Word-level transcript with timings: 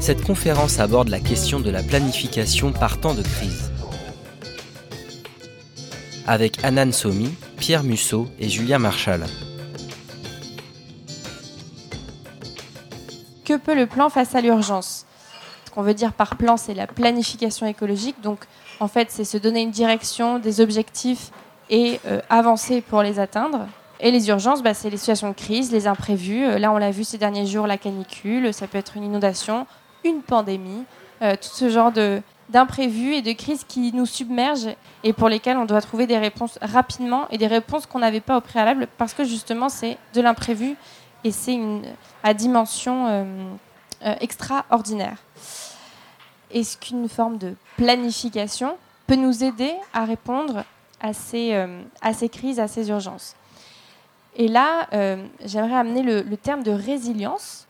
cette 0.00 0.24
conférence 0.24 0.80
aborde 0.80 1.08
la 1.08 1.20
question 1.20 1.60
de 1.60 1.70
la 1.70 1.82
planification 1.82 2.72
par 2.72 2.98
temps 3.00 3.12
de 3.12 3.22
crise. 3.22 3.70
Avec 6.26 6.64
Anan 6.64 6.90
Somi, 6.90 7.34
Pierre 7.58 7.82
Musso 7.82 8.26
et 8.38 8.48
Julien 8.48 8.78
Marchal. 8.78 9.26
Que 13.44 13.58
peut 13.58 13.74
le 13.74 13.86
plan 13.86 14.08
face 14.08 14.34
à 14.34 14.40
l'urgence? 14.40 15.04
Ce 15.66 15.70
qu'on 15.70 15.82
veut 15.82 15.94
dire 15.94 16.14
par 16.14 16.36
plan, 16.36 16.56
c'est 16.56 16.74
la 16.74 16.86
planification 16.86 17.66
écologique. 17.66 18.16
Donc, 18.22 18.40
en 18.80 18.88
fait, 18.88 19.08
c'est 19.10 19.24
se 19.24 19.36
donner 19.36 19.60
une 19.60 19.70
direction, 19.70 20.38
des 20.38 20.62
objectifs 20.62 21.30
et 21.68 22.00
euh, 22.06 22.20
avancer 22.30 22.80
pour 22.80 23.02
les 23.02 23.18
atteindre. 23.18 23.66
Et 24.00 24.10
les 24.10 24.28
urgences, 24.28 24.62
bah, 24.62 24.72
c'est 24.72 24.88
les 24.88 24.96
situations 24.96 25.28
de 25.28 25.34
crise, 25.34 25.70
les 25.70 25.86
imprévus. 25.86 26.46
Euh, 26.46 26.58
là, 26.58 26.72
on 26.72 26.78
l'a 26.78 26.90
vu 26.90 27.04
ces 27.04 27.18
derniers 27.18 27.46
jours, 27.46 27.66
la 27.66 27.76
canicule, 27.76 28.54
ça 28.54 28.66
peut 28.66 28.78
être 28.78 28.96
une 28.96 29.04
inondation, 29.04 29.66
une 30.04 30.22
pandémie, 30.22 30.84
euh, 31.22 31.34
tout 31.36 31.48
ce 31.52 31.68
genre 31.68 31.92
de 31.92 32.22
d'imprévus 32.48 33.14
et 33.14 33.22
de 33.22 33.30
crises 33.30 33.62
qui 33.62 33.92
nous 33.92 34.06
submergent 34.06 34.74
et 35.04 35.12
pour 35.12 35.28
lesquelles 35.28 35.56
on 35.56 35.66
doit 35.66 35.80
trouver 35.80 36.08
des 36.08 36.18
réponses 36.18 36.58
rapidement 36.60 37.28
et 37.30 37.38
des 37.38 37.46
réponses 37.46 37.86
qu'on 37.86 38.00
n'avait 38.00 38.20
pas 38.20 38.36
au 38.36 38.40
préalable 38.40 38.88
parce 38.98 39.14
que 39.14 39.22
justement 39.22 39.68
c'est 39.68 39.96
de 40.14 40.20
l'imprévu 40.20 40.74
et 41.22 41.30
c'est 41.30 41.52
une 41.52 41.82
à 42.24 42.34
dimension 42.34 43.06
euh, 43.06 43.24
euh, 44.04 44.14
extraordinaire. 44.20 45.18
Est-ce 46.50 46.76
qu'une 46.76 47.08
forme 47.08 47.38
de 47.38 47.54
planification 47.76 48.76
peut 49.06 49.14
nous 49.14 49.44
aider 49.44 49.72
à 49.92 50.04
répondre 50.04 50.64
à 51.00 51.12
ces, 51.12 51.54
à 52.02 52.12
ces 52.12 52.28
crises, 52.28 52.58
à 52.58 52.66
ces 52.66 52.88
urgences? 52.88 53.36
Et 54.34 54.48
là, 54.48 54.88
j'aimerais 55.44 55.76
amener 55.76 56.02
le, 56.02 56.22
le 56.22 56.36
terme 56.36 56.64
de 56.64 56.72
résilience 56.72 57.68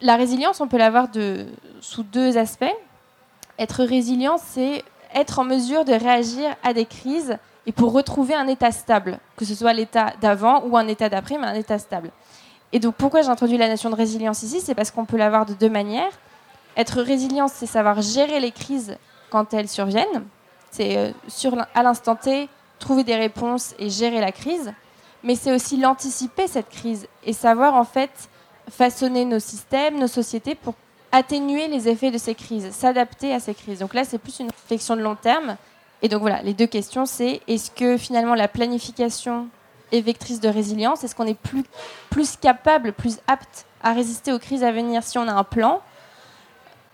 la 0.00 0.16
résilience, 0.16 0.60
on 0.60 0.68
peut 0.68 0.78
l'avoir 0.78 1.08
de, 1.08 1.46
sous 1.80 2.02
deux 2.02 2.36
aspects. 2.36 2.64
Être 3.58 3.84
résilient, 3.84 4.36
c'est 4.38 4.84
être 5.14 5.38
en 5.38 5.44
mesure 5.44 5.84
de 5.84 5.92
réagir 5.92 6.54
à 6.62 6.72
des 6.72 6.84
crises 6.84 7.38
et 7.64 7.72
pour 7.72 7.92
retrouver 7.92 8.34
un 8.34 8.46
état 8.46 8.70
stable, 8.70 9.18
que 9.36 9.44
ce 9.44 9.54
soit 9.54 9.72
l'état 9.72 10.12
d'avant 10.20 10.62
ou 10.66 10.76
un 10.76 10.86
état 10.86 11.08
d'après, 11.08 11.38
mais 11.38 11.46
un 11.46 11.54
état 11.54 11.78
stable. 11.78 12.10
Et 12.72 12.78
donc 12.78 12.94
pourquoi 12.96 13.22
j'ai 13.22 13.28
introduit 13.28 13.58
la 13.58 13.68
notion 13.68 13.90
de 13.90 13.94
résilience 13.94 14.42
ici? 14.42 14.60
C'est 14.60 14.74
parce 14.74 14.90
qu'on 14.90 15.04
peut 15.04 15.16
l'avoir 15.16 15.46
de 15.46 15.54
deux 15.54 15.70
manières. 15.70 16.12
Être 16.76 17.00
résilient, 17.00 17.48
c'est 17.48 17.66
savoir 17.66 18.02
gérer 18.02 18.38
les 18.38 18.52
crises 18.52 18.96
quand 19.30 19.54
elles 19.54 19.68
surviennent. 19.68 20.24
C'est 20.70 20.96
euh, 20.98 21.62
à 21.74 21.82
l'instant 21.82 22.16
T, 22.16 22.48
trouver 22.78 23.02
des 23.02 23.16
réponses 23.16 23.74
et 23.78 23.88
gérer 23.88 24.20
la 24.20 24.32
crise. 24.32 24.72
Mais 25.22 25.34
c'est 25.34 25.52
aussi 25.52 25.76
l'anticiper, 25.78 26.46
cette 26.46 26.68
crise, 26.68 27.08
et 27.24 27.32
savoir 27.32 27.74
en 27.74 27.84
fait 27.84 28.28
façonner 28.70 29.24
nos 29.24 29.38
systèmes, 29.38 29.98
nos 29.98 30.06
sociétés 30.06 30.54
pour 30.54 30.74
atténuer 31.12 31.68
les 31.68 31.88
effets 31.88 32.10
de 32.10 32.18
ces 32.18 32.34
crises, 32.34 32.70
s'adapter 32.72 33.32
à 33.32 33.40
ces 33.40 33.54
crises. 33.54 33.78
Donc 33.78 33.94
là, 33.94 34.04
c'est 34.04 34.18
plus 34.18 34.40
une 34.40 34.50
réflexion 34.50 34.96
de 34.96 35.02
long 35.02 35.14
terme. 35.14 35.56
Et 36.02 36.08
donc 36.08 36.20
voilà, 36.20 36.42
les 36.42 36.52
deux 36.52 36.66
questions, 36.66 37.06
c'est 37.06 37.40
est-ce 37.48 37.70
que 37.70 37.96
finalement 37.96 38.34
la 38.34 38.48
planification 38.48 39.48
est 39.92 40.00
vectrice 40.00 40.40
de 40.40 40.48
résilience? 40.48 41.04
Est-ce 41.04 41.14
qu'on 41.14 41.26
est 41.26 41.38
plus, 41.38 41.64
plus 42.10 42.36
capable, 42.36 42.92
plus 42.92 43.18
apte 43.26 43.66
à 43.82 43.92
résister 43.92 44.32
aux 44.32 44.38
crises 44.38 44.64
à 44.64 44.72
venir 44.72 45.02
si 45.02 45.16
on 45.18 45.26
a 45.28 45.32
un 45.32 45.44
plan? 45.44 45.80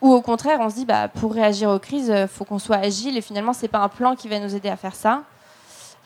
Ou 0.03 0.13
au 0.13 0.21
contraire, 0.21 0.59
on 0.61 0.69
se 0.69 0.75
dit, 0.75 0.85
bah, 0.85 1.09
pour 1.09 1.33
réagir 1.33 1.71
aux 1.71 1.79
crises, 1.79 2.13
il 2.15 2.29
faut 2.29 2.45
qu'on 2.45 2.59
soit 2.59 2.77
agile 2.77 3.17
et 3.17 3.21
finalement, 3.21 3.53
ce 3.53 3.63
n'est 3.63 3.69
pas 3.69 3.79
un 3.79 3.89
plan 3.89 4.17
qui 4.17 4.29
va 4.29 4.39
nous 4.41 4.55
aider 4.55 4.69
à 4.69 4.77
faire 4.77 4.95
ça. 4.95 5.23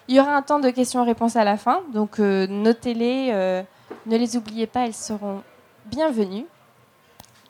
Il 0.08 0.14
y 0.14 0.20
aura 0.20 0.36
un 0.36 0.42
temps 0.42 0.60
de 0.60 0.70
questions-réponses 0.70 1.34
à 1.34 1.44
la 1.44 1.56
fin, 1.56 1.80
donc 1.92 2.20
euh, 2.20 2.46
notez-les, 2.46 3.30
euh, 3.32 3.62
ne 4.06 4.16
les 4.16 4.36
oubliez 4.36 4.66
pas, 4.66 4.86
elles 4.86 4.94
seront 4.94 5.42
bienvenue. 5.90 6.46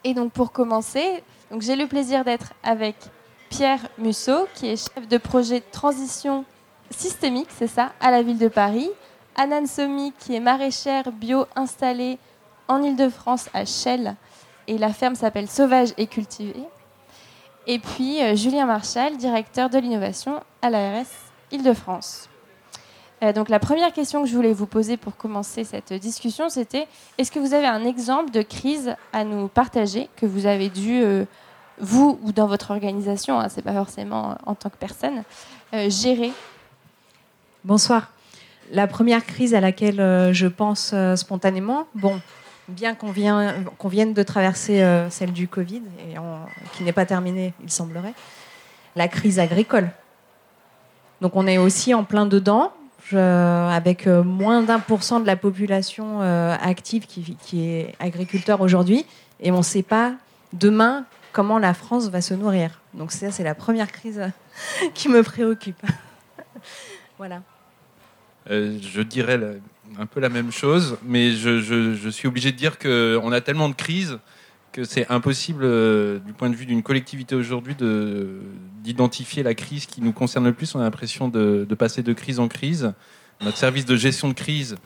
Et 0.05 0.15
donc 0.15 0.33
pour 0.33 0.53
commencer, 0.53 1.23
j'ai 1.59 1.77
le 1.77 1.87
plaisir 1.87 2.25
d'être 2.25 2.53
avec 2.63 2.97
Pierre 3.51 3.89
Musso, 3.99 4.47
qui 4.55 4.69
est 4.69 4.77
chef 4.77 5.09
de 5.09 5.19
projet 5.19 5.61
transition 5.61 6.45
systémique, 6.91 7.49
c'est 7.51 7.67
ça, 7.67 7.93
à 8.01 8.11
la 8.11 8.23
ville 8.23 8.39
de 8.39 8.49
Paris. 8.49 8.91
Anan 9.37 9.67
Somi, 9.67 10.13
qui 10.19 10.35
est 10.35 10.41
maraîchère 10.41 11.13
bio 11.13 11.47
installée 11.57 12.19
en 12.69 12.83
Ile-de-France 12.83 13.49
à 13.53 13.65
Chelles. 13.65 14.17
Et 14.67 14.79
la 14.79 14.93
ferme 14.93 15.15
s'appelle 15.15 15.49
Sauvage 15.49 15.93
et 15.99 16.07
Cultivé. 16.07 16.63
Et 17.67 17.79
puis 17.79 18.23
euh, 18.23 18.35
Julien 18.35 18.67
Marchal, 18.67 19.17
directeur 19.17 19.69
de 19.71 19.79
l'innovation 19.79 20.41
à 20.63 20.71
l'ARS 20.71 21.07
Ile-de-France. 21.51 22.29
Euh, 23.23 23.33
donc 23.33 23.49
la 23.49 23.59
première 23.59 23.93
question 23.93 24.23
que 24.23 24.29
je 24.29 24.35
voulais 24.35 24.53
vous 24.53 24.67
poser 24.67 24.97
pour 24.97 25.17
commencer 25.17 25.65
cette 25.65 25.93
discussion, 25.95 26.49
c'était 26.49 26.87
est-ce 27.17 27.31
que 27.31 27.39
vous 27.39 27.55
avez 27.55 27.67
un 27.67 27.85
exemple 27.85 28.31
de 28.31 28.43
crise 28.43 28.95
à 29.13 29.25
nous 29.25 29.49
partager 29.49 30.11
que 30.17 30.27
vous 30.27 30.47
avez 30.47 30.69
dû, 30.69 31.03
euh, 31.03 31.25
vous 31.81 32.19
ou 32.23 32.33
dans 32.33 32.47
votre 32.47 32.71
organisation, 32.73 33.41
hein, 33.41 33.49
c'est 33.49 33.63
pas 33.63 33.73
forcément 33.73 34.37
en 34.45 34.55
tant 34.55 34.69
que 34.69 34.77
personne, 34.77 35.23
euh, 35.73 35.89
gérer? 35.89 36.33
Bonsoir. 37.65 38.13
La 38.71 38.87
première 38.87 39.25
crise 39.25 39.55
à 39.55 39.61
laquelle 39.61 40.33
je 40.33 40.47
pense 40.49 40.93
spontanément, 41.15 41.87
bon, 41.95 42.21
bien 42.67 42.97
qu'on 42.97 43.13
vienne 43.13 44.13
de 44.13 44.23
traverser 44.25 44.85
celle 45.09 45.33
du 45.33 45.47
Covid, 45.47 45.83
et 46.01 46.17
qui 46.73 46.83
n'est 46.83 46.93
pas 46.93 47.07
terminée, 47.07 47.55
il 47.63 47.71
semblerait, 47.71 48.15
la 48.97 49.07
crise 49.07 49.39
agricole. 49.39 49.91
Donc 51.21 51.37
on 51.37 51.47
est 51.47 51.59
aussi 51.59 51.95
en 51.95 52.03
plein 52.03 52.27
dedans, 52.27 52.73
avec 53.15 54.07
euh, 54.07 54.23
moins 54.23 54.63
d'un 54.63 54.79
pour 54.79 55.03
cent 55.03 55.21
de 55.21 55.27
la 55.27 55.37
population 55.37 56.23
euh, 56.23 56.55
active 56.61 57.07
qui, 57.07 57.61
est 57.61 57.95
agriculteur 58.01 58.61
aujourd'hui, 58.61 59.05
et 59.41 59.51
on 59.51 59.59
ne 59.59 59.63
sait 59.63 59.83
pas 59.83 60.15
demain 60.53 61.05
comment 61.33 61.59
la 61.59 61.75
France 61.75 62.09
va 62.09 62.21
se 62.21 62.35
nourrir. 62.35 62.81
Donc 62.95 63.13
ça, 63.13 63.31
c'est 63.31 63.45
la 63.45 63.55
première 63.55 63.93
crise 63.93 64.23
qui 64.95 65.09
me 65.09 65.23
préoccupe. 65.23 65.83
voilà. 67.19 67.43
Euh, 68.51 68.79
je 68.81 69.03
dirais 69.03 69.41
un 69.99 70.07
peu 70.07 70.21
la 70.21 70.29
même 70.29 70.53
chose, 70.53 70.99
mais 71.03 71.33
je, 71.33 71.61
je 71.61 72.09
suis 72.09 72.29
obligé 72.29 72.53
de 72.53 72.57
dire 72.57 72.79
qu'on 72.79 73.33
a 73.33 73.41
tellement 73.41 73.69
de 73.69 73.75
crises 73.75 74.19
que 74.77 74.85
c'est 74.85 75.11
impossible, 75.11 75.63
du 76.21 76.35
point 76.35 76.51
de 76.51 76.55
vue 76.55 76.67
d'une 76.67 76.83
collectivité 76.83 77.35
aujourd'hui, 77.35 77.75
d'identifier 78.85 79.43
la 79.43 79.55
crise 79.55 79.87
qui 79.87 80.03
nous 80.03 80.13
concerne 80.13 80.45
le 80.45 80.53
plus. 80.53 80.75
On 80.75 80.81
a 80.81 80.83
l'impression 80.83 81.29
de, 81.29 81.67
passer 81.79 82.03
de 82.03 82.13
crise 82.13 82.39
en 82.39 82.47
crise. 82.47 82.93
Notre 83.41 83.57
service 83.57 83.87
de 83.87 83.97
gestion 83.97 84.29
de 84.29 84.35
crise 84.35 84.77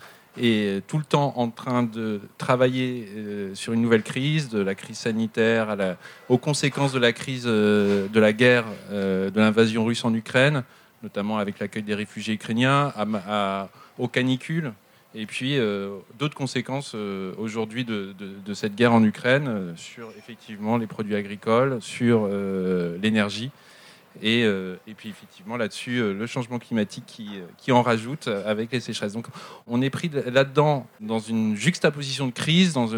est 0.41 0.87
tout 0.87 0.97
le 0.97 1.03
temps 1.03 1.33
en 1.37 1.51
train 1.51 1.83
de 1.83 2.21
travailler 2.39 3.09
euh, 3.17 3.55
sur 3.57 3.73
une 3.73 3.83
nouvelle 3.83 4.05
crise, 4.05 4.49
de 4.49 4.61
la 4.61 4.77
crise 4.77 4.97
sanitaire 4.97 5.97
aux 6.29 6.39
conséquences 6.39 6.93
de 6.93 7.01
la 7.01 7.13
crise 7.13 7.47
euh, 7.47 8.07
de 8.07 8.21
la 8.21 8.33
guerre, 8.33 8.67
euh, 8.93 9.29
de 9.31 9.41
l'invasion 9.41 9.85
russe 9.85 10.05
en 10.05 10.15
Ukraine, 10.15 10.63
notamment 11.03 11.39
avec 11.39 11.59
l'accueil 11.59 11.83
des 11.83 11.97
réfugiés 11.97 12.35
ukrainiens, 12.35 12.93
aux 13.99 14.07
canicules 14.07 14.73
et 15.15 15.27
puis 15.27 15.59
euh, 15.59 15.99
d'autres 16.19 16.37
conséquences 16.37 16.93
euh, 16.95 17.35
aujourd'hui 17.37 17.85
de, 17.85 18.15
cette 18.55 18.75
guerre 18.75 18.93
en 18.93 19.03
Ukraine 19.03 19.49
euh, 19.49 19.73
sur 19.77 20.11
effectivement 20.17 20.77
les 20.77 20.87
produits 20.87 21.17
agricoles, 21.17 21.79
sur 21.81 22.29
l'énergie. 23.01 23.51
Et, 24.23 24.41
et, 24.43 24.95
puis 24.97 25.09
effectivement 25.09 25.57
là-dessus, 25.57 26.13
le 26.13 26.27
changement 26.27 26.59
climatique 26.59 27.05
qui, 27.07 27.29
qui, 27.59 27.71
en 27.71 27.81
rajoute 27.81 28.27
avec 28.27 28.73
les 28.73 28.81
sécheresses. 28.81 29.13
Donc 29.13 29.27
on 29.69 29.81
est 29.81 29.89
pris 29.89 30.11
là-dedans 30.27 30.87
dans 30.99 31.21
une 31.21 31.55
juxtaposition 31.55 32.27
de 32.27 32.33
crise. 32.33 32.73
Dans, 32.73 32.89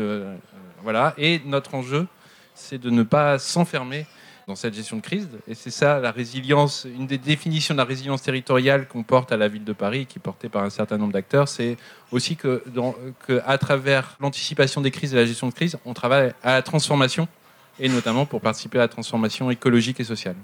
voilà, 0.82 1.14
et 1.18 1.42
notre 1.44 1.74
enjeu, 1.74 2.06
c'est 2.54 2.78
de 2.78 2.88
ne 2.88 3.02
pas 3.02 3.38
s'enfermer 3.38 4.06
dans 4.46 4.56
cette 4.56 4.74
gestion 4.74 4.96
de 4.96 5.02
crise. 5.02 5.28
Et 5.46 5.54
c'est 5.54 5.70
ça 5.70 6.00
la 6.00 6.10
résilience, 6.10 6.86
une 6.96 7.06
des 7.06 7.18
définitions 7.18 7.74
de 7.74 7.78
la 7.78 7.84
résilience 7.84 8.22
territoriale 8.22 8.88
qu'on 8.88 9.02
porte 9.02 9.32
à 9.32 9.36
la 9.36 9.48
ville 9.48 9.64
de 9.64 9.72
Paris, 9.72 10.06
qui 10.06 10.18
est 10.18 10.22
portée 10.22 10.48
par 10.48 10.64
un 10.64 10.70
certain 10.70 10.98
nombre 10.98 11.12
d'acteurs, 11.12 11.48
c'est 11.48 11.76
aussi 12.10 12.36
que, 12.36 12.62
dans, 12.66 12.94
que 13.26 13.40
à 13.46 13.58
travers 13.58 14.16
l'anticipation 14.20 14.80
des 14.80 14.90
crises 14.90 15.12
et 15.14 15.16
la 15.16 15.26
gestion 15.26 15.48
de 15.48 15.54
crise, 15.54 15.78
on 15.84 15.94
travaille 15.94 16.32
à 16.42 16.54
la 16.54 16.62
transformation, 16.62 17.28
et 17.78 17.88
notamment 17.88 18.26
pour 18.26 18.40
participer 18.40 18.78
à 18.78 18.82
la 18.82 18.88
transformation 18.88 19.50
écologique 19.50 20.00
et 20.00 20.04
sociale 20.04 20.36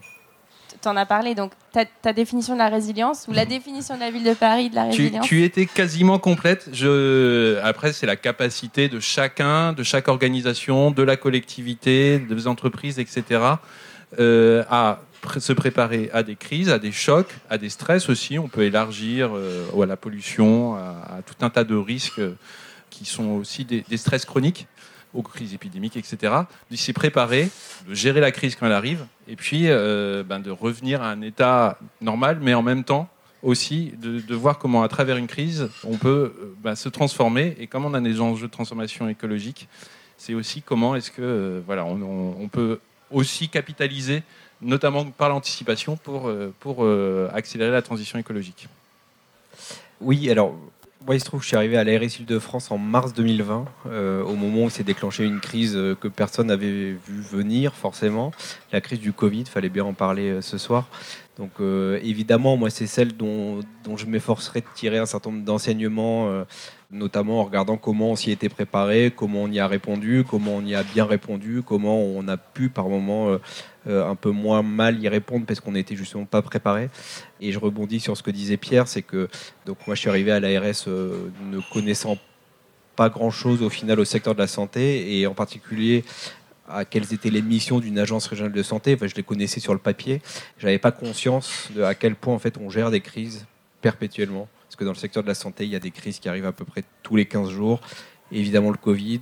tu 0.81 0.89
en 0.89 0.97
as 0.97 1.07
parlé, 1.07 1.35
donc 1.35 1.53
ta, 1.73 2.13
définition 2.13 2.55
de 2.55 2.59
la 2.59 2.69
résilience 2.69 3.27
ou 3.29 3.33
la 3.33 3.45
mhm. 3.45 3.51
définition 3.51 3.95
de 3.95 4.01
la 4.01 4.11
ville 4.11 4.25
de 4.25 4.35
Paris 4.35 4.71
de 4.71 4.75
la 4.75 4.85
résilience 4.85 5.27
Tu, 5.27 5.43
étais 5.43 5.67
quasiment 5.67 6.19
complète. 6.19 6.69
Je, 6.73 7.59
après, 7.63 7.93
c'est 7.93 8.07
la 8.07 8.17
capacité 8.17 8.89
de 8.89 9.01
chacun, 9.01 9.73
de 9.73 9.83
chaque 9.83 10.09
organisation, 10.09 10.91
de 10.91 11.03
la 11.03 11.17
collectivité, 11.17 12.19
des 12.19 12.47
entreprises, 12.47 12.99
etc., 12.99 13.41
euh, 14.19 14.65
à 14.71 15.01
se 15.39 15.53
préparer 15.53 16.11
à 16.13 16.23
des 16.23 16.37
crises, 16.37 16.71
à 16.71 16.79
des 16.79 16.93
chocs, 16.93 17.35
à 17.51 17.59
des 17.59 17.69
stress 17.69 18.09
aussi. 18.09 18.39
On 18.39 18.49
peut 18.49 18.63
élargir 18.63 19.31
à 19.35 19.87
la 19.87 19.97
pollution, 19.97 20.77
à, 20.77 21.21
tout 21.27 21.45
un 21.45 21.51
tas 21.51 21.65
de 21.65 21.75
risques 21.75 22.21
qui 22.89 23.05
sont 23.05 23.31
aussi 23.33 23.65
des, 23.65 23.85
stress 23.97 24.25
chroniques 24.25 24.69
aux 25.13 25.23
crises 25.23 25.55
épidémiques, 25.55 25.97
etc. 25.97 26.35
De 26.71 26.77
s'y 26.77 26.93
préparer, 26.93 27.51
de 27.89 27.95
gérer 27.95 28.21
la 28.21 28.31
crise 28.31 28.55
quand 28.55 28.67
elle 28.67 28.73
arrive, 28.73 29.05
et 29.27 29.37
puis 29.37 29.67
ben, 29.67 30.39
de 30.39 30.51
revenir 30.51 31.03
à 31.03 31.11
un 31.11 31.21
état 31.21 31.79
normal, 32.01 32.39
mais 32.41 32.55
en 32.55 32.63
même 32.63 32.85
temps 32.85 33.11
aussi 33.43 33.93
de, 34.01 34.35
voir 34.35 34.59
comment, 34.59 34.83
à 34.83 34.89
travers 34.89 35.17
une 35.17 35.27
crise, 35.27 35.69
on 35.85 35.97
peut 35.97 36.35
euh, 36.41 36.55
bah, 36.63 36.77
se 36.77 36.89
transformer. 36.89 37.57
Et 37.59 37.67
comme 37.67 37.85
on 37.85 37.95
a 37.95 38.01
des 38.01 38.21
enjeux 38.21 38.47
de 38.47 38.53
transformation 38.53 39.09
écologique, 39.09 39.69
c'est 40.17 40.35
aussi 40.35 40.63
comment 40.63 40.97
est-ce 40.97 41.11
que 41.11 41.23
euh, 41.23 41.61
voilà, 41.65 41.85
on, 41.85 42.49
peut 42.49 42.81
aussi 43.11 43.49
capitaliser, 43.49 44.23
notamment 44.61 45.05
par 45.07 45.29
l'anticipation, 45.29 45.97
pour, 45.97 46.29
euh, 46.29 46.53
pour 46.61 46.87
accélérer 47.33 47.71
la 47.71 47.83
transition 47.83 48.19
écologique. 48.19 48.69
Oui, 50.01 50.31
alors 50.31 50.55
moi, 51.07 51.15
il 51.15 51.21
se 51.21 51.25
trouve 51.25 51.41
que 51.41 51.45
je 51.45 51.49
suis 51.49 51.57
arrivé 51.57 51.77
à 51.77 51.85
la 51.85 51.99
RSI 51.99 52.25
de 52.25 52.39
France 52.39 52.71
en 52.71 52.77
mars 52.77 53.15
2020, 53.15 53.65
au 54.27 54.35
moment 54.35 54.65
où 54.65 54.71
s'est 54.71 54.83
déclenchée 54.83 55.25
une 55.25 55.41
crise 55.41 55.75
que 56.01 56.09
personne 56.09 56.49
n'avait 56.49 56.97
vu 57.07 57.21
venir, 57.23 57.73
forcément. 57.75 58.33
La 58.73 58.81
crise 58.81 58.99
du 58.99 59.13
Covid, 59.13 59.41
il 59.41 59.47
fallait 59.47 59.69
bien 59.69 59.85
en 59.85 59.95
parler 59.95 60.43
ce 60.43 60.59
soir. 60.59 60.89
Donc 61.39 61.53
euh, 61.61 62.01
évidemment, 62.03 62.57
moi, 62.57 62.69
c'est 62.69 62.89
celle 62.89 63.17
dont, 63.17 63.61
je 63.97 64.07
m'efforcerai 64.07 64.61
de 64.61 64.67
tirer 64.75 64.99
un 64.99 65.07
certain 65.07 65.31
nombre 65.31 65.45
d'enseignements, 65.45 66.29
euh, 66.29 66.45
notamment 66.91 67.41
en 67.41 67.45
regardant 67.45 67.77
comment 67.77 68.13
on 68.13 68.17
s'y 68.17 68.31
était 68.31 68.49
préparé, 68.49 69.13
comment 69.15 69.43
on 69.43 69.51
y 69.51 69.61
a 69.61 69.67
répondu, 69.67 70.25
comment 70.29 70.57
on 70.57 70.65
y 70.65 70.75
a 70.75 70.83
bien 70.83 71.05
répondu, 71.05 71.63
comment 71.63 72.01
on 72.01 72.27
a 72.29 72.37
pu 72.37 72.71
par 72.71 72.89
moments 72.89 73.39
euh, 73.87 74.09
un 74.09 74.15
peu 74.15 74.31
moins 74.31 74.63
mal 74.63 75.03
y 75.03 75.09
répondre 75.09 75.45
parce 75.47 75.61
qu'on 75.61 75.73
n'était 75.73 75.97
justement 75.97 76.25
pas 76.25 76.41
préparé. 76.41 76.89
Et 77.41 77.53
je 77.53 77.59
rebondis 77.59 78.01
sur 78.01 78.17
ce 78.17 78.23
que 78.23 78.31
disait 78.31 78.57
Pierre, 78.57 78.89
c'est 78.89 79.03
que 79.03 79.29
donc 79.67 79.87
moi, 79.87 79.95
je 79.95 80.01
suis 80.01 80.09
arrivé 80.09 80.33
à 80.33 80.41
l'ARS 80.41 80.87
ne 80.87 81.61
connaissant 81.73 82.17
pas 82.97 83.11
grand-chose 83.11 83.63
au 83.63 83.71
final 83.71 84.01
au 84.01 84.05
secteur 84.05 84.35
de 84.35 84.41
la 84.41 84.49
santé 84.49 85.21
et 85.21 85.27
en 85.29 85.35
particulier 85.35 86.05
à 86.69 86.85
quelles 86.85 87.15
étaient 87.15 87.31
les 87.31 87.43
missions 87.43 87.81
d'une 87.81 87.99
agence 87.99 88.27
régionale 88.27 88.53
de 88.53 88.63
santé. 88.63 88.95
Enfin, 88.95 89.07
je 89.07 89.15
les 89.15 89.23
connaissais 89.23 89.61
sur 89.61 89.73
le 89.73 89.79
papier. 89.79 90.21
Je 90.59 90.67
n'avais 90.67 90.79
pas 90.79 90.91
conscience 90.91 91.69
de 91.75 91.83
à 91.83 91.95
quel 91.95 92.15
point 92.15 92.35
en 92.35 92.39
fait 92.39 92.59
on 92.59 92.71
gère 92.71 92.91
des 92.91 93.01
crises 93.01 93.47
perpétuellement. 93.81 94.49
Parce 94.69 94.77
que 94.77 94.85
dans 94.85 94.93
le 94.93 94.97
secteur 94.97 95.23
de 95.23 95.29
la 95.29 95.35
santé, 95.35 95.65
il 95.65 95.71
y 95.71 95.77
a 95.77 95.81
des 95.81 95.91
crises 95.91 96.19
qui 96.19 96.29
arrivent 96.29 96.47
à 96.47 96.53
peu 96.53 96.65
près 96.65 96.85
tous 97.03 97.17
les 97.17 97.27
15 97.27 97.51
jours 97.51 97.81
évidemment 98.33 98.71
le 98.71 98.77
Covid, 98.77 99.21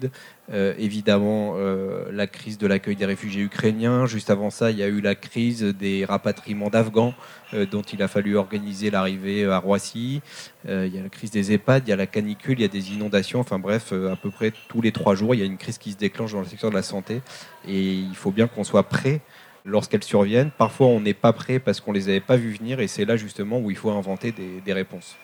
euh, 0.52 0.74
évidemment 0.78 1.54
euh, 1.56 2.10
la 2.12 2.26
crise 2.26 2.58
de 2.58 2.66
l'accueil 2.66 2.96
des 2.96 3.04
réfugiés 3.04 3.42
ukrainiens. 3.42 4.06
Juste 4.06 4.30
avant 4.30 4.50
ça, 4.50 4.70
il 4.70 4.78
y 4.78 4.82
a 4.82 4.88
eu 4.88 5.00
la 5.00 5.14
crise 5.14 5.62
des 5.62 6.04
rapatriements 6.04 6.70
d'Afghans, 6.70 7.14
euh, 7.54 7.66
dont 7.66 7.82
il 7.82 8.02
a 8.02 8.08
fallu 8.08 8.36
organiser 8.36 8.90
l'arrivée 8.90 9.44
à 9.46 9.58
Roissy. 9.58 10.22
il 10.68 10.88
y 10.88 10.98
a 10.98 11.02
la 11.02 11.08
crise 11.08 11.30
des 11.30 11.52
EHPAD, 11.52 11.84
il 11.86 11.90
y 11.90 11.92
a 11.92 11.96
la 11.96 12.06
canicule, 12.06 12.58
il 12.58 12.62
y 12.62 12.64
a 12.64 12.68
des 12.68 12.92
inondations. 12.92 13.40
Enfin 13.40 13.58
bref, 13.58 13.92
à 13.92 14.16
peu 14.16 14.30
près 14.30 14.52
tous 14.68 14.82
les 14.82 14.92
trois 14.92 15.14
jours, 15.14 15.34
il 15.34 15.38
y 15.38 15.42
a 15.42 15.46
une 15.46 15.58
crise 15.58 15.78
qui 15.78 15.92
se 15.92 15.96
déclenche 15.96 16.32
dans 16.32 16.40
le 16.40 16.46
secteur 16.46 16.70
de 16.70 16.76
la 16.76 16.82
santé. 16.82 17.22
Et 17.66 17.94
il 17.94 18.14
faut 18.14 18.32
bien 18.32 18.46
qu'on 18.48 18.64
soit 18.64 18.84
prêt 18.84 19.20
lorsqu'elles 19.64 20.04
surviennent. 20.04 20.50
Parfois, 20.56 20.88
on 20.88 21.00
n'est 21.00 21.14
pas 21.14 21.32
prêt 21.32 21.58
parce 21.58 21.80
qu'on 21.80 21.92
les 21.92 22.08
avait 22.08 22.20
pas 22.20 22.36
vues 22.36 22.54
venir. 22.54 22.80
Et 22.80 22.88
c'est 22.88 23.04
là 23.04 23.16
justement 23.16 23.58
où 23.58 23.70
il 23.70 23.76
faut 23.76 23.90
inventer 23.90 24.32
des 24.32 24.72
réponses. 24.72 25.16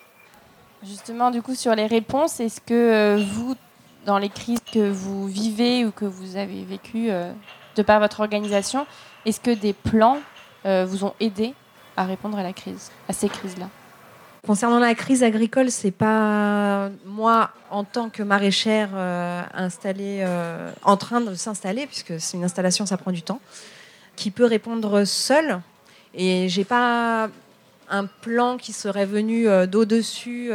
Justement, 0.84 1.30
du 1.30 1.42
coup, 1.42 1.54
sur 1.54 1.74
les 1.76 1.86
réponses, 1.86 2.40
est-ce 2.40 2.60
que 2.60 3.22
vous, 3.32 3.54
dans 4.04 4.18
les 4.18 4.28
crises 4.28 4.58
que 4.72 4.90
vous 4.90 5.28
vivez 5.28 5.84
ou 5.84 5.92
que 5.92 6.04
vous 6.04 6.36
avez 6.36 6.64
vécues 6.64 7.10
euh, 7.10 7.32
de 7.76 7.82
par 7.82 8.00
votre 8.00 8.18
organisation, 8.18 8.84
est-ce 9.24 9.38
que 9.38 9.52
des 9.52 9.74
plans 9.74 10.18
euh, 10.66 10.84
vous 10.84 11.04
ont 11.04 11.14
aidé 11.20 11.54
à 11.96 12.04
répondre 12.04 12.36
à 12.36 12.42
la 12.42 12.52
crise, 12.52 12.90
à 13.08 13.12
ces 13.12 13.28
crises-là? 13.28 13.68
Concernant 14.44 14.80
la 14.80 14.96
crise 14.96 15.22
agricole, 15.22 15.70
c'est 15.70 15.92
pas 15.92 16.90
moi 17.06 17.50
en 17.70 17.84
tant 17.84 18.08
que 18.08 18.24
maraîchère 18.24 18.88
euh, 18.92 19.40
installée, 19.54 20.26
en 20.82 20.96
train 20.96 21.20
de 21.20 21.32
s'installer, 21.34 21.86
puisque 21.86 22.18
c'est 22.18 22.36
une 22.36 22.42
installation, 22.42 22.86
ça 22.86 22.96
prend 22.96 23.12
du 23.12 23.22
temps, 23.22 23.40
qui 24.16 24.32
peut 24.32 24.46
répondre 24.46 25.04
seule. 25.04 25.60
Et 26.14 26.48
j'ai 26.48 26.64
pas 26.64 27.30
un 27.92 28.06
plan 28.06 28.56
qui 28.56 28.72
serait 28.72 29.06
venu 29.06 29.46
d'au-dessus, 29.68 30.50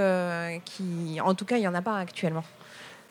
qui, 0.66 1.22
en 1.22 1.34
tout 1.36 1.46
cas, 1.46 1.58
il 1.58 1.62
n'y 1.62 1.68
en 1.68 1.76
a 1.76 1.82
pas 1.82 1.98
actuellement 1.98 2.44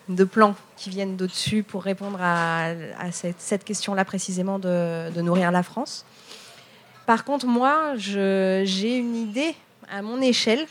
de 0.09 0.23
plans 0.23 0.55
qui 0.75 0.89
viennent 0.89 1.17
d'au-dessus 1.17 1.63
pour 1.63 1.83
répondre 1.83 2.19
à, 2.21 2.71
cette, 3.11 3.63
question-là 3.63 4.05
précisément 4.05 4.59
de, 4.59 5.21
nourrir 5.21 5.51
la 5.51 5.63
France. 5.63 6.05
Par 7.05 7.23
contre, 7.23 7.45
moi, 7.45 7.93
j'ai 7.95 8.97
une 8.97 9.15
idée 9.15 9.55
à 9.89 10.01
mon 10.01 10.21
échelle 10.21 10.65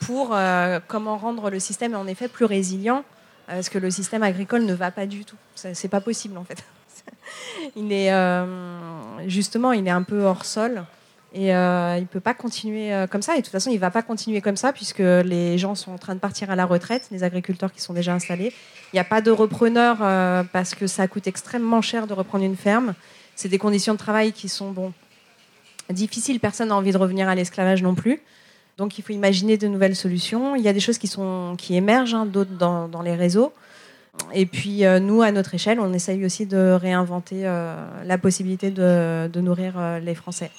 pour 0.00 0.34
euh, 0.34 0.80
comment 0.88 1.16
rendre 1.16 1.48
le 1.50 1.60
système 1.60 1.94
en 1.94 2.06
effet 2.06 2.28
plus 2.28 2.44
résilient, 2.44 3.04
euh, 3.48 3.54
parce 3.54 3.68
que 3.68 3.78
le 3.78 3.90
système 3.90 4.22
agricole 4.22 4.64
ne 4.64 4.74
va 4.74 4.90
pas 4.90 5.06
du 5.06 5.24
tout. 5.24 5.36
C'est 5.54 5.88
pas 5.88 6.00
possible 6.00 6.36
en 6.36 6.44
fait. 6.44 6.64
il 7.76 7.92
est 7.92 8.12
euh, 8.12 9.28
justement, 9.28 9.72
il 9.72 9.86
est 9.86 9.92
un 9.92 10.02
peu 10.02 10.22
hors 10.22 10.44
sol. 10.44 10.84
Et 11.34 11.54
euh, 11.54 11.96
il 11.96 12.02
ne 12.02 12.06
peut 12.06 12.20
pas 12.20 12.34
continuer 12.34 12.92
euh, 12.92 13.06
comme 13.06 13.22
ça. 13.22 13.34
Et 13.34 13.38
de 13.38 13.42
toute 13.42 13.52
façon, 13.52 13.70
il 13.70 13.76
ne 13.76 13.80
va 13.80 13.90
pas 13.90 14.02
continuer 14.02 14.40
comme 14.40 14.56
ça 14.56 14.72
puisque 14.72 14.98
les 14.98 15.56
gens 15.56 15.74
sont 15.74 15.92
en 15.92 15.98
train 15.98 16.14
de 16.14 16.20
partir 16.20 16.50
à 16.50 16.56
la 16.56 16.66
retraite, 16.66 17.08
les 17.10 17.24
agriculteurs 17.24 17.72
qui 17.72 17.80
sont 17.80 17.94
déjà 17.94 18.12
installés. 18.12 18.52
Il 18.92 18.96
n'y 18.96 19.00
a 19.00 19.04
pas 19.04 19.22
de 19.22 19.30
repreneurs 19.30 19.98
euh, 20.02 20.42
parce 20.52 20.74
que 20.74 20.86
ça 20.86 21.08
coûte 21.08 21.26
extrêmement 21.26 21.80
cher 21.80 22.06
de 22.06 22.12
reprendre 22.12 22.44
une 22.44 22.56
ferme. 22.56 22.94
C'est 23.34 23.48
des 23.48 23.58
conditions 23.58 23.94
de 23.94 23.98
travail 23.98 24.32
qui 24.32 24.50
sont 24.50 24.72
bon, 24.72 24.92
difficiles. 25.88 26.38
Personne 26.38 26.68
n'a 26.68 26.76
envie 26.76 26.92
de 26.92 26.98
revenir 26.98 27.28
à 27.28 27.34
l'esclavage 27.34 27.82
non 27.82 27.94
plus. 27.94 28.20
Donc 28.76 28.98
il 28.98 29.02
faut 29.02 29.14
imaginer 29.14 29.56
de 29.56 29.68
nouvelles 29.68 29.96
solutions. 29.96 30.54
Il 30.54 30.62
y 30.62 30.68
a 30.68 30.74
des 30.74 30.80
choses 30.80 30.98
qui, 30.98 31.74
émergent, 31.74 32.14
hein, 32.14 32.26
d'autres 32.26 32.50
dans, 32.58 33.02
les 33.02 33.14
réseaux. 33.14 33.54
Et 34.34 34.44
puis 34.44 34.82
nous, 35.00 35.22
à 35.22 35.30
notre 35.30 35.54
échelle, 35.54 35.80
on 35.80 35.92
essaye 35.94 36.24
aussi 36.26 36.44
de 36.46 36.72
réinventer 36.72 37.44
la 38.04 38.18
possibilité 38.18 38.70
de 38.70 39.40
nourrir 39.40 40.00
les 40.02 40.14
Français. 40.14 40.50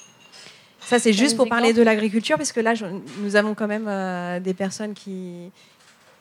Ça, 0.86 0.98
c'est 0.98 1.12
juste 1.12 1.36
pour 1.36 1.48
parler 1.48 1.72
de 1.72 1.82
l'agriculture, 1.82 2.36
parce 2.36 2.52
que 2.52 2.60
là, 2.60 2.74
nous 3.20 3.36
avons 3.36 3.54
quand 3.54 3.66
même 3.66 3.86
euh, 3.88 4.40
des 4.40 4.54
personnes 4.54 4.94
qui, 4.94 5.50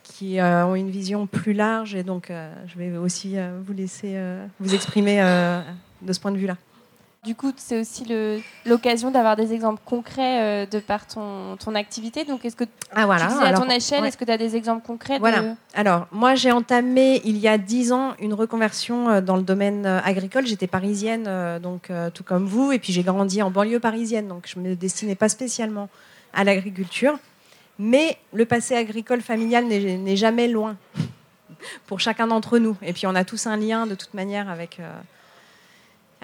qui 0.04 0.39
euh, 0.39 0.65
ont 0.65 0.75
une 0.75 0.89
vision 0.89 1.27
plus 1.27 1.54
large, 1.54 1.95
et 1.95 2.04
donc 2.04 2.31
euh, 2.31 2.54
je 2.68 2.77
vais 2.77 2.98
aussi 2.98 3.36
vous 3.65 3.74
laisser 3.74 4.18
vous 4.60 4.74
exprimer 4.74 5.21
de 6.01 6.13
ce 6.13 6.19
point 6.19 6.31
de 6.31 6.38
vue-là. 6.38 6.57
Du 7.24 7.36
coup, 7.36 7.54
c'est 7.56 7.80
aussi 7.80 8.06
l'occasion 8.66 9.10
d'avoir 9.10 9.38
des 9.38 9.54
exemples 9.54 9.81
concrets 9.86 10.42
euh, 10.42 10.65
de 10.65 10.80
par 10.80 11.08
ton, 11.08 11.56
ton 11.56 11.74
activité. 11.74 12.25
Donc, 12.25 12.44
est-ce 12.44 12.58
que 12.58 12.65
ah, 12.92 13.06
voilà. 13.06 13.27
tu 13.27 13.46
à 13.46 13.53
ton 13.53 13.70
échelle, 13.70 14.03
est-ce 14.03 14.18
que 14.18 14.25
tu 14.25 14.32
as 14.32 14.38
des 14.38 14.58
exemples 14.58 14.86
concrets 14.86 15.20
Voilà. 15.20 15.56
Alors, 15.74 16.08
moi, 16.12 16.36
j'ai 16.36 16.51
entamé 16.51 17.22
il 17.24 17.38
y 17.38 17.48
a 17.48 17.58
dix 17.58 17.94
ans 17.94 18.13
une 18.20 18.34
reconversion 18.34 19.10
euh, 19.10 19.22
dans 19.22 19.38
le 19.38 19.42
domaine 19.42 19.86
euh, 19.86 20.01
agricole. 20.03 20.46
J'étais 20.46 20.68
parisienne, 20.68 21.30
donc 21.62 21.92
tout 22.13 22.24
comme 22.24 22.46
vous, 22.46 22.74
et 22.74 22.80
puis 22.80 22.92
j'ai 22.92 23.03
grandi 23.03 23.42
en 23.42 23.51
banlieue 23.51 23.80
parisienne, 23.80 24.27
donc 24.27 24.44
je 24.46 24.60
ne 24.60 24.70
me 24.70 24.75
destinais 24.75 25.15
pas 25.15 25.30
spécialement 25.30 25.88
à 26.34 26.44
l'agriculture. 26.44 27.18
Mais 27.80 28.18
le 28.34 28.46
passé 28.46 28.75
agricole 28.75 29.22
familial 29.22 29.65
n'est 29.65 30.15
jamais 30.18 30.50
loin 30.50 30.75
pour 31.88 32.01
chacun 32.01 32.27
d'entre 32.27 32.58
nous. 32.58 32.75
Et 32.82 32.92
puis, 32.92 33.08
on 33.08 33.15
a 33.15 33.24
tous 33.24 33.48
un 33.48 33.56
lien 33.56 33.88
de 33.88 33.96
toute 33.96 34.13
manière 34.13 34.50
avec 34.50 34.80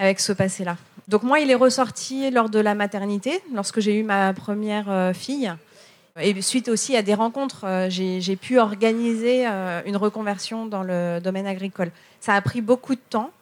avec 0.00 0.18
ce 0.18 0.32
passé-là. 0.32 0.78
Donc 1.10 1.24
moi, 1.24 1.40
il 1.40 1.50
est 1.50 1.56
ressorti 1.56 2.30
lors 2.30 2.50
de 2.50 2.60
la 2.60 2.76
maternité, 2.76 3.42
lorsque 3.52 3.80
j'ai 3.80 3.98
eu 3.98 4.04
ma 4.04 4.32
première 4.32 4.88
euh, 4.88 5.12
fille. 5.12 5.52
Et 6.20 6.40
suite 6.40 6.68
aussi 6.68 6.96
à 6.96 7.02
des 7.02 7.14
rencontres, 7.14 7.64
euh, 7.64 7.88
j'ai 7.90 8.36
pu 8.36 8.60
organiser 8.60 9.44
euh, 9.44 9.82
une 9.86 9.96
reconversion 9.96 10.66
dans 10.66 10.84
le 10.84 11.18
domaine 11.18 11.48
agricole. 11.48 11.90
Ça 12.20 12.34
a 12.34 12.40
pris 12.40 12.60
beaucoup 12.60 12.94
de 12.94 13.00
temps, 13.10 13.32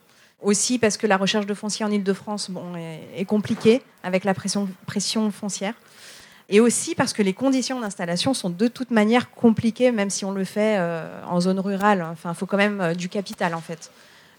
aussi 0.41 0.79
parce 0.79 0.97
que 0.97 1.07
la 1.07 1.19
recherche 1.19 1.45
de 1.45 1.53
foncier 1.53 1.85
en 1.85 1.91
Ile-de-France 1.91 2.51
bon, 2.51 2.75
est, 2.75 3.25
compliquée 3.27 3.83
avec 4.03 4.25
la 4.25 4.33
pression, 4.33 4.67
foncière. 5.31 5.75
Et 6.49 6.61
aussi 6.61 6.95
parce 6.95 7.13
que 7.13 7.23
les 7.23 7.35
conditions 7.35 7.81
d'installation 7.81 8.33
sont 8.33 8.49
de 8.49 8.69
toute 8.69 8.91
manière 8.91 9.31
compliquées, 9.31 9.93
même 9.93 10.09
si 10.09 10.25
on 10.25 10.33
le 10.33 10.45
fait 10.45 10.81
en 11.29 11.41
zone 11.43 11.61
rurale. 11.61 12.03
Enfin, 12.11 12.31
il 12.31 12.35
faut 12.35 12.47
quand 12.47 12.57
même 12.57 12.95
du 12.95 13.11
capital, 13.11 13.55
en 13.55 13.61
fait 13.61 13.91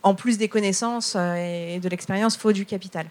en 0.03 0.15
plus 0.15 0.37
des 0.37 0.47
connaissances 0.47 1.13
euh, 1.15 1.75
et 1.75 1.79
de 1.79 1.89
l'expérience, 1.89 2.37
faut 2.37 2.51
du 2.51 2.65
capital. 2.65 3.05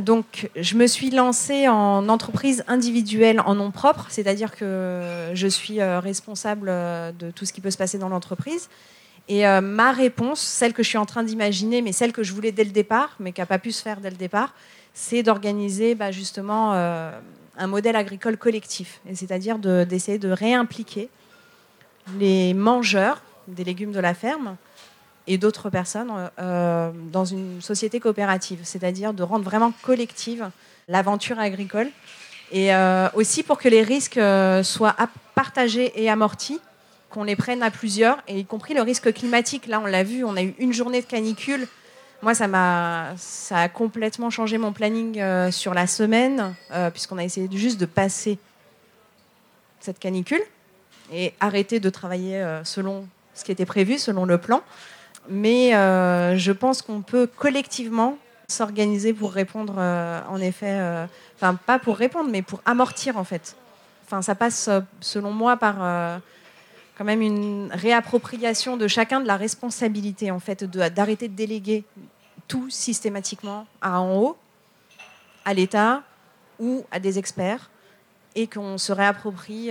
Donc, 0.00 0.50
je 0.54 0.76
me 0.76 0.86
suis 0.86 1.10
lancée 1.10 1.68
en 1.68 2.08
entreprise 2.08 2.64
individuelle 2.68 3.40
en 3.40 3.54
nom 3.54 3.70
propre, 3.70 4.06
c'est-à-dire 4.10 4.54
que 4.54 5.30
je 5.32 5.46
suis 5.46 5.80
euh, 5.80 6.00
responsable 6.00 6.68
euh, 6.68 7.12
de 7.12 7.30
tout 7.30 7.46
ce 7.46 7.52
qui 7.52 7.62
peut 7.62 7.70
se 7.70 7.78
passer 7.78 7.96
dans 7.96 8.10
l'entreprise. 8.10 8.68
Et 9.28 9.42
ma 9.60 9.90
réponse, 9.90 10.38
celle 10.38 10.72
que 10.72 10.84
je 10.84 10.88
suis 10.88 10.98
en 10.98 11.04
train 11.04 11.24
d'imaginer, 11.24 11.82
mais 11.82 11.90
celle 11.90 12.12
que 12.12 12.22
je 12.22 12.32
voulais 12.32 12.52
dès 12.52 12.62
le 12.62 12.70
départ, 12.70 13.16
mais 13.18 13.32
qui 13.32 13.40
n'a 13.40 13.46
pas 13.46 13.58
pu 13.58 13.72
se 13.72 13.82
faire 13.82 14.00
dès 14.00 14.10
le 14.10 14.14
départ, 14.14 14.54
c'est 14.94 15.24
d'organiser 15.24 15.96
bah, 15.96 16.12
justement 16.12 16.74
un 16.74 17.66
modèle 17.66 17.96
agricole 17.96 18.36
collectif, 18.36 19.00
c'est-à-dire 19.14 19.58
d'essayer 19.58 20.20
de 20.20 20.30
réimpliquer 20.30 21.08
les 22.20 22.54
mangeurs 22.54 23.20
des 23.48 23.64
légumes 23.64 23.90
de 23.90 23.98
la 23.98 24.14
ferme 24.14 24.56
et 25.26 25.38
d'autres 25.38 25.70
personnes 25.70 26.12
euh, 26.38 26.90
dans 27.12 27.24
une 27.24 27.60
société 27.60 28.00
coopérative, 28.00 28.60
c'est-à-dire 28.62 29.12
de 29.12 29.22
rendre 29.22 29.44
vraiment 29.44 29.72
collective 29.82 30.50
l'aventure 30.88 31.38
agricole 31.38 31.88
et 32.52 32.74
euh, 32.74 33.08
aussi 33.14 33.42
pour 33.42 33.58
que 33.58 33.68
les 33.68 33.82
risques 33.82 34.18
euh, 34.18 34.62
soient 34.62 34.94
partagés 35.34 35.92
et 36.00 36.08
amortis, 36.08 36.60
qu'on 37.10 37.24
les 37.24 37.34
prenne 37.34 37.62
à 37.62 37.70
plusieurs, 37.70 38.18
et 38.28 38.38
y 38.38 38.44
compris 38.44 38.74
le 38.74 38.82
risque 38.82 39.12
climatique. 39.12 39.66
Là, 39.66 39.80
on 39.80 39.86
l'a 39.86 40.04
vu, 40.04 40.24
on 40.24 40.36
a 40.36 40.42
eu 40.42 40.54
une 40.58 40.72
journée 40.72 41.00
de 41.00 41.06
canicule. 41.06 41.66
Moi, 42.22 42.34
ça, 42.34 42.46
m'a, 42.46 43.14
ça 43.16 43.58
a 43.58 43.68
complètement 43.68 44.30
changé 44.30 44.58
mon 44.58 44.72
planning 44.72 45.20
sur 45.50 45.74
la 45.74 45.86
semaine, 45.86 46.54
puisqu'on 46.92 47.18
a 47.18 47.24
essayé 47.24 47.48
juste 47.52 47.78
de 47.78 47.86
passer 47.86 48.38
cette 49.80 49.98
canicule 49.98 50.40
et 51.12 51.34
arrêter 51.38 51.78
de 51.78 51.90
travailler 51.90 52.60
selon 52.64 53.06
ce 53.34 53.44
qui 53.44 53.52
était 53.52 53.66
prévu, 53.66 53.98
selon 53.98 54.24
le 54.24 54.38
plan. 54.38 54.62
Mais 55.28 55.74
euh, 55.74 56.36
je 56.36 56.52
pense 56.52 56.82
qu'on 56.82 57.02
peut 57.02 57.26
collectivement 57.26 58.18
s'organiser 58.48 59.12
pour 59.12 59.32
répondre, 59.32 59.74
euh, 59.78 60.20
en 60.28 60.40
effet, 60.40 60.78
euh, 60.78 61.06
enfin 61.34 61.54
pas 61.54 61.78
pour 61.78 61.96
répondre, 61.96 62.30
mais 62.30 62.42
pour 62.42 62.60
amortir 62.64 63.16
en 63.16 63.24
fait. 63.24 63.56
Enfin, 64.04 64.22
ça 64.22 64.36
passe, 64.36 64.70
selon 65.00 65.32
moi, 65.32 65.56
par 65.56 66.20
quand 66.96 67.04
même 67.04 67.22
une 67.22 67.70
réappropriation 67.72 68.76
de 68.76 68.86
chacun 68.86 69.20
de 69.20 69.26
la 69.26 69.36
responsabilité 69.36 70.30
en 70.30 70.38
fait, 70.38 70.62
d'arrêter 70.62 71.26
de, 71.26 71.34
déléguer 71.34 71.84
tout 72.46 72.70
systématiquement 72.70 73.66
à 73.82 74.00
en 74.00 74.16
haut, 74.16 74.36
à 75.44 75.54
l'État 75.54 76.04
ou 76.60 76.84
à 76.92 77.00
des 77.00 77.18
experts, 77.18 77.68
et 78.36 78.46
qu'on 78.46 78.78
se 78.78 78.92
réapproprie 78.92 79.70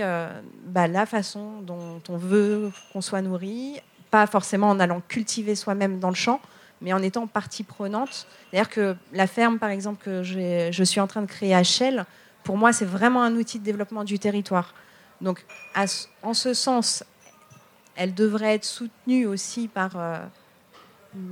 bah, 0.66 0.86
la 0.86 1.06
façon 1.06 1.62
dont 1.62 2.02
on 2.10 2.18
veut 2.18 2.70
qu'on 2.92 3.00
soit 3.00 3.22
nourri, 3.22 3.80
pas 4.16 4.26
forcément 4.26 4.70
en 4.70 4.80
allant 4.80 5.02
cultiver 5.06 5.54
soi-même 5.54 5.98
dans 5.98 6.08
le 6.08 6.14
champ, 6.14 6.40
mais 6.80 6.94
en 6.94 7.02
étant 7.02 7.26
partie 7.26 7.64
prenante. 7.64 8.26
C'est-à-dire 8.50 8.70
que 8.70 8.96
la 9.12 9.26
ferme, 9.26 9.58
par 9.58 9.68
exemple, 9.68 10.02
que 10.02 10.22
je 10.22 10.84
suis 10.84 11.00
en 11.00 11.06
train 11.06 11.20
de 11.20 11.26
créer 11.26 11.54
à 11.54 11.62
Shell, 11.62 12.06
pour 12.42 12.56
moi, 12.56 12.72
c'est 12.72 12.86
vraiment 12.86 13.22
un 13.22 13.34
outil 13.34 13.58
de 13.58 13.64
développement 13.64 14.04
du 14.04 14.18
territoire. 14.18 14.72
Donc, 15.20 15.44
en 16.22 16.32
ce 16.32 16.54
sens, 16.54 17.04
elle 17.94 18.14
devrait 18.14 18.54
être 18.54 18.64
soutenue 18.64 19.26
aussi 19.26 19.68
par, 19.68 19.90
euh, 19.96 20.16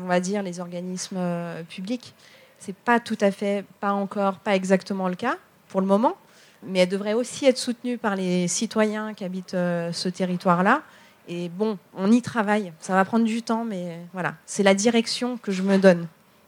on 0.02 0.04
va 0.04 0.20
dire, 0.20 0.42
les 0.42 0.60
organismes 0.60 1.16
euh, 1.16 1.62
publics. 1.62 2.14
C'est 2.58 2.76
pas 2.76 3.00
tout 3.00 3.18
à 3.22 3.30
fait, 3.30 3.64
pas 3.80 3.92
encore, 3.92 4.40
pas 4.40 4.54
exactement 4.54 5.08
le 5.08 5.14
cas 5.14 5.36
pour 5.68 5.80
le 5.80 5.86
moment, 5.86 6.18
mais 6.62 6.80
elle 6.80 6.90
devrait 6.90 7.14
aussi 7.14 7.46
être 7.46 7.56
soutenue 7.56 7.96
par 7.96 8.14
les 8.14 8.46
citoyens 8.46 9.14
qui 9.14 9.24
habitent 9.24 9.54
euh, 9.54 9.90
ce 9.90 10.10
territoire-là 10.10 10.82
et 11.28 11.48
bon, 11.48 11.78
on 11.96 12.10
y 12.10 12.22
travaille. 12.22 12.72
Ça 12.80 12.94
va 12.94 13.04
prendre 13.04 13.24
du 13.24 13.42
temps, 13.42 13.64
mais 13.64 13.98
voilà, 14.12 14.34
c'est 14.46 14.62
la 14.62 14.74
direction 14.74 15.38
que 15.38 15.52
je 15.52 15.62
me 15.62 15.78
donne. 15.78 16.06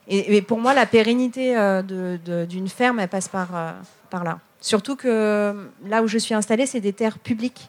Et, 0.09 0.41
pour 0.41 0.61
moi, 0.61 0.73
la 0.73 0.87
pérennité 0.87 1.57
euh, 1.57 2.47
d'une 2.47 2.69
ferme, 2.69 3.01
elle 3.01 3.09
passe 3.09 3.29
par, 3.29 3.49
euh, 3.57 3.73
par 4.09 4.23
là. 4.23 4.39
Surtout 4.61 4.95
que 4.95 5.09
euh, 5.09 5.65
là 5.85 6.03
où 6.03 6.07
je 6.07 6.17
suis 6.17 6.35
installée, 6.35 6.67
c'est 6.67 6.81
des 6.81 6.93
terres 6.93 7.19
publiques. 7.19 7.69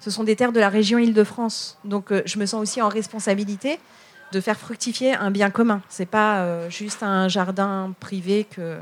Ce 0.00 0.10
sont 0.10 0.22
des 0.22 0.36
terres 0.36 0.52
de 0.52 0.60
la 0.60 0.68
région 0.68 0.98
Île-de-France. 0.98 1.78
Donc 1.84 2.12
je 2.24 2.38
me 2.38 2.46
sens 2.46 2.62
aussi 2.62 2.80
en 2.82 2.88
responsabilité 2.88 3.80
de 4.32 4.40
faire 4.40 4.58
fructifier 4.58 5.14
un 5.14 5.30
bien 5.30 5.50
commun. 5.50 5.80
Ce 5.88 6.02
n'est 6.02 6.06
pas 6.06 6.68
juste 6.68 7.02
un 7.02 7.28
jardin 7.28 7.92
privé 7.98 8.44
que, 8.44 8.76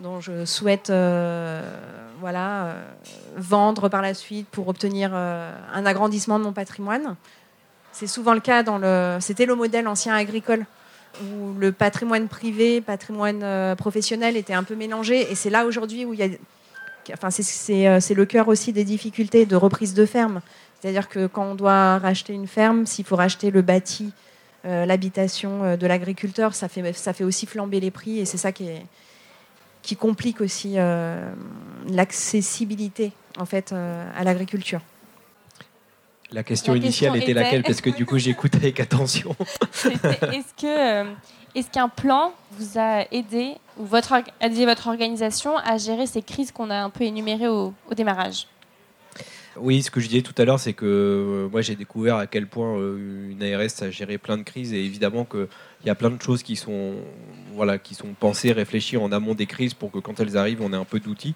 dont 0.00 0.20
je 0.20 0.44
souhaite 0.44 0.90
euh, 0.90 1.62
voilà, 2.20 2.64
euh, 2.64 2.82
vendre 3.36 3.88
par 3.88 4.02
la 4.02 4.14
suite 4.14 4.46
pour 4.50 4.68
obtenir 4.68 5.10
euh, 5.12 5.52
un 5.72 5.86
agrandissement 5.86 6.38
de 6.38 6.44
mon 6.44 6.52
patrimoine. 6.52 7.16
C'est 7.92 8.06
souvent 8.06 8.34
le 8.34 8.40
cas 8.40 8.62
dans 8.62 8.78
le. 8.78 9.18
C'était 9.20 9.46
le 9.46 9.54
modèle 9.54 9.86
ancien 9.88 10.14
agricole 10.14 10.64
où 11.24 11.52
le 11.58 11.72
patrimoine 11.72 12.28
privé, 12.28 12.80
patrimoine 12.80 13.74
professionnel 13.76 14.36
était 14.36 14.54
un 14.54 14.62
peu 14.62 14.76
mélangé. 14.76 15.30
Et 15.30 15.34
c'est 15.34 15.50
là 15.50 15.66
aujourd'hui 15.66 16.04
où 16.04 16.14
il 16.14 16.20
y 16.20 16.22
a. 16.22 16.28
Enfin, 17.12 17.30
c'est 17.30 18.14
le 18.14 18.24
cœur 18.26 18.46
aussi 18.46 18.72
des 18.72 18.84
difficultés 18.84 19.44
de 19.44 19.56
reprise 19.56 19.92
de 19.94 20.06
ferme. 20.06 20.40
C'est-à-dire 20.78 21.08
que 21.08 21.26
quand 21.26 21.44
on 21.44 21.54
doit 21.56 21.98
racheter 21.98 22.32
une 22.32 22.46
ferme, 22.46 22.86
s'il 22.86 23.04
faut 23.04 23.16
racheter 23.16 23.50
le 23.50 23.60
bâti, 23.60 24.12
l'habitation 24.62 25.76
de 25.76 25.86
l'agriculteur, 25.88 26.54
ça 26.54 26.68
fait, 26.68 26.92
ça 26.92 27.12
fait 27.12 27.24
aussi 27.24 27.46
flamber 27.46 27.80
les 27.80 27.90
prix. 27.90 28.20
Et 28.20 28.24
c'est 28.24 28.38
ça 28.38 28.52
qui 28.52 28.68
est, 28.68 28.86
qui 29.82 29.96
complique 29.96 30.40
aussi 30.40 30.74
euh, 30.76 31.32
l'accessibilité 31.88 33.12
en 33.38 33.46
fait 33.46 33.72
euh, 33.72 34.04
à 34.16 34.24
l'agriculture. 34.24 34.80
La 36.32 36.44
question 36.44 36.74
initiale 36.74 37.16
était, 37.16 37.32
laquelle? 37.32 37.62
Parce 37.62 37.80
que 37.80 37.90
du 37.90 38.06
coup, 38.06 38.18
j'écoute 38.18 38.54
avec 38.54 38.78
attention. 38.78 39.34
Est-ce 39.84 40.54
que 40.54 41.02
euh, 41.02 41.10
est-ce 41.56 41.68
qu'un 41.70 41.88
plan 41.88 42.32
vous 42.52 42.78
a 42.78 43.04
aidé 43.12 43.54
ou 43.76 43.84
votre 43.84 44.14
aidé 44.40 44.64
votre 44.64 44.86
organisation 44.86 45.56
à 45.56 45.76
gérer 45.76 46.06
ces 46.06 46.22
crises 46.22 46.52
qu'on 46.52 46.70
a 46.70 46.76
un 46.76 46.90
peu 46.90 47.02
énumérées 47.02 47.48
au, 47.48 47.74
au 47.90 47.94
démarrage? 47.94 48.46
Oui, 49.56 49.82
ce 49.82 49.90
que 49.90 49.98
je 49.98 50.06
disais 50.06 50.22
tout 50.22 50.34
à 50.38 50.44
l'heure, 50.44 50.60
c'est 50.60 50.72
que 50.72 51.48
moi 51.50 51.60
j'ai 51.60 51.74
découvert 51.74 52.16
à 52.16 52.28
quel 52.28 52.46
point 52.46 52.76
une 52.76 53.42
ARS 53.42 53.82
a 53.82 53.90
géré 53.90 54.16
plein 54.16 54.38
de 54.38 54.44
crises 54.44 54.72
et 54.72 54.84
évidemment 54.84 55.24
que 55.24 55.48
il 55.82 55.88
y 55.88 55.90
a 55.90 55.94
plein 55.94 56.10
de 56.10 56.20
choses 56.20 56.42
qui 56.42 56.56
sont, 56.56 56.94
voilà, 57.54 57.78
qui 57.78 57.94
sont 57.94 58.14
pensées, 58.18 58.52
réfléchies 58.52 58.96
en 58.96 59.12
amont 59.12 59.34
des 59.34 59.46
crises 59.46 59.74
pour 59.74 59.90
que 59.90 59.98
quand 59.98 60.20
elles 60.20 60.36
arrivent, 60.36 60.62
on 60.62 60.72
ait 60.72 60.76
un 60.76 60.84
peu 60.84 61.00
d'outils. 61.00 61.34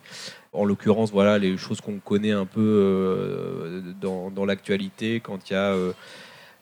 En 0.53 0.65
l'occurrence, 0.65 1.11
voilà, 1.11 1.39
les 1.39 1.57
choses 1.57 1.81
qu'on 1.81 1.99
connaît 1.99 2.33
un 2.33 2.47
peu 2.47 2.61
euh, 2.61 3.83
dans, 4.01 4.31
dans 4.31 4.45
l'actualité, 4.45 5.21
quand 5.21 5.51
il 5.51 5.55
y 5.55 5.57
a 5.57 5.73
euh, 5.73 5.93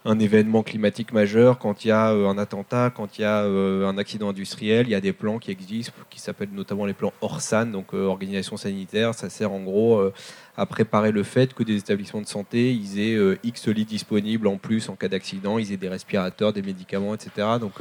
un 0.04 0.18
événement 0.18 0.62
climatique 0.62 1.12
majeur, 1.12 1.59
quand 1.59 1.85
il 1.85 1.88
y 1.88 1.90
a 1.90 2.11
euh, 2.11 2.26
un 2.26 2.38
attentat, 2.38 2.90
quand 2.94 3.18
il 3.18 3.23
y 3.23 3.25
a 3.25 3.42
un 3.42 3.99
accident 3.99 4.30
industriel, 4.30 4.87
il 4.87 4.92
y 4.92 4.94
a 4.94 5.00
des 5.00 5.12
plans 5.12 5.38
qui 5.38 5.50
existent, 5.50 5.92
qui 6.09 6.21
s'appellent 6.21 6.52
notamment 6.52 6.87
les 6.87 6.94
plans 6.94 7.12
ORSAN, 7.21 7.66
donc 7.66 7.92
organisation 7.92 8.56
sanitaire. 8.56 9.14
Ça 9.14 9.28
sert 9.28 9.52
en 9.52 9.61
gros 9.61 10.11
à 10.56 10.66
préparer 10.66 11.12
le 11.12 11.23
fait 11.23 11.54
que 11.54 11.62
des 11.62 11.76
établissements 11.76 12.21
de 12.21 12.26
santé 12.26 12.73
ils 12.73 12.99
aient 12.99 13.38
X 13.42 13.68
lits 13.68 13.87
disponibles 13.87 14.47
en 14.47 14.56
plus 14.56 14.88
en 14.88 14.97
cas 14.97 15.09
d'accident, 15.09 15.59
ils 15.59 15.73
aient 15.73 15.78
des 15.78 15.88
respirateurs, 15.88 16.52
des 16.52 16.62
médicaments, 16.62 17.14
etc. 17.14 17.47
Donc 17.61 17.75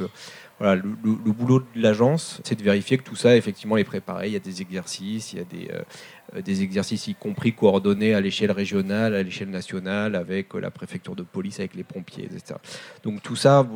le, 0.60 1.32
boulot 1.32 1.60
de 1.60 1.82
l'agence, 1.82 2.40
c'est 2.44 2.56
de 2.56 2.62
vérifier 2.62 2.98
que 2.98 3.02
tout 3.02 3.16
ça 3.16 3.36
effectivement 3.36 3.76
est 3.76 3.84
préparé. 3.84 4.28
Il 4.28 4.32
y 4.32 4.36
a 4.36 4.40
des 4.40 4.62
exercices, 4.62 5.32
il 5.32 5.38
y 5.38 5.42
a 5.42 5.44
des, 5.44 5.70
euh, 5.72 6.42
des 6.42 6.62
exercices 6.62 7.08
y 7.08 7.14
compris 7.14 7.52
coordonnés 7.52 8.14
à 8.14 8.20
l'échelle 8.20 8.52
régionale, 8.52 9.14
à 9.14 9.22
l'échelle 9.22 9.50
nationale, 9.50 10.14
avec 10.14 10.54
la 10.54 10.70
préfecture 10.70 11.16
de 11.16 11.22
police, 11.22 11.58
avec 11.58 11.74
les 11.74 11.84
pompiers, 11.84 12.24
etc. 12.24 12.58
Donc 13.02 13.22
tout 13.22 13.36
ça, 13.36 13.66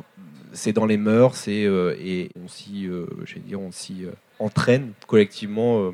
c'est 0.52 0.72
dans 0.72 0.86
les 0.86 0.96
mœurs 0.96 1.48
et 1.48 1.68
on 2.42 2.48
s'y, 2.48 2.88
dire, 3.44 3.60
on 3.60 3.72
s'y 3.72 4.04
entraîne 4.38 4.92
collectivement 5.06 5.92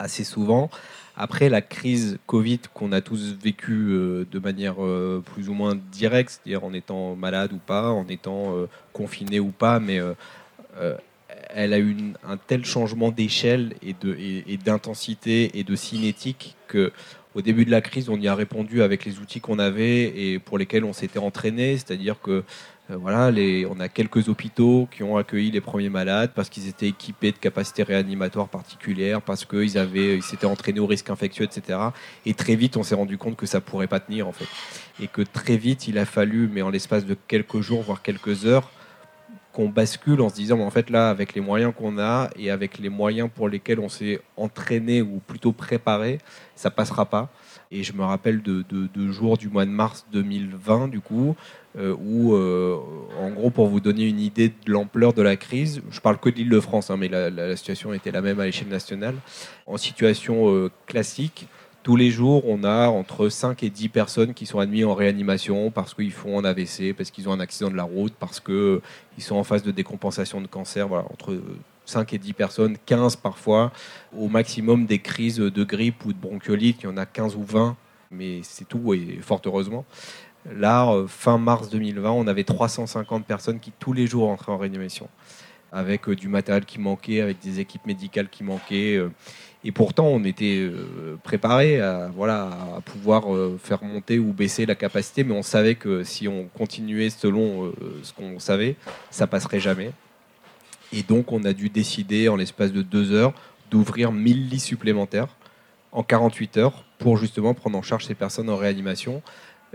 assez 0.00 0.24
souvent. 0.24 0.70
Après 1.22 1.50
la 1.50 1.60
crise 1.60 2.18
Covid 2.26 2.60
qu'on 2.72 2.92
a 2.92 3.02
tous 3.02 3.34
vécu 3.34 3.90
euh, 3.90 4.24
de 4.32 4.38
manière 4.38 4.76
euh, 4.82 5.22
plus 5.34 5.50
ou 5.50 5.52
moins 5.52 5.78
directe, 5.92 6.30
c'est-à-dire 6.30 6.64
en 6.64 6.72
étant 6.72 7.14
malade 7.14 7.52
ou 7.52 7.58
pas, 7.58 7.90
en 7.90 8.08
étant 8.08 8.56
euh, 8.56 8.68
confiné 8.94 9.38
ou 9.38 9.50
pas, 9.50 9.80
mais 9.80 10.00
elle 11.50 11.74
a 11.74 11.78
eu 11.78 11.94
un 12.26 12.38
tel 12.38 12.64
changement 12.64 13.10
d'échelle 13.10 13.74
et, 13.82 13.94
et, 14.46 14.56
d'intensité 14.56 15.58
et 15.58 15.62
de 15.62 15.76
cinétique 15.76 16.56
que 16.68 16.90
au 17.34 17.42
début 17.42 17.66
de 17.66 17.70
la 17.70 17.82
crise, 17.82 18.08
on 18.08 18.18
y 18.18 18.26
a 18.26 18.34
répondu 18.34 18.80
avec 18.80 19.04
les 19.04 19.18
outils 19.18 19.40
qu'on 19.40 19.58
avait 19.58 20.04
et 20.04 20.38
pour 20.38 20.56
lesquels 20.56 20.84
on 20.84 20.94
s'était 20.94 21.18
entraîné, 21.18 21.76
c'est-à-dire 21.76 22.18
que 22.22 22.44
euh, 22.90 22.96
voilà, 22.96 23.30
on 23.70 23.80
a 23.80 23.88
quelques 23.88 24.28
hôpitaux 24.28 24.88
qui 24.90 25.02
ont 25.02 25.16
accueilli 25.16 25.50
les 25.50 25.60
premiers 25.60 25.88
malades 25.88 26.32
parce 26.34 26.48
qu'ils 26.48 26.68
étaient 26.68 26.88
équipés 26.88 27.32
de 27.32 27.38
capacités 27.38 27.82
réanimatoires 27.82 28.48
particulières, 28.48 29.22
parce 29.22 29.44
qu'ils 29.44 29.78
avaient, 29.78 30.16
ils 30.16 30.22
s'étaient 30.22 30.46
entraînés 30.46 30.80
au 30.80 30.86
risque 30.86 31.10
infectieux, 31.10 31.44
etc. 31.44 31.78
Et 32.26 32.34
très 32.34 32.56
vite, 32.56 32.76
on 32.76 32.82
s'est 32.82 32.94
rendu 32.94 33.18
compte 33.18 33.36
que 33.36 33.46
ça 33.46 33.60
pourrait 33.60 33.86
pas 33.86 34.00
tenir 34.00 34.26
en 34.26 34.32
fait, 34.32 34.46
et 35.02 35.06
que 35.06 35.22
très 35.22 35.56
vite, 35.56 35.88
il 35.88 35.98
a 35.98 36.04
fallu, 36.04 36.48
mais 36.52 36.62
en 36.62 36.70
l'espace 36.70 37.06
de 37.06 37.16
quelques 37.28 37.60
jours, 37.60 37.82
voire 37.82 38.02
quelques 38.02 38.46
heures, 38.46 38.70
qu'on 39.52 39.68
bascule 39.68 40.20
en 40.20 40.28
se 40.28 40.34
disant, 40.34 40.60
en 40.60 40.70
fait 40.70 40.90
là, 40.90 41.10
avec 41.10 41.34
les 41.34 41.40
moyens 41.40 41.72
qu'on 41.76 41.98
a 41.98 42.30
et 42.36 42.50
avec 42.50 42.78
les 42.78 42.88
moyens 42.88 43.28
pour 43.34 43.48
lesquels 43.48 43.80
on 43.80 43.88
s'est 43.88 44.20
entraîné 44.36 45.02
ou 45.02 45.20
plutôt 45.26 45.52
préparé, 45.52 46.18
ça 46.54 46.70
passera 46.70 47.06
pas. 47.06 47.30
Et 47.72 47.84
je 47.84 47.92
me 47.92 48.02
rappelle 48.02 48.42
de, 48.42 48.64
de, 48.68 49.12
jours 49.12 49.38
du 49.38 49.48
mois 49.48 49.64
de 49.64 49.70
mars 49.70 50.04
2020, 50.12 50.88
du 50.88 51.00
coup, 51.00 51.36
euh, 51.78 51.94
où, 51.94 52.34
euh, 52.34 52.76
en 53.20 53.30
gros, 53.30 53.50
pour 53.50 53.68
vous 53.68 53.78
donner 53.78 54.08
une 54.08 54.18
idée 54.18 54.48
de 54.48 54.72
l'ampleur 54.72 55.12
de 55.12 55.22
la 55.22 55.36
crise, 55.36 55.80
je 55.88 56.00
parle 56.00 56.18
que 56.18 56.28
de 56.30 56.34
l'île 56.34 56.48
de 56.48 56.58
France, 56.58 56.90
hein, 56.90 56.96
mais 56.96 57.06
la, 57.06 57.54
situation 57.54 57.92
était 57.92 58.10
la 58.10 58.22
même 58.22 58.40
à 58.40 58.46
l'échelle 58.46 58.66
nationale. 58.66 59.14
En 59.66 59.76
situation 59.76 60.52
euh, 60.52 60.68
classique, 60.86 61.46
tous 61.84 61.94
les 61.94 62.10
jours, 62.10 62.42
on 62.48 62.64
a 62.64 62.88
entre 62.88 63.28
5 63.28 63.62
et 63.62 63.70
10 63.70 63.88
personnes 63.88 64.34
qui 64.34 64.46
sont 64.46 64.58
admises 64.58 64.84
en 64.84 64.94
réanimation 64.94 65.70
parce 65.70 65.94
qu'ils 65.94 66.12
font 66.12 66.40
un 66.40 66.44
AVC, 66.44 66.92
parce 66.92 67.12
qu'ils 67.12 67.28
ont 67.28 67.32
un 67.32 67.40
accident 67.40 67.70
de 67.70 67.76
la 67.76 67.84
route, 67.84 68.12
parce 68.18 68.40
qu'ils 68.40 68.80
sont 69.18 69.36
en 69.36 69.44
phase 69.44 69.62
de 69.62 69.70
décompensation 69.70 70.40
de 70.40 70.48
cancer. 70.48 70.88
Voilà, 70.88 71.04
entre 71.12 71.40
5 71.90 72.12
et 72.14 72.18
10 72.18 72.32
personnes, 72.32 72.76
15 72.86 73.16
parfois, 73.16 73.72
au 74.16 74.28
maximum 74.28 74.86
des 74.86 75.00
crises 75.00 75.36
de 75.36 75.64
grippe 75.64 76.04
ou 76.06 76.12
de 76.12 76.18
bronchiolite, 76.18 76.82
il 76.82 76.84
y 76.84 76.88
en 76.88 76.96
a 76.96 77.06
15 77.06 77.36
ou 77.36 77.44
20, 77.44 77.76
mais 78.10 78.40
c'est 78.42 78.66
tout, 78.66 78.94
et 78.94 79.18
fort 79.20 79.42
heureusement. 79.44 79.84
Là, 80.48 80.90
euh, 80.90 81.06
fin 81.06 81.38
mars 81.38 81.68
2020, 81.68 82.10
on 82.10 82.26
avait 82.26 82.44
350 82.44 83.26
personnes 83.26 83.60
qui 83.60 83.72
tous 83.78 83.92
les 83.92 84.06
jours 84.06 84.28
entraient 84.28 84.52
en 84.52 84.56
réanimation, 84.56 85.08
avec 85.70 86.08
euh, 86.08 86.16
du 86.16 86.28
matériel 86.28 86.64
qui 86.64 86.80
manquait, 86.80 87.20
avec 87.20 87.40
des 87.40 87.60
équipes 87.60 87.86
médicales 87.86 88.28
qui 88.28 88.42
manquaient. 88.42 88.96
euh, 88.96 89.10
et 89.62 89.72
pourtant, 89.72 90.06
on 90.06 90.24
était 90.24 90.70
préparé 91.22 91.82
à, 91.82 92.10
voilà, 92.16 92.48
à 92.78 92.80
pouvoir 92.80 93.24
faire 93.62 93.84
monter 93.84 94.18
ou 94.18 94.32
baisser 94.32 94.64
la 94.64 94.74
capacité, 94.74 95.22
mais 95.22 95.34
on 95.34 95.42
savait 95.42 95.74
que 95.74 96.02
si 96.02 96.28
on 96.28 96.46
continuait 96.46 97.10
selon 97.10 97.70
ce 98.02 98.14
qu'on 98.14 98.38
savait, 98.38 98.76
ça 99.10 99.26
passerait 99.26 99.60
jamais. 99.60 99.92
Et 100.92 101.02
donc, 101.02 101.32
on 101.32 101.44
a 101.44 101.52
dû 101.52 101.68
décider 101.68 102.28
en 102.28 102.36
l'espace 102.36 102.72
de 102.72 102.82
deux 102.82 103.12
heures 103.12 103.32
d'ouvrir 103.70 104.12
1000 104.12 104.48
lits 104.48 104.60
supplémentaires 104.60 105.28
en 105.92 106.02
48 106.02 106.56
heures 106.56 106.84
pour 106.98 107.16
justement 107.16 107.54
prendre 107.54 107.78
en 107.78 107.82
charge 107.82 108.04
ces 108.04 108.14
personnes 108.14 108.50
en 108.50 108.56
réanimation. 108.56 109.22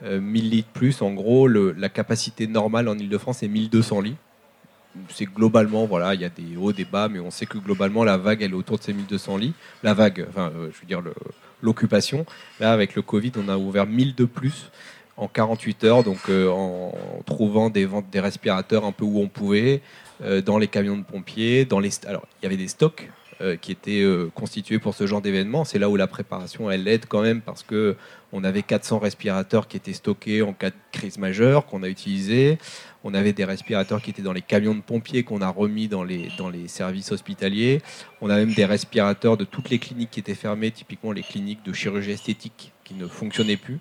Euh, 0.03 0.19
1000 0.19 0.49
lits 0.49 0.61
de 0.61 0.79
plus, 0.79 1.01
en 1.01 1.13
gros, 1.13 1.47
la 1.47 1.89
capacité 1.89 2.47
normale 2.47 2.87
en 2.87 2.97
Ile-de-France 2.97 3.43
est 3.43 3.47
1200 3.47 4.01
lits. 4.01 4.15
C'est 5.09 5.25
globalement, 5.25 5.85
voilà, 5.85 6.13
il 6.13 6.21
y 6.21 6.25
a 6.25 6.29
des 6.29 6.55
hauts, 6.57 6.71
des 6.71 6.85
bas, 6.85 7.09
mais 7.09 7.19
on 7.19 7.31
sait 7.31 7.45
que 7.45 7.57
globalement, 7.57 8.05
la 8.05 8.17
vague, 8.17 8.41
elle 8.41 8.51
est 8.51 8.55
autour 8.55 8.77
de 8.77 8.83
ces 8.83 8.93
1200 8.93 9.37
lits. 9.37 9.53
La 9.83 9.93
vague, 9.93 10.25
enfin, 10.29 10.51
euh, 10.55 10.69
je 10.73 10.79
veux 10.79 10.87
dire, 10.87 11.01
l'occupation. 11.61 12.25
Là, 12.59 12.71
avec 12.71 12.95
le 12.95 13.01
Covid, 13.01 13.33
on 13.37 13.49
a 13.49 13.57
ouvert 13.57 13.85
1000 13.85 14.15
de 14.15 14.25
plus 14.25 14.71
en 15.17 15.27
48 15.27 15.83
heures, 15.85 16.03
donc 16.03 16.29
euh, 16.29 16.49
en 16.49 16.93
trouvant 17.25 17.69
des 17.69 17.85
ventes 17.85 18.09
des 18.11 18.19
respirateurs 18.19 18.85
un 18.85 18.91
peu 18.91 19.05
où 19.05 19.19
on 19.19 19.27
pouvait, 19.27 19.81
dans 20.21 20.57
les 20.57 20.67
camions 20.67 20.97
de 20.97 21.03
pompiers, 21.03 21.65
dans 21.65 21.79
les... 21.79 21.91
Alors, 22.05 22.25
il 22.39 22.43
y 22.43 22.45
avait 22.47 22.57
des 22.57 22.67
stocks 22.67 23.09
euh, 23.41 23.57
qui 23.57 23.73
étaient 23.73 24.01
euh, 24.01 24.31
constitués 24.33 24.79
pour 24.79 24.95
ce 24.95 25.05
genre 25.05 25.21
d'événement. 25.21 25.65
C'est 25.65 25.77
là 25.77 25.89
où 25.89 25.97
la 25.97 26.07
préparation, 26.07 26.71
elle 26.71 26.87
aide 26.87 27.05
quand 27.05 27.21
même, 27.21 27.41
parce 27.41 27.63
que 27.63 27.97
on 28.31 28.45
avait 28.45 28.61
400 28.61 28.99
respirateurs 28.99 29.67
qui 29.67 29.75
étaient 29.75 29.91
stockés 29.91 30.41
en 30.41 30.53
cas 30.53 30.69
de 30.69 30.75
crise 30.93 31.17
majeure, 31.17 31.65
qu'on 31.65 31.83
a 31.83 31.89
utilisés. 31.89 32.57
On 33.03 33.13
avait 33.13 33.33
des 33.33 33.43
respirateurs 33.43 34.01
qui 34.01 34.09
étaient 34.09 34.21
dans 34.21 34.31
les 34.31 34.41
camions 34.41 34.73
de 34.73 34.79
pompiers 34.79 35.23
qu'on 35.23 35.41
a 35.41 35.49
remis 35.49 35.89
dans 35.89 36.05
les, 36.05 36.29
dans 36.37 36.47
les 36.47 36.69
services 36.69 37.11
hospitaliers. 37.11 37.81
On 38.21 38.29
a 38.29 38.37
même 38.37 38.53
des 38.53 38.63
respirateurs 38.63 39.35
de 39.35 39.43
toutes 39.43 39.69
les 39.69 39.79
cliniques 39.79 40.11
qui 40.11 40.21
étaient 40.21 40.33
fermées, 40.33 40.71
typiquement 40.71 41.11
les 41.11 41.23
cliniques 41.23 41.63
de 41.65 41.73
chirurgie 41.73 42.11
esthétique 42.11 42.71
qui 42.85 42.93
ne 42.93 43.05
fonctionnaient 43.05 43.57
plus. 43.57 43.79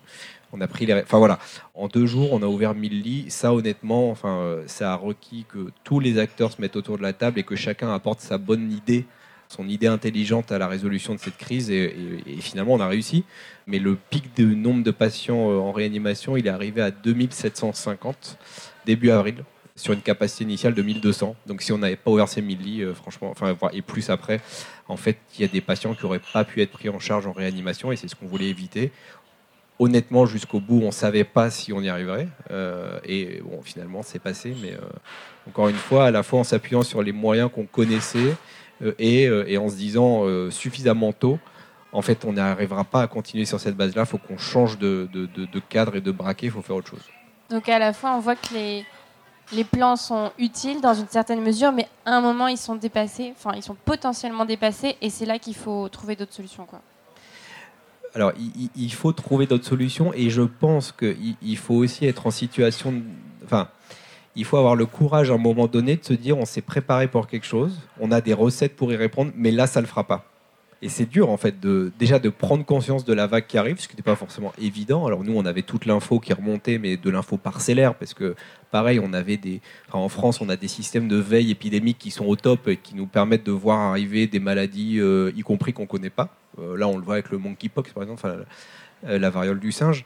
On 0.55 0.61
a 0.61 0.67
pris 0.67 0.85
les... 0.85 0.93
Enfin 0.93 1.17
voilà, 1.17 1.39
en 1.73 1.87
deux 1.87 2.05
jours, 2.05 2.31
on 2.31 2.41
a 2.41 2.45
ouvert 2.45 2.73
1000 2.73 3.01
lits. 3.01 3.25
Ça, 3.29 3.53
honnêtement, 3.53 4.09
enfin, 4.09 4.37
euh, 4.37 4.63
ça 4.67 4.93
a 4.93 4.95
requis 4.95 5.45
que 5.47 5.69
tous 5.83 5.99
les 5.99 6.17
acteurs 6.17 6.51
se 6.51 6.61
mettent 6.61 6.75
autour 6.75 6.97
de 6.97 7.03
la 7.03 7.13
table 7.13 7.39
et 7.39 7.43
que 7.43 7.55
chacun 7.55 7.93
apporte 7.93 8.21
sa 8.21 8.37
bonne 8.37 8.71
idée, 8.71 9.05
son 9.49 9.67
idée 9.67 9.87
intelligente 9.87 10.51
à 10.51 10.57
la 10.57 10.67
résolution 10.67 11.13
de 11.13 11.19
cette 11.19 11.37
crise. 11.37 11.69
Et, 11.69 11.93
finalement, 12.39 12.73
on 12.73 12.79
a 12.79 12.87
réussi. 12.87 13.25
Mais 13.67 13.79
le 13.79 13.95
pic 13.95 14.35
de 14.37 14.45
nombre 14.45 14.83
de 14.83 14.91
patients 14.91 15.51
euh, 15.51 15.57
en 15.57 15.71
réanimation, 15.71 16.37
il 16.37 16.47
est 16.47 16.51
arrivé 16.51 16.81
à 16.81 16.91
2750 16.91 18.37
début 18.85 19.09
avril 19.09 19.43
sur 19.75 19.93
une 19.93 20.01
capacité 20.01 20.45
initiale 20.45 20.73
de 20.73 20.81
1200. 20.81 21.35
Donc 21.47 21.61
si 21.61 21.73
on 21.73 21.77
n'avait 21.77 21.97
pas 21.97 22.09
ouvert 22.09 22.29
ces 22.29 22.41
1000 22.41 22.59
lits, 22.59 22.81
euh, 22.81 22.93
franchement, 22.93 23.29
enfin, 23.29 23.55
et 23.73 23.81
plus 23.81 24.09
après, 24.09 24.39
en 24.87 24.95
fait, 24.95 25.17
il 25.37 25.41
y 25.41 25.43
a 25.43 25.47
des 25.47 25.61
patients 25.61 25.93
qui 25.93 26.03
n'auraient 26.03 26.21
pas 26.33 26.45
pu 26.45 26.61
être 26.61 26.71
pris 26.71 26.89
en 26.89 26.99
charge 26.99 27.27
en 27.27 27.33
réanimation 27.33 27.91
et 27.91 27.95
c'est 27.95 28.07
ce 28.07 28.15
qu'on 28.15 28.27
voulait 28.27 28.47
éviter. 28.47 28.91
Honnêtement, 29.77 30.25
jusqu'au 30.25 30.59
bout, 30.59 30.79
on 30.81 30.87
ne 30.87 30.91
savait 30.91 31.25
pas 31.25 31.49
si 31.49 31.73
on 31.73 31.81
y 31.81 31.89
arriverait. 31.89 32.27
euh, 32.51 32.99
et 33.03 33.41
bon, 33.43 33.61
finalement, 33.61 34.03
c'est 34.03 34.19
passé. 34.19 34.55
Mais 34.61 34.73
euh, 34.73 34.79
encore 35.49 35.67
une 35.67 35.75
fois, 35.75 36.05
à 36.05 36.11
la 36.11 36.23
fois 36.23 36.39
en 36.39 36.43
s'appuyant 36.43 36.81
sur 36.81 37.01
les 37.01 37.11
moyens 37.11 37.49
qu'on 37.53 37.65
connaissait 37.65 38.35
euh, 38.81 38.93
et, 38.99 39.57
en 39.57 39.69
se 39.69 39.75
disant 39.75 40.23
suffisamment 40.49 41.11
tôt, 41.11 41.39
en 41.91 42.01
fait, 42.01 42.25
on 42.25 42.33
n'arrivera 42.33 42.83
pas 42.83 43.01
à 43.01 43.07
continuer 43.07 43.45
sur 43.45 43.59
cette 43.59 43.75
base-là. 43.75 44.03
Il 44.03 44.07
faut 44.07 44.17
qu'on 44.17 44.37
change 44.37 44.77
de 44.77 45.59
cadre 45.69 45.95
et 45.95 46.01
de 46.01 46.11
braquet. 46.11 46.47
Il 46.47 46.51
faut 46.51 46.61
faire 46.61 46.77
autre 46.77 46.89
chose. 46.89 47.03
Donc 47.49 47.69
à 47.69 47.77
la 47.77 47.93
fois, 47.93 48.15
on 48.15 48.19
voit 48.19 48.35
que 48.35 48.53
les, 48.53 48.85
les 49.51 49.63
plans 49.63 49.95
sont 49.95 50.31
utiles 50.39 50.81
dans 50.81 50.93
une 50.93 51.07
certaine 51.07 51.41
mesure, 51.41 51.71
mais 51.71 51.87
à 52.05 52.15
un 52.15 52.21
moment, 52.21 52.47
ils 52.47 52.57
sont 52.57 52.75
dépassés, 52.75 53.33
enfin, 53.35 53.55
ils 53.55 53.63
sont 53.63 53.75
potentiellement 53.85 54.45
dépassés, 54.45 54.95
et 55.01 55.09
c'est 55.09 55.25
là 55.25 55.37
qu'il 55.37 55.55
faut 55.55 55.87
trouver 55.89 56.15
d'autres 56.15 56.33
solutions. 56.33 56.65
Quoi. 56.65 56.81
Alors, 58.15 58.31
il, 58.77 58.93
faut 58.93 59.11
trouver 59.11 59.45
d'autres 59.45 59.65
solutions 59.65 60.13
et 60.13 60.29
je 60.29 60.41
pense 60.41 60.93
qu'il 60.93 61.35
il 61.41 61.57
faut 61.57 61.75
aussi 61.75 62.05
être 62.05 62.27
en 62.27 62.31
situation. 62.31 63.03
Enfin, 63.43 63.67
il 64.37 64.45
faut 64.45 64.55
avoir 64.55 64.77
le 64.77 64.85
courage 64.85 65.31
à 65.31 65.33
un 65.33 65.37
moment 65.37 65.67
donné 65.67 65.97
de 65.97 66.03
se 66.05 66.13
dire 66.13 66.37
on 66.37 66.45
s'est 66.45 66.61
préparé 66.61 67.09
pour 67.09 67.27
quelque 67.27 67.45
chose, 67.45 67.77
on 67.99 68.11
a 68.13 68.21
des 68.21 68.33
recettes 68.33 68.77
pour 68.77 68.93
y 68.93 68.95
répondre, 68.95 69.33
mais 69.35 69.51
là, 69.51 69.67
ça 69.67 69.81
ne 69.81 69.85
le 69.85 69.89
fera 69.89 70.05
pas. 70.05 70.25
Et 70.81 70.87
c'est 70.87 71.09
dur, 71.09 71.29
en 71.29 71.35
fait, 71.35 71.55
déjà 71.97 72.19
de 72.19 72.29
prendre 72.29 72.63
conscience 72.63 73.05
de 73.05 73.13
la 73.13 73.27
vague 73.27 73.47
qui 73.47 73.57
arrive, 73.57 73.79
ce 73.79 73.87
qui 73.87 73.95
n'était 73.95 74.03
pas 74.03 74.15
forcément 74.15 74.53
évident. 74.61 75.05
Alors, 75.07 75.23
nous, 75.23 75.35
on 75.35 75.45
avait 75.45 75.63
toute 75.63 75.85
l'info 75.85 76.19
qui 76.19 76.31
remontait, 76.31 76.77
mais 76.77 76.95
de 76.95 77.09
l'info 77.09 77.37
parcellaire, 77.37 77.95
parce 77.95 78.13
que, 78.13 78.35
pareil, 78.71 78.99
on 79.01 79.11
avait 79.11 79.37
des. 79.37 79.61
en 79.91 80.09
France, 80.09 80.41
on 80.41 80.49
a 80.49 80.55
des 80.55 80.67
systèmes 80.67 81.07
de 81.07 81.15
veille 81.15 81.49
épidémique 81.51 81.97
qui 81.97 82.11
sont 82.11 82.25
au 82.25 82.35
top 82.35 82.67
et 82.67 82.77
qui 82.77 82.95
nous 82.95 83.07
permettent 83.07 83.45
de 83.45 83.51
voir 83.51 83.79
arriver 83.79 84.27
des 84.27 84.39
maladies, 84.39 84.99
euh, 84.99 85.31
y 85.35 85.41
compris 85.41 85.73
qu'on 85.73 85.83
ne 85.83 85.87
connaît 85.87 86.09
pas. 86.09 86.29
Euh, 86.59 86.77
là, 86.77 86.87
on 86.87 86.97
le 86.97 87.03
voit 87.03 87.15
avec 87.15 87.29
le 87.29 87.37
monkeypox, 87.37 87.91
par 87.93 88.03
exemple, 88.03 88.45
euh, 89.05 89.19
la 89.19 89.29
variole 89.29 89.59
du 89.59 89.71
singe. 89.71 90.05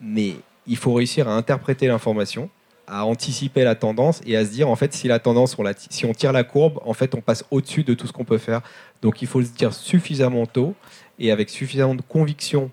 Mais 0.00 0.36
il 0.66 0.76
faut 0.76 0.92
réussir 0.94 1.28
à 1.28 1.32
interpréter 1.32 1.86
l'information, 1.86 2.50
à 2.86 3.04
anticiper 3.04 3.64
la 3.64 3.74
tendance 3.74 4.20
et 4.26 4.36
à 4.36 4.44
se 4.44 4.50
dire, 4.50 4.68
en 4.68 4.76
fait, 4.76 4.92
si 4.92 5.08
la 5.08 5.18
tendance, 5.18 5.58
on 5.58 5.64
si 5.90 6.06
on 6.06 6.12
tire 6.12 6.32
la 6.32 6.44
courbe, 6.44 6.80
en 6.84 6.94
fait, 6.94 7.14
on 7.14 7.20
passe 7.20 7.44
au-dessus 7.50 7.84
de 7.84 7.94
tout 7.94 8.06
ce 8.06 8.12
qu'on 8.12 8.24
peut 8.24 8.38
faire. 8.38 8.60
Donc, 9.02 9.22
il 9.22 9.28
faut 9.28 9.42
se 9.42 9.50
dire 9.50 9.72
suffisamment 9.72 10.46
tôt 10.46 10.74
et 11.18 11.30
avec 11.30 11.50
suffisamment 11.50 11.94
de 11.94 12.02
conviction 12.02 12.70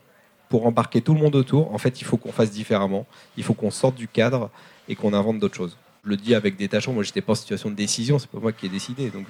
pour 0.49 0.65
embarquer 0.65 1.01
tout 1.01 1.13
le 1.13 1.19
monde 1.19 1.35
autour. 1.35 1.73
En 1.73 1.77
fait, 1.77 2.01
il 2.01 2.05
faut 2.05 2.17
qu'on 2.17 2.31
fasse 2.31 2.51
différemment. 2.51 3.05
Il 3.35 3.43
faut 3.43 3.53
qu'on 3.53 3.71
sorte 3.71 3.95
du 3.95 4.07
cadre 4.07 4.49
et 4.87 4.95
qu'on 4.95 5.13
invente 5.13 5.39
d'autres 5.39 5.55
choses. 5.55 5.77
Le 6.07 6.15
dis 6.15 6.33
avec 6.35 6.55
détachement. 6.55 6.93
Moi, 6.93 7.03
j'étais 7.03 7.21
pas 7.21 7.33
en 7.33 7.35
situation 7.35 7.69
de 7.69 7.75
décision. 7.75 8.17
C'est 8.17 8.29
pas 8.29 8.39
moi 8.39 8.53
qui 8.53 8.65
ai 8.65 8.69
décidé. 8.69 9.09
Donc, 9.09 9.25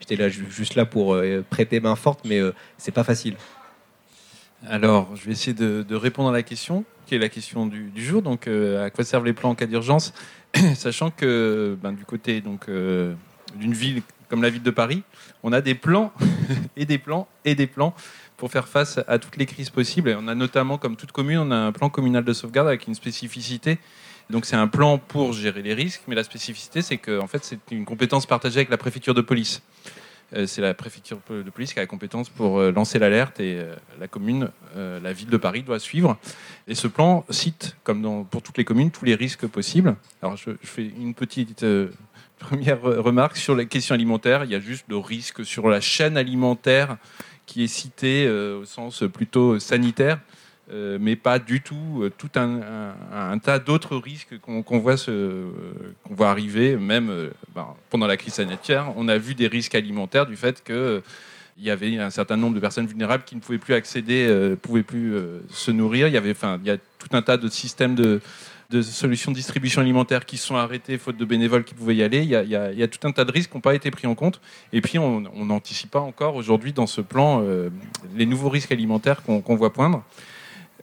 j'étais 0.00 0.16
là 0.16 0.28
ju- 0.28 0.46
juste 0.50 0.74
là 0.74 0.84
pour 0.84 1.14
euh, 1.14 1.44
prêter 1.48 1.78
main 1.78 1.94
forte, 1.94 2.24
mais 2.24 2.40
euh, 2.40 2.52
c'est 2.76 2.90
pas 2.90 3.04
facile. 3.04 3.36
Alors, 4.66 5.14
je 5.14 5.24
vais 5.26 5.32
essayer 5.32 5.54
de, 5.54 5.94
répondre 5.94 6.30
à 6.30 6.32
la 6.32 6.42
question, 6.42 6.84
qui 7.06 7.14
est 7.14 7.18
la 7.18 7.28
question 7.28 7.66
du, 7.66 7.84
du 7.90 8.04
jour. 8.04 8.22
Donc, 8.22 8.48
euh, 8.48 8.84
à 8.84 8.90
quoi 8.90 9.04
servent 9.04 9.26
les 9.26 9.32
plans 9.32 9.50
en 9.50 9.54
cas 9.54 9.66
d'urgence 9.66 10.12
Sachant 10.74 11.10
que 11.12 11.78
ben, 11.80 11.92
du 11.92 12.04
côté 12.04 12.40
donc 12.40 12.68
euh, 12.68 13.14
d'une 13.54 13.74
ville 13.74 14.02
comme 14.28 14.42
la 14.42 14.50
ville 14.50 14.62
de 14.62 14.70
Paris, 14.70 15.04
on 15.42 15.52
a 15.52 15.60
des 15.60 15.74
plans 15.74 16.12
et 16.76 16.84
des 16.84 16.98
plans 16.98 17.28
et 17.44 17.54
des 17.54 17.66
plans 17.66 17.94
pour 18.36 18.50
faire 18.50 18.68
face 18.68 19.00
à 19.06 19.18
toutes 19.18 19.36
les 19.36 19.46
crises 19.46 19.70
possibles. 19.70 20.10
Et 20.10 20.16
on 20.18 20.28
a 20.28 20.34
notamment, 20.34 20.78
comme 20.78 20.96
toute 20.96 21.12
commune, 21.12 21.38
on 21.38 21.50
a 21.50 21.56
un 21.56 21.72
plan 21.72 21.88
communal 21.88 22.24
de 22.24 22.32
sauvegarde 22.32 22.68
avec 22.68 22.86
une 22.86 22.94
spécificité. 22.94 23.78
Donc, 24.30 24.44
c'est 24.44 24.56
un 24.56 24.68
plan 24.68 24.98
pour 24.98 25.32
gérer 25.32 25.62
les 25.62 25.74
risques, 25.74 26.02
mais 26.06 26.14
la 26.14 26.24
spécificité, 26.24 26.82
c'est 26.82 26.98
que 26.98 27.18
en 27.18 27.26
fait, 27.26 27.44
c'est 27.44 27.58
une 27.70 27.84
compétence 27.84 28.26
partagée 28.26 28.58
avec 28.58 28.70
la 28.70 28.76
préfecture 28.76 29.14
de 29.14 29.22
police. 29.22 29.62
Euh, 30.34 30.46
c'est 30.46 30.60
la 30.60 30.74
préfecture 30.74 31.18
de 31.30 31.48
police 31.48 31.72
qui 31.72 31.78
a 31.78 31.82
la 31.82 31.86
compétence 31.86 32.28
pour 32.28 32.58
euh, 32.58 32.70
lancer 32.70 32.98
l'alerte 32.98 33.40
et 33.40 33.58
euh, 33.58 33.74
la 33.98 34.08
commune, 34.08 34.50
la 34.76 35.12
ville 35.12 35.30
de 35.30 35.36
Paris 35.38 35.62
doit 35.62 35.78
suivre. 35.78 36.18
Et 36.66 36.74
ce 36.74 36.86
plan 36.86 37.24
cite, 37.30 37.76
comme 37.82 38.26
pour 38.26 38.42
toutes 38.42 38.58
les 38.58 38.64
communes, 38.64 38.90
tous 38.90 39.04
les 39.06 39.14
risques 39.14 39.46
possibles. 39.46 39.96
Alors 40.22 40.36
je, 40.36 40.50
je 40.62 40.66
fais 40.68 40.84
une 40.84 41.14
petite 41.14 41.64
première 42.38 42.78
re- 42.82 42.98
remarque 42.98 43.36
sur 43.38 43.56
la 43.56 43.64
question 43.64 43.94
alimentaire. 43.94 44.44
Il 44.44 44.50
y 44.50 44.54
a 44.54 44.60
juste 44.60 44.84
le 44.88 44.98
risque 44.98 45.44
sur 45.44 45.68
la 45.68 45.80
chaîne 45.80 46.16
alimentaire 46.16 46.98
qui 47.46 47.64
est 47.64 47.68
cité 47.68 48.28
au 48.28 48.66
sens 48.66 49.02
plutôt 49.12 49.58
sanitaire. 49.58 50.20
Euh, 50.70 50.98
mais 51.00 51.16
pas 51.16 51.38
du 51.38 51.60
tout 51.62 52.00
euh, 52.02 52.10
tout 52.16 52.28
un, 52.36 53.38
tas 53.38 53.58
d'autres 53.58 53.96
risques 53.96 54.38
qu'on 54.40 54.78
voit, 54.78 54.96
se- 54.96 55.10
euh, 55.10 55.46
qu'on 56.04 56.14
voit 56.14 56.30
arriver, 56.30 56.76
même 56.76 57.08
euh, 57.10 57.30
ben, 57.54 57.68
pendant 57.90 58.06
la 58.06 58.16
crise 58.16 58.34
sanitaire. 58.34 58.92
On 58.96 59.08
a 59.08 59.16
vu 59.18 59.34
des 59.34 59.46
risques 59.46 59.74
alimentaires 59.74 60.26
du 60.26 60.36
fait 60.36 60.62
que 60.62 61.02
il 61.60 61.64
y 61.64 61.70
avait 61.70 61.98
un 61.98 62.10
certain 62.10 62.36
nombre 62.36 62.54
de 62.54 62.60
personnes 62.60 62.86
vulnérables 62.86 63.24
qui 63.24 63.34
ne 63.34 63.40
pouvaient 63.40 63.58
plus 63.58 63.74
accéder, 63.74 64.26
euh, 64.28 64.54
pouvaient 64.54 64.84
plus 64.84 65.14
se 65.50 65.70
nourrir. 65.72 66.06
Il 66.06 66.14
y 66.14 66.16
avait, 66.16 66.30
enfin, 66.30 66.58
il 66.62 66.68
y 66.68 66.70
a 66.70 66.76
tout 66.76 67.08
un 67.12 67.22
tas 67.22 67.36
de 67.36 67.48
systèmes 67.48 67.96
de, 67.96 68.20
de 68.70 68.80
solutions 68.80 69.32
de 69.32 69.36
distribution 69.36 69.80
alimentaire 69.80 70.24
qui 70.24 70.36
sont 70.36 70.54
arrêtés 70.54 70.98
faute 70.98 71.16
de 71.16 71.24
bénévoles 71.24 71.64
qui 71.64 71.74
pouvaient 71.74 71.96
y 71.96 72.02
aller. 72.04 72.18
Il 72.22 72.28
y 72.28 72.36
a, 72.36 72.42
il 72.44 72.78
y 72.78 72.82
a- 72.82 72.86
tout 72.88 73.04
un 73.08 73.10
tas 73.10 73.24
de 73.24 73.32
risques 73.32 73.50
qui 73.50 73.56
n'ont 73.56 73.60
pas 73.62 73.74
été 73.74 73.90
pris 73.90 74.06
en 74.06 74.14
compte. 74.14 74.40
Et 74.72 74.80
puis, 74.80 74.98
on 75.00 75.20
n'anticipe 75.44 75.90
pas 75.90 75.98
encore 76.00 76.36
aujourd'hui 76.36 76.72
dans 76.72 76.86
ce 76.86 77.00
plan 77.00 77.42
les 78.14 78.26
nouveaux 78.26 78.50
risques 78.50 78.70
alimentaires 78.70 79.22
qu'on 79.24 79.56
voit 79.56 79.72
poindre. 79.72 80.04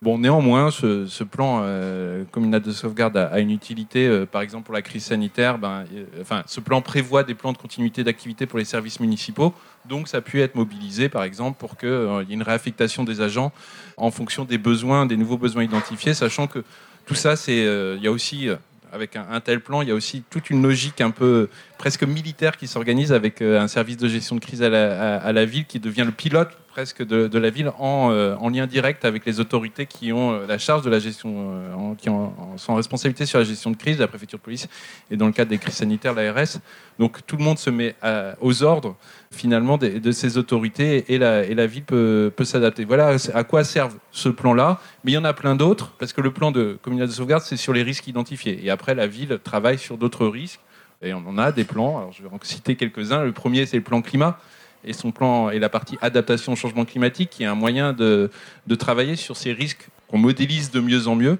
Bon, 0.05 0.19
néanmoins, 0.19 0.69
ce, 0.69 1.23
plan 1.23 1.61
euh, 1.63 2.25
communal 2.29 2.61
de 2.61 2.71
sauvegarde 2.71 3.17
a, 3.17 3.39
une 3.39 3.49
utilité, 3.49 4.05
euh, 4.05 4.27
par 4.27 4.43
exemple 4.43 4.65
pour 4.65 4.75
la 4.75 4.83
crise 4.83 5.05
sanitaire. 5.05 5.57
Ben, 5.57 5.83
euh, 5.95 6.05
enfin, 6.21 6.43
ce 6.45 6.59
plan 6.59 6.79
prévoit 6.83 7.23
des 7.23 7.33
plans 7.33 7.53
de 7.53 7.57
continuité 7.57 8.03
d'activité 8.03 8.45
pour 8.45 8.59
les 8.59 8.65
services 8.65 8.99
municipaux, 8.99 9.51
donc 9.89 10.07
ça 10.07 10.17
a 10.17 10.21
pu 10.21 10.43
être 10.43 10.53
mobilisé, 10.53 11.09
par 11.09 11.23
exemple, 11.23 11.57
pour 11.57 11.75
qu'il 11.75 11.89
y 11.89 12.31
ait 12.31 12.35
une 12.35 12.43
réaffectation 12.43 13.03
des 13.03 13.19
agents 13.19 13.51
en 13.97 14.11
fonction 14.11 14.45
des 14.45 14.59
besoins, 14.59 15.07
des 15.07 15.17
nouveaux 15.17 15.39
besoins 15.39 15.63
identifiés, 15.63 16.13
sachant 16.13 16.45
que 16.45 16.63
tout 17.07 17.15
ça, 17.15 17.35
c'est, 17.35 17.63
il 17.63 18.03
y 18.03 18.07
a 18.07 18.11
aussi, 18.11 18.49
avec 18.95 19.17
un, 19.17 19.39
tel 19.41 19.59
plan, 19.59 19.81
il 19.81 19.89
y 19.89 19.91
a 19.91 19.93
aussi 19.93 20.23
toute 20.29 20.49
une 20.49 20.63
logique 20.63 21.01
un 21.01 21.11
peu 21.11 21.49
presque 21.77 22.03
militaire 22.03 22.55
qui 22.55 22.65
s'organise 22.65 23.11
avec 23.11 23.41
un 23.41 23.67
service 23.67 23.97
de 23.97 24.07
gestion 24.07 24.35
de 24.35 24.39
crise 24.39 24.63
à 24.63 24.69
la, 24.69 25.45
ville 25.45 25.65
qui 25.65 25.79
devient 25.79 26.03
le 26.05 26.11
pilote 26.11 26.57
presque 26.69 27.05
de, 27.05 27.37
la 27.37 27.49
ville 27.49 27.71
en, 27.77 28.11
euh, 28.11 28.35
en, 28.37 28.49
lien 28.49 28.67
direct 28.67 29.05
avec 29.05 29.25
les 29.25 29.39
autorités 29.39 29.85
qui 29.85 30.11
ont 30.11 30.33
euh, 30.33 30.45
la 30.45 30.57
charge 30.57 30.81
de 30.81 30.89
la 30.89 30.99
gestion, 30.99 31.33
euh, 31.37 31.95
qui 31.97 32.09
ont, 32.09 32.33
sont 32.57 32.73
en 32.73 32.75
responsabilité 32.75 33.25
sur 33.25 33.39
la 33.39 33.45
gestion 33.45 33.71
de 33.71 33.77
crise, 33.77 33.97
la 33.99 34.07
préfecture 34.07 34.39
de 34.39 34.43
police 34.43 34.67
et 35.09 35.15
dans 35.15 35.25
le 35.25 35.31
cadre 35.31 35.49
des 35.49 35.57
crises 35.57 35.75
sanitaires, 35.75 36.13
l'ARS. 36.13 36.59
Donc 36.99 37.25
tout 37.25 37.37
le 37.37 37.43
monde 37.43 37.59
se 37.59 37.69
met 37.69 37.95
aux 38.41 38.63
ordres 38.63 38.95
finalement 39.35 39.77
de, 39.77 40.11
ces 40.11 40.37
autorités 40.37 41.13
et 41.13 41.17
la, 41.17 41.67
ville 41.67 41.83
peut, 41.83 42.31
peut 42.35 42.45
s'adapter. 42.45 42.85
Voilà 42.85 43.15
à 43.33 43.43
quoi 43.43 43.63
servent 43.63 43.95
ce 44.11 44.29
plan-là, 44.29 44.79
mais 45.03 45.11
il 45.11 45.15
y 45.15 45.17
en 45.17 45.25
a 45.25 45.33
plein 45.33 45.55
d'autres 45.55 45.93
parce 45.99 46.13
que 46.13 46.21
le 46.21 46.31
plan 46.31 46.51
de 46.51 46.77
communauté 46.81 47.09
de 47.09 47.13
sauvegarde, 47.13 47.43
c'est 47.43 47.57
sur 47.57 47.73
les 47.73 47.83
risques 47.83 48.07
identifiés. 48.07 48.59
Et 48.63 48.69
après, 48.69 48.95
la 48.95 49.07
ville 49.07 49.39
travaille 49.43 49.77
sur 49.77 49.97
d'autres 49.97 50.27
risques. 50.27 50.61
Et 51.01 51.13
on 51.13 51.27
en 51.27 51.37
a 51.37 51.51
des 51.51 51.65
plans. 51.65 51.97
Alors, 51.97 52.13
je 52.13 52.23
vais 52.23 52.29
en 52.29 52.39
citer 52.41 52.75
quelques-uns. 52.75 53.23
Le 53.23 53.31
premier, 53.31 53.65
c'est 53.65 53.77
le 53.77 53.83
plan 53.83 54.01
climat 54.01 54.39
et 54.85 54.93
son 54.93 55.11
plan 55.11 55.49
et 55.49 55.59
la 55.59 55.69
partie 55.69 55.97
adaptation 56.01 56.53
au 56.53 56.55
changement 56.55 56.85
climatique, 56.85 57.29
qui 57.31 57.43
est 57.43 57.47
un 57.47 57.55
moyen 57.55 57.91
de, 57.91 58.29
de 58.67 58.75
travailler 58.75 59.15
sur 59.15 59.35
ces 59.35 59.51
risques 59.51 59.87
qu'on 60.07 60.17
modélise 60.17 60.71
de 60.71 60.79
mieux 60.79 61.07
en 61.07 61.15
mieux. 61.15 61.37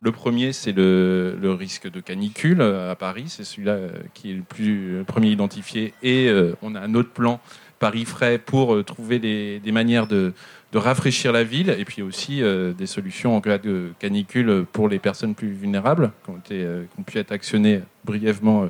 Le 0.00 0.12
premier, 0.12 0.52
c'est 0.52 0.70
le, 0.70 1.56
risque 1.58 1.90
de 1.90 1.98
canicule 1.98 2.62
à 2.62 2.94
Paris, 2.94 3.24
c'est 3.26 3.42
celui-là 3.42 3.72
euh, 3.72 3.90
qui 4.14 4.30
est 4.30 4.34
le, 4.34 4.42
plus, 4.42 5.02
premier 5.04 5.30
identifié. 5.30 5.92
Et 6.04 6.28
euh, 6.28 6.54
on 6.62 6.76
a 6.76 6.80
un 6.80 6.94
autre 6.94 7.10
plan, 7.10 7.40
Paris 7.80 8.04
frais, 8.04 8.38
pour 8.38 8.76
euh, 8.76 8.84
trouver 8.84 9.18
des, 9.18 9.72
manières 9.72 10.06
de, 10.06 10.32
rafraîchir 10.72 11.32
la 11.32 11.42
ville, 11.42 11.74
et 11.76 11.84
puis 11.84 12.02
aussi 12.02 12.42
des 12.42 12.86
solutions 12.86 13.36
en 13.36 13.40
cas 13.40 13.58
de 13.58 13.92
canicule 13.98 14.64
pour 14.72 14.88
les 14.88 15.00
personnes 15.00 15.34
plus 15.34 15.50
vulnérables, 15.50 16.12
qui 16.44 16.62
ont, 16.96 17.02
pu 17.02 17.18
être 17.18 17.32
actionnées 17.32 17.80
brièvement 18.04 18.68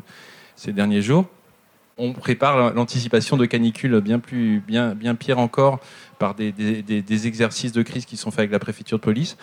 ces 0.57 0.73
derniers 0.73 1.03
jours 1.03 1.27
on 1.99 2.13
prépare 2.13 2.73
l'anticipation 2.75 3.37
de 3.37 3.45
canicules 3.45 4.01
bien, 4.01 4.21
plus, 4.21 4.61
bien, 4.61 4.95
pire 5.17 5.39
encore 5.39 5.81
par 6.19 6.35
des, 6.37 7.27
exercices 7.27 7.73
de 7.73 7.83
crise 7.83 8.07
qui 8.07 8.17
sont 8.17 8.31
faits 8.31 8.41
avec 8.41 8.53
la 8.53 8.61
préfecture 8.61 8.99
de 8.99 9.03
police. 9.03 9.37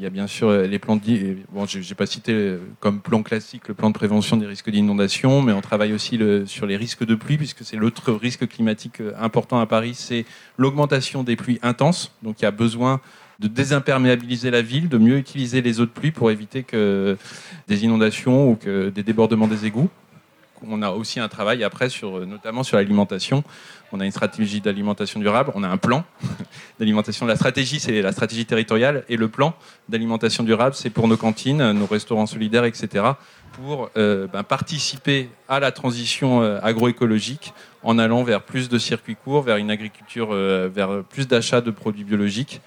Il 0.00 0.04
y 0.04 0.06
a 0.06 0.10
bien 0.10 0.26
sûr 0.26 0.50
les 0.50 0.78
plans 0.78 0.96
de... 0.96 1.36
Bon, 1.52 1.66
je 1.66 1.78
n'ai 1.78 1.94
pas 1.94 2.06
cité 2.06 2.56
comme 2.80 3.02
plan 3.02 3.22
classique 3.22 3.68
le 3.68 3.74
plan 3.74 3.90
de 3.90 3.94
prévention 3.94 4.38
des 4.38 4.46
risques 4.46 4.70
d'inondation, 4.70 5.42
mais 5.42 5.52
on 5.52 5.60
travaille 5.60 5.92
aussi 5.92 6.18
sur 6.46 6.64
les 6.64 6.78
risques 6.78 7.04
de 7.04 7.14
pluie, 7.14 7.36
puisque 7.36 7.64
c'est 7.64 7.76
l'autre 7.76 8.10
risque 8.10 8.48
climatique 8.48 9.02
euh, 9.02 9.12
important 9.18 9.60
à 9.60 9.66
Paris, 9.66 9.92
c'est 9.92 10.24
l'augmentation 10.56 11.22
des 11.22 11.36
pluies 11.36 11.58
intenses. 11.60 12.16
Donc 12.22 12.40
il 12.40 12.44
y 12.44 12.46
a 12.46 12.50
besoin 12.50 13.02
de 13.40 13.48
désimperméabiliser 13.48 14.50
la 14.50 14.62
ville, 14.62 14.88
de 14.88 14.96
mieux 14.96 15.18
utiliser 15.18 15.60
les 15.60 15.82
eaux 15.82 15.86
de 15.86 15.90
pluie 15.90 16.12
pour 16.12 16.30
éviter 16.30 16.62
que 16.62 17.18
des 17.68 17.84
inondations 17.84 18.52
ou 18.52 18.54
que 18.56 18.88
des 18.88 19.02
débordements 19.02 19.48
des 19.48 19.66
égouts 19.66 19.90
on 20.66 20.82
a 20.82 20.90
aussi 20.90 21.20
un 21.20 21.28
travail 21.28 21.64
après, 21.64 21.88
sur, 21.88 22.26
notamment 22.26 22.62
sur 22.62 22.76
l'alimentation. 22.76 23.42
On 23.92 24.00
a 24.00 24.04
une 24.04 24.10
stratégie 24.10 24.60
d'alimentation 24.60 25.20
durable, 25.20 25.52
on 25.54 25.62
a 25.62 25.68
un 25.68 25.76
plan 25.76 26.04
d'alimentation. 26.78 27.26
La 27.26 27.36
stratégie, 27.36 27.80
c'est 27.80 28.02
la 28.02 28.12
stratégie 28.12 28.46
territoriale, 28.46 29.04
et 29.08 29.16
le 29.16 29.28
plan 29.28 29.54
d'alimentation 29.88 30.44
durable, 30.44 30.74
c'est 30.74 30.90
pour 30.90 31.08
nos 31.08 31.16
cantines, 31.16 31.72
nos 31.72 31.86
restaurants 31.86 32.26
solidaires, 32.26 32.64
etc., 32.64 33.04
pour 33.52 33.90
euh, 33.96 34.26
ben, 34.28 34.42
participer 34.42 35.28
à 35.48 35.60
la 35.60 35.72
transition 35.72 36.42
euh, 36.42 36.60
agroécologique 36.62 37.52
en 37.82 37.98
allant 37.98 38.22
vers 38.22 38.42
plus 38.42 38.68
de 38.68 38.78
circuits 38.78 39.16
courts, 39.16 39.42
vers 39.42 39.56
une 39.56 39.70
agriculture, 39.70 40.28
euh, 40.32 40.68
vers 40.72 41.02
plus 41.04 41.26
d'achats 41.26 41.60
de 41.60 41.70
produits 41.70 42.04
biologiques 42.04 42.60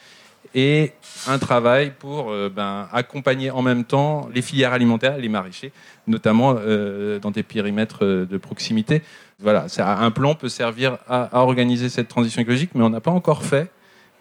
et 0.56 0.94
un 1.28 1.40
travail 1.40 1.94
pour 1.98 2.32
euh, 2.32 2.50
ben, 2.54 2.88
accompagner 2.92 3.52
en 3.52 3.62
même 3.62 3.84
temps 3.84 4.30
les 4.34 4.42
filières 4.42 4.74
alimentaires, 4.74 5.18
les 5.18 5.30
maraîchers, 5.30 5.72
notamment 6.08 6.56
euh, 6.58 7.20
dans 7.20 7.32
des 7.32 7.44
périmètres 7.44 8.06
euh, 8.06 8.26
de 8.26 8.38
proximité. 8.38 9.02
Voilà, 9.40 9.66
un 9.80 10.12
plan 10.12 10.36
peut 10.36 10.50
servir 10.50 10.98
à, 11.10 11.42
organiser 11.42 11.90
cette 11.90 12.08
transition 12.08 12.42
écologique, 12.42 12.72
mais 12.76 12.84
on 12.84 12.90
n'a 12.90 13.02
pas 13.02 13.12
encore 13.12 13.44
fait. 13.44 13.70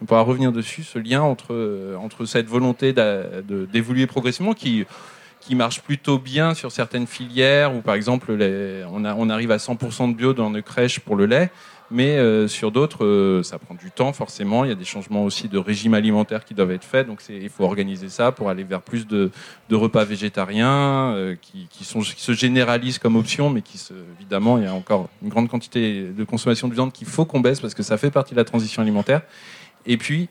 On 0.00 0.04
pourra 0.04 0.22
revenir 0.22 0.50
dessus, 0.50 0.82
ce 0.82 0.98
lien 0.98 1.22
entre, 1.22 1.96
entre 2.00 2.24
cette 2.24 2.48
volonté 2.48 2.92
d'évoluer 2.92 4.08
progressivement 4.08 4.52
qui, 4.52 4.84
qui 5.38 5.54
marche 5.54 5.80
plutôt 5.82 6.18
bien 6.18 6.54
sur 6.54 6.72
certaines 6.72 7.06
filières, 7.06 7.72
où 7.72 7.82
par 7.82 7.94
exemple 7.94 8.32
on, 8.32 9.04
on 9.04 9.30
arrive 9.30 9.52
à 9.52 9.58
100% 9.58 10.10
de 10.10 10.16
bio 10.16 10.32
dans 10.32 10.50
nos 10.50 10.62
crèches 10.62 10.98
pour 10.98 11.14
le 11.14 11.26
lait, 11.26 11.52
mais 11.92 12.16
euh, 12.16 12.48
sur 12.48 12.72
d'autres, 12.72 13.04
euh, 13.04 13.42
ça 13.42 13.58
prend 13.58 13.74
du 13.74 13.90
temps 13.90 14.12
forcément. 14.12 14.64
Il 14.64 14.68
y 14.68 14.72
a 14.72 14.76
des 14.76 14.84
changements 14.84 15.24
aussi 15.24 15.48
de 15.48 15.58
régime 15.58 15.94
alimentaire 15.94 16.44
qui 16.44 16.54
doivent 16.54 16.70
être 16.70 16.84
faits. 16.84 17.06
Donc 17.06 17.22
il 17.28 17.48
faut 17.50 17.64
organiser 17.64 18.08
ça 18.08 18.32
pour 18.32 18.48
aller 18.48 18.64
vers 18.64 18.80
plus 18.80 19.06
de, 19.06 19.30
repas 19.70 20.04
végétariens 20.04 21.12
euh, 21.14 21.36
qui, 21.40 21.84
se 21.84 22.32
généralisent 22.32 22.98
comme 22.98 23.16
option, 23.16 23.50
mais 23.50 23.62
qui 23.62 23.80
évidemment, 24.18 24.58
il 24.58 24.64
y 24.64 24.66
a 24.66 24.74
encore 24.74 25.08
une 25.22 25.28
grande 25.28 25.48
quantité 25.48 26.04
de 26.04 26.24
consommation 26.24 26.68
de 26.68 26.74
viande 26.74 26.92
qu'il 26.92 27.06
faut 27.06 27.24
qu'on 27.24 27.40
baisse 27.40 27.60
parce 27.60 27.74
que 27.74 27.82
ça 27.82 27.98
fait 27.98 28.10
partie 28.10 28.34
de 28.34 28.38
la 28.38 28.44
transition 28.44 28.82
alimentaire. 28.82 29.22
Et 29.86 29.96
puis, 29.96 30.28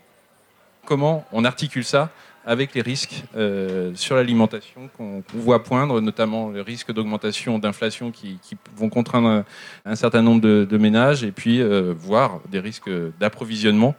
comment 0.86 1.26
on 1.32 1.46
articule 1.46 1.84
ça 1.84 2.10
avec 2.46 2.74
les 2.74 2.82
risques 2.82 3.24
euh, 3.36 3.92
sur 3.96 4.16
l'alimentation 4.16 4.90
qu'on 4.98 5.24
voit 5.34 5.64
poindre, 5.64 6.02
notamment 6.02 6.50
le 6.50 6.62
risque 6.62 6.92
d'augmentation 6.92 7.60
d'inflation 7.60 8.12
qui, 8.12 8.40
vont 8.76 8.90
contraindre 8.90 9.44
un, 9.86 9.96
certain 9.96 10.22
nombre 10.22 10.42
de, 10.42 10.78
ménages, 10.78 11.24
et 11.24 11.32
puis 11.32 11.62
euh, 11.62 11.94
voir 11.96 12.40
des 12.50 12.60
risques 12.60 12.90
d'approvisionnement 13.20 13.96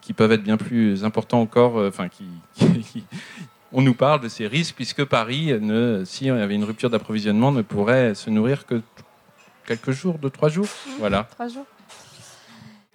qui 0.00 0.12
peuvent 0.12 0.32
être 0.32 0.42
bien 0.42 0.56
plus 0.56 1.04
importants 1.04 1.40
encore. 1.40 1.78
Euh, 1.78 1.88
enfin, 1.88 2.08
qui, 2.08 2.24
on 3.72 3.82
nous 3.82 3.94
parle 3.94 4.20
de 4.20 4.28
ces 4.28 4.46
risques 4.46 4.74
puisque 4.74 5.04
Paris, 5.04 5.52
ne, 5.60 6.02
si 6.04 6.30
on 6.30 6.36
avait 6.36 6.54
une 6.54 6.64
rupture 6.64 6.90
d'approvisionnement, 6.90 7.52
ne 7.52 7.62
pourrait 7.62 8.14
se 8.14 8.30
nourrir 8.30 8.66
que 8.66 8.82
quelques 9.66 9.92
jours, 9.92 10.18
deux, 10.18 10.30
trois 10.30 10.48
jours. 10.48 10.66
Mmh, 10.66 10.90
voilà. 10.98 11.28
Trois 11.30 11.48
jours. 11.48 11.66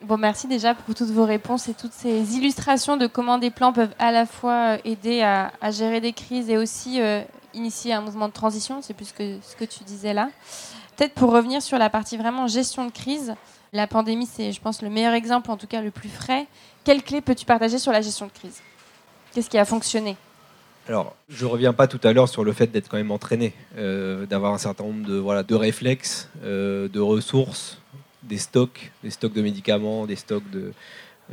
Bon, 0.02 0.18
merci 0.18 0.48
déjà 0.48 0.74
pour 0.74 0.96
toutes 0.96 1.10
vos 1.10 1.26
réponses 1.26 1.68
et 1.68 1.74
toutes 1.74 1.92
ces 1.92 2.38
illustrations 2.38 2.96
de 2.96 3.06
comment 3.06 3.38
des 3.38 3.52
plans 3.52 3.74
peuvent 3.74 3.94
à 4.00 4.14
la 4.14 4.26
fois 4.26 4.76
euh, 4.76 4.78
aider 4.86 5.22
à, 5.22 5.52
gérer 5.72 6.00
des 6.00 6.14
crises 6.14 6.50
et 6.50 6.56
aussi 6.58 7.02
euh, 7.02 7.22
initier 7.54 7.92
un 7.92 8.00
mouvement 8.00 8.30
de 8.30 8.34
transition. 8.34 8.82
C'est 8.82 8.94
plus 8.94 9.12
que 9.12 9.38
ce 9.42 9.58
que 9.58 9.66
tu 9.66 9.84
disais 9.84 10.14
là. 10.14 10.30
Peut-être 10.96 11.14
pour 11.16 11.32
revenir 11.32 11.62
sur 11.62 11.78
la 11.78 11.90
partie 11.90 12.16
vraiment 12.16 12.48
gestion 12.48 12.86
de 12.86 12.92
crise, 12.92 13.36
la 13.74 13.88
pandémie, 13.88 14.26
c'est, 14.26 14.54
je 14.54 14.62
pense, 14.62 14.82
le 14.82 14.90
meilleur 14.90 15.14
exemple, 15.14 15.52
en 15.52 15.58
tout 15.58 15.68
cas 15.68 15.82
le 15.82 15.92
plus 15.92 16.10
frais. 16.10 16.48
Quelles 16.86 17.04
clés 17.04 17.20
peux-tu 17.20 17.46
partager 17.46 17.78
sur 17.78 17.92
la 17.92 18.02
gestion 18.02 18.28
de 18.28 18.32
crise? 18.32 18.62
Qu'est-ce 19.34 19.50
qui 19.50 19.58
a 19.58 19.66
fonctionné? 19.66 20.16
Alors, 20.88 21.14
je 21.28 21.46
reviens 21.46 21.74
pas 21.74 21.88
tout 21.88 22.00
à 22.04 22.14
l'heure 22.14 22.30
sur 22.30 22.46
le 22.46 22.54
fait 22.54 22.68
d'être 22.68 22.88
quand 22.88 22.98
même 22.98 23.12
entraîné, 23.12 23.54
euh, 23.78 24.26
d'avoir 24.26 24.54
un 24.54 24.58
certain 24.58 24.86
nombre 24.86 25.06
de, 25.06 25.18
voilà, 25.18 25.44
de 25.44 25.56
réflexes, 25.56 26.30
de 26.42 27.00
ressources, 27.00 27.79
des 28.24 28.38
stocks, 28.38 28.92
des 29.04 29.10
stocks 29.10 29.34
de 29.34 29.42
médicaments, 29.42 30.06
des 30.06 30.16
stocks 30.16 30.50
de, 30.52 30.74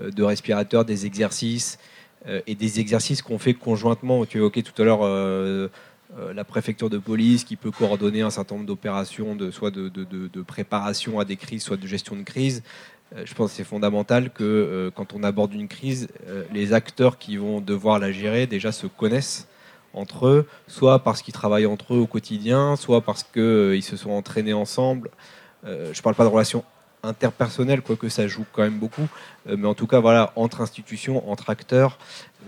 euh, 0.01 0.27
respirateurs, 0.27 0.85
des 0.85 1.07
exercices 1.07 1.79
euh, 2.27 2.41
et 2.47 2.55
des 2.55 2.81
exercices 2.81 3.23
qu'on 3.23 3.39
fait 3.39 3.55
conjointement. 3.55 4.25
Tu 4.27 4.39
évoquais 4.39 4.63
tout 4.63 4.81
à 4.81 4.85
l'heure 4.85 5.01
euh, 5.03 5.69
la 6.35 6.45
préfecture 6.45 6.89
de 6.89 6.99
police 6.99 7.45
qui 7.45 7.57
peut 7.57 7.71
coordonner 7.71 8.23
un 8.23 8.31
certain 8.31 8.55
nombre 8.55 8.67
d'opérations, 8.67 9.35
de, 9.35 9.51
soit 9.51 9.71
de, 9.71 9.89
de, 9.89 10.43
préparation 10.43 11.19
à 11.19 11.25
des 11.25 11.37
crises, 11.37 11.65
soit 11.65 11.77
de 11.77 11.87
gestion 11.87 12.15
de 12.15 12.23
crise. 12.23 12.63
Je 13.25 13.35
pense 13.35 13.51
que 13.51 13.57
c'est 13.57 13.65
fondamental 13.65 14.31
que 14.31 14.91
quand 14.95 15.15
on 15.15 15.25
aborde 15.25 15.53
une 15.53 15.67
crise, 15.67 16.09
les 16.53 16.73
acteurs 16.73 17.19
qui 17.19 17.37
vont 17.37 17.61
devoir 17.61 17.99
la 17.99 18.13
gérer 18.13 18.47
déjà 18.47 18.71
se 18.71 18.87
connaissent 18.87 19.49
entre 19.95 20.29
eux, 20.29 20.47
soit 20.69 21.01
parce 21.01 21.23
qu'ils 21.23 21.35
travaillent 21.35 21.67
entre 21.67 21.95
eux 21.95 21.99
au 21.99 22.07
quotidien, 22.07 22.77
soit 22.77 23.01
parce 23.01 23.25
qu'ils 23.25 23.83
se 23.83 23.97
sont 23.97 24.13
entraînés 24.13 24.55
ensemble. 24.55 25.11
je 25.65 25.71
ne 25.71 26.03
parle 26.03 26.15
pas 26.15 26.25
de 26.25 26.31
relations 26.31 26.65
interpersonnel, 27.03 27.83
quoique 27.83 28.09
ça 28.09 28.27
joue 28.27 28.45
quand 28.53 28.63
même 28.63 28.79
beaucoup. 28.79 29.09
Euh, 29.49 29.57
mais 29.57 29.67
en 29.67 29.75
tout 29.75 29.87
cas, 29.87 30.01
voilà, 30.01 30.33
entre 30.37 30.61
institutions, 30.61 31.29
entre 31.31 31.51
acteurs, 31.51 31.99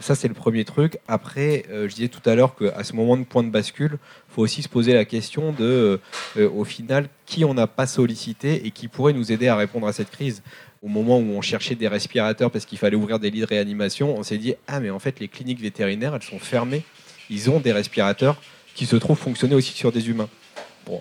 ça 0.01 0.15
c'est 0.15 0.29
le 0.29 0.35
premier 0.35 0.65
truc. 0.65 0.99
Après, 1.09 1.65
euh, 1.71 1.89
je 1.89 1.95
disais 1.95 2.09
tout 2.09 2.27
à 2.29 2.35
l'heure 2.35 2.55
qu'à 2.57 2.85
ce 2.85 2.93
moment 2.95 3.17
de 3.17 3.25
point 3.25 3.43
de 3.43 3.51
bascule, 3.51 3.99
faut 4.29 4.43
aussi 4.43 4.63
se 4.63 4.69
poser 4.69 4.95
la 4.95 5.05
question 5.05 5.53
de, 5.53 6.01
euh, 6.37 6.51
au 6.51 6.65
final, 6.65 7.09
qui 7.27 7.45
on 7.45 7.55
n'a 7.55 7.67
pas 7.67 7.87
sollicité 7.87 8.67
et 8.67 8.71
qui 8.71 8.89
pourrait 8.89 9.13
nous 9.13 9.33
aider 9.33 9.49
à 9.49 9.57
répondre 9.57 9.87
à 9.87 9.93
cette 9.93 10.11
crise. 10.11 10.43
Au 10.83 10.89
moment 10.89 11.19
où 11.19 11.31
on 11.31 11.41
cherchait 11.41 11.75
des 11.75 11.89
respirateurs 11.89 12.53
parce 12.53 12.65
qu'il 12.65 12.79
fallait 12.79 12.97
ouvrir 12.97 13.19
des 13.19 13.31
lits 13.31 13.41
de 13.41 13.47
réanimation, 13.47 14.17
on 14.17 14.23
s'est 14.23 14.39
dit 14.39 14.55
ah 14.69 14.79
mais 14.79 14.91
en 14.91 15.01
fait 15.01 15.19
les 15.19 15.27
cliniques 15.27 15.61
vétérinaires 15.61 16.15
elles 16.15 16.23
sont 16.23 16.39
fermées. 16.39 16.85
Ils 17.31 17.51
ont 17.51 17.59
des 17.59 17.73
respirateurs 17.73 18.41
qui 18.77 18.87
se 18.87 18.95
trouvent 18.95 19.19
fonctionner 19.19 19.57
aussi 19.57 19.73
sur 19.73 19.91
des 19.91 20.09
humains 20.09 20.29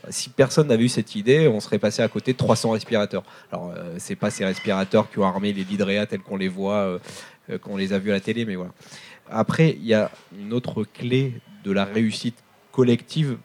si 0.09 0.29
personne 0.29 0.67
n'avait 0.67 0.85
eu 0.85 0.89
cette 0.89 1.15
idée, 1.15 1.47
on 1.47 1.59
serait 1.59 1.79
passé 1.79 2.01
à 2.01 2.07
côté 2.07 2.33
de 2.33 2.37
300 2.37 2.71
respirateurs. 2.71 3.23
Alors, 3.51 3.73
euh, 3.75 3.95
c'est 3.97 4.15
pas 4.15 4.29
ces 4.29 4.45
respirateurs 4.45 5.09
qui 5.09 5.19
ont 5.19 5.25
armé 5.25 5.53
les 5.53 5.83
réa 5.83 6.05
tels 6.05 6.21
qu'on 6.21 6.37
les 6.37 6.47
voit, 6.47 6.77
euh, 6.77 6.99
euh, 7.49 7.57
qu'on 7.57 7.77
les 7.77 7.93
a 7.93 7.99
vus 7.99 8.11
à 8.11 8.13
la 8.15 8.19
télé, 8.19 8.45
mais 8.45 8.55
voilà. 8.55 8.71
Après, 9.29 9.71
il 9.71 9.85
y 9.85 9.93
a 9.93 10.11
une 10.39 10.53
autre 10.53 10.83
clé 10.83 11.33
de 11.63 11.71
la 11.71 11.85
réussite 11.85 12.37
collective, 12.71 13.37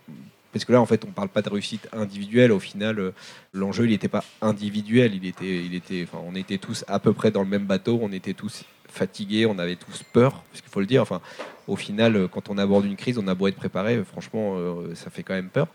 parce 0.53 0.65
que 0.65 0.73
là, 0.73 0.81
en 0.81 0.87
fait, 0.87 1.05
on 1.05 1.09
ne 1.09 1.13
parle 1.13 1.29
pas 1.29 1.43
de 1.43 1.49
réussite 1.49 1.89
individuelle. 1.93 2.53
Au 2.53 2.61
final, 2.61 3.13
l'enjeu, 3.55 3.87
il 3.87 3.91
n'était 3.91 4.09
pas 4.09 4.23
individuel. 4.43 5.15
Il 5.15 5.27
était, 5.27 5.65
il 5.65 5.75
était, 5.75 6.07
enfin, 6.07 6.23
on 6.27 6.35
était 6.35 6.59
tous 6.59 6.85
à 6.89 6.99
peu 6.99 7.15
près 7.15 7.31
dans 7.31 7.43
le 7.43 7.49
même 7.49 7.65
bateau. 7.65 7.99
On 8.03 8.13
était 8.13 8.35
tous 8.35 8.65
fatigués. 8.87 9.47
On 9.47 9.59
avait 9.59 9.77
tous 9.77 10.03
peur, 10.13 10.43
parce 10.51 10.61
qu'il 10.61 10.71
faut 10.71 10.81
le 10.81 10.87
dire. 10.87 11.01
Enfin, 11.01 11.23
au 11.67 11.75
final, 11.75 12.29
quand 12.31 12.51
on 12.51 12.59
aborde 12.59 12.85
une 12.85 12.97
crise, 12.97 13.17
on 13.17 13.27
a 13.29 13.35
beau 13.35 13.47
être 13.47 13.57
préparé. 13.57 14.05
Franchement, 14.05 14.59
ça 14.95 15.09
fait 15.09 15.23
quand 15.23 15.35
même 15.35 15.49
peur. 15.49 15.69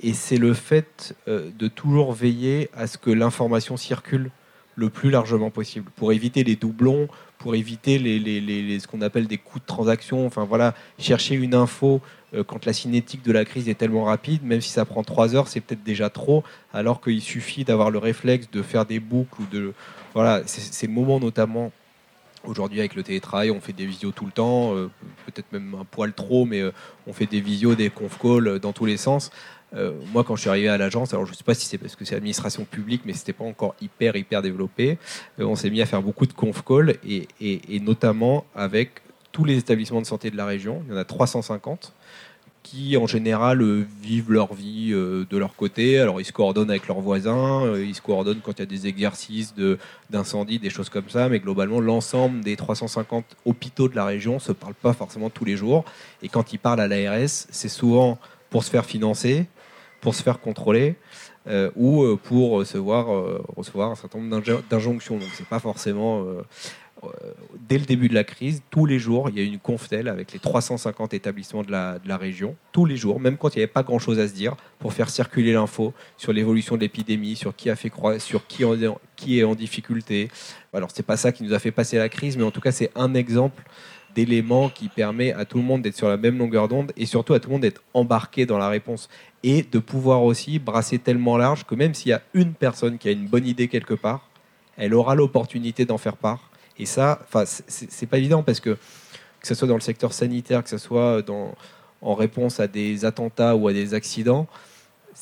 Et 0.00 0.14
c'est 0.14 0.38
le 0.38 0.54
fait 0.54 1.14
de 1.26 1.68
toujours 1.68 2.12
veiller 2.12 2.70
à 2.74 2.86
ce 2.86 2.98
que 2.98 3.10
l'information 3.10 3.76
circule 3.76 4.30
le 4.74 4.90
plus 4.90 5.10
largement 5.10 5.50
possible 5.50 5.90
pour 5.96 6.12
éviter 6.12 6.44
les 6.44 6.56
doublons, 6.56 7.08
pour 7.38 7.54
éviter 7.54 7.98
les, 7.98 8.18
les, 8.18 8.80
ce 8.80 8.86
qu'on 8.86 9.02
appelle 9.02 9.26
des 9.26 9.38
coûts 9.38 9.58
de 9.58 9.66
transaction. 9.66 10.26
Enfin 10.26 10.44
voilà, 10.44 10.74
chercher 10.98 11.34
une 11.34 11.54
info 11.54 12.00
euh, 12.34 12.44
quand 12.44 12.64
la 12.64 12.72
cinétique 12.72 13.22
de 13.24 13.32
la 13.32 13.44
crise 13.44 13.68
est 13.68 13.74
tellement 13.74 14.04
rapide, 14.04 14.42
même 14.44 14.60
si 14.60 14.70
ça 14.70 14.84
prend 14.84 15.02
trois 15.02 15.34
heures, 15.34 15.48
c'est 15.48 15.60
peut-être 15.60 15.82
déjà 15.82 16.08
trop, 16.08 16.42
alors 16.72 17.00
qu'il 17.00 17.20
suffit 17.20 17.64
d'avoir 17.64 17.90
le 17.90 17.98
réflexe 17.98 18.50
de 18.50 18.62
faire 18.62 18.86
des 18.86 19.00
boucles 19.00 19.42
ou 19.42 19.46
de 19.46 19.74
voilà, 20.14 20.42
ces 20.46 20.88
moments 20.88 21.20
notamment. 21.20 21.72
Aujourd'hui, 22.44 22.80
avec 22.80 22.96
le 22.96 23.04
télétravail, 23.04 23.52
on 23.52 23.60
fait 23.60 23.72
des 23.72 23.86
visios 23.86 24.10
tout 24.10 24.26
le 24.26 24.32
temps, 24.32 24.74
euh, 24.74 24.90
peut-être 25.26 25.52
même 25.52 25.76
un 25.80 25.84
poil 25.84 26.12
trop, 26.12 26.44
mais 26.44 26.60
euh, 26.60 26.72
on 27.06 27.12
fait 27.12 27.26
des 27.26 27.40
visios, 27.40 27.76
des 27.76 27.88
conf 27.88 28.18
calls 28.18 28.58
dans 28.58 28.72
tous 28.72 28.84
les 28.84 28.96
sens. 28.96 29.30
Euh, 29.74 29.92
moi, 30.12 30.24
quand 30.24 30.36
je 30.36 30.42
suis 30.42 30.50
arrivé 30.50 30.68
à 30.68 30.76
l'agence, 30.78 31.12
alors 31.14 31.26
je 31.26 31.32
ne 31.32 31.36
sais 31.36 31.44
pas 31.44 31.54
si 31.54 31.66
c'est 31.66 31.78
parce 31.78 31.96
que 31.96 32.04
c'est 32.04 32.14
l'administration 32.14 32.64
publique, 32.64 33.02
mais 33.04 33.12
c'était 33.12 33.32
pas 33.32 33.44
encore 33.44 33.74
hyper, 33.80 34.16
hyper 34.16 34.42
développé. 34.42 34.98
Euh, 35.40 35.44
on 35.44 35.56
s'est 35.56 35.70
mis 35.70 35.80
à 35.80 35.86
faire 35.86 36.02
beaucoup 36.02 36.26
de 36.26 36.32
conf 36.32 36.62
calls 36.64 36.96
et, 37.04 37.80
notamment 37.80 38.44
avec 38.54 39.02
tous 39.32 39.44
les 39.44 39.56
établissements 39.56 40.00
de 40.00 40.06
santé 40.06 40.30
de 40.30 40.36
la 40.36 40.46
région. 40.46 40.82
Il 40.86 40.92
y 40.92 40.94
en 40.94 40.98
a 40.98 41.04
350 41.04 41.94
qui, 42.62 42.96
en 42.96 43.08
général, 43.08 43.60
euh, 43.60 43.84
vivent 44.02 44.30
leur 44.30 44.54
vie 44.54 44.90
de 44.92 45.36
leur 45.36 45.56
côté. 45.56 45.98
Alors, 45.98 46.20
ils 46.20 46.24
se 46.24 46.32
coordonnent 46.32 46.70
avec 46.70 46.86
leurs 46.86 47.00
voisins, 47.00 47.76
ils 47.76 47.94
se 47.94 48.02
coordonnent 48.02 48.40
quand 48.40 48.52
il 48.52 48.60
y 48.60 48.62
a 48.62 48.66
des 48.66 48.86
exercices 48.86 49.54
d'incendie, 50.10 50.58
des 50.58 50.70
choses 50.70 50.88
comme 50.88 51.08
ça. 51.08 51.28
Mais 51.28 51.40
globalement, 51.40 51.80
l'ensemble 51.80 52.44
des 52.44 52.54
350 52.54 53.24
hôpitaux 53.46 53.88
de 53.88 53.96
la 53.96 54.04
région 54.04 54.34
ne 54.34 54.38
se 54.38 54.52
parlent 54.52 54.74
pas 54.74 54.92
forcément 54.92 55.30
tous 55.30 55.44
les 55.44 55.56
jours. 55.56 55.84
Et 56.22 56.28
quand 56.28 56.52
ils 56.52 56.58
parlent 56.58 56.80
à 56.80 56.86
l'ARS, 56.86 57.28
c'est 57.28 57.68
souvent 57.68 58.18
pour 58.52 58.62
se 58.62 58.70
faire 58.70 58.84
financer, 58.84 59.46
pour 60.02 60.14
se 60.14 60.22
faire 60.22 60.40
contrôler 60.40 60.96
euh, 61.46 61.70
ou 61.74 62.02
euh, 62.02 62.18
pour 62.22 62.50
recevoir, 62.50 63.10
euh, 63.14 63.42
recevoir 63.56 63.90
un 63.90 63.94
certain 63.94 64.18
nombre 64.18 64.62
d'injonctions. 64.68 65.16
Donc 65.16 65.28
c'est 65.34 65.46
pas 65.46 65.60
forcément 65.60 66.26
dès 67.68 67.78
le 67.78 67.84
début 67.84 68.08
de 68.08 68.14
la 68.14 68.22
crise, 68.22 68.62
tous 68.70 68.86
les 68.86 69.00
jours, 69.00 69.28
il 69.28 69.36
y 69.36 69.40
a 69.40 69.42
une 69.42 69.58
conftel 69.58 70.06
avec 70.06 70.32
les 70.32 70.38
350 70.38 71.14
établissements 71.14 71.64
de 71.64 71.72
la, 71.72 71.98
de 71.98 72.06
la 72.06 72.16
région, 72.16 72.54
tous 72.70 72.84
les 72.84 72.96
jours, 72.96 73.18
même 73.18 73.36
quand 73.36 73.56
il 73.56 73.58
n'y 73.58 73.64
avait 73.64 73.72
pas 73.72 73.82
grand-chose 73.82 74.20
à 74.20 74.28
se 74.28 74.34
dire, 74.34 74.54
pour 74.78 74.92
faire 74.92 75.10
circuler 75.10 75.52
l'info 75.52 75.94
sur 76.16 76.32
l'évolution 76.32 76.76
de 76.76 76.82
l'épidémie, 76.82 77.34
sur 77.34 77.56
qui 77.56 77.70
a 77.70 77.74
fait 77.74 77.90
croire, 77.90 78.20
sur 78.20 78.46
qui 78.46 78.62
est 79.40 79.42
en 79.42 79.54
difficulté. 79.56 80.30
Alors 80.72 80.90
c'est 80.92 81.02
pas 81.02 81.16
ça 81.16 81.32
qui 81.32 81.42
nous 81.42 81.52
a 81.52 81.58
fait 81.58 81.72
passer 81.72 81.98
la 81.98 82.08
crise, 82.08 82.36
mais 82.36 82.44
en 82.44 82.52
tout 82.52 82.60
cas 82.60 82.70
c'est 82.70 82.92
un 82.94 83.14
exemple 83.14 83.64
d'éléments 84.14 84.68
qui 84.68 84.88
permet 84.88 85.32
à 85.32 85.44
tout 85.44 85.58
le 85.58 85.64
monde 85.64 85.82
d'être 85.82 85.96
sur 85.96 86.08
la 86.08 86.16
même 86.16 86.38
longueur 86.38 86.68
d'onde 86.68 86.92
et 86.96 87.06
surtout 87.06 87.34
à 87.34 87.40
tout 87.40 87.48
le 87.48 87.54
monde 87.54 87.62
d'être 87.62 87.82
embarqué 87.94 88.46
dans 88.46 88.58
la 88.58 88.68
réponse 88.68 89.08
et 89.42 89.62
de 89.62 89.78
pouvoir 89.78 90.22
aussi 90.22 90.58
brasser 90.58 90.98
tellement 90.98 91.36
large 91.36 91.64
que 91.64 91.74
même 91.74 91.94
s'il 91.94 92.10
y 92.10 92.12
a 92.12 92.22
une 92.34 92.54
personne 92.54 92.98
qui 92.98 93.08
a 93.08 93.12
une 93.12 93.26
bonne 93.26 93.46
idée 93.46 93.68
quelque 93.68 93.94
part, 93.94 94.28
elle 94.76 94.94
aura 94.94 95.14
l'opportunité 95.14 95.84
d'en 95.84 95.98
faire 95.98 96.16
part. 96.16 96.50
Et 96.78 96.86
ça, 96.86 97.20
c'est 97.66 98.06
pas 98.06 98.18
évident 98.18 98.42
parce 98.42 98.60
que 98.60 98.78
que 99.40 99.48
ce 99.48 99.54
soit 99.54 99.68
dans 99.68 99.74
le 99.74 99.80
secteur 99.80 100.12
sanitaire, 100.12 100.62
que 100.62 100.70
ce 100.70 100.78
soit 100.78 101.20
en 102.00 102.14
réponse 102.14 102.60
à 102.60 102.68
des 102.68 103.04
attentats 103.04 103.56
ou 103.56 103.66
à 103.66 103.72
des 103.72 103.92
accidents, 103.92 104.46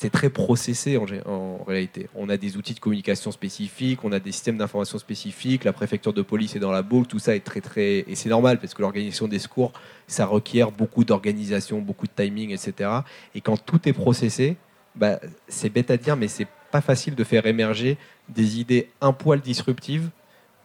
c'est 0.01 0.09
très 0.09 0.31
processé 0.31 0.97
en, 0.97 1.63
réalité. 1.63 2.09
On 2.15 2.27
a 2.29 2.35
des 2.35 2.57
outils 2.57 2.73
de 2.73 2.79
communication 2.79 3.31
spécifiques, 3.31 4.03
on 4.03 4.11
a 4.11 4.19
des 4.19 4.31
systèmes 4.31 4.57
d'information 4.57 4.97
spécifiques, 4.97 5.63
la 5.63 5.73
préfecture 5.73 6.11
de 6.11 6.23
police 6.23 6.55
est 6.55 6.59
dans 6.59 6.71
la 6.71 6.81
boucle, 6.81 7.07
tout 7.07 7.19
ça 7.19 7.35
est 7.35 7.41
très 7.41 7.61
très... 7.61 7.99
Et 8.07 8.15
c'est 8.15 8.29
normal 8.29 8.59
parce 8.59 8.73
que 8.73 8.81
l'organisation 8.81 9.27
des 9.27 9.37
secours, 9.37 9.73
ça 10.07 10.25
requiert 10.25 10.71
beaucoup 10.71 11.03
d'organisation, 11.03 11.81
beaucoup 11.81 12.07
de 12.07 12.13
timing, 12.15 12.49
etc. 12.49 12.89
Et 13.35 13.41
quand 13.41 13.63
tout 13.63 13.87
est 13.87 13.93
processé, 13.93 14.57
bah, 14.95 15.19
c'est 15.47 15.69
bête 15.69 15.91
à 15.91 15.97
dire, 15.97 16.17
mais 16.17 16.27
c'est 16.27 16.47
pas 16.71 16.81
facile 16.81 17.13
de 17.13 17.23
faire 17.23 17.45
émerger 17.45 17.99
des 18.27 18.59
idées 18.59 18.89
un 19.01 19.13
poil 19.13 19.39
disruptives, 19.39 20.09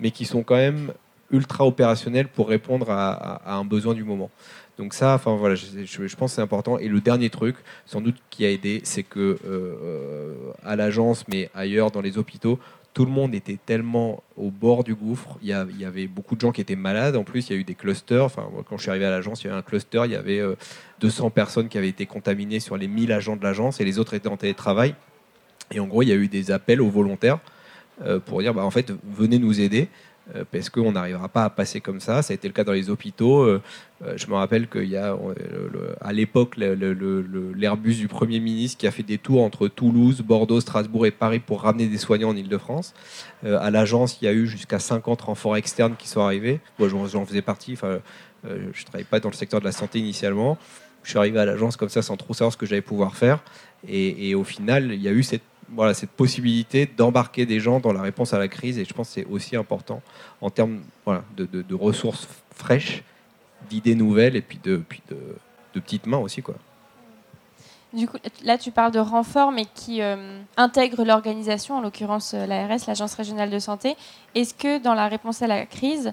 mais 0.01 0.13
qui 0.13 0.25
sont 0.25 0.45
quand 0.45 0.57
même 0.57 0.95
ultra 1.31 1.67
opérationnelles 1.67 2.29
pour 2.29 2.49
répondre 2.49 2.91
à 2.91 3.55
un 3.57 3.65
besoin 3.65 3.95
du 3.95 4.05
moment. 4.05 4.31
Donc 4.79 4.93
ça, 4.93 5.15
enfin 5.15 5.37
voilà, 5.37 5.55
je, 5.55 5.85
je, 5.85 6.17
pense 6.17 6.33
que 6.33 6.37
c'est 6.37 6.43
important. 6.43 6.79
Et 6.79 6.89
le 6.89 7.01
dernier 7.01 7.31
truc, 7.31 7.57
sans 7.87 8.01
doute 8.01 8.17
qui 8.29 8.45
a 8.45 8.51
aidé, 8.51 8.83
c'est 8.85 9.03
que 9.03 9.39
euh, 9.47 10.35
à 10.65 10.77
l'agence, 10.77 11.27
mais 11.29 11.51
ailleurs 11.55 11.91
dans 11.91 12.03
les 12.03 12.19
hôpitaux, 12.19 12.59
tout 12.93 13.05
le 13.05 13.11
monde 13.11 13.35
était 13.35 13.59
tellement 13.65 14.23
au 14.37 14.51
bord 14.51 14.85
du 14.85 14.95
gouffre. 14.95 15.39
Il 15.43 15.49
y, 15.49 15.53
avait 15.85 16.07
beaucoup 16.07 16.35
de 16.35 16.41
gens 16.41 16.51
qui 16.51 16.63
étaient 16.63 16.77
malades. 16.77 17.17
En 17.17 17.25
plus, 17.25 17.49
il 17.49 17.53
y 17.53 17.57
a 17.57 17.59
eu 17.59 17.65
des 17.65 17.75
clusters. 17.75 18.25
Enfin, 18.25 18.49
quand 18.67 18.79
je 18.79 18.83
suis 18.83 18.91
arrivé 18.91 19.05
à 19.05 19.11
l'agence, 19.11 19.43
il 19.43 19.49
y 19.49 19.51
avait 19.51 19.59
un 19.59 19.63
cluster. 19.63 20.03
Il 20.07 20.13
y 20.13 20.17
avait 20.17 20.41
200 21.01 21.27
euh, 21.27 21.31
personnes 21.31 21.69
qui 21.69 21.77
avaient 21.77 21.91
été 21.91 22.07
contaminées 22.07 22.59
sur 22.59 22.79
les 22.79 22.89
1000 22.89 23.13
agents 23.13 23.37
de 23.37 23.43
l'agence 23.43 23.81
et 23.83 23.85
les 23.85 23.99
autres 23.99 24.15
étaient 24.15 24.29
en 24.29 24.39
télétravail. 24.39 24.95
Et 25.73 25.81
en 25.81 25.87
gros, 25.87 26.03
il 26.03 26.09
y 26.09 26.13
a 26.13 26.15
eu 26.15 26.29
des 26.29 26.51
appels 26.51 26.81
aux 26.81 26.89
volontaires 26.89 27.39
euh, 28.03 28.19
pour 28.19 28.41
dire, 28.41 28.55
bah, 28.55 28.65
en 28.65 28.71
fait, 28.71 28.91
venez 29.05 29.39
nous 29.39 29.61
aider. 29.61 29.89
Euh, 30.35 30.45
parce 30.51 30.71
qu'on 30.71 30.91
n'arrivera 30.91 31.29
pas 31.29 31.45
à 31.45 31.51
passer 31.51 31.81
comme 31.81 32.01
ça. 32.01 32.21
Ça 32.21 32.33
a 32.33 32.35
été 32.35 32.49
le 32.49 32.53
cas 32.53 32.65
dans 32.65 32.73
les 32.73 32.91
hôpitaux. 32.91 33.43
Euh, 33.43 33.63
euh, 34.05 34.15
je 34.17 34.27
me 34.27 34.35
rappelle 34.35 34.69
qu'il 34.69 34.89
y 34.89 34.97
a 34.97 35.17
à 36.01 36.13
l'époque 36.13 36.57
l'Airbus 36.57 37.95
du 37.95 38.09
Premier 38.09 38.41
ministre 38.41 38.77
qui 38.77 38.89
a 38.89 38.91
fait 38.91 39.05
des 39.05 39.19
tours 39.19 39.43
entre 39.43 39.69
Toulouse, 39.69 40.23
Bordeaux, 40.23 40.61
Strasbourg 40.61 41.07
et 41.07 41.13
Paris 41.13 41.39
pour 41.39 41.63
ramener 41.63 41.87
des 41.87 41.99
soignants 41.99 42.31
en 42.31 42.37
Ile-de-France. 42.37 42.93
à 43.45 43.71
l'agence, 43.71 44.19
il 44.21 44.25
y 44.25 44.29
a 44.29 44.33
eu 44.33 44.47
jusqu'à 44.47 44.81
50 44.81 45.23
renforts 45.23 45.57
externes 45.57 45.95
qui 45.97 46.09
sont 46.09 46.21
arrivés. 46.21 46.61
Moi, 46.79 46.89
j'en 46.89 47.25
faisais 47.25 47.43
partie. 47.43 47.75
Enfin, 47.75 48.01
je 48.45 48.51
ne 48.51 48.85
travaillais 48.85 49.07
pas 49.09 49.21
dans 49.21 49.31
le 49.31 49.35
secteur 49.35 49.61
de 49.61 49.65
la 49.65 49.73
santé 49.73 50.01
initialement. 50.01 50.59
Je 51.05 51.11
suis 51.11 51.19
arrivé 51.19 51.39
à 51.39 51.45
l'agence 51.45 51.77
comme 51.77 51.89
ça 51.89 52.03
sans 52.03 52.17
trop 52.17 52.35
savoir 52.35 52.53
ce 52.53 52.59
que 52.59 52.67
j'allais 52.67 52.83
pouvoir 52.83 53.15
faire. 53.15 53.39
Et, 53.87 54.29
et 54.29 54.35
au 54.35 54.45
final, 54.45 54.93
il 54.93 55.01
y 55.01 55.09
a 55.09 55.13
eu 55.13 55.23
cette 55.23 55.43
voilà, 55.69 55.95
cette 55.95 56.11
possibilité 56.11 56.87
d'embarquer 56.87 57.47
des 57.47 57.61
gens 57.61 57.81
dans 57.81 57.93
la 57.93 58.03
réponse 58.03 58.33
à 58.33 58.39
la 58.39 58.49
crise. 58.49 58.79
Et 58.79 58.85
je 58.85 58.95
pense 58.95 59.09
que 59.09 59.15
c'est 59.15 59.27
aussi 59.27 59.57
important 59.57 60.03
en 60.41 60.51
termes 60.51 60.81
voilà, 61.05 61.25
de, 61.37 61.75
ressources 61.75 62.29
fraîches, 62.55 63.03
d'idées 63.69 63.95
nouvelles 63.95 64.37
et 64.37 64.43
puis 64.43 64.59
de, 64.63 64.77
puis 64.77 65.03
de, 65.11 65.17
petites 65.81 66.07
mains 66.07 66.19
aussi. 66.19 66.43
Quoi. 66.43 66.55
Du 67.93 68.09
coup, 68.09 68.17
là, 68.45 68.57
tu 68.59 68.71
parles 68.71 68.93
de 68.93 68.99
renforts, 68.99 69.53
mais 69.53 69.67
qui 69.75 70.01
euh, 70.01 70.41
intègrent 70.57 71.05
l'organisation, 71.05 71.77
en 71.77 71.81
l'occurrence 71.81 72.35
euh, 72.35 72.47
l'ARS, 72.47 72.87
l'Agence 72.87 73.15
régionale 73.15 73.51
de 73.51 73.59
santé. 73.59 73.97
Est-ce 74.35 74.55
que 74.55 74.79
dans 74.79 74.95
la 74.95 75.09
réponse 75.09 75.43
à 75.43 75.47
la 75.47 75.67
crise, 75.67 76.13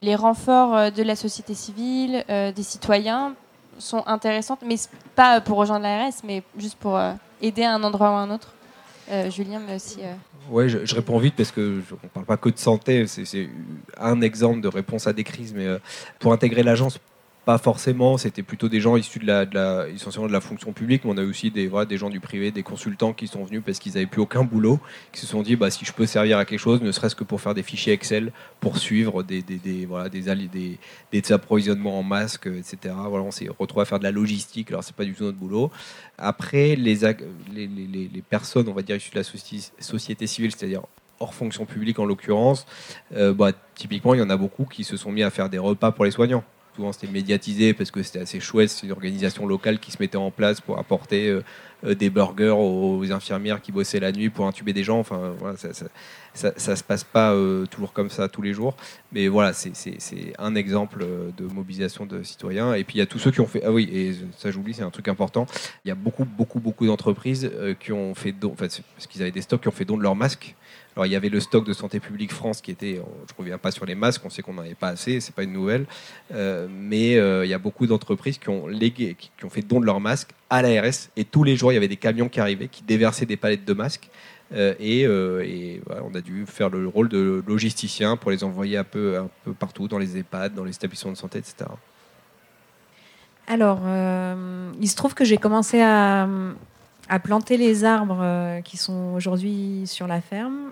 les 0.00 0.14
renforts 0.14 0.74
euh, 0.74 0.90
de 0.90 1.02
la 1.02 1.14
société 1.14 1.54
civile, 1.54 2.24
des 2.28 2.62
citoyens 2.62 3.34
sont 3.78 4.02
intéressantes, 4.06 4.60
mais 4.64 4.76
pas 5.14 5.40
pour 5.40 5.58
rejoindre 5.58 5.84
l'ARS, 5.84 6.12
mais 6.24 6.42
juste 6.56 6.76
pour 6.76 6.98
aider 7.40 7.64
à 7.64 7.74
un 7.74 7.82
endroit 7.82 8.10
ou 8.10 8.14
à 8.14 8.20
un 8.20 8.30
autre? 8.30 8.54
Euh, 9.10 9.30
Julien, 9.30 9.60
mais 9.66 9.76
aussi. 9.76 10.00
Euh, 10.02 10.14
oui, 10.50 10.68
je, 10.68 10.94
réponds 10.94 11.18
vite 11.18 11.34
parce 11.36 11.50
que 11.50 11.82
on 12.04 12.08
parle 12.08 12.26
pas 12.26 12.36
que 12.36 12.48
de 12.48 12.58
santé. 12.58 13.06
C'est 13.06 13.48
un 13.98 14.20
exemple 14.20 14.60
de 14.60 14.68
réponse 14.68 15.06
à 15.06 15.12
des 15.12 15.24
crises, 15.24 15.52
mais 15.54 15.66
euh, 15.66 15.78
pour 16.18 16.32
intégrer 16.32 16.62
l'agence, 16.62 16.98
pas 17.44 17.58
forcément, 17.58 18.18
c'était 18.18 18.42
plutôt 18.42 18.68
des 18.68 18.80
gens 18.80 18.96
issus 18.96 19.18
de 19.18 19.26
la, 19.26 19.88
essentiellement 19.88 20.28
de 20.28 20.32
la 20.32 20.40
fonction 20.40 20.72
publique, 20.72 21.04
mais 21.04 21.10
on 21.10 21.16
a 21.16 21.24
aussi 21.24 21.50
des, 21.50 21.66
voilà, 21.66 21.86
des 21.86 21.96
gens 21.96 22.08
du 22.08 22.20
privé, 22.20 22.52
des 22.52 22.62
consultants 22.62 23.12
qui 23.12 23.26
sont 23.26 23.42
venus 23.42 23.62
parce 23.66 23.80
qu'ils 23.80 23.94
n'avaient 23.94 24.06
plus 24.06 24.20
aucun 24.20 24.44
boulot, 24.44 24.78
qui 25.12 25.20
se 25.20 25.26
sont 25.26 25.42
dit 25.42 25.56
bah, 25.56 25.70
si 25.70 25.84
je 25.84 25.92
peux 25.92 26.06
servir 26.06 26.38
à 26.38 26.44
quelque 26.44 26.60
chose, 26.60 26.80
ne 26.82 26.92
serait-ce 26.92 27.16
que 27.16 27.24
pour 27.24 27.40
faire 27.40 27.54
des 27.54 27.64
fichiers 27.64 27.92
Excel, 27.92 28.32
pour 28.60 28.78
suivre 28.78 29.24
des, 29.24 29.42
des, 29.42 29.86
voilà, 29.86 30.08
des, 30.08 30.78
des, 31.10 31.32
approvisionnements 31.32 31.98
en 31.98 32.04
masques, 32.04 32.46
etc. 32.46 32.94
Voilà, 33.08 33.24
on 33.24 33.32
s'est 33.32 33.48
retrouvé 33.58 33.82
à 33.82 33.84
faire 33.86 33.98
de 33.98 34.04
la 34.04 34.12
logistique, 34.12 34.70
alors 34.70 34.84
c'est 34.84 34.94
pas 34.94 35.04
du 35.04 35.14
tout 35.14 35.24
notre 35.24 35.38
boulot. 35.38 35.72
Après, 36.18 36.76
les, 36.76 36.94
les, 37.52 37.66
les, 37.66 38.10
les 38.12 38.22
personnes, 38.22 38.68
on 38.68 38.72
va 38.72 38.82
dire, 38.82 38.94
issues 38.94 39.10
de 39.10 39.18
la 39.18 39.24
société 39.80 40.26
civile, 40.28 40.52
c'est-à-dire 40.56 40.82
hors 41.18 41.34
fonction 41.34 41.66
publique 41.66 41.98
en 41.98 42.04
l'occurrence, 42.04 42.66
euh, 43.16 43.32
bah, 43.32 43.50
typiquement, 43.74 44.14
il 44.14 44.20
y 44.20 44.22
en 44.22 44.30
a 44.30 44.36
beaucoup 44.36 44.64
qui 44.64 44.84
se 44.84 44.96
sont 44.96 45.10
mis 45.10 45.22
à 45.22 45.30
faire 45.30 45.48
des 45.48 45.58
repas 45.58 45.90
pour 45.90 46.04
les 46.04 46.10
soignants 46.12 46.44
souvent 46.74 46.92
c'était 46.92 47.12
médiatisé 47.12 47.74
parce 47.74 47.90
que 47.90 48.02
c'était 48.02 48.20
assez 48.20 48.40
chouette, 48.40 48.70
c'est 48.70 48.86
une 48.86 48.92
organisation 48.92 49.46
locale 49.46 49.78
qui 49.78 49.90
se 49.90 49.98
mettait 50.00 50.16
en 50.16 50.30
place 50.30 50.60
pour 50.60 50.78
apporter 50.78 51.28
euh, 51.28 51.42
euh, 51.84 51.94
des 51.94 52.10
burgers 52.10 52.54
aux, 52.56 53.10
infirmières 53.12 53.60
qui 53.60 53.72
bossaient 53.72 54.00
la 54.00 54.12
nuit 54.12 54.30
pour 54.30 54.46
intuber 54.46 54.72
des 54.72 54.84
gens. 54.84 54.98
Enfin, 54.98 55.34
voilà, 55.38 55.56
ça, 55.56 55.70
ça, 56.34 56.76
se 56.76 56.84
passe 56.84 57.04
pas 57.04 57.32
euh, 57.32 57.66
toujours 57.66 57.92
comme 57.92 58.08
ça 58.08 58.28
tous 58.28 58.42
les 58.42 58.54
jours, 58.54 58.76
mais 59.12 59.28
voilà, 59.28 59.52
c'est 59.52 59.72
un 60.38 60.54
exemple 60.54 61.04
de 61.36 61.44
mobilisation 61.44 62.06
de 62.06 62.22
citoyens. 62.22 62.74
Et 62.74 62.84
puis 62.84 62.96
il 62.96 62.98
y 62.98 63.02
a 63.02 63.06
tous 63.06 63.18
ceux 63.18 63.30
qui 63.30 63.40
ont 63.40 63.46
fait, 63.46 63.62
ah 63.64 63.72
oui, 63.72 63.88
et 63.92 64.14
ça 64.38 64.50
j'oublie, 64.50 64.74
c'est 64.74 64.82
un 64.82 64.90
truc 64.90 65.08
important. 65.08 65.46
Il 65.84 65.88
y 65.88 65.92
a 65.92 65.96
beaucoup, 65.96 66.24
beaucoup, 66.24 66.60
beaucoup 66.60 66.86
d'entreprises 66.86 67.50
qui 67.80 67.92
ont 67.92 68.14
fait 68.14 68.32
don, 68.32 68.52
en 68.52 68.56
fait, 68.56 68.82
parce 68.94 69.06
qu'ils 69.06 69.22
avaient 69.22 69.30
des 69.30 69.42
stocks 69.42 69.62
qui 69.62 69.68
ont 69.68 69.72
fait 69.72 69.84
don 69.84 69.96
de 69.96 70.02
leurs 70.02 70.16
masques 70.16 70.54
alors 70.94 71.06
il 71.06 71.12
y 71.12 71.16
avait 71.16 71.30
le 71.30 71.40
stock 71.40 71.64
de 71.64 71.72
Santé 71.72 72.00
publique 72.00 72.32
France 72.32 72.60
qui 72.60 72.70
était, 72.70 72.96
je 72.96 73.00
ne 73.00 73.38
reviens 73.38 73.58
pas 73.58 73.70
sur 73.70 73.86
les 73.86 73.94
masques, 73.94 74.22
on 74.24 74.30
sait 74.30 74.42
qu'on 74.42 74.52
n'en 74.52 74.62
avait 74.62 74.74
pas 74.74 74.88
assez, 74.88 75.20
c'est 75.20 75.34
pas 75.34 75.42
une 75.42 75.52
nouvelle, 75.52 75.86
euh, 76.34 76.68
mais 76.70 77.16
euh, 77.16 77.46
il 77.46 77.48
y 77.48 77.54
a 77.54 77.58
beaucoup 77.58 77.86
d'entreprises 77.86 78.38
qui 78.38 78.50
ont 78.50 78.68
fait 79.50 79.62
don 79.62 79.80
de 79.80 79.86
leurs 79.86 80.00
masques 80.00 80.30
à 80.50 80.60
l'ARS 80.60 81.08
et 81.16 81.24
tous 81.24 81.44
les 81.44 81.56
jours 81.56 81.72
il 81.72 81.76
y 81.76 81.78
avait 81.78 81.88
des 81.88 81.96
camions 81.96 82.28
qui 82.28 82.40
arrivaient, 82.40 82.68
qui 82.68 82.82
déversaient 82.82 83.26
des 83.26 83.36
palettes 83.36 83.64
de 83.64 83.72
masques. 83.72 84.10
Euh, 84.54 84.74
et, 84.78 85.80
on 85.88 86.14
a 86.14 86.20
dû 86.20 86.44
faire 86.44 86.68
le 86.68 86.86
rôle 86.86 87.08
de 87.08 87.42
logisticien 87.46 88.18
pour 88.18 88.30
les 88.30 88.44
envoyer 88.44 88.76
un 88.76 88.84
peu, 88.84 89.18
partout, 89.58 89.88
dans 89.88 89.96
les 89.96 90.18
EHPAD, 90.18 90.52
dans 90.52 90.64
les 90.64 90.74
établissements 90.74 91.12
de 91.12 91.16
santé, 91.16 91.38
etc. 91.38 91.70
Alors, 93.46 93.80
il 94.78 94.88
se 94.88 94.94
trouve 94.94 95.14
que 95.14 95.24
j'ai 95.24 95.38
commencé 95.38 95.80
à 95.80 96.28
planter 97.24 97.56
les 97.56 97.84
arbres 97.84 98.60
qui 98.62 98.76
sont 98.76 99.14
aujourd'hui 99.14 99.84
sur 99.86 100.06
la 100.06 100.20
ferme, 100.20 100.70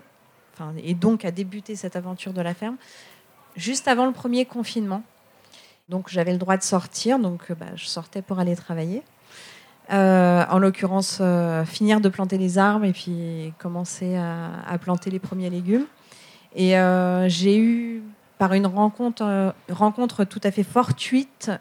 et 0.83 0.93
donc 0.93 1.25
à 1.25 1.31
débuter 1.31 1.75
cette 1.75 1.95
aventure 1.95 2.33
de 2.33 2.41
la 2.41 2.53
ferme, 2.53 2.77
juste 3.55 3.87
avant 3.87 4.05
le 4.05 4.11
premier 4.11 4.45
confinement. 4.45 5.03
Donc 5.89 6.09
j'avais 6.09 6.31
le 6.31 6.37
droit 6.37 6.57
de 6.57 6.63
sortir, 6.63 7.19
donc 7.19 7.51
bah, 7.53 7.67
je 7.75 7.85
sortais 7.85 8.21
pour 8.21 8.39
aller 8.39 8.55
travailler. 8.55 9.01
en 9.89 10.59
l'occurrence, 10.59 11.21
finir 11.65 11.99
de 11.99 12.09
planter 12.09 12.37
les 12.37 12.57
arbres 12.57 12.85
et 12.85 12.93
puis 12.93 13.53
commencer 13.57 14.15
à, 14.15 14.77
planter 14.79 15.09
les 15.09 15.19
premiers 15.19 15.49
légumes. 15.49 15.85
Et 16.55 16.75
j'ai 17.27 17.57
eu, 17.57 18.03
par 18.37 18.53
une 18.53 18.67
rencontre, 18.67 19.53
rencontre 19.69 20.23
tout 20.23 20.41
à 20.43 20.51
fait 20.51 20.63
fortuite, 20.63 21.51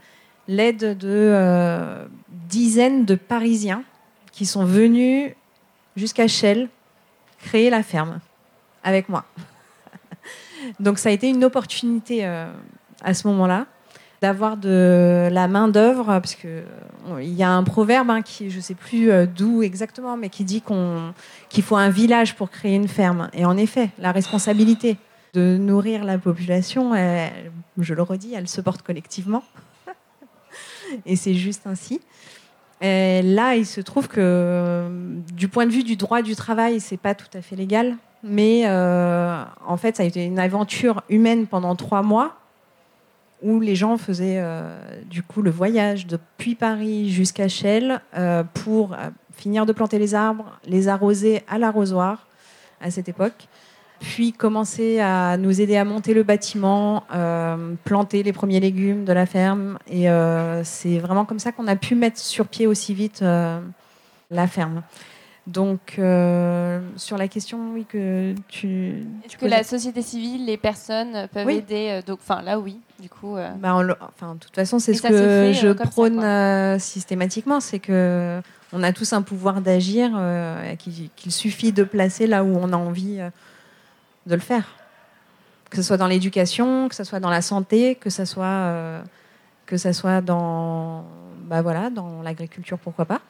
l'aide 0.50 0.98
de 0.98 1.08
euh, 1.08 2.06
dizaines 2.28 3.04
de 3.04 3.14
Parisiens 3.14 3.84
qui 4.32 4.46
sont 4.46 4.64
venus 4.64 5.32
jusqu'à 5.96 6.26
Chelles 6.26 6.68
créer 7.38 7.70
la 7.70 7.82
ferme 7.82 8.20
avec 8.82 9.08
moi. 9.08 9.24
Donc 10.80 10.98
ça 10.98 11.08
a 11.08 11.12
été 11.12 11.28
une 11.28 11.44
opportunité 11.44 12.26
euh, 12.26 12.46
à 13.02 13.14
ce 13.14 13.26
moment-là 13.28 13.66
d'avoir 14.20 14.58
de 14.58 15.30
la 15.32 15.48
main 15.48 15.68
d'œuvre 15.68 16.04
parce 16.04 16.34
que 16.34 16.46
euh, 16.46 17.22
il 17.22 17.32
y 17.32 17.42
a 17.42 17.50
un 17.50 17.64
proverbe 17.64 18.10
hein, 18.10 18.20
qui 18.20 18.50
je 18.50 18.60
sais 18.60 18.74
plus 18.74 19.10
d'où 19.26 19.62
exactement 19.62 20.18
mais 20.18 20.28
qui 20.28 20.44
dit 20.44 20.60
qu'on 20.60 21.14
qu'il 21.48 21.64
faut 21.64 21.76
un 21.76 21.88
village 21.88 22.36
pour 22.36 22.50
créer 22.50 22.74
une 22.74 22.88
ferme 22.88 23.30
et 23.32 23.46
en 23.46 23.56
effet 23.56 23.88
la 23.98 24.12
responsabilité 24.12 24.98
de 25.32 25.56
nourrir 25.56 26.04
la 26.04 26.18
population 26.18 26.92
je 27.78 27.94
le 27.94 28.02
redis 28.02 28.34
elle 28.34 28.46
se 28.46 28.60
porte 28.60 28.82
collectivement 28.82 29.42
et 31.06 31.16
c'est 31.16 31.34
juste 31.34 31.66
ainsi. 31.66 32.00
là, 32.80 33.54
il 33.54 33.66
se 33.66 33.80
trouve 33.80 34.08
que 34.08 34.88
du 35.32 35.48
point 35.48 35.66
de 35.66 35.72
vue 35.72 35.84
du 35.84 35.96
droit 35.96 36.22
du 36.22 36.36
travail, 36.36 36.80
c'est 36.80 36.96
pas 36.96 37.14
tout 37.14 37.28
à 37.34 37.42
fait 37.42 37.56
légal, 37.56 37.96
mais 38.22 38.62
euh, 38.66 39.42
en 39.66 39.76
fait, 39.76 39.96
ça 39.96 40.02
a 40.02 40.06
été 40.06 40.24
une 40.24 40.38
aventure 40.38 41.02
humaine 41.08 41.46
pendant 41.46 41.74
trois 41.76 42.02
mois 42.02 42.36
où 43.42 43.58
les 43.58 43.74
gens 43.74 43.96
faisaient 43.96 44.38
euh, 44.38 44.78
du 45.08 45.22
coup 45.22 45.40
le 45.40 45.50
voyage 45.50 46.06
depuis 46.06 46.54
Paris 46.54 47.10
jusqu'à 47.10 47.48
Chelles 47.48 48.02
euh, 48.14 48.44
pour 48.52 48.94
finir 49.32 49.64
de 49.64 49.72
planter 49.72 49.98
les 49.98 50.14
arbres, 50.14 50.58
les 50.66 50.88
arroser 50.88 51.42
à 51.48 51.56
l'arrosoir 51.56 52.26
à 52.82 52.90
cette 52.90 53.08
époque, 53.08 53.48
puis 53.98 54.32
commencer 54.32 55.00
à 55.00 55.38
nous 55.38 55.62
aider 55.62 55.78
à 55.78 55.84
monter 55.86 56.12
le 56.12 56.22
bâtiment, 56.22 57.04
planter 57.84 58.22
les 58.22 58.32
premiers 58.32 58.60
légumes 58.60 59.04
de 59.04 59.12
la 59.12 59.26
ferme. 59.26 59.78
Et 59.86 60.06
c'est 60.64 60.98
vraiment 60.98 61.26
comme 61.26 61.38
ça 61.38 61.52
qu'on 61.52 61.66
a 61.66 61.76
pu 61.76 61.94
mettre 61.94 62.18
sur 62.18 62.46
pied 62.46 62.66
aussi 62.66 62.94
vite 62.94 63.20
la 63.22 64.46
ferme. 64.46 64.82
Donc, 65.46 65.94
sur 66.96 67.18
la 67.18 67.28
question, 67.28 67.72
oui, 67.74 67.84
que 67.88 68.34
tu. 68.48 69.04
Est-ce 69.24 69.36
que 69.36 69.46
la 69.46 69.64
société 69.64 70.02
civile, 70.02 70.46
les 70.46 70.56
personnes 70.56 71.28
peuvent 71.32 71.50
aider 71.50 72.00
Donc, 72.06 72.20
enfin, 72.22 72.42
là, 72.42 72.58
oui, 72.58 72.78
du 73.00 73.08
coup. 73.08 73.36
Bah, 73.58 73.74
enfin, 74.00 74.34
de 74.34 74.40
toute 74.40 74.54
façon, 74.54 74.78
c'est 74.78 74.94
ce 74.94 75.02
que 75.02 75.52
je 75.52 75.72
prône 75.72 76.78
systématiquement, 76.78 77.60
c'est 77.60 77.80
que 77.80 78.40
on 78.72 78.82
a 78.84 78.92
tous 78.92 79.12
un 79.12 79.22
pouvoir 79.22 79.60
d'agir, 79.60 80.10
qu'il 80.78 81.32
suffit 81.32 81.72
de 81.72 81.82
placer 81.82 82.26
là 82.26 82.44
où 82.44 82.56
on 82.56 82.72
a 82.72 82.76
envie 82.76 83.20
de 84.26 84.34
le 84.34 84.40
faire. 84.40 84.64
Que 85.68 85.76
ce 85.76 85.82
soit 85.82 85.96
dans 85.96 86.06
l'éducation, 86.06 86.88
que 86.88 86.94
ce 86.94 87.04
soit 87.04 87.20
dans 87.20 87.30
la 87.30 87.42
santé, 87.42 87.94
que 87.94 88.10
ce 88.10 88.24
soit, 88.24 88.44
euh, 88.44 89.02
que 89.66 89.76
ça 89.76 89.92
soit 89.92 90.20
dans, 90.20 91.04
bah 91.44 91.62
voilà, 91.62 91.90
dans 91.90 92.22
l'agriculture, 92.22 92.78
pourquoi 92.78 93.04
pas. 93.04 93.20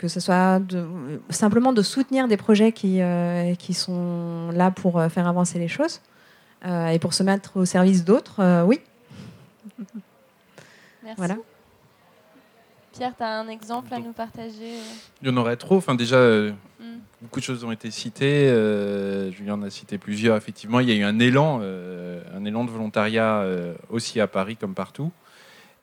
Que 0.00 0.08
ce 0.08 0.18
soit 0.18 0.60
de, 0.60 0.88
simplement 1.28 1.74
de 1.74 1.82
soutenir 1.82 2.26
des 2.26 2.38
projets 2.38 2.72
qui, 2.72 3.02
euh, 3.02 3.54
qui 3.54 3.74
sont 3.74 4.50
là 4.50 4.70
pour 4.70 4.98
euh, 4.98 5.10
faire 5.10 5.28
avancer 5.28 5.58
les 5.58 5.68
choses 5.68 6.00
et 6.64 6.98
pour 6.98 7.14
se 7.14 7.22
mettre 7.22 7.56
au 7.56 7.64
service 7.64 8.04
d'autres, 8.04 8.64
oui. 8.66 8.80
Merci. 11.02 11.16
Voilà. 11.16 11.36
Pierre, 12.92 13.14
tu 13.16 13.22
as 13.22 13.38
un 13.38 13.48
exemple 13.48 13.94
à 13.94 13.98
nous 13.98 14.12
partager 14.12 14.74
Il 15.22 15.28
y 15.28 15.30
en 15.30 15.36
aurait 15.36 15.56
trop. 15.56 15.76
Enfin, 15.76 15.94
déjà, 15.94 16.18
hmm. 16.18 16.98
beaucoup 17.22 17.38
de 17.38 17.44
choses 17.44 17.62
ont 17.64 17.70
été 17.70 17.90
citées. 17.90 18.48
Euh, 18.48 19.30
Julien 19.30 19.54
en 19.54 19.62
a 19.62 19.70
cité 19.70 19.96
plusieurs. 19.96 20.36
Effectivement, 20.36 20.80
il 20.80 20.88
y 20.88 20.92
a 20.92 20.96
eu 20.96 21.04
un 21.04 21.18
élan, 21.18 21.60
euh, 21.62 22.20
un 22.36 22.44
élan 22.44 22.64
de 22.64 22.70
volontariat 22.70 23.38
euh, 23.38 23.74
aussi 23.90 24.20
à 24.20 24.26
Paris 24.26 24.56
comme 24.56 24.74
partout. 24.74 25.12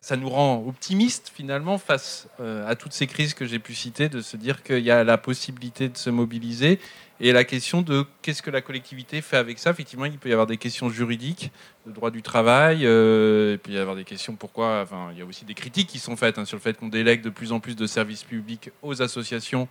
Ça 0.02 0.16
nous 0.16 0.30
rend 0.30 0.64
optimistes 0.66 1.32
finalement 1.34 1.78
face 1.78 2.28
à 2.40 2.76
toutes 2.76 2.94
ces 2.94 3.08
crises 3.08 3.34
que 3.34 3.46
j'ai 3.46 3.60
pu 3.60 3.74
citer, 3.74 4.10
de 4.10 4.22
se 4.22 4.38
dire 4.38 4.64
qu'il 4.64 4.80
y 4.80 4.92
a 4.92 5.04
la 5.04 5.18
possibilité 5.18 5.90
de 5.90 5.98
se 5.98 6.10
mobiliser 6.10 6.80
et 7.20 7.32
la 7.32 7.44
question 7.44 7.82
de 7.82 8.06
qu'est-ce 8.22 8.42
que 8.42 8.52
la 8.52 8.62
collectivité 8.62 9.22
fait 9.22 9.38
avec 9.38 9.58
ça. 9.60 9.72
Effectivement, 9.72 10.06
il 10.06 10.18
peut 10.18 10.30
y 10.30 10.34
avoir 10.34 10.48
des 10.48 10.58
questions 10.58 10.90
juridiques, 10.90 11.52
le 11.86 11.94
droit 11.94 12.12
du 12.12 12.22
travail, 12.22 12.86
euh, 12.86 13.56
et 13.56 13.58
puis 13.58 13.74
il 13.74 13.76
y 13.76 13.80
avoir 13.80 13.96
des 13.96 14.04
questions 14.04 14.36
pourquoi. 14.36 14.82
Enfin, 14.82 15.10
il 15.12 15.18
y 15.18 15.22
a 15.22 15.26
aussi 15.26 15.46
des 15.46 15.56
critiques 15.56 15.88
qui 15.88 16.00
sont 16.00 16.16
faites 16.16 16.38
hein, 16.38 16.46
sur 16.46 16.58
le 16.58 16.62
fait 16.62 16.78
qu'on 16.78 16.90
délègue 16.90 17.22
de 17.22 17.30
plus 17.30 17.52
en 17.52 17.60
plus 17.60 17.76
de 17.76 17.88
services 17.88 18.24
publics 18.24 18.70
aux 18.84 19.02
associations, 19.02 19.68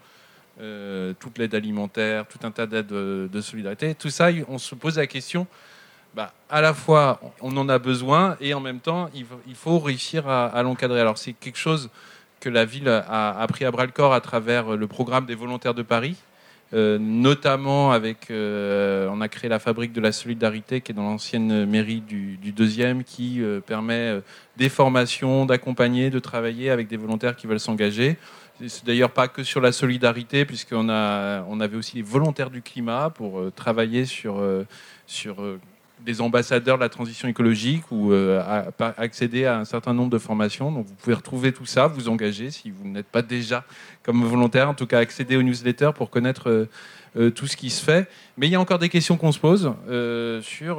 euh, 0.61 1.13
toute 1.21 1.39
l'aide 1.39 1.55
alimentaire, 1.55 2.27
tout 2.27 2.41
un 2.43 2.51
tas 2.51 2.67
d'aides 2.67 2.87
de, 2.87 3.41
solidarité. 3.41 3.95
Tout 3.95 4.11
ça, 4.11 4.31
on 4.49 4.59
se 4.59 4.75
pose 4.75 4.97
la 4.97 5.07
question. 5.07 5.47
Bah, 6.17 6.33
à 6.49 6.63
la 6.63 6.73
fois, 6.73 7.21
on 7.43 7.55
en 7.59 7.69
a 7.69 7.79
besoin 7.79 8.39
et 8.41 8.55
en 8.55 8.61
même 8.61 8.81
temps, 8.81 9.11
il 9.15 9.55
faut 9.55 9.79
réussir 9.79 10.27
à, 10.27 10.63
l'encadrer. 10.63 10.99
Alors, 10.99 11.19
c'est 11.19 11.35
quelque 11.35 11.59
chose 11.59 11.91
que 12.41 12.49
la 12.49 12.65
ville 12.65 12.89
a, 12.89 13.47
pris 13.51 13.67
à 13.67 13.71
bras 13.71 13.85
le 13.85 13.93
corps 13.93 14.15
à 14.15 14.23
travers 14.23 14.77
le 14.77 14.87
programme 14.87 15.27
des 15.27 15.35
volontaires 15.35 15.75
de 15.75 15.83
Paris, 15.83 16.17
euh, 16.73 16.97
notamment 16.99 17.93
avec, 17.93 18.31
euh, 18.31 19.11
on 19.13 19.21
a 19.21 19.29
créé 19.29 19.51
la 19.51 19.59
fabrique 19.59 19.93
de 19.93 20.01
la 20.01 20.11
solidarité 20.11 20.81
qui 20.81 20.93
est 20.93 20.95
dans 20.95 21.03
l'ancienne 21.03 21.67
mairie 21.67 22.01
du, 22.01 22.39
deuxième, 22.51 23.05
qui 23.05 23.43
euh, 23.43 23.61
permet 23.61 24.19
des 24.57 24.71
formations, 24.71 25.45
d'accompagner, 25.45 26.09
de 26.09 26.19
travailler 26.19 26.71
avec 26.71 26.89
des 26.89 26.97
volontaires 26.97 27.37
qui 27.37 27.47
veulent 27.47 27.61
s'engager. 27.61 28.17
C'est 28.67 28.87
d'ailleurs 28.87 29.11
pas 29.11 29.29
que 29.29 29.43
sur 29.43 29.61
la 29.61 29.71
solidarité, 29.71 30.47
puisqu'on 30.47 30.89
a, 30.89 31.45
on 31.47 31.61
avait 31.61 31.77
aussi 31.77 31.97
les 31.97 32.03
volontaires 32.03 32.49
du 32.49 32.63
climat 32.63 33.11
pour 33.11 33.53
travailler 33.55 34.07
sur 34.07 34.41
des 36.07 36.21
ambassadeurs 36.21 36.79
de 36.79 36.83
la 36.83 36.89
transition 36.89 37.29
écologique 37.29 37.83
ou 37.91 38.13
accéder 38.97 39.45
à 39.45 39.59
un 39.59 39.65
certain 39.65 39.93
nombre 39.93 40.11
de 40.11 40.19
formations. 40.19 40.71
Donc 40.71 40.87
vous 40.87 40.95
pouvez 40.95 41.15
retrouver 41.15 41.53
tout 41.53 41.67
ça, 41.67 41.89
vous 41.89 42.09
engager 42.09 42.51
si 42.51 42.71
vous 42.71 42.89
n'êtes 42.89 43.07
pas 43.07 43.23
déjà 43.23 43.65
comme 44.03 44.25
volontaire, 44.25 44.71
en 44.71 44.75
tout 44.75 44.87
cas 44.87 45.01
accéder 45.01 45.37
aux 45.37 45.43
newsletters 45.43 45.91
pour 45.95 46.11
connaître 46.11 46.49
euh, 46.49 46.69
euh, 47.17 47.31
tout 47.31 47.49
ce 47.49 47.57
qui 47.57 47.71
se 47.71 47.83
fait. 47.83 48.09
Mais 48.39 48.47
il 48.47 48.51
y 48.51 48.55
a 48.55 48.61
encore 48.61 48.79
des 48.79 48.89
questions 48.89 49.17
qu'on 49.17 49.33
se 49.33 49.39
pose 49.41 49.73
euh, 49.89 50.41
sur, 50.43 50.77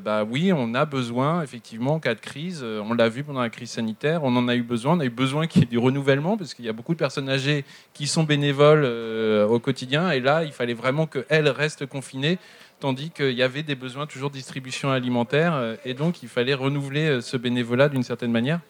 bah 0.00 0.24
oui, 0.24 0.52
on 0.52 0.74
a 0.74 0.84
besoin, 0.84 1.42
effectivement, 1.42 1.94
en 1.94 2.00
cas 2.00 2.14
de 2.14 2.20
crise, 2.20 2.62
on 2.62 2.94
l'a 2.94 3.08
vu 3.08 3.24
pendant 3.24 3.40
la 3.40 3.50
crise 3.50 3.70
sanitaire, 3.70 4.22
on 4.22 4.36
en 4.36 4.46
a 4.46 4.54
eu 4.54 4.62
besoin, 4.62 4.96
on 4.96 5.00
a 5.00 5.04
eu 5.06 5.10
besoin 5.10 5.46
qu'il 5.46 5.62
y 5.62 5.64
ait 5.64 5.68
du 5.68 5.78
renouvellement, 5.78 6.36
parce 6.36 6.54
qu'il 6.54 6.64
y 6.64 6.68
a 6.68 6.72
beaucoup 6.72 6.92
de 6.92 6.98
personnes 6.98 7.28
âgées 7.28 7.64
qui 7.94 8.06
sont 8.06 8.24
bénévoles 8.24 8.84
au 8.84 9.58
quotidien, 9.58 10.10
et 10.10 10.20
là, 10.20 10.44
il 10.44 10.52
fallait 10.52 10.74
vraiment 10.74 11.06
qu'elles 11.06 11.48
restent 11.48 11.86
confinées 11.86 12.38
tandis 12.82 13.10
qu'il 13.10 13.32
y 13.32 13.42
avait 13.42 13.62
des 13.62 13.74
besoins 13.74 14.06
toujours 14.06 14.30
de 14.30 14.34
distribution 14.34 14.90
alimentaire, 14.90 15.76
et 15.84 15.94
donc 15.94 16.22
il 16.22 16.28
fallait 16.28 16.54
renouveler 16.54 17.20
ce 17.20 17.36
bénévolat 17.36 17.88
d'une 17.88 18.02
certaine 18.02 18.32
manière. 18.32 18.60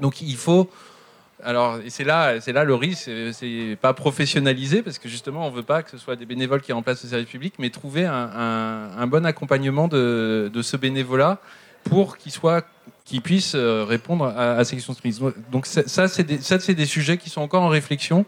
Donc 0.00 0.20
il 0.20 0.36
faut 0.36 0.68
alors, 1.44 1.78
c'est 1.88 2.04
là, 2.04 2.34
là 2.46 2.64
le 2.64 2.74
risque, 2.74 3.10
c'est 3.32 3.76
pas 3.80 3.92
professionnaliser 3.92 4.82
parce 4.82 4.98
que 4.98 5.08
justement, 5.08 5.46
on 5.46 5.50
veut 5.50 5.62
pas 5.62 5.82
que 5.82 5.90
ce 5.90 5.98
soit 5.98 6.16
des 6.16 6.24
bénévoles 6.24 6.62
qui 6.62 6.72
remplacent 6.72 7.04
le 7.04 7.10
service 7.10 7.28
public, 7.28 7.54
mais 7.58 7.70
trouver 7.70 8.06
un, 8.06 9.06
bon 9.06 9.24
accompagnement 9.26 9.86
de, 9.86 10.50
ce 10.62 10.76
bénévolat 10.76 11.38
pour 11.84 12.16
qu'il 12.16 13.22
puisse 13.22 13.54
euh, 13.54 13.84
répondre 13.84 14.26
à, 14.26 14.64
ces 14.64 14.74
questions 14.76 14.92
de 14.92 14.98
crise. 14.98 15.20
Donc 15.52 15.66
ça, 15.66 16.08
c'est 16.08 16.24
des, 16.24 16.38
ça, 16.38 16.58
c'est 16.58 16.74
des 16.74 16.86
sujets 16.86 17.16
qui 17.16 17.30
sont 17.30 17.42
encore 17.42 17.62
en 17.62 17.68
réflexion 17.68 18.24
euh, 18.24 18.26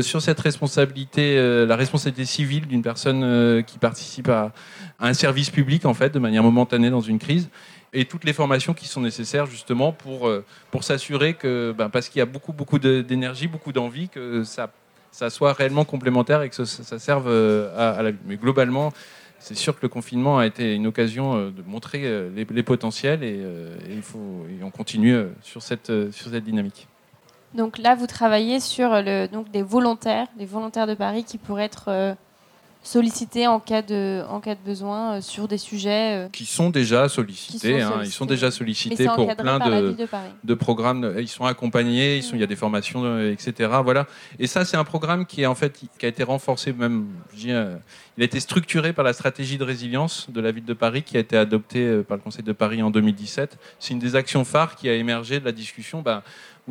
sur 0.00 0.22
cette 0.22 0.40
responsabilité, 0.40 1.36
euh, 1.36 1.66
la 1.66 1.76
responsabilité 1.76 2.24
civile 2.24 2.66
d'une 2.66 2.82
personne 2.82 3.62
qui 3.64 3.78
participe 3.78 4.28
à, 4.28 4.52
un 5.00 5.14
service 5.14 5.50
public 5.50 5.84
en 5.84 5.94
fait, 5.94 6.10
de 6.10 6.18
manière 6.18 6.42
momentanée 6.42 6.88
dans 6.88 7.00
une 7.00 7.18
crise 7.18 7.50
et 7.92 8.04
toutes 8.06 8.24
les 8.24 8.32
formations 8.32 8.74
qui 8.74 8.86
sont 8.86 9.00
nécessaires 9.00 9.46
justement 9.46 9.92
pour, 9.92 10.26
euh, 10.26 10.44
pour 10.70 10.84
s'assurer 10.84 11.34
que, 11.34 11.74
ben, 11.76 11.88
parce 11.88 12.08
qu'il 12.08 12.20
y 12.20 12.22
a 12.22 12.26
beaucoup, 12.26 12.52
beaucoup 12.52 12.78
d'énergie, 12.78 13.48
beaucoup 13.48 13.72
d'envie, 13.72 14.08
que 14.08 14.44
ça, 14.44 14.70
soit 15.30 15.52
réellement 15.52 15.84
complémentaire 15.84 16.42
et 16.42 16.48
que 16.48 16.64
ça, 16.64 16.98
serve 16.98 17.28
euh, 17.28 17.98
à, 17.98 18.02
la 18.02 18.12
vie. 18.12 18.18
Mais 18.26 18.36
globalement, 18.36 18.92
c'est 19.38 19.56
sûr 19.56 19.76
que 19.76 19.82
le 19.82 19.88
confinement 19.88 20.38
a 20.38 20.46
été 20.46 20.74
une 20.74 20.86
occasion 20.86 21.34
euh, 21.34 21.50
de 21.50 21.62
montrer 21.62 22.30
les, 22.34 22.62
potentiels 22.62 23.22
et, 23.22 23.40
il 23.90 24.02
faut, 24.02 24.46
et 24.48 24.62
on 24.62 24.70
continue 24.70 25.16
sur 25.42 25.62
cette, 25.62 25.92
sur 26.12 26.30
cette 26.30 26.44
dynamique. 26.44 26.88
Donc 27.54 27.78
là, 27.78 27.94
vous 27.94 28.06
travaillez 28.06 28.60
sur 28.60 28.90
le, 28.90 29.26
donc 29.26 29.50
des 29.50 29.62
volontaires, 29.62 30.26
des 30.38 30.46
volontaires 30.46 30.86
de 30.86 30.94
Paris 30.94 31.24
qui 31.24 31.38
pourraient 31.38 31.64
être 31.64 32.16
sollicités 32.84 33.46
en 33.46 33.60
cas 33.60 33.82
de, 33.82 34.24
en 34.28 34.40
cas 34.40 34.56
de 34.56 34.60
besoin 34.64 35.20
sur 35.20 35.46
des 35.46 35.58
sujets 35.58 36.28
qui 36.32 36.44
sont 36.44 36.70
déjà 36.70 37.08
sollicités. 37.08 37.80
Hein. 37.80 38.00
ils 38.02 38.10
sont 38.10 38.26
déjà 38.26 38.50
sollicités 38.50 39.06
pour 39.06 39.36
plein 39.36 39.58
de, 39.58 39.96
de, 40.42 40.54
programmes. 40.54 41.14
Ils 41.18 41.28
sont 41.28 41.44
accompagnés, 41.44 42.16
ils 42.16 42.22
sont, 42.22 42.34
il 42.34 42.40
y 42.40 42.44
a 42.44 42.48
des 42.48 42.56
formations, 42.56 43.20
etc. 43.20 43.70
Voilà. 43.84 44.06
Et 44.38 44.46
ça, 44.46 44.64
c'est 44.64 44.76
un 44.76 44.84
programme 44.84 45.26
qui 45.26 45.42
est 45.42 45.46
en 45.46 45.54
fait 45.54 45.78
qui 45.98 46.06
a 46.06 46.08
été 46.08 46.24
renforcé 46.24 46.72
même. 46.72 47.06
Je 47.34 47.36
dis, 47.36 47.52
il 48.18 48.22
a 48.22 48.26
été 48.26 48.40
structuré 48.40 48.92
par 48.92 49.04
la 49.04 49.14
stratégie 49.14 49.56
de 49.56 49.64
résilience 49.64 50.26
de 50.28 50.40
la 50.40 50.52
ville 50.52 50.66
de 50.66 50.74
Paris 50.74 51.02
qui 51.02 51.16
a 51.16 51.20
été 51.20 51.36
adoptée 51.36 51.86
euh, 51.86 52.02
par 52.02 52.18
le 52.18 52.22
Conseil 52.22 52.42
de 52.44 52.52
Paris 52.52 52.82
en 52.82 52.90
2017. 52.90 53.56
C'est 53.78 53.94
une 53.94 53.98
des 53.98 54.16
actions 54.16 54.44
phares 54.44 54.76
qui 54.76 54.88
a 54.90 54.94
émergé 54.94 55.40
de 55.40 55.44
la 55.46 55.52
discussion. 55.52 56.02
Ben, 56.02 56.22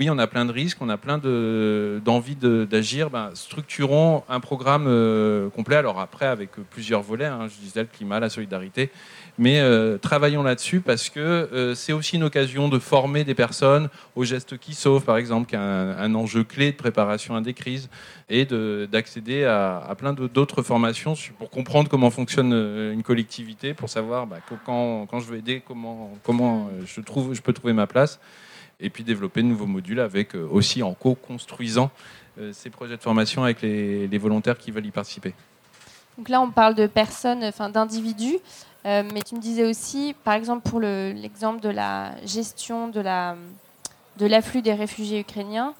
oui, 0.01 0.09
on 0.09 0.17
a 0.17 0.25
plein 0.25 0.45
de 0.45 0.51
risques, 0.51 0.79
on 0.81 0.89
a 0.89 0.97
plein 0.97 1.19
d'envie 1.19 2.35
d'agir. 2.35 3.11
Ben, 3.11 3.29
structurons 3.35 4.23
un 4.29 4.39
programme 4.39 4.85
euh, 4.87 5.51
complet. 5.51 5.75
Alors 5.75 5.99
après, 5.99 6.25
avec 6.25 6.53
plusieurs 6.71 7.03
volets, 7.03 7.25
hein, 7.25 7.47
je 7.47 7.63
disais 7.63 7.81
le 7.81 7.87
climat, 7.87 8.19
la 8.19 8.31
solidarité, 8.31 8.89
mais 9.37 9.59
euh, 9.59 9.99
travaillons 9.99 10.41
là-dessus 10.41 10.81
parce 10.81 11.09
que 11.09 11.19
euh, 11.19 11.75
c'est 11.75 11.93
aussi 11.93 12.15
une 12.15 12.23
occasion 12.23 12.67
de 12.67 12.79
former 12.79 13.23
des 13.23 13.35
personnes 13.35 13.89
aux 14.15 14.23
gestes 14.23 14.57
qui 14.57 14.73
sauvent, 14.73 15.03
par 15.03 15.17
exemple, 15.17 15.47
qui 15.47 15.53
est 15.53 15.59
un, 15.59 16.15
enjeu 16.15 16.43
clé 16.43 16.71
de 16.71 16.77
préparation 16.77 17.35
à 17.35 17.41
des 17.41 17.53
crises, 17.53 17.87
et 18.27 18.45
d'accéder 18.45 19.43
à, 19.43 19.93
plein 19.97 20.13
d'autres 20.13 20.63
formations 20.63 21.13
pour 21.37 21.51
comprendre 21.51 21.89
comment 21.89 22.09
fonctionne 22.09 22.53
euh, 22.53 22.91
une 22.91 23.03
collectivité, 23.03 23.75
pour 23.75 23.89
savoir 23.89 24.25
bah, 24.25 24.37
quand, 24.65 25.19
je 25.19 25.25
veux 25.25 25.37
aider, 25.37 25.61
comment, 25.63 26.11
je 26.85 27.41
peux 27.41 27.53
trouver 27.53 27.73
ma 27.73 27.85
place, 27.85 28.19
et 28.81 28.89
puis 28.89 29.03
développer 29.03 29.41
de 29.41 29.47
nouveaux 29.47 29.67
modules 29.67 29.99
avec 29.99 30.35
aussi 30.35 30.83
en 30.83 30.93
co-construisant 30.93 31.91
ces 32.51 32.69
projets 32.69 32.97
de 32.97 33.01
formation 33.01 33.43
avec 33.43 33.61
les, 33.61 34.07
les 34.07 34.17
volontaires 34.17 34.57
qui 34.57 34.71
veulent 34.71 34.85
y 34.85 34.91
participer. 34.91 35.33
Donc 36.17 36.29
là, 36.29 36.41
on 36.41 36.51
parle 36.51 36.75
de 36.75 36.87
personnes, 36.87 37.43
enfin 37.43 37.69
d'individus. 37.69 38.37
Euh, 38.85 39.03
mais 39.13 39.21
tu 39.21 39.35
me 39.35 39.39
disais 39.39 39.65
aussi, 39.65 40.15
par 40.23 40.33
exemple, 40.33 40.67
pour 40.67 40.79
l'exemple 40.79 41.61
de 41.61 41.69
la 41.69 42.11
gestion 42.25 42.87
de 42.87 42.99
l'afflux 42.99 44.59
la, 44.59 44.61
de 44.61 44.61
des 44.61 44.73
réfugiés 44.73 45.19
ukrainiens, 45.19 45.73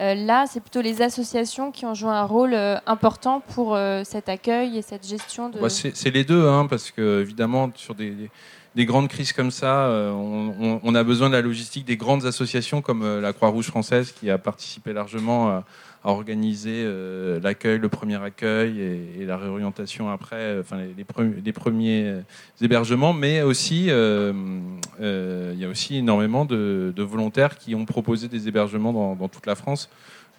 euh, 0.00 0.14
là, 0.14 0.46
c'est 0.46 0.60
plutôt 0.60 0.80
les 0.80 1.02
associations 1.02 1.70
qui 1.70 1.86
ont 1.86 1.94
joué 1.94 2.10
un 2.10 2.24
rôle 2.24 2.54
euh, 2.54 2.76
important 2.86 3.40
pour 3.54 3.78
cet 4.04 4.28
accueil 4.28 4.76
et 4.76 4.82
cette 4.82 5.06
gestion 5.06 5.48
de. 5.48 5.58
Bah, 5.58 5.68
c'est 5.68 6.10
les 6.10 6.24
deux, 6.24 6.46
hein, 6.46 6.66
parce 6.66 6.90
que 6.90 7.20
évidemment, 7.20 7.70
sur 7.74 7.94
des, 7.94 8.10
des, 8.10 8.30
grandes 8.76 9.08
crises 9.08 9.32
comme 9.32 9.50
ça, 9.50 9.88
on, 9.90 10.80
on, 10.82 10.94
a 10.94 11.04
besoin 11.04 11.28
de 11.28 11.34
la 11.34 11.42
logistique 11.42 11.84
des 11.84 11.96
grandes 11.96 12.24
associations 12.24 12.80
comme 12.80 13.20
la 13.20 13.32
Croix-Rouge 13.32 13.66
française 13.66 14.12
qui 14.12 14.30
a 14.30 14.38
participé 14.38 14.92
largement 14.92 15.62
à 16.04 16.10
organiser 16.10 16.82
euh, 16.84 17.38
l'accueil, 17.40 17.78
le 17.78 17.88
premier 17.88 18.20
accueil 18.22 18.80
et, 18.80 19.24
la 19.24 19.36
réorientation 19.36 20.10
après, 20.10 20.36
euh, 20.36 20.60
enfin 20.60 20.78
les, 20.96 21.52
premiers 21.52 22.04
euh, 22.04 22.20
hébergements, 22.60 23.12
mais 23.12 23.42
aussi 23.42 23.86
il 23.86 25.58
y 25.58 25.64
a 25.64 25.68
aussi 25.68 25.96
énormément 25.96 26.44
de, 26.44 26.92
volontaires 26.98 27.56
qui 27.56 27.74
ont 27.74 27.84
proposé 27.84 28.28
des 28.28 28.48
hébergements 28.48 28.92
dans 28.92 29.28
toute 29.28 29.46
la 29.46 29.54
France. 29.54 29.88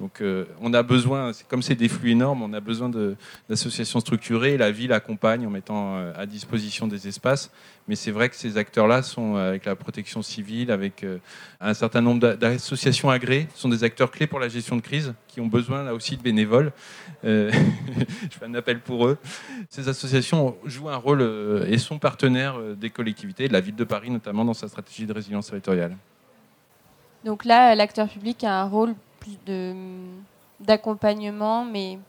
Donc 0.03 0.19
euh, 0.19 0.43
on 0.59 0.73
a 0.73 0.83
besoin, 0.83 1.31
comme 1.47 1.61
c'est 1.61 1.75
des 1.75 1.87
flux 1.87 2.11
énormes, 2.11 2.41
on 2.41 2.51
a 2.51 2.59
besoin 2.59 2.91
d'associations 3.47 4.01
structurées. 4.01 4.57
La 4.57 4.69
ville 4.69 4.91
accompagne 4.91 5.47
en 5.47 5.49
mettant 5.49 5.95
euh, 5.95 6.11
à 6.17 6.25
disposition 6.25 6.87
des 6.87 7.07
espaces. 7.07 7.51
Mais 7.87 7.95
c'est 7.95 8.11
vrai 8.11 8.27
que 8.27 8.35
ces 8.35 8.57
acteurs-là 8.57 9.01
sont 9.01 9.37
euh, 9.37 9.47
avec 9.47 9.63
la 9.63 9.77
protection 9.77 10.21
civile, 10.21 10.71
avec 10.71 11.05
un 11.61 11.73
certain 11.73 12.01
nombre 12.01 12.35
d'associations 12.35 13.09
agréées, 13.09 13.47
sont 13.55 13.69
des 13.69 13.85
acteurs 13.85 14.11
clés 14.11 14.27
pour 14.27 14.41
la 14.41 14.49
gestion 14.49 14.75
de 14.75 14.81
crise, 14.81 15.13
qui 15.29 15.39
ont 15.39 15.47
besoin 15.47 15.83
là 15.83 15.93
aussi 15.93 16.17
de 16.17 16.21
bénévoles. 16.21 16.73
je 17.23 17.49
fais 18.29 18.45
un 18.45 18.55
appel 18.55 18.81
pour 18.81 19.07
eux. 19.07 19.17
Ces 19.69 19.87
associations 19.87 20.57
jouent 20.65 20.89
un 20.89 20.97
rôle 20.97 21.21
et 21.69 21.77
sont 21.77 21.97
partenaires 21.97 22.59
des 22.75 22.89
collectivités, 22.89 23.47
de 23.47 23.53
la 23.53 23.61
ville 23.61 23.75
de 23.75 23.85
Paris 23.85 24.09
notamment 24.09 24.43
dans 24.43 24.53
sa 24.53 24.67
stratégie 24.67 25.05
de 25.05 25.13
résilience 25.13 25.47
territoriale. 25.47 25.95
Donc 27.23 27.45
là, 27.45 27.73
l'acteur 27.73 28.09
public 28.09 28.43
a 28.43 28.61
un 28.61 28.65
rôle 28.65 28.95
d'accompagnement, 30.59 31.65
mais 31.65 31.99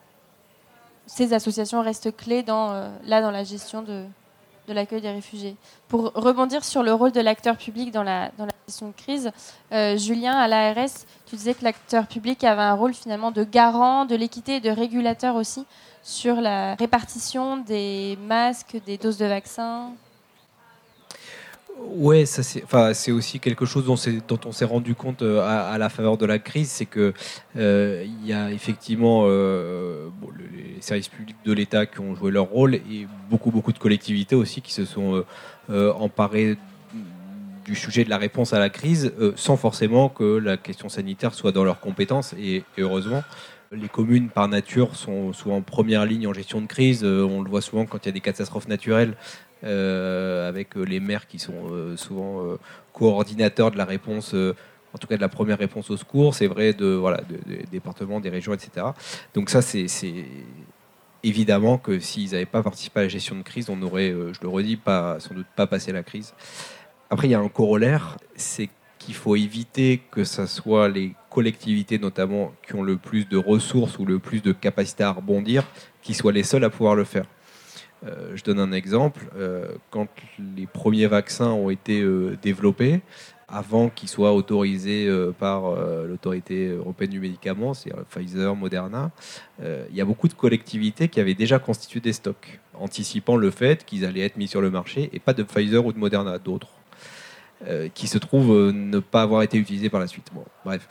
ces 1.06 1.32
associations 1.32 1.82
restent 1.82 2.16
clés 2.16 2.42
dans, 2.42 2.72
euh, 2.72 2.88
là 3.04 3.20
dans 3.20 3.30
la 3.30 3.44
gestion 3.44 3.82
de, 3.82 4.04
de 4.68 4.72
l'accueil 4.72 5.00
des 5.00 5.10
réfugiés. 5.10 5.56
Pour 5.88 6.12
rebondir 6.14 6.64
sur 6.64 6.82
le 6.82 6.92
rôle 6.92 7.12
de 7.12 7.20
l'acteur 7.20 7.56
public 7.56 7.90
dans 7.90 8.02
la, 8.02 8.30
dans 8.38 8.46
la 8.46 8.52
gestion 8.66 8.88
de 8.88 8.92
crise, 8.92 9.30
euh, 9.72 9.96
Julien, 9.96 10.32
à 10.32 10.48
l'ARS, 10.48 11.04
tu 11.26 11.36
disais 11.36 11.54
que 11.54 11.64
l'acteur 11.64 12.06
public 12.06 12.42
avait 12.44 12.62
un 12.62 12.74
rôle 12.74 12.94
finalement 12.94 13.30
de 13.30 13.44
garant 13.44 14.04
de 14.06 14.14
l'équité 14.14 14.56
et 14.56 14.60
de 14.60 14.70
régulateur 14.70 15.36
aussi 15.36 15.66
sur 16.02 16.40
la 16.40 16.74
répartition 16.74 17.58
des 17.58 18.18
masques, 18.26 18.76
des 18.86 18.98
doses 18.98 19.18
de 19.18 19.26
vaccins. 19.26 19.90
Ouais, 21.80 22.26
ça 22.26 22.42
c'est, 22.42 22.62
enfin, 22.64 22.94
c'est 22.94 23.12
aussi 23.12 23.40
quelque 23.40 23.66
chose 23.66 23.84
dont, 23.84 23.96
dont 24.28 24.40
on 24.46 24.52
s'est 24.52 24.64
rendu 24.64 24.94
compte 24.94 25.22
euh, 25.22 25.40
à, 25.40 25.76
la 25.78 25.88
faveur 25.88 26.16
de 26.16 26.26
la 26.26 26.38
crise, 26.38 26.68
c'est 26.68 26.86
que 26.86 27.12
euh, 27.56 28.04
il 28.04 28.26
y 28.26 28.32
a 28.32 28.50
effectivement 28.52 29.24
euh, 29.26 30.08
les 30.52 30.80
services 30.80 31.08
publics 31.08 31.36
de 31.44 31.52
l'État 31.52 31.86
qui 31.86 32.00
ont 32.00 32.14
joué 32.14 32.30
leur 32.30 32.46
rôle 32.46 32.74
et 32.74 33.06
beaucoup 33.30 33.50
beaucoup 33.50 33.72
de 33.72 33.78
collectivités 33.78 34.36
aussi 34.36 34.60
qui 34.60 34.72
se 34.72 34.84
sont 34.84 35.24
emparées 35.68 36.56
du 37.64 37.74
sujet 37.74 38.04
de 38.04 38.10
la 38.10 38.18
réponse 38.18 38.52
à 38.52 38.58
la 38.58 38.70
crise, 38.70 39.12
sans 39.36 39.56
forcément 39.56 40.08
que 40.08 40.36
la 40.36 40.56
question 40.56 40.88
sanitaire 40.88 41.32
soit 41.32 41.52
dans 41.52 41.64
leurs 41.64 41.80
compétences 41.80 42.34
et 42.34 42.64
heureusement. 42.78 43.22
Les 43.72 43.88
communes, 43.88 44.28
par 44.28 44.46
nature, 44.46 44.94
sont 44.94 45.32
souvent 45.32 45.56
en 45.56 45.62
première 45.62 46.04
ligne 46.04 46.28
en 46.28 46.32
gestion 46.32 46.60
de 46.60 46.66
crise. 46.66 47.02
on 47.02 47.42
le 47.42 47.48
voit 47.48 47.62
souvent 47.62 47.86
quand 47.86 47.98
il 48.04 48.06
y 48.06 48.08
a 48.10 48.12
des 48.12 48.20
catastrophes 48.20 48.68
naturelles. 48.68 49.16
Euh, 49.62 50.48
avec 50.48 50.76
euh, 50.76 50.82
les 50.82 51.00
maires 51.00 51.26
qui 51.26 51.38
sont 51.38 51.70
euh, 51.70 51.96
souvent 51.96 52.42
coordinateurs 52.92 53.70
de 53.70 53.78
la 53.78 53.84
réponse 53.84 54.34
en 54.34 54.98
tout 54.98 55.08
cas 55.08 55.16
de 55.16 55.20
la 55.20 55.28
première 55.28 55.58
réponse 55.58 55.90
au 55.90 55.96
secours, 55.96 56.34
c'est 56.34 56.46
vrai 56.46 56.72
de, 56.72 56.86
voilà, 56.86 57.20
des 57.46 57.64
départements, 57.70 58.20
des 58.20 58.28
régions, 58.28 58.54
etc. 58.54 58.86
Donc 59.34 59.50
ça, 59.50 59.60
c'est 59.60 59.88
évidemment 61.24 61.78
que 61.78 61.98
s'ils 61.98 62.30
n'avaient 62.30 62.46
pas 62.46 62.62
participé 62.62 63.00
à 63.00 63.02
la 63.02 63.08
gestion 63.08 63.34
de 63.34 63.42
crise, 63.42 63.68
on 63.70 63.76
n'aurait, 63.76 64.10
je 64.10 64.40
le 64.40 64.48
redis, 64.48 64.76
pas, 64.76 65.18
sans 65.18 65.34
doute 65.34 65.48
pas 65.56 65.66
passé 65.66 65.90
la 65.90 66.04
crise. 66.04 66.32
Après, 67.10 67.26
il 67.26 67.32
y 67.32 67.34
a 67.34 67.40
un 67.40 67.48
corollaire, 67.48 68.18
c'est 68.36 68.68
qu'il 69.00 69.14
faut 69.14 69.34
éviter 69.34 70.00
que 70.12 70.22
ce 70.22 70.46
soit 70.46 70.88
les 70.88 71.14
collectivités 71.28 71.98
notamment 71.98 72.52
qui 72.64 72.76
ont 72.76 72.82
le 72.82 72.96
plus 72.96 73.28
de 73.28 73.36
ressources 73.36 73.98
ou 73.98 74.04
le 74.04 74.20
plus 74.20 74.42
de 74.42 74.52
capacité 74.52 75.02
à 75.02 75.10
rebondir, 75.10 75.66
qui 76.02 76.14
soient 76.14 76.32
les 76.32 76.44
seuls 76.44 76.62
à 76.62 76.70
pouvoir 76.70 76.94
le 76.94 77.04
faire. 77.04 77.26
Euh, 78.06 78.32
je 78.34 78.44
donne 78.44 78.60
un 78.60 78.72
exemple. 78.72 79.26
Euh, 79.36 79.68
quand 79.90 80.08
les 80.56 80.66
premiers 80.66 81.06
vaccins 81.06 81.50
ont 81.50 81.70
été 81.70 82.00
euh, 82.00 82.36
développés, 82.42 83.00
avant 83.48 83.88
qu'ils 83.88 84.08
soient 84.08 84.32
autorisés 84.32 85.08
par 85.38 85.76
l'autorité 86.08 86.68
européenne 86.70 87.10
du 87.10 87.20
médicament, 87.20 87.74
c'est 87.74 87.92
Pfizer, 88.08 88.56
Moderna, 88.56 89.12
il 89.62 89.94
y 89.94 90.00
a 90.00 90.04
beaucoup 90.06 90.28
de 90.28 90.32
collectivités 90.32 91.08
qui 91.08 91.20
avaient 91.20 91.34
déjà 91.34 91.58
constitué 91.58 92.00
des 92.00 92.14
stocks, 92.14 92.58
anticipant 92.72 93.36
le 93.36 93.50
fait 93.50 93.84
qu'ils 93.84 94.06
allaient 94.06 94.22
être 94.22 94.38
mis 94.38 94.48
sur 94.48 94.62
le 94.62 94.70
marché, 94.70 95.10
et 95.12 95.20
pas 95.20 95.34
de 95.34 95.42
Pfizer 95.42 95.84
ou 95.84 95.92
de 95.92 95.98
Moderna, 95.98 96.38
d'autres. 96.38 96.68
qui 97.92 98.08
se 98.08 98.18
trouvent 98.18 98.72
ne 98.72 98.98
pas 98.98 99.22
avoir 99.22 99.42
été 99.42 99.58
utilisés 99.58 99.90
par 99.90 100.00
la 100.00 100.06
suite. 100.06 100.32
Bref, 100.64 100.88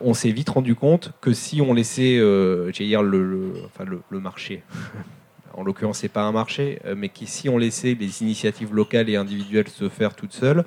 on 0.00 0.14
s'est 0.14 0.30
vite 0.30 0.48
rendu 0.48 0.76
compte 0.76 1.12
que 1.20 1.32
si 1.32 1.60
on 1.60 1.74
laissait, 1.74 2.18
le, 2.18 3.52
enfin, 3.66 3.84
le 3.84 4.20
marché, 4.20 4.62
en 5.60 5.64
l'occurrence 5.64 5.98
c'est 5.98 6.08
pas 6.08 6.22
un 6.22 6.32
marché, 6.32 6.80
euh, 6.86 6.94
mais 6.96 7.10
qui 7.10 7.26
si 7.26 7.48
on 7.48 7.58
laissait 7.58 7.94
les 7.98 8.22
initiatives 8.22 8.74
locales 8.74 9.10
et 9.10 9.16
individuelles 9.16 9.68
se 9.68 9.88
faire 9.88 10.14
toutes 10.14 10.32
seules, 10.32 10.64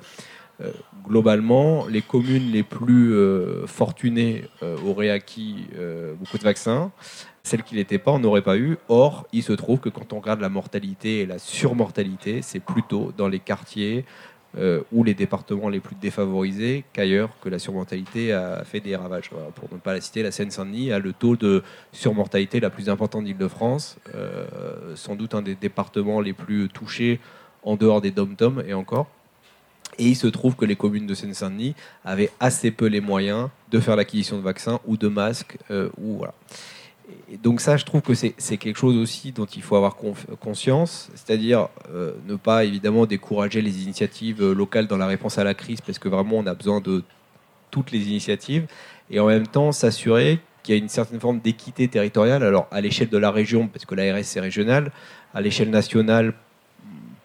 euh, 0.60 0.70
globalement, 1.04 1.86
les 1.86 2.00
communes 2.00 2.52
les 2.52 2.62
plus 2.62 3.12
euh, 3.12 3.66
fortunées 3.66 4.44
auraient 4.86 5.10
acquis 5.10 5.66
beaucoup 6.18 6.38
de 6.38 6.44
vaccins. 6.44 6.92
Celles 7.42 7.64
qui 7.64 7.74
n'étaient 7.74 7.98
pas, 7.98 8.12
on 8.12 8.20
n'aurait 8.20 8.42
pas 8.42 8.56
eu. 8.56 8.78
Or, 8.88 9.26
il 9.32 9.42
se 9.42 9.52
trouve 9.52 9.80
que 9.80 9.88
quand 9.88 10.12
on 10.12 10.20
regarde 10.20 10.40
la 10.40 10.48
mortalité 10.48 11.20
et 11.20 11.26
la 11.26 11.38
surmortalité, 11.38 12.40
c'est 12.40 12.60
plutôt 12.60 13.12
dans 13.18 13.28
les 13.28 13.40
quartiers 13.40 14.06
euh, 14.56 14.82
ou 14.92 15.02
les 15.02 15.14
départements 15.14 15.68
les 15.68 15.80
plus 15.80 15.96
défavorisés 16.00 16.84
qu'ailleurs, 16.92 17.30
que 17.42 17.48
la 17.48 17.58
surmortalité 17.58 18.32
a 18.32 18.62
fait 18.64 18.80
des 18.80 18.94
ravages. 18.94 19.30
pour 19.30 19.68
ne 19.72 19.78
pas 19.78 19.92
la 19.92 20.00
citer, 20.00 20.22
la 20.22 20.30
Seine-Saint-Denis 20.30 20.92
a 20.92 20.98
le 20.98 21.12
taux 21.12 21.36
de 21.36 21.62
surmortalité 21.92 22.60
la 22.60 22.70
plus 22.70 22.88
importante 22.88 23.24
d'Île-de-France, 23.24 23.96
euh, 24.14 24.46
sans 24.94 25.16
doute 25.16 25.34
un 25.34 25.42
des 25.42 25.54
départements 25.54 26.20
les 26.20 26.32
plus 26.32 26.68
touchés 26.68 27.20
en 27.64 27.76
dehors 27.76 28.00
des 28.00 28.10
dom-toms 28.10 28.62
et 28.66 28.74
encore. 28.74 29.08
Et 29.98 30.06
il 30.06 30.16
se 30.16 30.26
trouve 30.26 30.56
que 30.56 30.64
les 30.64 30.76
communes 30.76 31.06
de 31.06 31.14
Seine-Saint-Denis 31.14 31.74
avaient 32.04 32.30
assez 32.40 32.70
peu 32.70 32.86
les 32.86 33.00
moyens 33.00 33.48
de 33.70 33.80
faire 33.80 33.96
l'acquisition 33.96 34.36
de 34.36 34.42
vaccins 34.42 34.80
ou 34.86 34.96
de 34.96 35.08
masques. 35.08 35.56
Euh, 35.70 35.88
ou 35.98 36.18
voilà 36.18 36.34
donc 37.42 37.60
ça, 37.60 37.76
je 37.76 37.84
trouve 37.84 38.00
que 38.00 38.14
c'est 38.14 38.56
quelque 38.56 38.76
chose 38.76 38.96
aussi 38.96 39.32
dont 39.32 39.44
il 39.44 39.62
faut 39.62 39.76
avoir 39.76 39.96
conscience, 40.40 41.10
c'est-à-dire 41.14 41.68
euh, 41.90 42.12
ne 42.26 42.36
pas 42.36 42.64
évidemment 42.64 43.06
décourager 43.06 43.60
les 43.60 43.82
initiatives 43.82 44.42
euh, 44.42 44.54
locales 44.54 44.86
dans 44.86 44.96
la 44.96 45.06
réponse 45.06 45.38
à 45.38 45.44
la 45.44 45.54
crise, 45.54 45.80
parce 45.80 45.98
que 45.98 46.08
vraiment 46.08 46.38
on 46.38 46.46
a 46.46 46.54
besoin 46.54 46.80
de 46.80 47.02
toutes 47.70 47.90
les 47.90 48.08
initiatives, 48.08 48.66
et 49.10 49.20
en 49.20 49.26
même 49.26 49.46
temps 49.46 49.72
s'assurer 49.72 50.38
qu'il 50.62 50.74
y 50.74 50.78
a 50.78 50.80
une 50.80 50.88
certaine 50.88 51.20
forme 51.20 51.40
d'équité 51.40 51.88
territoriale. 51.88 52.42
Alors, 52.42 52.68
à 52.70 52.80
l'échelle 52.80 53.10
de 53.10 53.18
la 53.18 53.30
région, 53.30 53.68
parce 53.68 53.84
que 53.84 53.94
l'ARS 53.94 54.18
est 54.18 54.40
régionale, 54.40 54.92
à 55.34 55.40
l'échelle 55.40 55.70
nationale, 55.70 56.32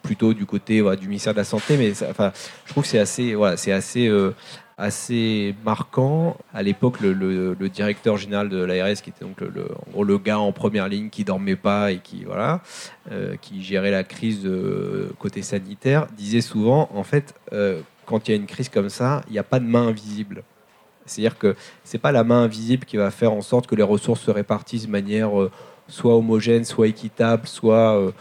plutôt 0.02 0.34
du 0.34 0.44
côté 0.44 0.82
du 0.96 1.08
ministère 1.08 1.32
de 1.32 1.38
la 1.38 1.44
Santé, 1.44 1.76
mais 1.76 1.92
enfin, 2.10 2.32
je 2.66 2.72
trouve 2.72 2.82
que 2.82 2.88
c'est 2.88 2.98
assez, 2.98 3.34
voilà, 3.34 3.56
c'est 3.56 3.72
assez, 3.72 4.08
euh, 4.08 4.34
assez 4.80 5.54
marquant. 5.64 6.36
À 6.52 6.62
l'époque, 6.62 7.00
le, 7.00 7.54
directeur 7.68 8.16
général 8.16 8.48
de 8.48 8.62
l'ARS, 8.62 9.02
qui 9.02 9.10
était 9.10 9.24
donc 9.24 9.40
le, 9.40 9.68
le 10.02 10.18
gars 10.18 10.38
en 10.38 10.52
première 10.52 10.88
ligne 10.88 11.10
qui 11.10 11.22
dormait 11.22 11.56
pas 11.56 11.92
et 11.92 11.98
qui 11.98 12.24
voilà, 12.24 12.62
euh, 13.12 13.36
qui 13.40 13.62
gérait 13.62 13.90
la 13.90 14.02
crise 14.02 14.48
côté 15.18 15.42
sanitaire, 15.42 16.06
disait 16.16 16.40
souvent, 16.40 16.88
en 16.94 17.04
fait, 17.04 17.34
euh, 17.52 17.80
quand 18.06 18.26
il 18.26 18.32
y 18.32 18.34
a 18.34 18.36
une 18.36 18.46
crise 18.46 18.68
comme 18.68 18.88
ça, 18.88 19.22
il 19.28 19.32
n'y 19.32 19.38
a 19.38 19.44
pas 19.44 19.60
de 19.60 19.66
main 19.66 19.86
invisible. 19.86 20.42
C'est-à-dire 21.06 21.38
que 21.38 21.56
c'est 21.84 21.98
pas 21.98 22.12
la 22.12 22.24
main 22.24 22.42
invisible 22.42 22.84
qui 22.84 22.96
va 22.96 23.10
faire 23.10 23.32
en 23.32 23.42
sorte 23.42 23.66
que 23.66 23.74
les 23.74 23.82
ressources 23.82 24.20
se 24.20 24.30
répartissent 24.30 24.86
de 24.86 24.92
manière 24.92 25.30
soit 25.90 26.16
homogène, 26.16 26.64
soit 26.64 26.88
équitable, 26.88 27.46
soit 27.46 27.98
euh, 27.98 28.12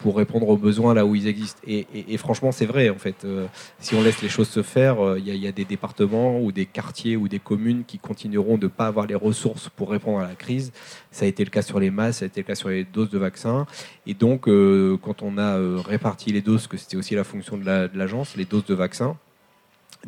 pour 0.00 0.16
répondre 0.16 0.48
aux 0.48 0.56
besoins 0.56 0.94
là 0.94 1.04
où 1.04 1.14
ils 1.14 1.26
existent. 1.26 1.60
Et, 1.66 2.16
franchement, 2.16 2.50
c'est 2.52 2.66
vrai, 2.66 2.88
en 2.88 2.96
fait. 2.96 3.24
Euh, 3.24 3.46
si 3.78 3.94
on 3.94 4.02
laisse 4.02 4.22
les 4.22 4.28
choses 4.28 4.48
se 4.48 4.62
faire, 4.62 5.04
euh, 5.04 5.18
il 5.18 5.36
y, 5.36 5.46
a 5.46 5.52
des 5.52 5.64
départements 5.64 6.40
ou 6.40 6.50
des 6.50 6.66
quartiers 6.66 7.16
ou 7.16 7.28
des 7.28 7.38
communes 7.38 7.84
qui 7.86 7.98
continueront 7.98 8.56
de 8.56 8.64
ne 8.64 8.70
pas 8.70 8.86
avoir 8.86 9.06
les 9.06 9.14
ressources 9.14 9.68
pour 9.68 9.90
répondre 9.90 10.20
à 10.20 10.28
la 10.28 10.34
crise. 10.34 10.72
Ça 11.10 11.24
a 11.26 11.28
été 11.28 11.44
le 11.44 11.50
cas 11.50 11.62
sur 11.62 11.78
les 11.78 11.90
masses, 11.90 12.18
ça 12.18 12.24
a 12.24 12.28
été 12.28 12.40
le 12.40 12.46
cas 12.46 12.54
sur 12.54 12.70
les 12.70 12.84
doses 12.84 13.10
de 13.10 13.18
vaccins. 13.18 13.66
Et 14.06 14.14
donc, 14.14 14.44
quand 14.44 15.22
on 15.22 15.38
a 15.38 15.58
réparti 15.82 16.32
les 16.32 16.40
doses, 16.40 16.66
que 16.66 16.76
c'était 16.76 16.96
aussi 16.96 17.14
la 17.14 17.24
fonction 17.24 17.56
de 17.56 17.64
l'agence, 17.94 18.36
les 18.36 18.44
doses 18.44 18.64
de 18.64 18.74
vaccins, 18.74 19.16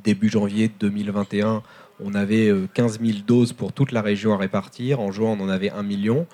début 0.02 0.28
janvier 0.28 0.70
2021, 0.80 1.62
on 2.00 2.14
avait 2.14 2.52
15 2.74 3.00
000 3.00 3.18
doses 3.26 3.52
pour 3.52 3.72
toute 3.72 3.92
la 3.92 4.02
région 4.02 4.32
à 4.32 4.36
répartir. 4.36 5.00
En 5.00 5.10
juin, 5.10 5.36
on 5.38 5.42
en 5.44 5.48
avait 5.48 5.70
1 5.70 5.82
million. 5.82 6.26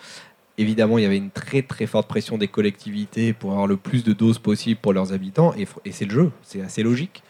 Évidemment, 0.57 0.99
il 0.99 1.03
y 1.03 1.05
avait 1.05 1.17
une 1.17 1.31
très 1.31 1.63
très 1.63 1.87
forte 1.87 2.07
pression 2.07 2.39
des 2.39 2.47
collectivités 2.47 3.33
pour 3.33 3.53
avoir 3.53 3.67
le 3.67 3.77
plus 3.77 4.05
de 4.05 4.13
doses 4.13 4.39
possible 4.39 4.79
pour 4.81 4.93
leurs 4.93 5.13
habitants, 5.13 5.53
et, 5.55 5.67
c'est 5.91 6.05
le 6.05 6.13
jeu, 6.13 6.31
c'est 6.43 6.61
assez 6.61 6.85
logique. 6.85 7.25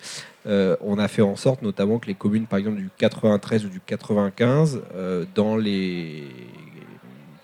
Euh, 0.47 0.77
on 0.83 0.99
a 0.99 1.09
fait 1.09 1.23
en 1.23 1.37
sorte 1.37 1.63
notamment 1.63 1.99
que 1.99 2.07
les 2.07 2.15
communes, 2.15 2.47
par 2.47 2.59
exemple 2.59 2.77
du 2.77 2.91
93 2.99 3.65
ou 3.65 3.69
du 3.71 3.81
95, 3.81 4.83
euh, 4.95 5.25
dans 5.35 5.57
les 5.57 6.25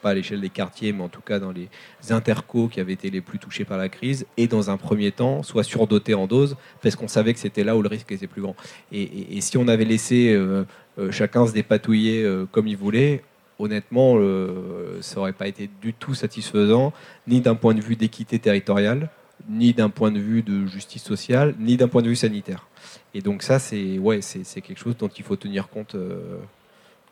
pas 0.03 0.11
à 0.11 0.15
l'échelle 0.15 0.41
des 0.41 0.49
quartiers, 0.49 0.95
mais 0.95 1.03
en 1.03 1.11
tout 1.11 1.21
cas 1.21 1.39
dans 1.39 1.53
les 1.53 1.69
intercos 2.09 2.71
qui 2.71 2.81
avaient 2.81 2.95
été 2.95 3.11
les 3.11 3.21
plus 3.21 3.39
touchés 3.39 3.67
par 3.67 3.77
la 3.77 3.91
crise, 3.91 4.27
et 4.37 4.49
dans 4.49 4.71
un 4.71 4.77
premier 4.77 5.13
temps, 5.13 5.43
soient 5.43 5.65
surdotées 5.65 6.15
en 6.15 6.27
doses, 6.27 6.57
parce 6.83 6.97
qu'on 6.97 7.09
savait 7.09 7.35
que 7.35 7.39
c'était 7.39 7.65
là 7.65 7.77
où 7.77 7.83
le 7.83 7.89
risque 7.89 8.11
était 8.13 8.27
plus 8.27 8.41
grand. 8.41 8.57
Et, 8.93 9.41
si 9.41 9.59
on 9.59 9.69
avait 9.69 9.85
laissé 9.85 10.33
euh, 10.33 10.65
chacun 11.11 11.47
se 11.47 11.53
dépatouiller 11.53 12.27
comme 12.51 12.67
il 12.67 12.79
voulait, 12.79 13.23
honnêtement, 13.61 14.15
euh, 14.17 14.99
ça 15.03 15.17
n'aurait 15.17 15.33
pas 15.33 15.47
été 15.47 15.71
du 15.81 15.93
tout 15.93 16.15
satisfaisant, 16.15 16.93
ni 17.27 17.41
d'un 17.41 17.55
point 17.55 17.75
de 17.75 17.81
vue 17.81 17.97
d'équité 17.97 18.39
territoriale, 18.39 19.11
ni 19.49 19.73
d'un 19.73 19.91
point 19.91 20.11
de 20.11 20.19
vue 20.19 20.43
de 20.43 20.67
justice 20.67 21.03
sociale, 21.03 21.55
ni 21.59 21.77
d'un 21.77 21.89
point 21.89 22.03
de 22.03 22.09
vue 22.09 22.17
sanitaire. 22.17 22.67
Et 23.15 23.21
donc 23.21 23.43
ça, 23.43 23.59
c'est 23.59 23.99
ouais, 23.99 24.21
quelque 24.21 24.79
chose 24.79 24.97
dont 24.97 25.09
il 25.09 25.25
faut 25.25 25.37
tenir 25.37 25.69
compte, 25.69 25.95
euh, 25.95 26.39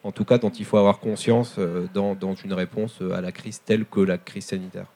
en 0.03 0.12
tout 0.12 0.24
cas 0.24 0.38
dont 0.38 0.51
il 0.51 0.64
faut 0.64 0.78
avoir 0.78 0.99
conscience 1.01 1.57
euh, 1.59 1.86
dans, 1.92 2.14
dans, 2.14 2.34
une 2.34 2.53
réponse 2.53 3.01
à 3.14 3.20
la 3.20 3.32
crise 3.32 3.61
telle 3.64 3.84
que 3.84 4.01
la 4.01 4.18
crise 4.18 4.46
sanitaire. 4.46 4.86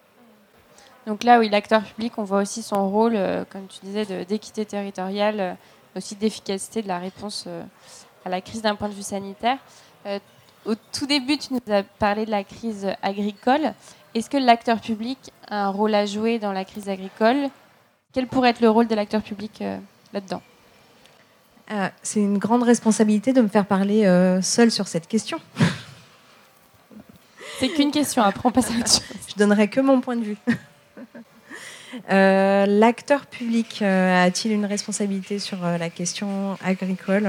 Donc 1.07 1.25
là, 1.25 1.39
oui, 1.39 1.49
l'acteur 1.49 1.83
public, 1.83 2.13
on 2.17 2.25
voit 2.25 2.43
aussi 2.43 2.63
son 2.63 2.89
rôle, 2.89 3.19
comme 3.51 3.67
tu 3.67 3.81
disais, 3.85 4.25
d'équité 4.25 4.65
territoriale, 4.65 5.57
aussi 5.97 6.15
d'efficacité 6.15 6.81
de 6.81 6.87
la 6.87 7.01
réponse 7.01 7.49
à 8.25 8.29
la 8.29 8.41
crise 8.41 8.63
d'un 8.63 8.77
point 8.77 8.89
de 8.89 8.95
vue 8.95 9.03
sanitaire. 9.03 9.59
Au 10.65 10.77
tout 10.77 11.07
début, 11.07 11.39
tu 11.39 11.55
nous 11.55 11.75
as 11.75 11.83
parlé 11.83 12.25
de 12.25 12.31
la 12.31 12.45
crise 12.45 12.87
agricole. 13.03 13.75
Est-ce 14.15 14.31
que 14.31 14.37
l'acteur 14.37 14.81
public 14.81 15.19
a 15.49 15.67
un 15.67 15.71
rôle 15.71 15.93
à 15.95 16.07
jouer 16.07 16.39
dans 16.39 16.53
la 16.53 16.65
crise 16.65 16.89
agricole? 16.89 17.49
Quel 18.13 18.29
pourrait 18.29 18.51
être 18.51 18.61
le 18.61 18.71
rôle 18.71 18.87
de 18.87 18.95
l'acteur 18.95 19.23
public 19.23 19.61
euh, 19.61 19.77
là-dedans? 20.13 20.41
Ah, 21.69 21.91
C'est 22.03 22.21
une 22.21 22.39
grande 22.39 22.63
responsabilité 22.63 23.33
de 23.33 23.41
me 23.41 23.49
faire 23.49 23.67
parler 23.67 24.07
euh, 24.07 24.41
seul 24.41 24.71
sur 24.71 24.87
cette 24.87 25.09
question. 25.09 25.41
C'est 27.59 27.71
qu'une 27.71 27.91
question, 27.91 28.23
après 28.23 28.49
on 28.49 28.53
passe 28.53 28.71
à 28.71 28.75
autre 28.75 28.89
chose. 28.89 29.03
Je 29.29 29.35
donnerai 29.35 29.67
que 29.69 29.81
mon 29.81 30.01
point 30.01 30.17
de 30.17 30.25
vue. 30.25 30.37
Euh, 32.11 32.65
l'acteur 32.65 33.27
public 33.27 33.83
a-t-il 33.83 34.55
une 34.55 34.65
responsabilité 34.65 35.39
sur 35.39 35.59
la 35.61 35.91
question 35.91 36.57
agricole? 36.65 37.29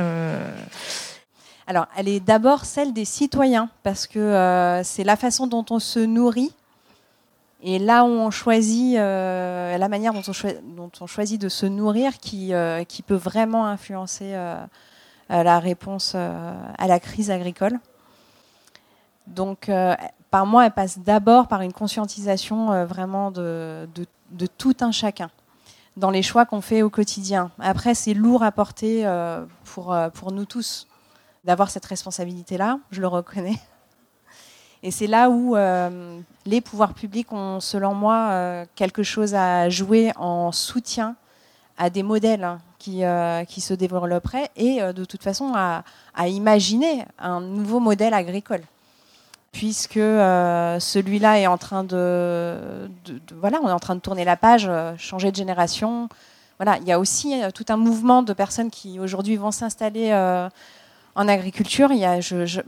Alors, 1.65 1.87
elle 1.95 2.09
est 2.09 2.19
d'abord 2.19 2.65
celle 2.65 2.93
des 2.93 3.05
citoyens, 3.05 3.69
parce 3.83 4.05
que 4.07 4.19
euh, 4.19 4.83
c'est 4.83 5.03
la 5.03 5.15
façon 5.15 5.47
dont 5.47 5.65
on 5.69 5.79
se 5.79 5.99
nourrit 5.99 6.53
et 7.65 7.79
là 7.79 8.03
on 8.03 8.29
choisit, 8.29 8.97
euh, 8.97 9.77
la 9.77 9.87
manière 9.87 10.11
dont 10.13 10.91
on, 10.99 11.07
choisit 11.07 11.39
de 11.39 11.47
se 11.47 11.65
nourrir 11.65 12.17
qui, 12.17 12.53
euh, 12.53 12.83
peut 13.07 13.15
vraiment 13.15 13.65
influencer 13.65 14.33
la 15.29 15.59
réponse 15.59 16.15
à 16.15 16.87
la 16.87 16.99
crise 16.99 17.31
agricole. 17.31 17.79
Donc, 19.27 19.71
par 20.29 20.45
moi, 20.45 20.65
elle 20.65 20.73
passe 20.73 20.99
d'abord 20.99 21.47
par 21.47 21.61
une 21.61 21.71
conscientisation 21.71 22.85
vraiment 22.85 23.31
de, 23.31 23.87
tout 24.57 24.75
un 24.81 24.91
chacun 24.91 25.31
dans 25.95 26.09
les 26.09 26.23
choix 26.23 26.45
qu'on 26.45 26.59
fait 26.59 26.81
au 26.81 26.89
quotidien. 26.89 27.51
Après, 27.59 27.95
c'est 27.95 28.13
lourd 28.13 28.43
à 28.43 28.51
porter 28.51 29.09
pour 29.63 30.31
nous 30.33 30.45
tous 30.45 30.87
d'avoir 31.43 31.69
cette 31.69 31.85
responsabilité-là, 31.85 32.79
je 32.91 33.01
le 33.01 33.07
reconnais. 33.07 33.59
Et 34.83 34.91
c'est 34.91 35.07
là 35.07 35.29
où 35.29 35.55
euh, 35.55 36.19
les 36.45 36.59
pouvoirs 36.59 36.93
publics 36.93 37.31
ont, 37.31 37.61
selon 37.61 37.93
moi, 37.93 38.27
euh, 38.31 38.65
quelque 38.75 39.01
chose 39.01 39.33
à 39.33 39.69
jouer 39.69 40.11
en 40.17 40.51
soutien 40.51 41.15
à 41.77 41.89
des 41.89 42.03
modèles 42.03 42.59
qui, 42.79 43.05
euh, 43.05 43.45
qui 43.45 43.61
se 43.61 43.73
développeraient 43.73 44.51
et 44.57 44.81
de 44.81 45.05
toute 45.05 45.23
façon 45.23 45.53
à, 45.55 45.83
imaginer 46.27 47.05
un 47.17 47.39
nouveau 47.39 47.79
modèle 47.79 48.13
agricole. 48.13 48.61
Puisque 49.53 49.93
celui-là 49.93 51.39
est 51.39 51.47
en 51.47 51.57
train 51.57 51.83
de, 51.83 52.89
Voilà, 53.39 53.59
on 53.63 53.69
est 53.69 53.71
en 53.71 53.79
train 53.79 53.95
de 53.95 54.01
tourner 54.01 54.25
la 54.25 54.35
page, 54.35 54.69
changer 54.97 55.31
de 55.31 55.35
génération. 55.35 56.09
Voilà, 56.57 56.77
il 56.79 56.87
y 56.87 56.91
a 56.91 56.99
aussi 56.99 57.39
tout 57.53 57.65
un 57.69 57.77
mouvement 57.77 58.21
de 58.23 58.33
personnes 58.33 58.69
qui 58.69 58.99
aujourd'hui 58.99 59.37
vont 59.37 59.51
s'installer 59.51 60.11
en 61.15 61.27
agriculture, 61.27 61.91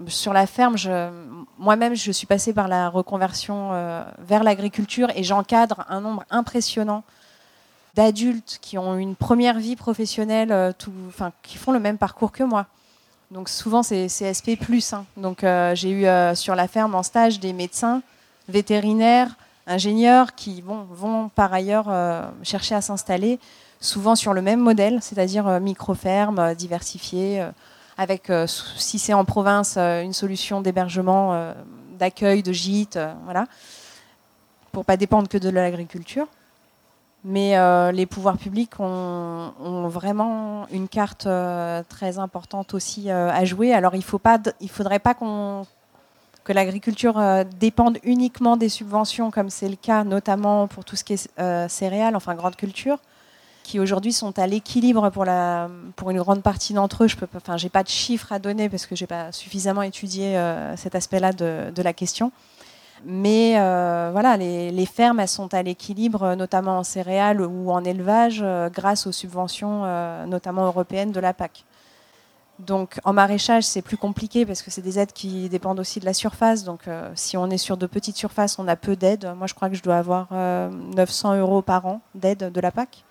sur 0.08 0.34
la 0.34 0.46
ferme, 0.46 0.76
moi-même, 1.58 1.96
je 1.96 2.12
suis 2.12 2.28
passée 2.28 2.54
par 2.54 2.68
la 2.68 2.90
reconversion 2.90 3.70
euh, 3.74 4.04
vers 4.20 4.44
l'agriculture 4.44 5.10
et 5.16 5.24
j'encadre 5.24 5.86
un 5.90 6.02
nombre 6.02 6.24
impressionnant 6.30 7.04
d'adultes 7.96 8.60
qui 8.62 8.78
ont 8.78 8.98
une 8.98 9.16
première 9.16 9.58
vie 9.58 9.76
professionnelle, 9.76 10.52
euh, 10.52 10.72
qui 11.42 11.58
font 11.58 11.72
le 11.72 11.80
même 11.80 11.98
parcours 11.98 12.32
que 12.32 12.44
moi. 12.44 12.68
Donc 13.32 13.50
souvent, 13.50 13.82
c'est 13.82 14.08
CSP+. 14.08 14.60
Hein. 14.92 15.06
Donc 15.18 15.44
euh, 15.44 15.74
j'ai 15.74 15.90
eu 15.90 16.36
sur 16.36 16.54
la 16.56 16.68
ferme 16.68 16.94
en 16.94 17.04
stage 17.04 17.40
des 17.40 17.54
médecins, 17.54 18.04
vétérinaires, 18.48 19.36
ingénieurs 19.66 20.36
qui 20.36 20.62
vont 20.62 21.30
par 21.30 21.52
ailleurs 21.52 21.88
chercher 22.44 22.76
à 22.76 22.82
s'installer, 22.82 23.40
souvent 23.80 24.16
sur 24.16 24.34
le 24.34 24.44
même 24.44 24.60
modèle, 24.60 25.00
c'est-à-dire 25.02 25.60
micro-ferme, 25.60 26.54
diversifiée 26.54 27.44
avec, 27.98 28.30
euh, 28.30 28.48
si 28.48 29.00
c'est 29.00 29.14
en 29.14 29.26
province, 29.26 29.76
euh, 29.78 30.02
une 30.02 30.14
solution 30.14 30.62
d'hébergement, 30.62 31.34
euh, 31.34 31.54
d'accueil, 31.98 32.44
de 32.44 32.52
gîte, 32.52 33.00
voilà, 33.24 33.46
pour 34.72 34.84
pas 34.84 34.98
dépendre 34.98 35.30
que 35.30 35.38
de 35.38 35.50
l'agriculture. 35.50 36.28
Mais 37.24 37.56
les 37.92 38.06
pouvoirs 38.06 38.38
publics 38.38 38.80
ont, 38.80 39.88
vraiment 39.88 40.68
une 40.72 40.88
carte 40.88 41.28
très 41.90 42.20
importante 42.20 42.76
aussi 42.76 43.10
à 43.10 43.44
jouer. 43.46 43.74
Alors 43.74 43.96
il 43.96 44.00
ne 44.00 44.68
faudrait 44.68 45.00
pas 45.00 45.16
que 45.16 46.54
l'agriculture 46.54 47.20
dépende 47.60 47.98
uniquement 48.04 48.58
des 48.58 48.70
subventions, 48.70 49.32
comme 49.32 49.50
c'est 49.50 49.70
le 49.70 49.76
cas 49.76 50.04
notamment 50.04 50.68
pour 50.68 50.86
tout 50.86 50.96
ce 50.96 51.04
qui 51.04 51.14
est 51.14 51.68
céréales, 51.68 52.16
enfin 52.16 52.36
grande 52.36 52.58
culture 52.58 53.00
qui 53.66 53.80
aujourd'hui 53.80 54.14
sont 54.14 54.38
à 54.38 54.48
l'équilibre 54.48 55.10
pour, 55.10 55.26
pour 55.96 56.12
une 56.12 56.18
grande 56.20 56.44
partie 56.44 56.74
d'entre 56.74 57.04
eux. 57.04 57.08
Je 57.08 57.64
n'ai 57.64 57.70
pas 57.70 57.84
de 57.84 57.90
chiffres 57.90 58.32
à 58.32 58.40
donner 58.40 58.70
parce 58.70 58.86
que 58.86 58.96
je 58.96 59.04
n'ai 59.04 59.08
pas 59.08 59.32
suffisamment 59.32 59.82
étudié 59.82 60.38
euh, 60.38 60.78
cet 60.78 60.94
aspect-là 60.94 61.34
de, 61.34 61.72
de, 61.76 61.82
la 61.82 61.92
question. 61.92 62.32
Mais 63.06 63.56
euh, 63.58 64.10
voilà, 64.12 64.38
les, 64.38 64.86
fermes 64.86 65.20
elles 65.20 65.28
sont 65.28 65.54
à 65.54 65.64
l'équilibre, 65.64 66.36
notamment 66.36 66.78
en 66.78 66.84
céréales 66.84 67.42
ou 67.42 67.72
en 67.72 67.84
élevage, 67.84 68.40
euh, 68.44 68.70
grâce 68.70 69.08
aux 69.08 69.12
subventions, 69.12 69.82
notamment 70.28 70.68
européennes, 70.68 71.12
de 71.12 71.20
la 71.20 71.34
PAC. 71.34 71.66
Donc 72.60 73.00
en 73.04 73.14
maraîchage, 73.14 73.64
c'est 73.64 73.82
plus 73.82 73.98
compliqué 73.98 74.46
parce 74.46 74.62
que 74.62 74.72
c'est 74.72 74.82
des 74.82 74.98
aides 74.98 75.12
qui 75.12 75.50
dépendent 75.50 75.80
aussi 75.80 76.00
de 76.00 76.06
la 76.06 76.14
surface. 76.14 76.64
Donc 76.64 76.82
si 77.16 77.36
on 77.36 77.50
est 77.50 77.58
sur 77.58 77.78
de 77.78 77.88
petites 77.88 78.16
surfaces, 78.16 78.60
on 78.60 78.68
a 78.68 78.76
peu 78.76 78.96
d'aides. 78.96 79.34
Moi, 79.38 79.48
je 79.48 79.56
crois 79.56 79.70
que 79.70 79.76
je 79.76 79.84
dois 79.84 79.98
avoir 79.98 80.32
900 80.32 81.36
euros 81.38 81.62
par 81.62 81.86
an 81.86 82.02
d'aide 82.14 82.52
de 82.52 82.62
la 82.62 82.72
PAC. 82.72 83.05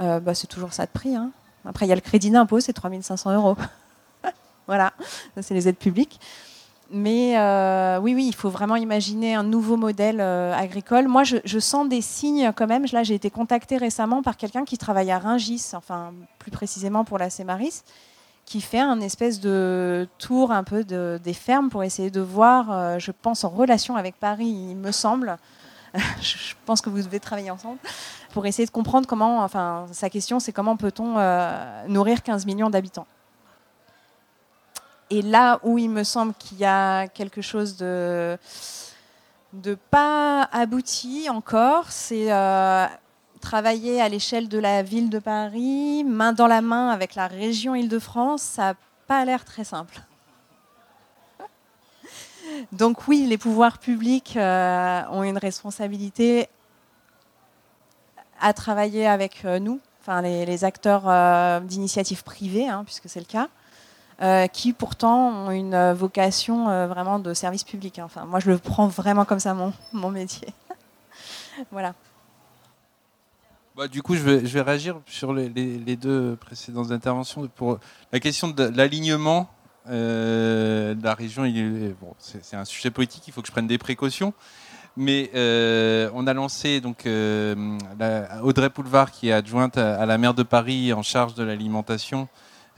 Euh, 0.00 0.20
bah, 0.20 0.34
c'est 0.34 0.46
toujours 0.46 0.72
ça 0.72 0.86
de 0.86 0.90
prix. 0.90 1.14
Hein. 1.14 1.30
Après, 1.64 1.86
il 1.86 1.88
y 1.88 1.92
a 1.92 1.94
le 1.94 2.00
crédit 2.00 2.30
d'impôt, 2.30 2.60
c'est 2.60 2.72
3500 2.72 3.34
euros. 3.34 3.56
voilà, 4.66 4.92
c'est 5.40 5.54
les 5.54 5.68
aides 5.68 5.76
publiques. 5.76 6.18
mais 6.90 7.38
euh, 7.38 7.98
oui, 8.00 8.14
oui, 8.14 8.26
il 8.26 8.34
faut 8.34 8.48
vraiment 8.48 8.76
imaginer 8.76 9.34
un 9.34 9.42
nouveau 9.42 9.76
modèle 9.76 10.20
euh, 10.20 10.54
agricole. 10.54 11.06
Moi, 11.06 11.22
je, 11.24 11.58
sens 11.58 11.88
des 11.88 12.00
signes 12.00 12.52
quand 12.56 12.66
même. 12.66 12.86
Là, 12.92 13.02
j'ai 13.02 13.14
été 13.14 13.30
contactée 13.30 13.76
récemment 13.76 14.22
par 14.22 14.36
quelqu'un 14.36 14.64
qui 14.64 14.78
travaille 14.78 15.10
à 15.10 15.18
Ringis, 15.18 15.72
enfin 15.74 16.12
plus 16.38 16.50
précisément 16.50 17.04
pour 17.04 17.18
la 17.18 17.28
Cémaris, 17.28 17.82
qui 18.46 18.62
fait 18.62 18.80
un 18.80 19.00
espèce 19.00 19.38
de 19.38 20.08
tour 20.18 20.50
un 20.50 20.64
peu 20.64 20.82
de, 20.82 21.20
des 21.22 21.34
fermes 21.34 21.68
pour 21.68 21.84
essayer 21.84 22.10
de 22.10 22.22
voir, 22.22 22.98
je 22.98 23.12
pense, 23.12 23.44
en 23.44 23.50
relation 23.50 23.96
avec 23.96 24.16
Paris, 24.16 24.48
il 24.70 24.76
me 24.76 24.92
semble. 24.92 25.36
je 26.22 26.54
pense 26.66 26.80
que 26.80 26.88
vous 26.88 27.02
devez 27.02 27.20
travailler 27.20 27.50
ensemble 27.50 27.78
pour 28.32 28.46
essayer 28.46 28.66
de 28.66 28.70
comprendre 28.70 29.06
comment. 29.06 29.42
Enfin, 29.42 29.86
sa 29.92 30.10
question, 30.10 30.40
c'est 30.40 30.52
comment 30.52 30.76
peut-on 30.76 31.16
nourrir 31.88 32.22
15 32.22 32.46
millions 32.46 32.70
d'habitants. 32.70 33.06
Et 35.10 35.22
là 35.22 35.58
où 35.64 35.76
il 35.76 35.90
me 35.90 36.04
semble 36.04 36.34
qu'il 36.34 36.58
y 36.58 36.64
a 36.64 37.08
quelque 37.08 37.42
chose 37.42 37.76
de, 37.76 38.38
de 39.52 39.76
pas 39.90 40.44
abouti 40.52 41.28
encore, 41.28 41.90
c'est 41.90 42.32
euh, 42.32 42.86
travailler 43.40 44.00
à 44.00 44.08
l'échelle 44.08 44.48
de 44.48 44.58
la 44.58 44.84
ville 44.84 45.10
de 45.10 45.18
Paris, 45.18 46.04
main 46.04 46.32
dans 46.32 46.46
la 46.46 46.60
main 46.60 46.90
avec 46.90 47.16
la 47.16 47.26
région 47.26 47.74
Île-de-France. 47.74 48.42
Ça 48.42 48.62
n'a 48.62 48.74
pas 49.08 49.24
l'air 49.24 49.44
très 49.44 49.64
simple. 49.64 50.00
Donc 52.70 53.08
oui, 53.08 53.26
les 53.28 53.38
pouvoirs 53.38 53.78
publics 53.78 54.36
euh, 54.36 55.02
ont 55.10 55.24
une 55.24 55.38
responsabilité 55.38 56.48
à 58.40 58.52
travailler 58.52 59.06
avec 59.06 59.44
euh, 59.44 59.58
nous, 59.58 59.80
enfin 60.00 60.22
les, 60.22 60.64
acteurs 60.64 61.60
d'initiatives 61.62 62.22
privées, 62.24 62.68
hein, 62.68 62.82
puisque 62.84 63.08
c'est 63.08 63.20
le 63.20 63.26
cas. 63.26 63.48
Euh, 64.22 64.48
qui 64.48 64.74
pourtant 64.74 65.46
ont 65.46 65.50
une 65.50 65.72
euh, 65.72 65.94
vocation 65.94 66.68
euh, 66.68 66.86
vraiment 66.86 67.18
de 67.18 67.32
service 67.32 67.64
public. 67.64 67.98
Hein. 67.98 68.04
Enfin, 68.04 68.26
moi, 68.26 68.38
je 68.38 68.50
le 68.50 68.58
prends 68.58 68.86
vraiment 68.86 69.24
comme 69.24 69.40
ça, 69.40 69.54
mon, 69.54 69.72
mon 69.94 70.10
métier. 70.10 70.48
voilà. 71.70 71.94
Bah, 73.74 73.88
du 73.88 74.02
coup, 74.02 74.14
je 74.16 74.20
vais, 74.20 74.40
je 74.40 74.52
vais, 74.52 74.60
réagir 74.60 75.00
sur 75.06 75.32
les, 75.32 75.48
les, 75.48 75.96
deux 75.96 76.36
précédentes 76.36 76.90
interventions. 76.90 77.48
Pour 77.48 77.78
la 78.12 78.20
question 78.20 78.48
de 78.48 78.64
l'alignement 78.64 79.48
de 79.86 81.02
la 81.02 81.14
région, 81.14 81.44
bon, 82.00 82.14
c'est 82.18 82.56
un 82.56 82.66
sujet 82.66 82.90
politique, 82.90 83.26
il 83.26 83.32
faut 83.32 83.40
que 83.40 83.46
je 83.46 83.52
prenne 83.52 83.66
des 83.66 83.78
précautions. 83.78 84.34
Mais 84.96 85.30
on 86.14 86.26
a 86.26 86.34
lancé 86.34 86.80
donc 86.80 87.06
Audrey 88.42 88.70
Poulevard, 88.70 89.10
qui 89.10 89.28
est 89.28 89.32
adjointe 89.32 89.78
à, 89.78 90.04
la 90.06 90.18
maire 90.18 90.34
de 90.34 90.42
Paris 90.42 90.92
en 90.92 91.02
charge 91.02 91.34
de 91.34 91.42
l'alimentation, 91.44 92.28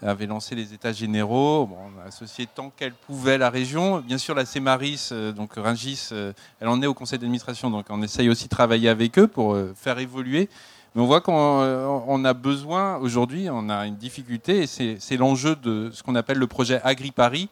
avait 0.09 0.27
lancé 0.27 0.55
les 0.55 0.75
états 0.75 0.93
généraux. 0.93 1.69
on 1.71 2.01
a 2.01 2.09
associé 2.09 2.47
tant 2.53 2.71
qu'elle 2.71 2.93
pouvait 2.93 3.39
la 3.39 3.51
région. 3.51 4.01
Bien 4.01 4.19
sûr, 4.19 4.35
la 4.35 4.45
CEMARIS, 4.45 5.11
euh, 5.13 5.33
donc 5.33 5.55
Ringis, 5.57 6.09
euh, 6.13 6.33
elle 6.61 6.69
en 6.69 6.83
est 6.83 6.87
au 6.87 6.95
conseil 6.95 7.19
d'administration, 7.19 7.71
donc 7.71 7.87
on 7.89 8.03
essaye 8.03 8.29
aussi 8.29 8.45
de 8.45 8.49
travailler 8.49 8.89
avec 8.89 9.19
eux 9.19 9.29
pour 9.29 9.55
euh, 9.55 9.73
faire 9.77 9.99
évoluer. 9.99 10.49
Mais 10.95 11.03
on 11.03 11.07
voit 11.07 11.21
qu'on 11.21 12.25
a 12.25 12.35
besoin, 12.35 12.97
aujourd'hui, 12.99 13.49
on 13.51 13.71
a 13.71 13.87
une 13.87 13.97
difficulté, 13.97 14.63
et 14.63 14.67
c'est 14.67 15.17
l'enjeu 15.17 15.57
de 15.57 15.91
ce 15.91 16.03
qu'on 16.03 16.15
appelle 16.17 16.37
le 16.37 16.47
projet 16.47 16.83
Agri-Paris, 16.85 17.49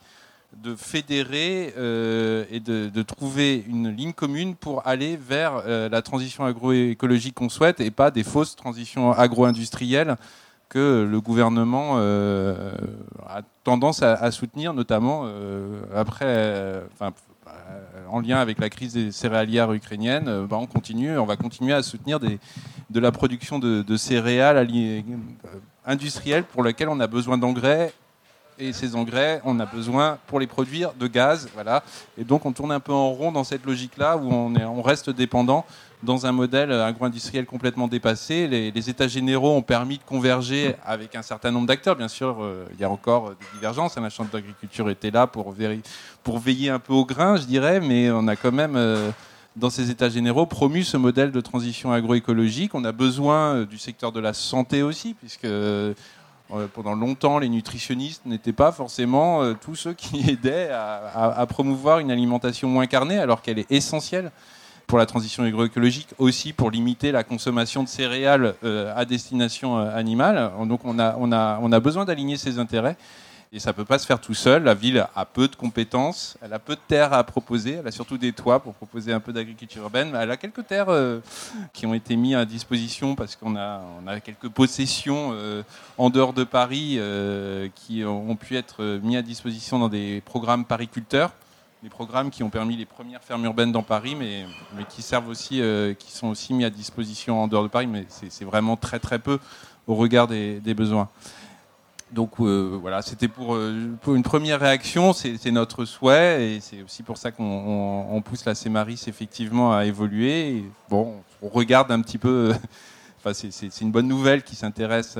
de 0.57 0.75
fédérer 0.75 1.67
et 1.67 2.59
de, 2.59 3.01
trouver 3.03 3.63
une 3.67 3.89
ligne 3.89 4.13
commune 4.13 4.55
pour 4.55 4.85
aller 4.85 5.17
vers 5.17 5.63
la 5.65 6.01
transition 6.01 6.45
agroécologique 6.45 7.35
qu'on 7.35 7.49
souhaite 7.49 7.79
et 7.79 7.91
pas 7.91 8.11
des 8.11 8.23
fausses 8.23 8.55
transitions 8.55 9.11
agro-industrielles 9.11 10.17
que 10.71 11.05
le 11.09 11.19
gouvernement 11.19 11.95
euh, 11.97 12.71
a 13.27 13.41
tendance 13.65 14.01
à, 14.03 14.31
soutenir, 14.31 14.73
notamment 14.73 15.23
euh, 15.25 15.81
après, 15.93 16.25
euh, 16.25 16.81
en 18.09 18.21
lien 18.21 18.37
avec 18.37 18.57
la 18.57 18.69
crise 18.69 18.93
des 18.93 19.11
céréalières 19.11 19.73
ukrainiennes, 19.73 20.47
bah, 20.49 20.55
on 20.57 20.67
continue, 20.67 21.17
on 21.17 21.25
va 21.25 21.35
continuer 21.35 21.73
à 21.73 21.83
soutenir 21.83 22.21
de 22.21 22.99
la 23.01 23.11
production 23.11 23.59
de 23.59 23.97
céréales 23.97 24.65
industrielles 25.85 26.45
pour 26.45 26.63
lesquelles 26.63 26.89
on 26.89 27.01
a 27.01 27.07
besoin 27.07 27.37
d'engrais 27.37 27.93
et 28.61 28.73
ces 28.73 28.95
engrais, 28.95 29.41
on 29.43 29.59
a 29.59 29.65
besoin 29.65 30.19
pour 30.27 30.39
les 30.39 30.45
produire 30.45 30.93
de 30.93 31.07
gaz, 31.07 31.49
voilà. 31.55 31.83
Et 32.17 32.23
donc 32.23 32.45
on 32.45 32.51
tourne 32.51 32.71
un 32.71 32.79
peu 32.79 32.93
en 32.93 33.09
rond 33.09 33.31
dans 33.31 33.43
cette 33.43 33.65
logique-là 33.65 34.17
où 34.17 34.31
on, 34.31 34.55
est, 34.55 34.63
on 34.63 34.83
reste 34.83 35.09
dépendant 35.09 35.65
dans 36.03 36.25
un 36.25 36.31
modèle 36.31 36.71
agro-industriel 36.71 37.45
complètement 37.45 37.87
dépassé. 37.87 38.47
Les, 38.47 38.89
États 38.89 39.07
généraux 39.07 39.55
ont 39.55 39.61
permis 39.61 39.97
de 39.97 40.03
converger 40.03 40.75
avec 40.85 41.15
un 41.15 41.21
certain 41.21 41.51
nombre 41.51 41.67
d'acteurs. 41.67 41.95
Bien 41.95 42.07
sûr, 42.07 42.37
euh, 42.41 42.65
il 42.73 42.79
y 42.79 42.83
a 42.83 42.89
encore 42.89 43.31
des 43.31 43.45
divergences. 43.53 43.97
La 43.97 44.09
Chambre 44.09 44.29
d'agriculture 44.31 44.89
était 44.89 45.11
là 45.11 45.27
pour, 45.27 45.51
veiller 45.51 46.69
un 46.69 46.79
peu 46.79 46.93
au 46.93 47.05
grain, 47.05 47.37
je 47.37 47.45
dirais, 47.45 47.79
mais 47.79 48.09
on 48.11 48.27
a 48.27 48.35
quand 48.35 48.51
même, 48.51 48.75
euh, 48.75 49.11
dans 49.55 49.69
ces 49.69 49.91
États 49.91 50.09
généraux, 50.09 50.45
promu 50.45 50.83
ce 50.83 50.97
modèle 50.97 51.31
de 51.31 51.41
transition 51.41 51.91
agroécologique. 51.91 52.73
On 52.73 52.83
a 52.83 52.91
besoin 52.91 53.55
euh, 53.55 53.65
du 53.65 53.77
secteur 53.77 54.11
de 54.11 54.19
la 54.19 54.33
santé 54.33 54.81
aussi, 54.81 55.13
puisque 55.13 55.47
pendant 56.73 56.95
longtemps, 56.95 57.39
les 57.39 57.49
nutritionnistes 57.49 58.25
n'étaient 58.25 58.53
pas 58.53 58.71
forcément 58.71 59.53
tous 59.55 59.75
ceux 59.75 59.93
qui 59.93 60.29
aidaient 60.29 60.69
à, 60.71 61.45
promouvoir 61.47 61.99
une 61.99 62.11
alimentation 62.11 62.67
moins 62.67 62.87
carnée, 62.87 63.17
alors 63.17 63.41
qu'elle 63.41 63.59
est 63.59 63.71
essentielle 63.71 64.31
pour 64.91 64.97
la 64.97 65.05
transition 65.05 65.43
agroécologique, 65.43 66.09
aussi 66.17 66.51
pour 66.51 66.69
limiter 66.69 67.13
la 67.13 67.23
consommation 67.23 67.81
de 67.81 67.87
céréales 67.87 68.55
euh, 68.65 68.91
à 68.93 69.05
destination 69.05 69.79
euh, 69.79 69.95
animale. 69.95 70.51
Donc 70.65 70.81
on 70.83 70.99
a, 70.99 71.79
besoin 71.79 72.03
d'aligner 72.03 72.35
ses 72.35 72.59
intérêts. 72.59 72.97
Et 73.53 73.59
ça 73.59 73.71
ne 73.71 73.75
peut 73.75 73.85
pas 73.85 73.99
se 73.99 74.05
faire 74.05 74.21
tout 74.21 74.33
seul. 74.33 74.63
La 74.63 74.73
ville 74.73 75.05
a 75.13 75.25
peu 75.25 75.47
de 75.47 75.55
compétences, 75.55 76.37
elle 76.41 76.53
a 76.53 76.59
peu 76.59 76.75
de 76.75 76.81
terres 76.87 77.11
à 77.11 77.23
proposer, 77.23 77.73
elle 77.73 77.87
a 77.87 77.91
surtout 77.91 78.17
des 78.17 78.31
toits 78.31 78.61
pour 78.61 78.73
proposer 78.73 79.11
un 79.11 79.19
peu 79.19 79.33
d'agriculture 79.33 79.83
urbaine. 79.83 80.15
Elle 80.15 80.31
a 80.31 80.37
quelques 80.37 80.65
terres 80.65 80.89
euh, 80.89 81.19
qui 81.73 81.85
ont 81.85 81.93
été 81.93 82.15
mises 82.15 82.35
à 82.35 82.45
disposition 82.45 83.15
parce 83.15 83.35
qu'on 83.35 83.57
a, 83.57 83.81
on 84.01 84.07
a 84.07 84.21
quelques 84.21 84.47
possessions 84.49 85.35
en 85.97 86.09
dehors 86.09 86.31
de 86.33 86.45
Paris 86.45 86.99
qui 87.75 88.05
ont 88.05 88.35
pu 88.35 88.55
être 88.55 88.83
mises 89.03 89.17
à 89.17 89.21
disposition 89.21 89.79
dans 89.79 89.89
des 89.89 90.21
programmes 90.25 90.65
pariculteurs 90.65 91.31
les 91.83 91.89
programmes 91.89 92.29
qui 92.29 92.43
ont 92.43 92.49
permis 92.49 92.77
les 92.77 92.85
premières 92.85 93.23
fermes 93.23 93.43
urbaines 93.45 93.71
dans 93.71 93.81
Paris, 93.81 94.15
mais, 94.15 94.45
qui 94.89 95.01
servent 95.01 95.29
aussi, 95.29 95.61
euh, 95.61 95.93
qui 95.93 96.11
sont 96.11 96.27
aussi 96.27 96.53
mis 96.53 96.63
à 96.63 96.69
disposition 96.69 97.41
en 97.41 97.47
dehors 97.47 97.63
de 97.63 97.67
Paris, 97.69 97.87
mais 97.87 98.05
c'est 98.07 98.45
vraiment 98.45 98.77
très 98.77 98.99
très 98.99 99.19
peu 99.19 99.39
au 99.87 99.95
regard 99.95 100.27
des, 100.27 100.73
besoins. 100.75 101.09
Donc 102.11 102.31
euh, 102.39 102.77
voilà, 102.81 103.01
c'était 103.01 103.27
pour, 103.27 103.55
euh, 103.55 103.97
pour, 104.01 104.15
une 104.15 104.23
première 104.23 104.59
réaction, 104.59 105.13
c'est 105.13 105.51
notre 105.51 105.85
souhait, 105.85 106.55
et 106.55 106.59
c'est 106.59 106.81
aussi 106.83 107.03
pour 107.03 107.17
ça 107.17 107.31
qu'on 107.31 108.21
pousse 108.25 108.43
la 108.45 108.53
CEMARIS 108.53 109.05
effectivement 109.07 109.73
à 109.73 109.85
évoluer. 109.85 110.65
bon, 110.89 111.15
on 111.41 111.47
regarde 111.47 111.91
un 111.91 112.01
petit 112.01 112.17
peu. 112.17 112.53
Enfin, 113.23 113.33
c'est 113.35 113.81
une 113.81 113.91
bonne 113.91 114.07
nouvelle 114.07 114.41
qui 114.41 114.55
s'intéresse 114.55 115.15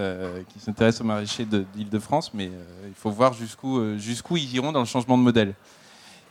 s'intéresse 0.58 1.02
aux 1.02 1.04
maraîchers 1.04 1.46
d'Île-de-France, 1.46 2.32
mais 2.34 2.46
il 2.88 2.96
faut 2.96 3.12
voir 3.12 3.34
jusqu'où 3.34 3.96
jusqu'où 4.00 4.38
ils 4.38 4.56
iront 4.56 4.72
dans 4.72 4.80
le 4.80 4.88
changement 4.88 5.20
de 5.20 5.22
modèle. 5.22 5.54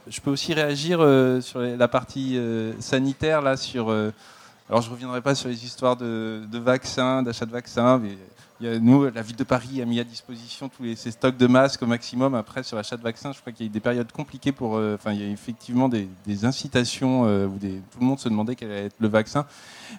Je 0.06 0.20
peux 0.20 0.30
aussi 0.30 0.54
réagir 0.54 0.98
euh, 1.00 1.40
sur 1.40 1.60
la 1.60 1.88
partie 1.88 2.36
euh, 2.38 2.72
sanitaire, 2.80 3.42
là, 3.42 3.56
sur. 3.56 3.90
Euh, 3.90 4.12
alors, 4.68 4.82
je 4.82 4.88
ne 4.88 4.94
reviendrai 4.94 5.20
pas 5.20 5.34
sur 5.34 5.48
les 5.48 5.64
histoires 5.64 5.96
de, 5.96 6.42
vaccins, 6.52 7.22
d'achat 7.22 7.44
de 7.44 7.50
vaccins. 7.50 7.98
Mais 7.98 8.16
nous, 8.60 9.10
la 9.10 9.22
ville 9.22 9.36
de 9.36 9.44
Paris 9.44 9.80
a 9.80 9.84
mis 9.84 10.00
à 10.00 10.04
disposition 10.04 10.68
tous 10.68 10.82
les, 10.82 10.96
ces 10.96 11.10
stocks 11.10 11.36
de 11.36 11.46
masques 11.46 11.82
au 11.82 11.86
maximum. 11.86 12.34
Après, 12.34 12.62
sur 12.62 12.76
l'achat 12.76 12.96
de 12.96 13.02
vaccins, 13.02 13.32
je 13.32 13.40
crois 13.40 13.52
qu'il 13.52 13.66
y 13.66 13.68
a 13.68 13.70
eu 13.70 13.72
des 13.72 13.80
périodes 13.80 14.12
compliquées 14.12 14.52
pour. 14.52 14.72
Enfin, 14.74 15.12
il 15.12 15.20
y 15.20 15.24
a 15.24 15.28
effectivement 15.28 15.88
des, 15.88 16.08
incitations 16.44 17.22
où 17.22 17.58
tout 17.58 18.00
le 18.00 18.06
monde 18.06 18.18
se 18.18 18.28
demandait 18.28 18.54
quel 18.54 18.70
allait 18.70 18.86
être 18.86 18.96
le 18.98 19.08
vaccin. 19.08 19.46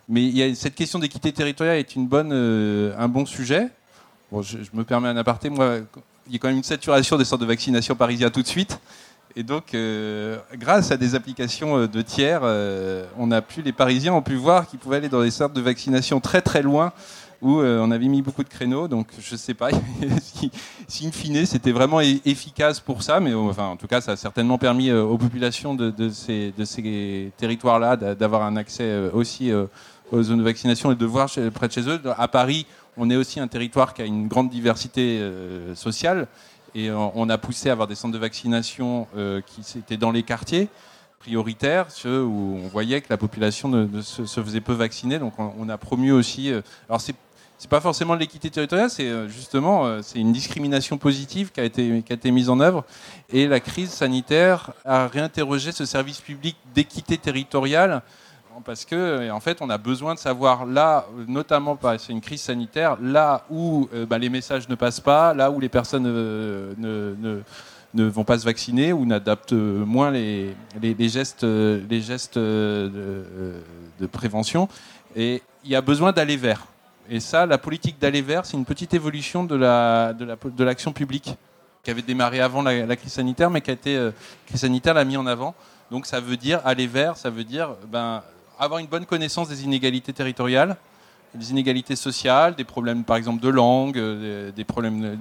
Mais 0.07 0.53
cette 0.55 0.75
question 0.75 0.99
d'équité 0.99 1.31
territoriale 1.31 1.77
est 1.77 1.97
bonne, 1.97 2.31
un 2.31 3.07
bon 3.07 3.25
sujet. 3.25 3.69
Je, 4.39 4.57
me 4.73 4.83
permets 4.83 5.09
un 5.09 5.17
aparté. 5.17 5.49
Il 6.27 6.33
y 6.33 6.35
a 6.35 6.39
quand 6.39 6.47
même 6.47 6.57
une 6.57 6.63
saturation 6.63 7.17
des 7.17 7.25
centres 7.25 7.41
de 7.41 7.47
vaccination 7.47 7.95
parisiens 7.95 8.29
tout 8.29 8.41
de 8.41 8.47
suite. 8.47 8.79
Et 9.35 9.43
donc, 9.43 9.73
euh, 9.73 10.37
grâce 10.55 10.91
à 10.91 10.97
des 10.97 11.15
applications 11.15 11.77
euh, 11.77 11.87
de 11.87 12.01
tiers, 12.01 12.41
euh, 12.43 13.05
on 13.17 13.31
a 13.31 13.41
pu, 13.41 13.61
les 13.61 13.71
Parisiens 13.71 14.13
ont 14.13 14.21
pu 14.21 14.35
voir 14.35 14.67
qu'ils 14.67 14.79
pouvaient 14.79 14.97
aller 14.97 15.09
dans 15.09 15.21
des 15.21 15.31
centres 15.31 15.53
de 15.53 15.61
vaccination 15.61 16.19
très 16.19 16.41
très 16.41 16.61
loin 16.61 16.91
où 17.41 17.59
on 17.59 17.91
avait 17.91 18.07
mis 18.07 18.21
beaucoup 18.21 18.43
de 18.43 18.49
créneaux. 18.49 18.87
Donc, 18.87 19.07
je 19.19 19.33
ne 19.33 19.37
sais 19.37 19.53
pas 19.53 19.69
si, 20.87 21.07
in 21.07 21.11
fine, 21.11 21.45
c'était 21.45 21.71
vraiment 21.71 21.99
efficace 21.99 22.79
pour 22.79 23.01
ça, 23.01 23.19
mais 23.19 23.33
enfin, 23.33 23.65
en 23.65 23.77
tout 23.77 23.87
cas, 23.87 24.01
ça 24.01 24.11
a 24.11 24.15
certainement 24.15 24.57
permis 24.57 24.91
aux 24.91 25.17
populations 25.17 25.73
de, 25.73 26.09
ces, 26.09 27.31
territoires-là 27.37 27.95
d'avoir 27.95 28.43
un 28.43 28.57
accès 28.57 29.09
aussi 29.13 29.51
aux 30.11 30.23
zones 30.23 30.39
de 30.39 30.43
vaccination 30.43 30.91
et 30.91 30.95
de 30.95 31.05
voir 31.05 31.29
près 31.53 31.67
de 31.67 31.73
chez 31.73 31.89
eux. 31.89 31.99
À 32.17 32.27
Paris, 32.27 32.65
on 32.95 33.09
est 33.09 33.15
aussi 33.15 33.39
un 33.39 33.47
territoire 33.47 33.93
qui 33.93 34.01
a 34.01 34.05
une 34.05 34.27
grande 34.27 34.49
diversité 34.49 35.19
sociale. 35.73 36.27
Et 36.73 36.89
on 36.91 37.29
a 37.29 37.37
poussé 37.37 37.69
à 37.69 37.73
avoir 37.73 37.87
des 37.87 37.95
centres 37.95 38.13
de 38.13 38.19
vaccination 38.19 39.07
euh, 39.17 39.41
qui 39.45 39.61
étaient 39.77 39.97
dans 39.97 40.11
les 40.11 40.23
quartiers 40.23 40.69
prioritaires, 41.19 41.91
ceux 41.91 42.23
où 42.23 42.59
on 42.63 42.67
voyait 42.67 43.01
que 43.01 43.07
la 43.09 43.17
population 43.17 43.89
se, 44.01 44.41
faisait 44.41 44.61
peu 44.61 44.73
vacciner. 44.73 45.19
Donc 45.19 45.33
on, 45.37 45.69
a 45.69 45.77
promu 45.77 46.11
aussi. 46.11 46.51
Euh, 46.51 46.61
alors 46.87 47.01
c'est 47.01 47.15
c'est 47.61 47.69
pas 47.69 47.79
forcément 47.79 48.15
de 48.15 48.19
l'équité 48.21 48.49
territoriale, 48.49 48.89
c'est 48.89 49.05
euh, 49.05 49.27
justement 49.27 49.85
euh, 49.85 49.99
c'est 50.01 50.17
une 50.17 50.31
discrimination 50.31 50.97
positive 50.97 51.51
qui 51.51 51.59
a 51.59 51.63
été 51.63 52.01
qui 52.01 52.11
a 52.11 52.15
été 52.15 52.31
mise 52.31 52.49
en 52.49 52.59
œuvre. 52.59 52.83
Et 53.31 53.47
la 53.47 53.59
crise 53.59 53.91
sanitaire 53.91 54.71
a 54.83 55.05
réinterrogé 55.05 55.71
ce 55.71 55.85
service 55.85 56.21
public 56.21 56.57
d'équité 56.73 57.19
territoriale 57.19 58.01
parce 58.65 58.83
que 58.83 59.29
en 59.29 59.39
fait 59.39 59.61
on 59.61 59.69
a 59.69 59.77
besoin 59.77 60.15
de 60.15 60.19
savoir 60.19 60.65
là 60.65 61.05
notamment 61.27 61.77
c'est 61.99 62.11
une 62.11 62.19
crise 62.19 62.41
sanitaire 62.41 62.97
là 62.99 63.45
où 63.51 63.87
euh, 63.93 64.07
bah, 64.07 64.17
les 64.17 64.29
messages 64.29 64.67
ne 64.67 64.73
passent 64.73 64.99
pas 64.99 65.35
là 65.35 65.51
où 65.51 65.59
les 65.59 65.69
personnes 65.69 66.03
ne, 66.03 66.73
ne, 66.79 67.41
ne 67.93 68.03
vont 68.05 68.23
pas 68.23 68.39
se 68.39 68.45
vacciner 68.45 68.91
ou 68.91 69.05
n'adaptent 69.05 69.53
moins 69.53 70.09
les, 70.09 70.55
les, 70.81 71.09
gestes, 71.09 71.43
les 71.43 72.01
gestes 72.01 72.39
de, 72.39 73.23
de 73.99 74.07
prévention. 74.07 74.67
Et 75.15 75.43
il 75.63 75.69
y 75.69 75.75
a 75.75 75.81
besoin 75.81 76.11
d'aller 76.11 76.37
vers 76.37 76.65
et 77.09 77.19
ça, 77.19 77.45
la 77.45 77.57
politique 77.57 77.99
d'aller 77.99 78.21
vers, 78.21 78.45
c'est 78.45 78.57
une 78.57 78.65
petite 78.65 78.93
évolution 78.93 79.43
de 79.43 79.55
la 79.55 80.13
de 80.13 80.63
l'action 80.63 80.93
publique 80.93 81.35
qui 81.83 81.91
avait 81.91 82.01
démarré 82.01 82.39
avant 82.39 82.61
la, 82.61 82.95
crise 82.95 83.13
sanitaire, 83.13 83.49
mais 83.49 83.61
qui 83.61 83.71
a 83.71 83.73
été 83.73 83.95
euh, 83.95 84.11
crise 84.45 84.61
sanitaire 84.61 84.93
l'a 84.93 85.05
mis 85.05 85.17
en 85.17 85.25
avant. 85.25 85.55
Donc 85.89 86.05
ça 86.05 86.19
veut 86.19 86.37
dire 86.37 86.61
aller 86.63 86.87
vers, 86.87 87.17
ça 87.17 87.29
veut 87.29 87.43
dire 87.43 87.75
ben, 87.87 88.23
avoir 88.59 88.79
une 88.79 88.87
bonne 88.87 89.05
connaissance 89.05 89.49
des 89.49 89.63
inégalités 89.63 90.13
territoriales, 90.13 90.77
des 91.33 91.51
inégalités 91.51 91.95
sociales, 91.95 92.55
des 92.55 92.63
problèmes 92.63 93.03
par 93.03 93.17
exemple 93.17 93.41
de 93.41 93.49
langue, 93.49 93.97
euh, 93.97 94.51
des, 94.51 94.63
problèmes, 94.63 95.17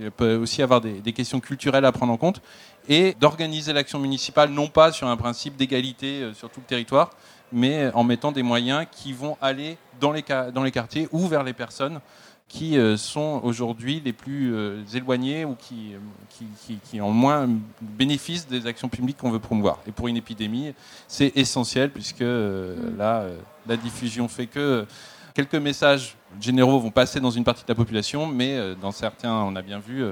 il 0.00 0.10
peut 0.10 0.36
aussi 0.36 0.62
avoir 0.62 0.80
des, 0.80 1.00
des, 1.00 1.12
questions 1.12 1.40
culturelles 1.40 1.84
à 1.84 1.92
prendre 1.92 2.12
en 2.12 2.16
compte, 2.16 2.40
et 2.88 3.14
d'organiser 3.20 3.72
l'action 3.72 3.98
municipale 3.98 4.50
non 4.50 4.68
pas 4.68 4.92
sur 4.92 5.08
un 5.08 5.16
principe 5.16 5.56
d'égalité 5.56 6.22
euh, 6.22 6.34
sur 6.34 6.48
tout 6.48 6.60
le 6.60 6.66
territoire, 6.66 7.10
mais 7.52 7.90
en 7.94 8.04
mettant 8.04 8.32
des 8.32 8.42
moyens 8.42 8.86
qui 8.90 9.12
vont 9.12 9.36
aller 9.40 9.78
dans 10.00 10.12
les, 10.12 10.24
dans 10.52 10.62
les 10.62 10.70
quartiers 10.70 11.08
ou 11.12 11.26
vers 11.26 11.42
les 11.42 11.52
personnes 11.52 12.00
qui 12.48 12.78
euh, 12.78 12.96
sont 12.96 13.40
aujourd'hui 13.44 14.00
les 14.02 14.14
plus 14.14 14.54
euh, 14.54 14.82
éloignées 14.94 15.44
ou 15.44 15.54
qui, 15.54 15.92
qui, 16.30 16.78
qui, 16.82 17.00
ont 17.00 17.12
moins 17.12 17.46
bénéfice 17.80 18.48
des 18.48 18.66
actions 18.66 18.88
publiques 18.88 19.18
qu'on 19.18 19.30
veut 19.30 19.38
promouvoir. 19.38 19.80
Et 19.86 19.92
pour 19.92 20.08
une 20.08 20.16
épidémie, 20.16 20.72
c'est 21.06 21.36
essentiel 21.36 21.90
puisque 21.90 22.22
euh, 22.22 22.74
mm. 22.76 22.96
là, 22.96 23.26
la 23.66 23.76
diffusion 23.76 24.28
fait 24.28 24.46
que 24.46 24.86
quelques 25.34 25.56
messages 25.56 26.16
généraux 26.40 26.80
vont 26.80 26.90
passer 26.90 27.20
dans 27.20 27.30
une 27.30 27.44
partie 27.44 27.64
de 27.64 27.68
la 27.68 27.74
population, 27.74 28.26
mais 28.26 28.74
dans 28.80 28.92
certains, 28.92 29.32
on 29.32 29.54
a 29.54 29.62
bien 29.62 29.78
vu 29.78 30.04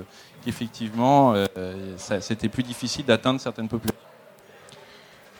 qu'effectivement, 0.44 1.34
c'était 1.96 2.48
plus 2.48 2.62
difficile 2.62 3.04
d'atteindre 3.04 3.40
certaines 3.40 3.68
populations. 3.68 4.00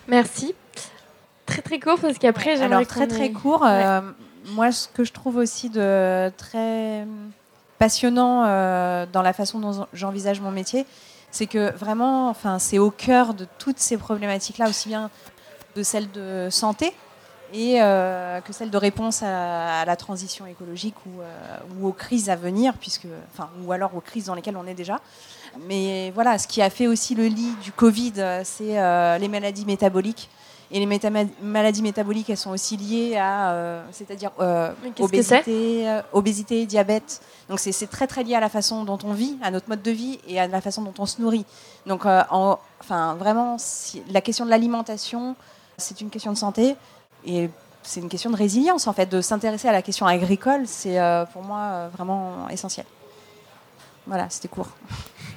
Merci. 0.09 0.55
Très 1.67 1.81
court 1.81 1.99
parce 2.01 2.19
qu'après 2.19 2.57
j'aimerais 2.57 2.77
Alors 2.77 2.87
très 2.87 3.09
très 3.09 3.33
court. 3.33 3.65
Euh, 3.67 4.01
moi, 4.51 4.71
ce 4.71 4.87
que 4.87 5.03
je 5.03 5.13
trouve 5.13 5.37
aussi 5.37 5.69
de 5.69 6.31
très 6.37 7.05
passionnant 7.81 8.45
euh, 8.47 9.05
dans 9.13 9.23
la 9.23 9.33
façon 9.33 9.59
dont 9.59 9.87
j'envisage 9.93 10.41
mon 10.41 10.53
métier, 10.53 10.87
c'est 11.33 11.49
que 11.49 11.77
vraiment, 11.77 12.29
enfin, 12.29 12.61
c'est 12.61 12.79
au 12.79 12.93
cœur 12.93 13.35
de 13.35 13.49
toutes 13.59 13.81
ces 13.81 13.97
problématiques-là, 13.97 14.69
aussi 14.69 14.89
bien 14.89 15.11
de 15.75 15.83
celles 15.83 16.09
de 16.13 16.47
santé 16.51 16.95
et 17.53 17.83
euh, 17.83 18.41
que 18.41 18.53
celles 18.53 18.71
de 18.71 18.77
réponse 18.79 19.25
à, 19.25 19.85
la 19.85 19.97
transition 19.97 20.47
écologique 20.47 20.95
ou, 21.07 21.21
ou, 21.81 21.89
aux 21.89 21.93
crises 21.93 22.31
à 22.31 22.37
venir, 22.37 22.75
puisque, 22.75 23.09
enfin, 23.33 23.51
ou 23.65 23.73
alors 23.73 23.97
aux 23.97 24.01
crises 24.01 24.27
dans 24.27 24.37
lesquelles 24.37 24.57
on 24.57 24.69
est 24.69 24.75
déjà. 24.75 25.01
Mais 25.67 26.13
voilà, 26.13 26.39
ce 26.39 26.47
qui 26.47 26.63
a 26.63 26.71
fait 26.71 26.87
aussi 26.87 27.17
le 27.17 27.27
lit 27.27 27.55
du 27.65 27.73
Covid, 27.73 28.13
c'est 28.45 29.19
les 29.19 29.29
maladies 29.29 29.67
métaboliques 29.67 30.31
et 30.71 30.85
les 30.85 31.01
maladies 31.43 31.83
métaboliques, 31.83 32.29
elles 32.29 32.37
sont 32.37 32.51
aussi 32.51 32.77
liées 32.77 33.17
à, 33.17 33.53
euh, 33.53 33.85
c'est-à-dire 33.93 34.33
euh, 34.41 34.73
obésité, 34.99 35.89
euh, 35.89 36.03
obésité, 36.13 36.67
diabète. 36.67 37.21
Donc 37.49 37.61
c'est 37.61 37.87
très 37.87 38.09
très 38.09 38.25
lié 38.25 38.35
à 38.35 38.41
la 38.41 38.49
façon 38.49 38.85
dont 38.85 38.99
on 39.05 39.13
vit, 39.13 39.37
à 39.43 39.53
notre 39.53 39.69
mode 39.69 39.83
de 39.83 39.91
vie 39.93 40.19
et 40.27 40.41
à 40.41 40.49
la 40.49 40.61
façon 40.61 40.83
dont 40.83 40.95
on 40.99 41.07
se 41.07 41.23
nourrit. 41.23 41.45
Donc 41.87 42.05
enfin 42.05 43.15
vraiment, 43.15 43.57
la 44.11 44.21
question 44.21 44.45
de 44.45 44.51
l'alimentation, 44.51 45.37
c'est 45.77 46.01
une 46.01 46.11
question 46.11 46.33
de 46.33 46.37
santé 46.37 46.75
et 47.25 47.49
c'est 47.85 48.01
une 48.01 48.09
question 48.09 48.31
de 48.31 48.37
résilience 48.37 48.89
en 48.89 48.93
fait. 48.93 49.07
De 49.07 49.21
s'intéresser 49.21 49.69
à 49.69 49.73
la 49.73 49.83
question 49.83 50.07
agricole, 50.07 50.63
c'est 50.67 50.99
pour 51.33 51.45
moi 51.45 51.89
vraiment 51.97 52.49
essentiel. 52.49 52.87
Voilà, 54.09 54.29
c'était 54.31 54.49
court. 54.49 54.71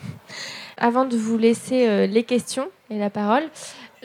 Avant 0.78 1.06
de 1.06 1.18
vous 1.18 1.38
laisser 1.38 2.08
les 2.08 2.24
questions 2.24 2.70
et 2.90 2.98
la 2.98 3.12
parole, 3.12 3.44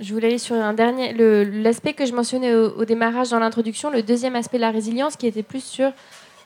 je 0.01 0.13
voulais 0.13 0.29
aller 0.29 0.39
sur 0.39 0.57
un 0.57 0.75
dernier, 0.75 1.13
l'aspect 1.13 1.93
que 1.93 2.07
je 2.07 2.13
mentionnais 2.13 2.55
au, 2.55 2.85
démarrage 2.85 3.31
dans 3.31 3.39
l'introduction, 3.39 3.91
le 3.91 4.03
deuxième 4.03 4.37
aspect 4.37 4.57
de 4.59 4.63
la 4.63 4.71
résilience, 4.71 5.17
qui 5.17 5.27
était 5.27 5.43
plus 5.43 5.63
sur 5.63 5.93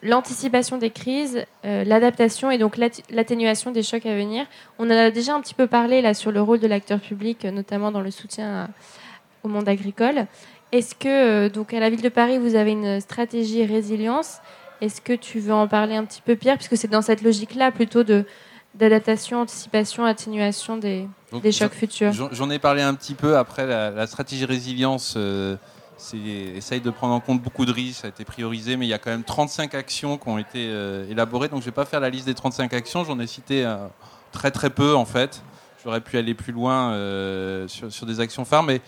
l'anticipation 0.03 0.79
des 0.79 0.91
crises, 0.91 1.45
euh, 1.65 1.85
l'adaptation 1.85 2.51
et 2.51 2.59
donc 2.59 2.77
l'atténuation 3.11 3.73
des 3.73 3.83
chocs 3.83 4.07
à 4.07 4.15
venir. 4.15 4.47
On 4.79 4.87
en 4.87 4.91
a 4.91 5.11
déjà 5.11 5.35
un 5.35 5.41
petit 5.41 5.55
peu 5.55 5.67
parlé 5.67 6.03
là 6.03 6.15
sur 6.15 6.31
le 6.31 6.41
rôle 6.41 6.61
de 6.61 6.69
l'acteur 6.69 7.01
public, 7.01 7.45
notamment 7.45 7.91
dans 7.91 8.01
le 8.01 8.11
soutien 8.11 8.69
au 9.43 9.49
monde 9.49 9.69
agricole. 9.69 10.27
Est-ce 10.71 10.95
que 10.95 11.09
euh, 11.09 11.49
donc 11.49 11.73
à 11.73 11.81
la 11.81 11.91
ville 11.91 12.03
de 12.03 12.09
Paris 12.09 12.39
vous 12.39 12.55
avez 12.55 12.73
une 12.73 13.01
stratégie 13.01 13.65
résilience? 13.65 14.39
Est-ce 14.81 15.01
que 15.01 15.15
tu 15.15 15.41
veux 15.41 15.55
en 15.55 15.67
parler 15.67 15.97
un 15.97 16.05
petit 16.05 16.23
peu 16.23 16.37
Pierre, 16.37 16.57
puisque 16.57 16.77
c'est 16.77 16.89
dans 16.89 17.03
cette 17.03 17.23
logique-là 17.23 17.73
plutôt 17.73 18.05
de 18.05 18.25
d'adaptation, 18.79 19.43
anticipation, 19.43 20.05
atténuation 20.05 20.77
des, 20.77 21.09
des 21.43 21.53
chocs 21.53 21.73
futurs 21.73 22.13
J'en 22.13 22.51
ai 22.51 22.59
parlé 22.59 22.83
un 22.83 22.95
petit 22.95 23.15
peu 23.15 23.37
après 23.37 23.67
la, 23.67 24.07
stratégie 24.07 24.45
résilience. 24.45 25.15
Euh, 25.17 25.57
essaye 26.57 26.81
de 26.81 26.91
prendre 26.91 27.15
en 27.15 27.21
compte 27.21 27.43
beaucoup 27.43 27.67
de 27.67 27.73
risques, 27.73 28.03
ça 28.03 28.07
a 28.07 28.11
été 28.11 28.25
priorisé, 28.25 28.77
mais 28.77 28.87
il 28.87 28.89
y 28.89 28.95
a 28.95 28.99
quand 28.99 29.11
même 29.11 29.25
35 29.25 29.75
actions 29.75 30.17
qui 30.17 30.29
ont 30.29 30.39
été 30.39 30.69
euh, 30.71 31.11
élaborées. 31.11 31.49
Donc 31.49 31.61
je 31.61 31.67
ne 31.67 31.71
vais 31.71 31.75
pas 31.75 31.85
faire 31.85 32.01
la 32.01 32.09
liste 32.11 32.27
des 32.27 32.35
35 32.35 32.73
actions, 32.73 33.05
j'en 33.05 33.19
ai 33.19 33.27
cité 33.27 33.65
euh, 33.65 33.77
très 34.33 34.51
très 34.51 34.71
peu 34.71 34.95
en 34.95 35.05
fait. 35.05 35.43
J'aurais 35.85 36.01
pu 36.01 36.19
aller 36.19 36.35
plus 36.35 36.53
loin 36.53 36.93
euh, 36.93 37.67
sur, 37.69 37.93
sur, 37.93 38.07
des 38.07 38.21
actions 38.21 38.45
phares, 38.45 38.63
mais 38.63 38.81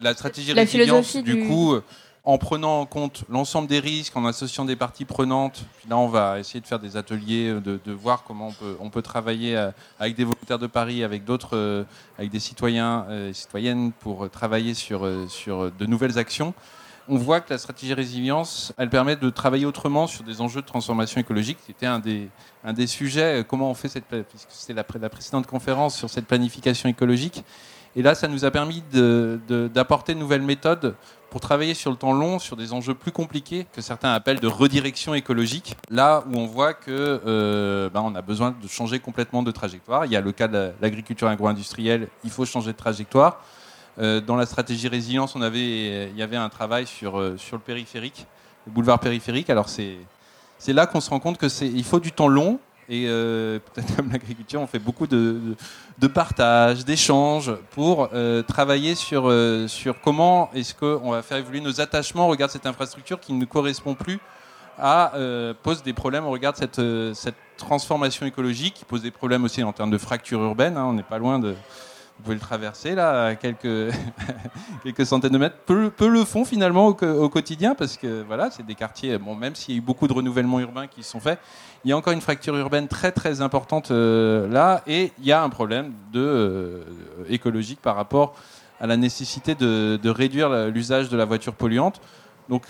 la 0.00 0.12
stratégie 0.14 0.52
résilience, 0.52 1.16
du 1.16 1.46
coup, 1.46 1.76
en 2.24 2.38
prenant 2.38 2.80
en 2.80 2.86
compte 2.86 3.24
l'ensemble 3.30 3.68
des 3.68 3.80
risques, 3.80 4.16
en 4.16 4.26
associant 4.26 4.64
des 4.64 4.76
parties 4.76 5.04
prenantes. 5.04 5.64
là, 5.88 5.96
on 5.96 6.08
va 6.08 6.38
essayer 6.38 6.60
de 6.60 6.66
faire 6.66 6.78
des 6.78 6.96
ateliers, 6.96 7.48
euh, 7.48 7.60
de, 7.60 7.92
voir 7.92 8.24
comment 8.24 8.48
on 8.48 8.52
peut, 8.52 8.76
on 8.80 8.90
peut, 8.90 9.02
travailler 9.02 9.56
euh, 9.56 9.70
avec 9.98 10.16
des 10.16 10.24
volontaires 10.24 10.58
de 10.58 10.66
Paris, 10.66 11.02
avec 11.02 11.24
d'autres, 11.24 11.56
euh, 11.56 11.84
avec 12.18 12.30
des 12.30 12.40
citoyens 12.40 13.06
et 13.10 13.32
citoyennes 13.32 13.92
pour 13.92 14.28
travailler 14.30 14.74
sur, 14.74 15.08
sur 15.28 15.70
de 15.70 15.86
nouvelles 15.86 16.18
actions. 16.18 16.52
On 17.08 17.16
voit 17.16 17.40
que 17.40 17.50
la 17.50 17.58
stratégie 17.58 17.94
résilience, 17.94 18.72
elle 18.76 18.90
permet 18.90 19.16
de 19.16 19.30
travailler 19.30 19.66
autrement 19.66 20.06
sur 20.06 20.22
des 20.22 20.40
enjeux 20.40 20.60
de 20.60 20.66
transformation 20.66 21.20
écologique. 21.20 21.58
C'était 21.66 21.86
un 21.86 21.98
des, 21.98 22.28
un 22.62 22.72
des 22.72 22.86
sujets, 22.86 23.44
comment 23.48 23.70
on 23.70 23.74
fait 23.74 23.88
cette, 23.88 24.04
puisque 24.04 24.50
c'était 24.50 24.74
la, 24.74 24.84
la 25.00 25.08
précédente 25.08 25.46
conférence 25.46 25.96
sur 25.96 26.08
cette 26.10 26.26
planification 26.26 26.88
écologique. 26.88 27.42
Et 27.96 28.02
là, 28.02 28.14
ça 28.14 28.28
nous 28.28 28.44
a 28.44 28.50
permis 28.52 28.84
d'apporter 28.92 30.14
de 30.14 30.20
nouvelles 30.20 30.42
méthodes 30.42 30.94
pour 31.30 31.40
travailler 31.40 31.74
sur 31.74 31.90
le 31.90 31.96
temps 31.96 32.12
long, 32.12 32.38
sur 32.38 32.56
des 32.56 32.72
enjeux 32.72 32.94
plus 32.94 33.12
compliqués 33.12 33.66
que 33.72 33.80
certains 33.80 34.12
appellent 34.12 34.40
de 34.40 34.46
redirection 34.46 35.14
écologique, 35.14 35.76
là 35.88 36.24
où 36.30 36.36
on 36.36 36.46
voit 36.46 36.74
que 36.74 37.90
ben, 37.92 38.00
on 38.00 38.14
a 38.14 38.22
besoin 38.22 38.54
de 38.62 38.68
changer 38.68 38.98
complètement 38.98 39.42
de 39.42 39.50
trajectoire. 39.50 40.06
Il 40.06 40.12
y 40.12 40.16
a 40.16 40.20
le 40.20 40.32
cas 40.32 40.48
de 40.48 40.72
l'agriculture 40.80 41.28
agro-industrielle, 41.28 42.08
il 42.24 42.30
faut 42.30 42.44
changer 42.44 42.72
de 42.72 42.76
trajectoire. 42.76 43.40
Euh, 43.98 44.20
dans 44.20 44.36
la 44.36 44.46
stratégie 44.46 44.88
résilience, 44.88 45.34
on 45.36 45.42
avait, 45.42 46.08
il 46.10 46.16
y 46.16 46.22
avait 46.22 46.36
un 46.36 46.48
travail 46.48 46.86
sur, 46.86 47.18
euh, 47.18 47.36
le 47.52 47.58
périphérique, 47.58 48.26
le 48.66 48.72
boulevard 48.72 48.98
périphérique. 48.98 49.50
Alors 49.50 49.68
c'est 49.68 49.98
là 50.68 50.86
qu'on 50.86 51.00
se 51.00 51.10
rend 51.10 51.20
compte 51.20 51.38
que 51.38 51.64
il 51.64 51.84
faut 51.84 52.00
du 52.00 52.12
temps 52.12 52.28
long 52.28 52.58
et 52.90 53.04
euh, 53.06 53.60
peut-être 53.60 53.94
comme 53.94 54.10
l'agriculture, 54.10 54.60
on 54.60 54.66
fait 54.66 54.80
beaucoup 54.80 55.06
de, 55.06 55.54
partage, 56.12 56.84
d'échanges 56.84 57.52
pour 57.70 58.08
euh, 58.12 58.42
travailler 58.42 58.96
sur, 58.96 59.30
euh, 59.30 59.68
sur 59.68 60.00
comment 60.00 60.50
est-ce 60.52 60.74
qu'on 60.74 61.12
va 61.12 61.22
faire 61.22 61.36
évoluer 61.36 61.60
nos 61.60 61.80
attachements 61.80 62.26
au 62.26 62.30
regard 62.30 62.48
de 62.48 62.52
cette 62.52 62.66
infrastructure 62.66 63.20
qui 63.20 63.32
ne 63.32 63.44
correspond 63.44 63.94
plus 63.94 64.18
à 64.76 65.12
pose 65.62 65.82
des 65.82 65.92
problèmes 65.92 66.24
au 66.24 66.30
regard 66.30 66.54
de 66.54 66.58
cette, 66.58 66.80
cette 67.14 67.34
transformation 67.58 68.24
écologique, 68.24 68.74
qui 68.74 68.84
pose 68.86 69.02
des 69.02 69.10
problèmes 69.10 69.44
aussi 69.44 69.62
en 69.62 69.74
termes 69.74 69.90
de 69.90 69.98
fracture 69.98 70.40
urbaine. 70.40 70.78
Hein, 70.78 70.86
on 70.86 70.94
n'est 70.94 71.02
pas 71.02 71.18
loin 71.18 71.38
de, 71.38 71.54
vous 72.20 72.24
pouvez 72.24 72.34
le 72.34 72.40
traverser 72.40 72.94
là, 72.94 73.28
à 73.28 73.34
quelques, 73.34 73.94
quelques 74.82 75.06
centaines 75.06 75.32
de 75.32 75.38
mètres. 75.38 75.56
Peu, 75.64 75.90
le 76.06 76.24
font 76.26 76.44
finalement 76.44 76.88
au, 76.88 77.28
quotidien 77.30 77.74
parce 77.74 77.96
que 77.96 78.22
voilà, 78.26 78.50
c'est 78.50 78.64
des 78.66 78.74
quartiers, 78.74 79.16
bon, 79.16 79.34
même 79.34 79.54
s'il 79.54 79.74
y 79.74 79.78
a 79.78 79.78
eu 79.78 79.82
beaucoup 79.82 80.06
de 80.06 80.12
renouvellements 80.12 80.60
urbains 80.60 80.86
qui 80.86 81.02
sont 81.02 81.18
faits, 81.18 81.38
il 81.84 81.90
y 81.90 81.92
a 81.92 81.96
encore 81.96 82.12
une 82.12 82.20
fracture 82.20 82.56
urbaine 82.56 82.88
très 82.88 83.12
très 83.12 83.40
importante 83.40 83.90
euh, 83.90 84.46
là 84.48 84.82
et 84.86 85.12
il 85.18 85.26
y 85.26 85.32
a 85.32 85.42
un 85.42 85.48
problème 85.48 85.92
de, 86.12 86.20
euh, 86.20 86.84
écologique 87.28 87.80
par 87.80 87.96
rapport 87.96 88.34
à 88.80 88.86
la 88.86 88.96
nécessité 88.96 89.54
de, 89.54 89.98
réduire 90.08 90.68
l'usage 90.68 91.10
de 91.10 91.16
la 91.16 91.26
voiture 91.26 91.52
polluante. 91.52 92.00
Donc 92.48 92.64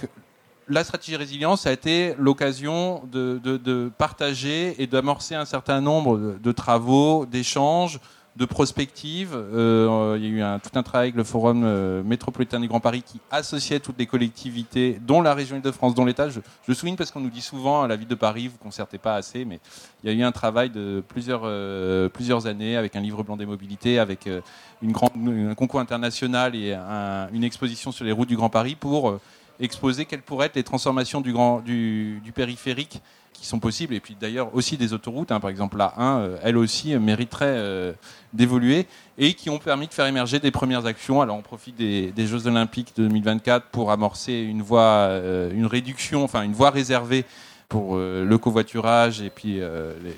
la 0.69 0.83
stratégie 0.83 1.17
résilience 1.17 1.67
a 1.67 1.73
été 1.73 2.15
l'occasion 2.19 3.03
de, 3.13 3.91
partager 3.97 4.81
et 4.83 4.87
d'amorcer 4.89 5.37
un 5.37 5.45
certain 5.45 5.81
nombre 5.81 6.37
de 6.43 6.53
travaux, 6.53 7.27
d'échanges, 7.27 8.01
de 8.41 8.47
prospective. 8.47 9.35
Euh, 9.35 10.17
il 10.19 10.25
y 10.25 10.27
a 10.27 10.31
eu 10.31 10.41
un, 10.41 10.59
tout 10.59 10.71
un 10.75 10.83
travail 10.83 11.09
avec 11.09 11.15
le 11.15 11.25
Forum 11.25 11.63
euh, 11.63 12.03
métropolitain 12.03 12.59
du 12.59 12.69
Grand 12.69 12.81
Paris 12.81 13.03
qui 13.03 13.21
associait 13.31 13.81
toutes 13.81 13.99
les 13.99 14.07
collectivités, 14.07 14.99
dont 15.07 15.21
la 15.21 15.35
région 15.35 15.57
Île-de-France, 15.57 15.95
dont 15.95 16.07
l'État. 16.07 16.29
Je, 16.31 16.73
souligne 16.73 16.97
parce 16.97 17.11
qu'on 17.11 17.21
nous 17.21 17.29
dit 17.29 17.43
souvent 17.43 17.83
à 17.83 17.89
la 17.89 17.97
ville 17.97 18.09
de 18.09 18.15
Paris, 18.15 18.49
vous 18.49 18.55
ne 18.59 18.63
concertez 18.63 18.97
pas 18.97 19.17
assez, 19.17 19.45
mais 19.45 19.61
il 20.03 20.11
y 20.11 20.13
a 20.13 20.17
eu 20.17 20.23
un 20.23 20.33
travail 20.33 20.71
de 20.71 21.05
plusieurs, 21.07 21.43
euh, 21.45 22.09
plusieurs 22.09 22.47
années 22.47 22.79
avec 22.79 22.97
un 22.97 23.01
livre 23.01 23.23
blanc 23.23 23.37
des 23.37 23.45
mobilités, 23.45 23.99
avec 23.99 24.27
une 24.81 24.95
un 25.51 25.55
concours 25.55 25.81
international 25.81 26.57
et 26.57 26.73
un, 26.73 27.29
une 27.35 27.45
exposition 27.45 27.93
sur 27.93 28.07
les 28.07 28.13
routes 28.13 28.29
du 28.29 28.37
Grand 28.37 28.49
Paris 28.49 28.75
pour 28.75 29.19
exposer 29.59 30.07
quelles 30.07 30.23
pourraient 30.23 30.47
être 30.47 30.57
les 30.57 30.65
transformations 30.65 31.21
du, 31.21 31.35
grand, 31.35 31.61
du 31.61 32.33
périphérique 32.35 33.03
qui 33.33 33.47
sont 33.47 33.59
possibles, 33.59 33.95
et 33.95 34.01
puis 34.01 34.17
d'ailleurs 34.21 34.55
aussi 34.55 34.77
des 34.77 34.93
autoroutes, 34.93 35.33
hein, 35.33 35.41
par 35.41 35.51
exemple 35.51 35.79
la 35.79 35.95
1, 35.97 36.19
euh, 36.19 36.39
elle 36.43 36.59
aussi 36.59 36.95
euh, 36.95 37.01
mériterait 37.01 37.47
euh, 37.47 37.93
d'évoluer, 38.33 38.87
et 39.17 39.35
qui 39.35 39.49
ont 39.49 39.59
permis 39.59 39.87
de 39.89 39.95
faire 39.95 40.07
émerger 40.07 40.39
des 40.39 40.51
premières 40.51 40.87
actions. 40.87 41.23
Alors 41.23 41.37
on 41.37 41.43
profite 41.43 41.77
des, 41.77 42.27
Jeux 42.27 42.47
Olympiques 42.47 42.93
de 42.97 43.05
2024 43.05 43.67
pour 43.67 43.91
amorcer 43.91 44.35
une 44.35 44.63
voie, 44.63 45.11
une 45.53 45.67
réduction, 45.67 46.25
enfin 46.25 46.43
une 46.43 46.53
voie 46.53 46.71
réservée 46.71 47.25
pour 47.69 47.97
le 47.97 48.37
covoiturage 48.39 49.21
et 49.21 49.31
puis 49.31 49.61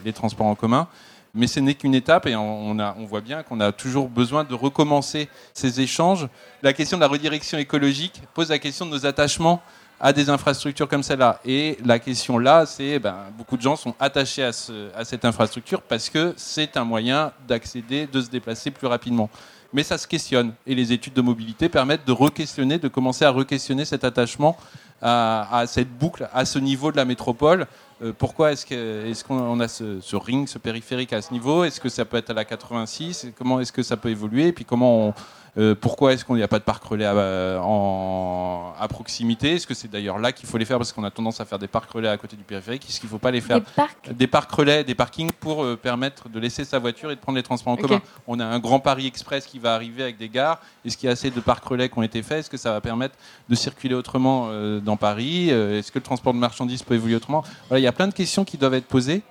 les, 0.04 0.12
transports 0.12 0.46
en 0.46 0.54
commun. 0.54 0.88
Mais 1.34 1.46
ce 1.46 1.58
n'est 1.58 1.74
qu'une 1.74 1.94
étape 1.94 2.26
et 2.26 2.36
on 2.36 3.06
voit 3.06 3.22
bien 3.22 3.42
qu'on 3.42 3.58
a 3.60 3.72
toujours 3.72 4.08
besoin 4.08 4.44
de 4.44 4.54
recommencer 4.54 5.28
ces 5.52 5.80
échanges. 5.80 6.28
La 6.62 6.72
question 6.72 6.96
de 6.98 7.02
la 7.02 7.08
redirection 7.08 7.58
écologique 7.58 8.22
pose 8.34 8.50
la 8.50 8.58
question 8.58 8.86
de 8.86 8.90
nos 8.90 9.06
attachements 9.06 9.62
à 10.04 10.12
des 10.12 10.28
infrastructures 10.28 10.88
comme 10.88 11.04
celle-là. 11.04 11.40
Et 11.44 11.78
la 11.84 12.00
question 12.00 12.36
là, 12.36 12.66
c'est 12.66 12.98
ben, 12.98 13.14
beaucoup 13.38 13.56
de 13.56 13.62
gens 13.62 13.76
sont 13.76 13.94
attachés 14.00 14.42
à, 14.42 14.52
ce, 14.52 14.92
à 14.96 15.04
cette 15.04 15.24
infrastructure 15.24 15.80
parce 15.80 16.10
que 16.10 16.34
c'est 16.36 16.76
un 16.76 16.82
moyen 16.82 17.32
d'accéder, 17.46 18.08
de 18.08 18.20
se 18.20 18.28
déplacer 18.28 18.72
plus 18.72 18.88
rapidement. 18.88 19.30
Mais 19.72 19.84
ça 19.84 19.96
se 19.96 20.08
questionne 20.08 20.52
et 20.66 20.74
les 20.74 20.92
études 20.92 21.14
de 21.14 21.22
mobilité 21.22 21.68
permettent 21.68 22.04
de 22.04 22.12
re-questionner, 22.12 22.78
de 22.78 22.88
commencer 22.88 23.24
à 23.24 23.30
re-questionner 23.30 23.84
cet 23.84 24.02
attachement 24.02 24.56
à, 25.00 25.64
cette 25.66 25.90
boucle, 25.96 26.28
à 26.32 26.44
ce 26.44 26.58
niveau 26.58 26.92
de 26.92 26.96
la 26.96 27.04
métropole. 27.04 27.66
Euh, 28.02 28.12
pourquoi 28.16 28.52
est-ce 28.52 28.66
qu'on 28.66 28.74
est 28.74 29.22
qu'on 29.26 29.60
a 29.60 29.68
ce, 29.68 30.00
ce, 30.00 30.16
ring, 30.16 30.48
ce 30.48 30.58
périphérique 30.58 31.12
à 31.12 31.22
ce 31.22 31.32
niveau? 31.32 31.64
Est-ce 31.64 31.80
que 31.80 31.88
ça 31.88 32.04
peut 32.04 32.16
être 32.16 32.30
à 32.30 32.34
la 32.34 32.44
86 32.44 33.28
Comment 33.36 33.60
est-ce 33.60 33.72
que 33.72 33.82
ça 33.82 33.96
peut 33.96 34.10
évoluer? 34.10 34.48
Et 34.48 34.52
puis 34.52 34.64
comment 34.64 35.08
on, 35.08 35.14
euh, 35.58 35.74
pourquoi 35.74 36.14
est-ce 36.14 36.24
qu'il 36.24 36.36
n'y 36.36 36.42
a 36.42 36.48
pas 36.48 36.58
de 36.58 36.64
parcs 36.64 36.82
relais 36.82 37.04
à, 37.04 37.60
en, 37.62 38.72
à 38.78 38.88
proximité? 38.88 39.52
Est-ce 39.56 39.66
que 39.66 39.74
c'est 39.74 39.88
d'ailleurs 39.88 40.18
là 40.18 40.32
qu'il 40.32 40.48
faut 40.48 40.56
les 40.56 40.64
faire 40.64 40.78
parce 40.78 40.92
qu'on 40.92 41.04
a 41.04 41.10
tendance 41.10 41.40
à 41.40 41.44
faire 41.44 41.58
des 41.58 41.68
parcs 41.68 41.90
relais 41.90 42.08
à 42.08 42.16
côté 42.16 42.36
du 42.36 42.42
périphérique? 42.42 42.86
Est-ce 42.88 43.00
qu'il 43.00 43.08
ne 43.08 43.10
faut 43.10 43.18
pas 43.18 43.30
les 43.30 43.42
faire 43.42 43.60
Des 43.60 43.66
parcs? 43.76 44.12
Des 44.14 44.26
parcs 44.26 44.50
relais, 44.50 44.82
des 44.82 44.94
parkings 44.94 45.30
pour 45.32 45.62
euh, 45.62 45.76
permettre 45.76 46.28
de 46.30 46.40
laisser 46.40 46.64
sa 46.64 46.78
voiture 46.78 47.10
et 47.10 47.16
de 47.16 47.20
prendre 47.20 47.36
les 47.36 47.42
transports 47.42 47.74
en 47.74 47.76
commun. 47.76 48.00
On 48.26 48.40
a 48.40 48.46
un 48.46 48.58
grand 48.58 48.80
Paris 48.80 49.06
Express 49.06 49.46
qui 49.46 49.58
va 49.58 49.74
arriver 49.74 50.02
avec 50.02 50.16
des 50.16 50.30
gares. 50.30 50.58
Est-ce 50.86 50.96
qu'il 50.96 51.06
y 51.06 51.10
a 51.10 51.12
assez 51.12 51.30
de 51.30 51.40
parcs 51.40 51.64
relais 51.64 51.88
qui 51.90 51.98
ont 51.98 52.02
été 52.02 52.22
faits? 52.22 52.40
Est-ce 52.40 52.50
que 52.50 52.56
ça 52.56 52.72
va 52.72 52.80
permettre 52.80 53.16
de 53.48 53.54
circuler 53.54 53.94
autrement 53.94 54.46
euh, 54.48 54.80
dans 54.80 54.96
Paris? 54.96 55.48
Euh, 55.50 55.78
Est-ce 55.78 55.92
que 55.92 55.98
le 55.98 56.04
transport 56.04 56.32
de 56.32 56.38
marchandises 56.38 56.82
peut 56.82 56.94
évoluer 56.94 57.16
autrement? 57.16 57.44
Voilà, 57.68 57.80
Il 57.80 57.84
y 57.84 57.88
a 57.88 57.92
plein 57.92 58.08
de 58.08 58.14
questions 58.14 58.44
qui 58.46 58.56
doivent 58.56 58.74
être 58.74 58.86
posées. 58.86 59.22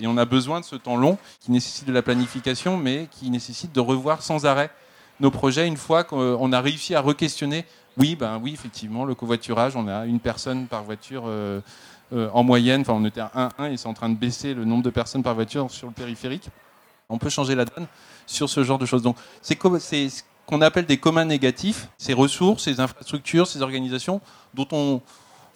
Et 0.00 0.06
on 0.08 0.16
a 0.16 0.24
besoin 0.24 0.58
de 0.60 0.64
ce 0.64 0.74
temps 0.74 0.96
long 0.96 1.18
qui 1.40 1.52
nécessite 1.52 1.86
de 1.86 1.92
la 1.92 2.02
planification, 2.02 2.76
mais 2.76 3.08
qui 3.12 3.30
nécessite 3.30 3.72
de 3.72 3.80
revoir 3.80 4.22
sans 4.22 4.44
arrêt 4.44 4.70
nos 5.20 5.30
projets 5.30 5.66
une 5.66 5.76
fois 5.76 6.04
qu'on 6.04 6.52
a 6.52 6.60
réussi 6.60 6.94
à 6.94 7.00
re-questionner. 7.00 7.64
Oui, 7.96 8.16
ben 8.16 8.40
oui, 8.42 8.52
effectivement, 8.52 9.04
le 9.04 9.14
covoiturage, 9.14 9.76
on 9.76 9.86
a 9.86 10.06
une 10.06 10.20
personne 10.20 10.66
par 10.66 10.82
voiture 10.82 11.24
euh, 11.26 11.60
euh, 12.12 12.28
en 12.32 12.42
moyenne. 12.42 12.80
Enfin, 12.80 12.94
on 12.94 13.04
était 13.04 13.20
à 13.20 13.50
1-1 13.58 13.72
et 13.72 13.76
c'est 13.76 13.86
en 13.86 13.94
train 13.94 14.08
de 14.08 14.16
baisser 14.16 14.54
le 14.54 14.64
nombre 14.64 14.82
de 14.82 14.90
personnes 14.90 15.22
par 15.22 15.34
voiture 15.34 15.70
sur 15.70 15.86
le 15.86 15.92
périphérique. 15.92 16.48
On 17.08 17.18
peut 17.18 17.28
changer 17.28 17.54
la 17.54 17.64
donne 17.64 17.86
sur 18.26 18.48
ce 18.48 18.64
genre 18.64 18.78
de 18.78 18.86
choses. 18.86 19.02
Donc, 19.02 19.16
c'est 19.42 19.56
ce 20.08 20.22
qu'on 20.46 20.60
appelle 20.60 20.86
des 20.86 20.96
communs 20.96 21.24
négatifs, 21.24 21.88
ces 21.98 22.14
ressources, 22.14 22.64
ces 22.64 22.80
infrastructures, 22.80 23.46
ces 23.46 23.62
organisations 23.62 24.20
dont 24.54 24.66
on, 24.72 25.00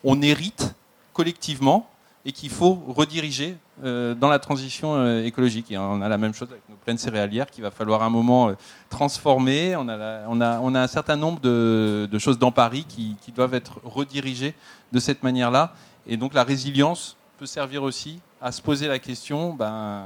on 0.04 0.22
hérite 0.22 0.74
collectivement 1.12 1.88
et 2.28 2.32
qu'il 2.32 2.50
faut 2.50 2.74
rediriger 2.88 3.56
euh, 3.82 4.14
dans 4.14 4.28
la 4.28 4.38
transition 4.38 4.94
euh, 4.96 5.24
écologique. 5.24 5.70
Et 5.72 5.78
on 5.78 6.02
a 6.02 6.08
la 6.10 6.18
même 6.18 6.34
chose 6.34 6.48
avec 6.50 6.62
nos 6.68 6.76
plaines 6.76 6.98
céréalières 6.98 7.46
qu'il 7.50 7.62
va 7.62 7.70
falloir 7.70 8.02
un 8.02 8.10
moment 8.10 8.50
euh, 8.50 8.52
transformer. 8.90 9.74
On 9.76 9.88
a, 9.88 9.96
la- 9.96 10.24
on, 10.28 10.38
a, 10.42 10.60
on 10.60 10.74
a 10.74 10.80
un 10.82 10.86
certain 10.88 11.16
nombre 11.16 11.40
de, 11.40 12.06
de 12.12 12.18
choses 12.18 12.38
dans 12.38 12.52
Paris 12.52 12.84
qui, 12.86 13.16
qui 13.22 13.32
doivent 13.32 13.54
être 13.54 13.80
redirigées 13.82 14.54
de 14.92 14.98
cette 15.00 15.22
manière-là. 15.22 15.72
Et 16.06 16.18
donc 16.18 16.34
la 16.34 16.44
résilience 16.44 17.16
peut 17.38 17.46
servir 17.46 17.82
aussi 17.82 18.20
à 18.42 18.52
se 18.52 18.60
poser 18.60 18.88
la 18.88 18.98
question 18.98 19.54
ben, 19.54 20.04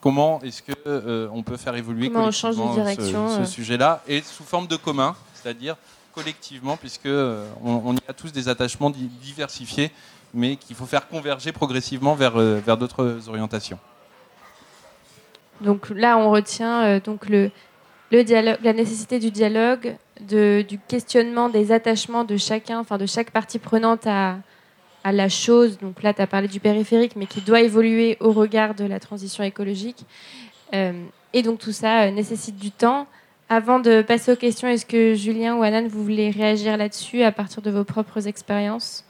comment 0.00 0.40
est-ce 0.42 0.62
que 0.62 0.72
euh, 0.86 1.28
on 1.32 1.42
peut 1.42 1.58
faire 1.58 1.74
évoluer 1.76 2.08
Comment 2.08 2.26
on 2.26 2.30
change 2.30 2.56
de 2.56 2.62
collectivement 2.62 3.28
ce- 3.28 3.34
direction, 3.34 3.44
ce, 3.44 3.50
sujet-là 3.50 4.02
et 4.08 4.22
sous 4.22 4.44
forme 4.44 4.68
de 4.68 4.76
commun, 4.76 5.14
c'est-à-dire 5.34 5.76
collectivement, 6.14 6.76
puisque 6.76 7.06
on, 7.06 7.82
on 7.84 7.92
y 7.94 7.98
a 8.08 8.12
tous 8.12 8.30
des 8.32 8.48
attachements 8.48 8.90
di- 8.90 9.10
diversifiés, 9.20 9.90
mais 10.34 10.56
qu'il 10.56 10.76
faut 10.76 10.86
faire 10.86 11.08
converger 11.08 11.52
progressivement 11.52 12.14
vers, 12.14 12.36
euh, 12.36 12.60
vers 12.64 12.76
d'autres 12.76 13.28
orientations. 13.28 13.78
Donc 15.60 15.90
là, 15.90 16.18
on 16.18 16.30
retient 16.30 16.82
euh, 16.82 17.00
donc 17.00 17.28
le, 17.28 17.50
le 18.10 18.24
dialogue, 18.24 18.58
la 18.62 18.72
nécessité 18.72 19.18
du 19.18 19.30
dialogue, 19.30 19.96
du 20.20 20.78
questionnement 20.88 21.48
des 21.48 21.72
attachements 21.72 22.24
de 22.24 22.36
chacun, 22.36 22.78
enfin 22.80 22.98
de 22.98 23.06
chaque 23.06 23.30
partie 23.30 23.58
prenante 23.58 24.06
à, 24.06 24.38
à 25.04 25.12
la 25.12 25.28
chose. 25.28 25.78
Donc 25.78 26.02
là, 26.02 26.12
tu 26.12 26.22
as 26.22 26.26
parlé 26.26 26.48
du 26.48 26.60
périphérique, 26.60 27.14
mais 27.16 27.26
qui 27.26 27.40
doit 27.40 27.60
évoluer 27.60 28.16
au 28.20 28.32
regard 28.32 28.74
de 28.74 28.84
la 28.84 29.00
transition 29.00 29.44
écologique. 29.44 30.04
Euh, 30.74 31.04
et 31.32 31.42
donc 31.42 31.58
tout 31.58 31.72
ça 31.72 32.10
nécessite 32.10 32.56
du 32.56 32.70
temps. 32.70 33.06
Avant 33.48 33.78
de 33.78 34.02
passer 34.02 34.32
aux 34.32 34.36
questions, 34.36 34.68
est-ce 34.68 34.86
que 34.86 35.14
Julien 35.14 35.56
ou 35.56 35.62
Anan, 35.62 35.86
vous 35.86 36.02
voulez 36.02 36.30
réagir 36.30 36.76
là-dessus 36.76 37.22
à 37.22 37.30
partir 37.30 37.60
de 37.62 37.70
vos 37.70 37.84
propres 37.84 38.26
expériences? 38.26 39.04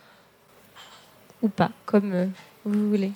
Ou 1.44 1.48
pas, 1.48 1.68
comme 1.84 2.10
euh, 2.14 2.26
vous 2.64 2.88
voulez. 2.88 3.12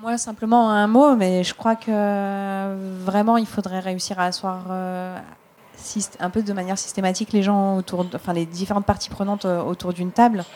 Moi, 0.00 0.16
simplement 0.16 0.70
un 0.70 0.86
mot, 0.86 1.16
mais 1.16 1.44
je 1.44 1.52
crois 1.52 1.76
que 1.76 1.90
euh, 1.90 2.98
vraiment, 3.04 3.36
il 3.36 3.44
faudrait 3.44 3.80
réussir 3.80 4.18
à 4.18 4.24
asseoir 4.24 4.64
euh, 4.70 5.18
un 6.18 6.30
peu 6.30 6.42
de 6.42 6.52
manière 6.54 6.78
systématique 6.78 7.34
les 7.34 7.42
gens 7.42 7.76
autour, 7.76 8.06
enfin 8.14 8.32
les 8.32 8.46
différentes 8.46 8.86
parties 8.86 9.10
prenantes 9.10 9.44
autour 9.44 9.92
d'une 9.92 10.10
table. 10.10 10.46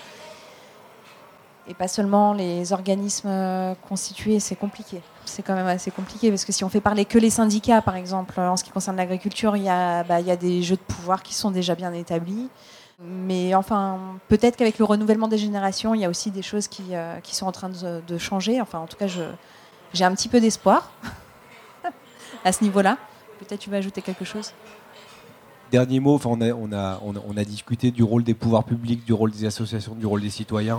Et 1.69 1.75
pas 1.75 1.87
seulement 1.87 2.33
les 2.33 2.73
organismes 2.73 3.77
constitués, 3.87 4.41
c'est 4.41 4.57
compliqué. 4.57 5.03
C'est 5.27 5.43
quand 5.43 5.55
même 5.55 5.67
assez 5.67 5.91
compliqué 5.91 6.31
parce 6.31 6.47
que 6.47 6.53
si 6.53 6.65
on 6.65 6.71
fait 6.71 6.81
parler 6.81 7.05
que 7.05 7.19
les 7.19 7.31
syndicats, 7.31 7.83
par 7.83 7.97
exemple, 7.97 8.41
en 8.41 8.57
ce 8.57 8.65
qui 8.65 8.71
concerne 8.71 8.97
l'agriculture, 8.97 9.55
il 9.57 9.65
y, 9.65 9.69
a, 9.69 10.03
bah, 10.03 10.21
il 10.21 10.27
y 10.27 10.31
a 10.31 10.37
des 10.37 10.63
jeux 10.63 10.77
de 10.77 10.81
pouvoir 10.81 11.23
qui 11.23 11.35
sont 11.35 11.51
déjà 11.51 11.75
bien 11.75 11.93
établis. 11.93 12.49
Mais 13.05 13.55
enfin, 13.55 13.99
peut-être 14.29 14.57
qu'avec 14.57 14.79
le 14.79 14.85
renouvellement 14.85 15.27
des 15.27 15.39
générations, 15.39 15.95
il 15.95 16.01
y 16.01 16.05
a 16.05 16.09
aussi 16.09 16.31
des 16.31 16.43
choses 16.43 16.69
qui, 16.69 16.83
euh, 16.93 17.19
qui 17.21 17.35
sont 17.35 17.47
en 17.47 17.53
train 17.53 17.69
de, 17.69 18.19
changer. 18.19 18.61
Enfin, 18.61 18.79
en 18.79 18.87
tout 18.87 18.97
cas, 18.97 19.07
j'ai 19.07 20.05
un 20.05 20.15
petit 20.15 20.29
peu 20.29 20.41
d'espoir 20.41 20.93
à 22.45 22.53
ce 22.53 22.63
niveau-là. 22.63 22.99
Peut-être 23.41 23.59
tu 23.59 23.71
vas 23.71 23.79
ajouter 23.79 24.03
quelque 24.03 24.25
chose? 24.25 24.53
Dernier 25.73 25.99
mot, 25.99 26.15
enfin, 26.15 26.31
on, 26.31 26.41
a, 26.41 26.53
on, 26.53 26.73
a, 26.73 27.01
on, 27.03 27.37
a, 27.37 27.45
discuté 27.45 27.91
du 27.91 28.05
rôle 28.05 28.23
des 28.23 28.35
pouvoirs 28.35 28.65
publics, 28.65 29.05
du 29.05 29.13
rôle 29.13 29.33
des 29.33 29.47
associations, 29.47 29.95
du 29.97 30.07
rôle 30.07 30.21
des 30.21 30.31
citoyens. 30.31 30.79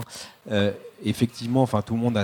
Euh, 0.50 0.72
effectivement, 1.04 1.64
enfin, 1.64 1.82
tout 1.82 1.96
le 1.96 2.00
monde 2.00 2.16
a, 2.16 2.24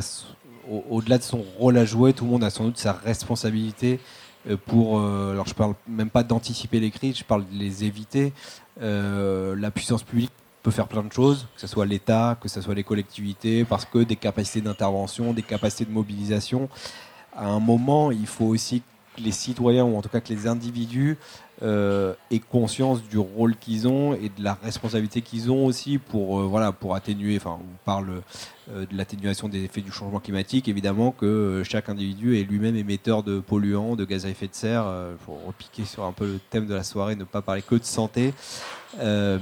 au-delà 0.90 1.18
de 1.18 1.24
son 1.24 1.44
rôle 1.58 1.78
à 1.78 1.84
jouer, 1.84 2.14
tout 2.14 2.24
le 2.24 2.32
monde 2.32 2.44
a 2.44 2.50
sans 2.50 2.66
doute 2.66 2.78
sa 2.78 2.94
responsabilité 2.94 4.00
euh, 4.50 4.56
pour. 4.56 5.02
alors, 5.02 5.48
je 5.48 5.56
parle 5.56 5.74
même 5.90 6.12
pas 6.12 6.24
d'anticiper 6.24 6.80
les 6.80 6.92
crises, 6.92 7.18
je 7.18 7.26
parle 7.26 7.44
de 7.52 7.58
les 7.58 7.84
éviter. 7.84 8.32
Euh, 8.82 9.56
la 9.58 9.72
puissance 9.72 10.04
publique 10.04 10.32
peut 10.64 10.72
faire 10.72 10.88
plein 10.88 11.04
de 11.04 11.12
choses, 11.12 11.48
que 11.56 11.62
ce 11.62 11.68
soit 11.68 11.86
l'État, 11.86 12.38
que 12.42 12.50
ce 12.50 12.62
soit 12.62 12.76
les 12.76 12.84
collectivités, 12.84 13.66
parce 13.66 13.86
que 13.86 14.00
des 14.00 14.16
capacités 14.16 14.62
d'intervention, 14.62 15.34
des 15.34 15.42
capacités 15.42 15.86
de 15.86 15.92
mobilisation. 15.92 16.70
À 17.36 17.48
un 17.48 17.60
moment, 17.60 18.12
il 18.12 18.28
faut 18.28 18.46
aussi 18.46 18.82
que 19.16 19.22
les 19.22 19.32
citoyens, 19.32 19.86
ou 19.86 19.98
en 19.98 20.02
tout 20.02 20.10
cas 20.10 20.20
que 20.20 20.30
les 20.30 20.48
individus, 20.48 21.18
euh, 21.62 22.14
aient 22.32 22.40
conscience 22.40 23.04
du 23.04 23.18
rôle 23.18 23.56
qu'ils 23.58 23.88
ont 23.88 24.14
et 24.14 24.30
de 24.30 24.44
la 24.44 24.54
responsabilité 24.54 25.22
qu'ils 25.22 25.52
ont 25.52 25.66
aussi 25.66 25.98
pour, 25.98 26.40
euh, 26.40 26.44
voilà, 26.44 26.72
pour 26.72 26.96
atténuer, 26.96 27.36
enfin 27.38 27.60
on 27.62 27.86
parle 27.86 28.22
de 28.70 28.98
l'atténuation 28.98 29.50
des 29.50 29.64
effets 29.64 29.82
du 29.82 29.92
changement 29.92 30.20
climatique, 30.20 30.68
évidemment 30.68 31.12
que 31.12 31.26
euh, 31.26 31.64
chaque 31.64 31.90
individu 31.90 32.38
est 32.40 32.44
lui-même 32.44 32.76
émetteur 32.76 33.24
de 33.24 33.40
polluants, 33.40 33.96
de 33.96 34.06
gaz 34.06 34.26
à 34.26 34.30
effet 34.30 34.48
de 34.48 34.54
serre, 34.56 34.84
euh, 34.86 35.16
pour 35.26 35.44
repiquer 35.46 35.86
sur 35.86 36.04
un 36.04 36.12
peu 36.12 36.26
le 36.26 36.40
thème 36.50 36.68
de 36.68 36.76
la 36.76 36.84
soirée, 36.84 37.16
ne 37.16 37.24
pas 37.24 37.42
parler 37.42 37.62
que 37.62 37.76
de 37.76 37.84
santé, 37.84 38.34
euh, 39.00 39.38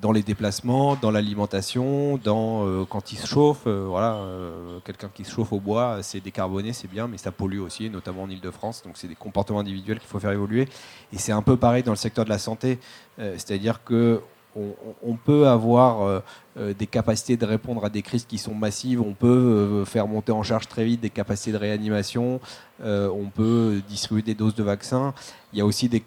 dans 0.00 0.12
les 0.12 0.22
déplacements, 0.22 0.96
dans 0.96 1.10
l'alimentation, 1.10 2.18
dans 2.22 2.66
euh, 2.66 2.84
quand 2.88 3.12
il 3.12 3.18
se 3.18 3.26
chauffe, 3.26 3.62
euh, 3.66 3.86
voilà, 3.88 4.16
euh, 4.16 4.78
quelqu'un 4.84 5.10
qui 5.12 5.24
se 5.24 5.32
chauffe 5.32 5.52
au 5.52 5.60
bois, 5.60 6.02
c'est 6.02 6.20
décarboné, 6.20 6.72
c'est 6.72 6.88
bien, 6.90 7.08
mais 7.08 7.16
ça 7.16 7.32
pollue 7.32 7.60
aussi, 7.60 7.88
notamment 7.88 8.24
en 8.24 8.30
Ile-de-France, 8.30 8.82
donc 8.84 8.96
c'est 8.96 9.08
des 9.08 9.14
comportements 9.14 9.60
individuels 9.60 9.98
qu'il 9.98 10.08
faut 10.08 10.20
faire 10.20 10.32
évoluer. 10.32 10.68
Et 11.12 11.18
c'est 11.18 11.32
un 11.32 11.42
peu 11.42 11.56
pareil 11.56 11.82
dans 11.82 11.92
le 11.92 11.96
secteur 11.96 12.24
de 12.24 12.30
la 12.30 12.38
santé, 12.38 12.78
euh, 13.18 13.34
c'est-à-dire 13.36 13.82
que 13.84 14.20
on, 14.56 15.16
peut 15.16 15.48
avoir 15.48 16.22
des 16.56 16.86
capacités 16.86 17.36
de 17.36 17.44
répondre 17.44 17.84
à 17.84 17.90
des 17.90 18.02
crises 18.02 18.24
qui 18.24 18.38
sont 18.38 18.54
massives, 18.54 19.00
on 19.00 19.14
peut 19.14 19.84
faire 19.84 20.06
monter 20.06 20.32
en 20.32 20.42
charge 20.42 20.68
très 20.68 20.84
vite 20.84 21.00
des 21.00 21.10
capacités 21.10 21.52
de 21.52 21.56
réanimation, 21.56 22.40
on 22.82 23.30
peut 23.34 23.82
distribuer 23.88 24.22
des 24.22 24.34
doses 24.34 24.54
de 24.54 24.62
vaccins. 24.62 25.14
Il 25.52 25.58
y 25.58 25.62
a 25.62 25.66
aussi 25.66 25.88
des 25.88 26.02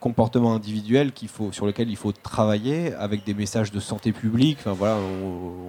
comportements 0.00 0.54
individuels 0.54 1.12
qu'il 1.12 1.28
faut, 1.28 1.52
sur 1.52 1.66
lesquels 1.66 1.90
il 1.90 1.96
faut 1.96 2.12
travailler 2.12 2.94
avec 2.94 3.22
des 3.24 3.34
messages 3.34 3.70
de 3.70 3.78
santé 3.78 4.12
publique. 4.12 4.58
Enfin, 4.60 4.72
voilà, 4.72 4.98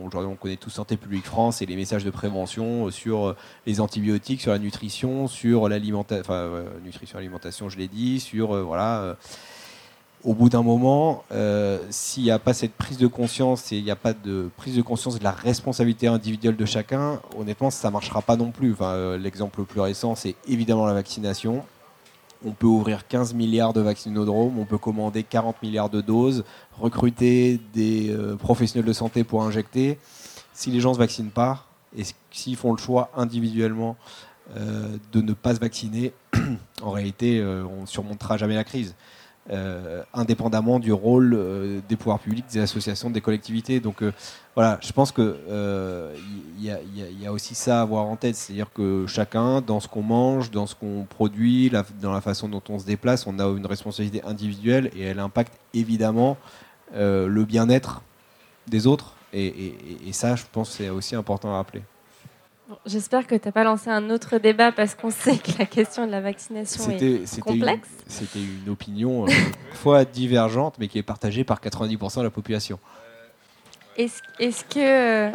aujourd'hui 0.05 0.31
on 0.31 0.35
connaît 0.35 0.55
tout 0.55 0.69
Santé 0.69 0.97
publique 0.97 1.25
France 1.25 1.61
et 1.61 1.65
les 1.65 1.75
messages 1.75 2.05
de 2.05 2.09
prévention 2.09 2.89
sur 2.89 3.27
euh, 3.27 3.35
les 3.67 3.81
antibiotiques, 3.81 4.41
sur 4.41 4.51
la 4.51 4.59
nutrition, 4.59 5.27
sur 5.27 5.67
l'alimentation, 5.67 6.21
enfin, 6.21 6.63
nutrition, 6.83 7.19
alimentation, 7.19 7.69
je 7.69 7.77
l'ai 7.77 7.89
dit, 7.89 8.19
sur 8.19 8.55
euh, 8.55 8.63
voilà. 8.63 9.17
Euh, 10.25 10.29
au 10.29 10.33
bout 10.33 10.49
d'un 10.49 10.63
moment, 10.63 11.23
s'il 11.89 12.23
n'y 12.23 12.31
a 12.31 12.39
pas 12.39 12.53
cette 12.53 12.73
prise 12.73 12.97
de 12.97 13.07
conscience 13.07 13.71
et 13.71 13.77
il 13.77 13.83
n'y 13.83 13.91
a 13.91 13.95
pas 13.95 14.13
de 14.13 14.49
prise 14.57 14.75
de 14.75 14.81
conscience 14.81 15.17
de 15.17 15.23
la 15.23 15.31
responsabilité 15.31 16.07
individuelle 16.07 16.55
de 16.55 16.65
chacun, 16.65 17.19
honnêtement, 17.37 17.69
ça 17.69 17.89
ne 17.89 17.93
marchera 17.93 18.21
pas 18.21 18.35
non 18.35 18.51
plus. 18.51 18.73
Enfin, 18.73 19.17
L'exemple 19.17 19.59
le 19.59 19.65
plus 19.65 19.81
récent, 19.81 20.15
c'est 20.15 20.35
évidemment 20.47 20.85
la 20.85 20.93
vaccination 20.93 21.63
on 22.45 22.51
peut 22.51 22.67
ouvrir 22.67 23.07
15 23.07 23.33
milliards 23.33 23.73
de 23.73 23.81
vaccinodromes, 23.81 24.57
on 24.57 24.65
peut 24.65 24.77
commander 24.77 25.23
40 25.23 25.61
milliards 25.61 25.89
de 25.89 26.01
doses, 26.01 26.43
recruter 26.79 27.59
des 27.73 28.09
euh, 28.09 28.35
professionnels 28.35 28.87
de 28.87 28.93
santé 28.93 29.23
pour 29.23 29.43
injecter. 29.43 29.99
Si 30.53 30.71
les 30.71 30.79
gens 30.79 30.89
ne 30.89 30.95
se 30.95 30.99
vaccinent 30.99 31.31
pas, 31.31 31.67
et 31.95 32.03
s'ils 32.31 32.55
font 32.55 32.71
le 32.71 32.77
choix 32.77 33.11
individuellement 33.15 33.95
euh, 34.57 34.97
de 35.11 35.21
ne 35.21 35.33
pas 35.33 35.55
se 35.55 35.59
vacciner, 35.59 36.13
en 36.81 36.91
réalité, 36.91 37.39
euh, 37.39 37.63
on 37.65 37.81
ne 37.81 37.85
surmontera 37.85 38.37
jamais 38.37 38.55
la 38.55 38.63
crise. 38.63 38.95
Euh, 39.49 40.03
indépendamment 40.13 40.77
du 40.77 40.93
rôle 40.93 41.33
euh, 41.33 41.79
des 41.89 41.95
pouvoirs 41.95 42.19
publics, 42.19 42.45
des 42.53 42.59
associations, 42.59 43.09
des 43.09 43.21
collectivités. 43.21 43.79
Donc 43.79 44.03
euh, 44.03 44.13
voilà, 44.53 44.77
je 44.81 44.91
pense 44.91 45.11
qu'il 45.11 45.33
il 46.59 47.19
y, 47.19 47.25
a 47.25 47.31
aussi 47.31 47.55
ça 47.55 47.79
à 47.79 47.81
avoir 47.81 48.05
en 48.05 48.15
tête, 48.17 48.35
c'est-à-dire 48.35 48.71
que 48.71 49.07
chacun, 49.07 49.61
dans 49.61 49.79
ce 49.79 49.87
qu'on 49.87 50.03
mange, 50.03 50.51
dans 50.51 50.67
ce 50.67 50.75
qu'on 50.75 51.07
produit, 51.09 51.71
dans 51.99 52.13
la 52.13 52.21
façon 52.21 52.49
dont 52.49 52.61
on 52.69 52.77
se 52.77 52.85
déplace, 52.85 53.25
on 53.25 53.39
a 53.39 53.45
une 53.45 53.65
responsabilité 53.65 54.23
individuelle 54.25 54.91
et 54.95 55.01
elle 55.01 55.19
impacte 55.19 55.53
évidemment 55.73 56.37
le 56.93 57.43
bien-être 57.43 58.03
des 58.67 58.85
autres. 58.85 59.15
Et 59.33 59.73
ça, 60.11 60.35
je 60.35 60.43
pense, 60.51 60.69
c'est 60.69 60.89
aussi 60.89 61.15
important 61.15 61.49
à 61.49 61.55
rappeler. 61.55 61.81
J'espère 62.85 63.27
que 63.27 63.35
tu 63.35 63.47
n'as 63.47 63.51
pas 63.51 63.63
lancé 63.63 63.89
un 63.89 64.09
autre 64.09 64.37
débat 64.37 64.71
parce 64.71 64.95
qu'on 64.95 65.11
sait 65.11 65.37
que 65.37 65.51
la 65.59 65.65
question 65.65 66.05
de 66.05 66.11
la 66.11 66.21
vaccination 66.21 66.89
est 66.91 67.39
complexe. 67.39 67.89
C'était 68.07 68.39
une 68.39 68.69
opinion 68.69 69.25
euh, 69.25 69.31
fois 69.73 70.05
divergente, 70.05 70.75
mais 70.79 70.87
qui 70.87 70.97
est 70.97 71.03
partagée 71.03 71.43
par 71.43 71.59
90% 71.59 72.19
de 72.19 72.23
la 72.23 72.29
population. 72.29 72.79
Est-ce 73.97 74.63
que... 74.65 75.31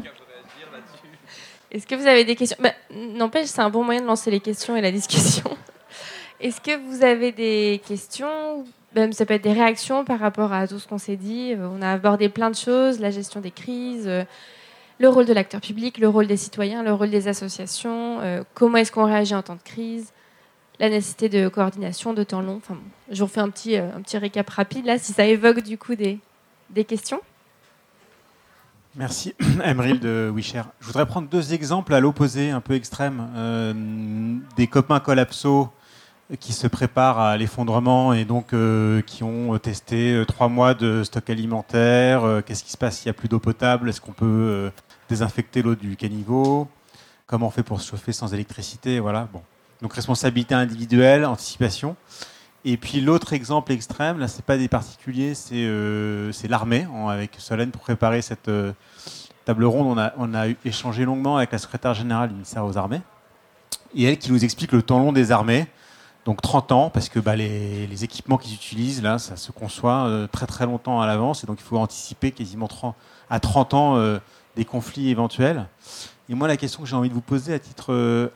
Est-ce 1.71 1.87
que 1.87 1.95
vous 1.95 2.07
avez 2.07 2.25
des 2.25 2.37
questions? 2.37 2.57
Bah, 2.61 2.73
N'empêche, 2.91 3.47
c'est 3.47 3.61
un 3.61 3.71
bon 3.71 3.85
moyen 3.85 4.01
de 4.01 4.07
lancer 4.07 4.31
les 4.31 4.41
questions 4.41 4.77
et 4.77 4.81
la 4.81 4.93
discussion. 4.93 5.51
Est-ce 6.41 6.61
que 6.61 6.77
vous 6.77 7.03
avez 7.05 7.33
des 7.33 7.83
questions? 7.87 8.65
Même 8.95 9.13
ça 9.13 9.27
peut 9.27 9.35
être 9.35 9.45
des 9.45 9.53
réactions 9.53 10.05
par 10.05 10.21
rapport 10.21 10.53
à 10.53 10.69
tout 10.69 10.79
ce 10.79 10.87
qu'on 10.87 10.99
s'est 10.99 11.17
dit. 11.17 11.55
On 11.59 11.83
a 11.83 11.93
abordé 11.93 12.29
plein 12.29 12.51
de 12.51 12.57
choses, 12.57 13.01
la 13.01 13.11
gestion 13.11 13.41
des 13.41 13.51
crises, 13.51 14.09
le 14.99 15.09
rôle 15.09 15.27
de 15.27 15.33
l'acteur 15.33 15.61
public, 15.61 15.99
le 15.99 16.09
rôle 16.09 16.27
des 16.27 16.37
citoyens, 16.37 16.83
le 16.83 16.93
rôle 16.93 17.11
des 17.11 17.29
associations, 17.29 18.21
euh, 18.21 18.43
comment 18.55 18.79
est-ce 18.79 18.93
qu'on 18.93 19.05
réagit 19.05 19.35
en 19.35 19.43
temps 19.43 19.57
de 19.57 19.63
crise, 19.63 20.13
la 20.81 20.89
nécessité 20.89 21.29
de 21.29 21.49
coordination, 21.49 22.15
de 22.15 22.23
temps 22.23 22.41
long. 22.41 22.57
Enfin, 22.57 22.79
je 23.11 23.19
vous 23.19 23.27
refais 23.27 23.41
un 23.41 23.51
petit, 23.51 23.77
euh, 23.77 23.95
un 23.95 24.01
petit 24.01 24.19
récap 24.19 24.49
rapide 24.49 24.87
là, 24.87 24.99
si 24.99 25.13
ça 25.13 25.27
évoque 25.27 25.63
du 25.63 25.77
coup 25.77 25.95
des, 25.95 26.19
des 26.71 26.85
questions. 26.85 27.21
Merci, 28.95 29.35
Emeril 29.65 30.01
de 30.01 30.33
Wisher. 30.35 30.63
Je 30.81 30.87
voudrais 30.87 31.05
prendre 31.05 31.29
deux 31.29 31.53
exemples 31.53 31.93
à 31.93 32.01
l'opposé, 32.01 32.51
un 32.51 32.63
peu 32.63 32.75
extrêmes, 32.75 33.29
euh, 33.37 33.75
des 34.57 34.67
copains 34.67 35.01
collapso 35.01 35.69
qui 36.41 36.53
se 36.53 36.67
préparent 36.67 37.21
à 37.21 37.37
l'effondrement 37.37 38.13
et 38.13 38.25
donc 38.25 38.53
qui 39.07 39.23
ont 39.23 39.57
testé 39.61 40.25
trois 40.27 40.49
mois 40.49 40.75
de 40.75 41.05
stock 41.05 41.31
alimentaire. 41.31 42.43
Qu'est-ce 42.45 42.65
qui 42.65 42.73
se 42.73 42.77
passe 42.77 42.99
s'il 42.99 43.07
n'y 43.07 43.11
a 43.11 43.13
plus 43.13 43.29
d'eau 43.29 43.39
potable 43.39 43.89
Est-ce 43.89 44.01
qu'on 44.01 44.11
peut 44.11 44.73
désinfecter 45.09 45.63
l'eau 45.63 45.75
du 45.75 45.97
caniveau, 45.97 46.69
comment 47.27 47.49
on 47.49 47.51
fait 47.51 47.63
pour 47.63 47.81
se 47.81 47.91
chauffer 47.91 48.13
sans 48.13 48.33
électricité, 48.33 49.01
voilà. 49.01 49.29
Bon. 49.33 49.43
Donc 49.83 49.93
responsabilité 49.93 50.55
individuelle, 50.55 51.25
anticipation. 51.25 51.97
Et 52.65 52.77
puis 52.77 53.01
l'autre 53.01 53.33
exemple 53.33 53.73
extrême, 53.73 54.19
là 54.19 54.27
c'est 54.27 54.45
pas 54.45 54.57
des 54.57 54.69
particuliers, 54.69 55.35
c'est 55.35 55.55
euh, 55.55 56.33
l'armée. 56.49 56.87
Avec 57.09 57.33
Solène 57.39 57.71
pour 57.71 57.83
préparer 57.83 58.23
cette 58.23 58.49
euh, 58.49 58.73
table 59.45 59.65
ronde, 59.65 59.87
on 59.87 60.01
a, 60.01 60.13
on 60.17 60.35
a 60.35 60.49
échangé 60.65 61.05
longuement 61.05 61.37
avec 61.37 61.53
la 61.53 61.59
secrétaire 61.59 61.95
générale 61.95 62.29
du 62.29 62.35
ministère 62.35 62.65
aux 62.65 62.77
armées. 62.77 63.03
Et 63.95 64.05
elle 64.05 64.19
qui 64.19 64.33
nous 64.33 64.45
explique 64.45 64.73
le 64.73 64.83
temps 64.83 64.99
long 64.99 65.13
des 65.13 65.31
armées. 65.31 65.67
Donc 66.25 66.43
30 66.43 66.73
ans, 66.73 66.91
parce 66.91 67.09
que 67.09 67.21
bah, 67.21 67.37
les, 67.37 68.03
équipements 68.03 68.37
qu'ils 68.37 68.55
utilisent, 68.55 69.01
là, 69.01 69.19
ça 69.19 69.37
se 69.37 69.53
conçoit 69.53 70.09
euh, 70.09 70.27
très 70.27 70.47
très 70.47 70.67
longtemps 70.67 71.01
à 71.01 71.07
l'avance. 71.07 71.45
Et 71.45 71.47
donc 71.47 71.59
il 71.61 71.65
faut 71.65 71.79
anticiper 71.79 72.33
quasiment 72.33 72.67
30, 72.67 72.97
à 73.31 73.39
30 73.39 73.75
ans 73.75 74.19
des 74.57 74.65
conflits 74.65 75.11
éventuels. 75.11 75.69
Et 76.29 76.35
moi, 76.35 76.49
la 76.49 76.57
question 76.57 76.83
que 76.83 76.89
j'ai 76.89 76.97
envie 76.97 77.09
de 77.09 77.15
vous 77.15 77.21
poser 77.21 77.55
à 77.55 77.59
titre, 77.61 77.93
euh, 77.93 78.29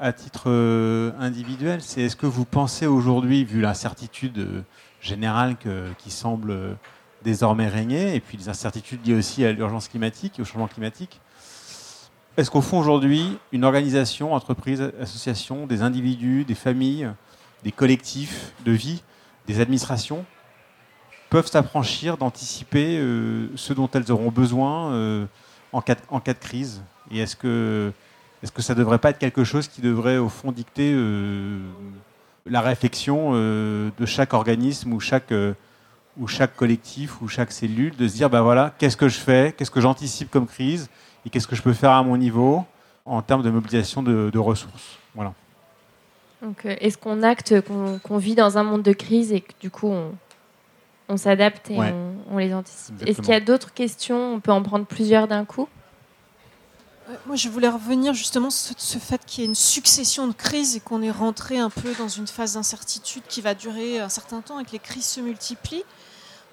euh, 0.47 1.13
individuel, 1.19 1.83
c'est 1.83 2.03
est-ce 2.03 2.15
que 2.15 2.27
vous 2.27 2.45
pensez 2.45 2.87
aujourd'hui, 2.87 3.45
vu 3.45 3.61
l'incertitude 3.61 4.39
euh, 4.39 4.63
générale 5.01 5.57
qui 5.99 6.11
semble 6.11 6.77
désormais 7.25 7.69
régner, 7.69 8.15
et 8.15 8.21
puis 8.21 8.37
les 8.37 8.49
incertitudes 8.49 9.05
liées 9.05 9.15
aussi 9.15 9.45
à 9.45 9.53
l'urgence 9.53 9.89
climatique 9.89 10.39
et 10.39 10.43
au 10.43 10.45
changement 10.45 10.69
climatique, 10.69 11.21
est-ce 12.37 12.51
qu'au 12.51 12.61
fond 12.61 12.79
aujourd'hui, 12.79 13.39
une 13.51 13.65
organisation, 13.65 14.35
entreprise, 14.35 14.93
association, 15.01 15.67
des 15.67 15.83
individus, 15.83 16.45
des 16.45 16.55
familles, 16.55 17.11
des 17.65 17.73
collectifs 17.73 18.53
de 18.65 18.73
vie, 18.73 19.03
des 19.47 19.61
administrations 19.61 20.25
peuvent 21.31 21.49
s'affranchir 21.49 22.19
d'anticiper 22.19 22.99
ce 23.57 23.73
dont 23.73 23.89
elles 23.95 24.13
auront 24.13 24.31
besoin 24.31 25.29
en 25.73 25.81
cas, 25.81 25.95
de, 25.95 26.01
en 26.09 26.21
cas 26.21 26.35
de 26.35 26.39
crise 26.39 26.83
Et 27.11 27.19
est-ce 27.19 27.37
que, 27.37 27.93
est-ce 28.43 28.53
que 28.53 28.63
ça 28.63 28.75
ne 28.75 28.79
devrait 28.79 28.99
pas 28.99 29.11
être 29.11 29.19
quelque 29.19 29.45
chose 29.45 29.69
qui 29.69 29.81
devrait, 29.81 30.19
au 30.19 30.29
fond, 30.29 30.53
dicter 30.53 30.93
euh, 30.95 31.61
la 32.47 32.61
réflexion 32.61 33.33
euh, 33.35 33.91
de 33.99 34.07
chaque 34.07 34.35
organisme 34.35 34.93
ou 34.93 35.01
chaque, 35.01 35.33
euh, 35.33 35.55
ou 36.19 36.27
chaque 36.27 36.57
collectif 36.57 37.21
ou 37.23 37.29
chaque 37.29 37.53
cellule, 37.53 37.97
de 37.97 38.09
se 38.09 38.15
dire, 38.15 38.31
ben 38.31 38.43
voilà, 38.43 38.75
qu'est-ce 38.79 38.97
que 38.97 39.09
je 39.09 39.19
fais, 39.19 39.55
qu'est-ce 39.57 39.71
que 39.71 39.81
j'anticipe 39.81 40.31
comme 40.31 40.47
crise, 40.47 40.89
et 41.25 41.31
qu'est-ce 41.31 41.47
que 41.47 41.57
je 41.57 41.63
peux 41.63 41.73
faire 41.73 41.93
à 41.93 42.03
mon 42.03 42.17
niveau 42.17 42.65
en 43.05 43.23
termes 43.23 43.43
de 43.43 43.51
mobilisation 43.51 44.03
de, 44.03 44.39
ressources 44.39 44.99
Voilà. 45.15 45.33
Donc, 46.43 46.65
est-ce 46.65 46.97
qu'on 46.97 47.23
acte 47.23 47.55
qu'on 47.61 48.17
vit 48.17 48.35
dans 48.35 48.57
un 48.57 48.63
monde 48.63 48.83
de 48.83 48.95
crise 48.95 49.31
et 49.33 49.43
que 49.43 49.53
du 49.61 49.71
coup 49.71 49.89
on, 49.89 50.13
on 51.11 51.17
s'adapte 51.17 51.71
et 51.71 51.79
on, 51.79 52.15
les 52.39 52.55
anticipe. 52.55 53.03
Est-ce 53.07 53.21
qu'il 53.21 53.31
y 53.31 53.35
a 53.35 53.41
d'autres 53.41 53.73
questions? 53.73 54.35
On 54.35 54.41
peut 54.41 54.53
en 54.53 54.63
prendre 54.63 54.87
plusieurs 54.87 55.29
d'un 55.29 55.45
coup? 55.45 55.69
Moi, 57.27 57.35
je 57.35 57.49
voulais 57.49 57.69
revenir 57.69 58.15
justement 58.15 58.51
sur 58.51 58.77
ce 58.79 58.99
fait 58.99 59.25
qu'il 59.27 59.43
y 59.43 59.45
ait 59.45 59.49
une 59.49 59.57
succession 59.57 60.29
de 60.29 60.33
crises 60.33 60.77
et 60.77 60.81
qu'on 60.81 61.03
est 61.03 61.11
rentré 61.11 61.59
un 61.59 61.69
peu 61.69 61.93
dans 61.95 62.09
une 62.09 62.29
phase 62.29 62.55
d'incertitude 62.55 63.25
qui 63.29 63.41
va 63.41 63.55
durer 63.55 63.99
un 63.99 64.09
certain 64.09 64.43
temps 64.43 64.61
et 64.61 64.65
que 64.65 64.71
les 64.71 64.79
crises 64.79 65.07
se 65.07 65.21
multiplient. 65.21 65.83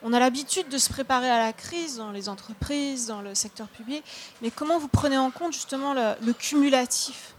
On 0.01 0.13
a 0.13 0.19
l'habitude 0.19 0.67
de 0.69 0.79
se 0.79 0.89
préparer 0.89 1.29
à 1.29 1.37
la 1.37 1.53
crise 1.53 1.97
dans 1.97 2.11
les 2.11 2.27
entreprises, 2.27 3.05
dans 3.05 3.21
le 3.21 3.35
secteur 3.35 3.67
public, 3.67 4.03
mais 4.41 4.49
comment 4.49 4.79
vous 4.79 4.87
prenez 4.87 5.17
en 5.17 5.29
compte 5.29 5.53
justement 5.53 5.93
le, 5.93 6.13
le 6.25 6.33
cumulatif? 6.33 7.35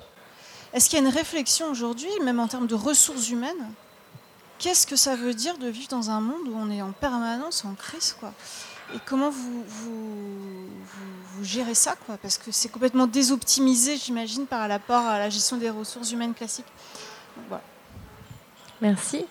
Est-ce 0.73 0.89
qu'il 0.89 0.99
y 1.01 1.03
a 1.03 1.05
une 1.05 1.13
réflexion 1.13 1.71
aujourd'hui, 1.71 2.11
même 2.23 2.39
en 2.39 2.47
termes 2.47 2.67
de 2.67 2.75
ressources 2.75 3.31
humaines, 3.31 3.73
qu'est-ce 4.59 4.87
que 4.87 4.97
ça 4.97 5.17
veut 5.17 5.35
dire 5.35 5.59
de 5.59 5.69
vivre 5.69 5.89
dans 5.89 6.11
un 6.11 6.21
monde 6.21 6.49
où 6.49 6.55
on 6.57 6.71
est 6.71 6.83
en 6.83 6.93
permanence 6.93 7.65
en 7.65 7.75
crise 7.75 8.17
quoi? 8.19 8.33
Et 8.95 8.99
comment 9.05 9.29
vous, 9.29 9.65
vous, 9.67 11.45
gérez 11.45 11.75
ça 11.75 11.95
quoi? 12.07 12.17
Parce 12.17 12.39
que 12.39 12.51
c'est 12.51 12.71
complètement 12.71 13.07
désoptimisé, 13.07 13.99
j'imagine, 13.99 14.47
par 14.47 14.67
rapport 14.67 15.05
à 15.05 15.19
la 15.19 15.29
gestion 15.29 15.59
des 15.59 15.69
ressources 15.69 16.11
humaines 16.11 16.33
classiques. 16.33 16.67
voilà. 17.49 17.63
Merci. 18.81 19.27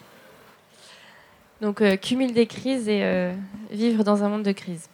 Donc, 1.60 1.82
euh, 1.82 1.96
cumul 1.96 2.34
des 2.34 2.46
crises 2.46 2.88
et 2.88 3.04
euh, 3.04 3.34
vivre 3.72 4.04
dans 4.04 4.24
un 4.24 4.30
monde 4.30 4.44
de 4.44 4.52
crise. 4.52 4.88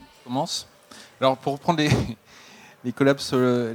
On 0.00 0.24
commence. 0.24 0.66
Alors, 1.20 1.36
pour 1.36 1.52
reprendre 1.52 1.78
les, 1.78 1.90
les, 2.84 2.94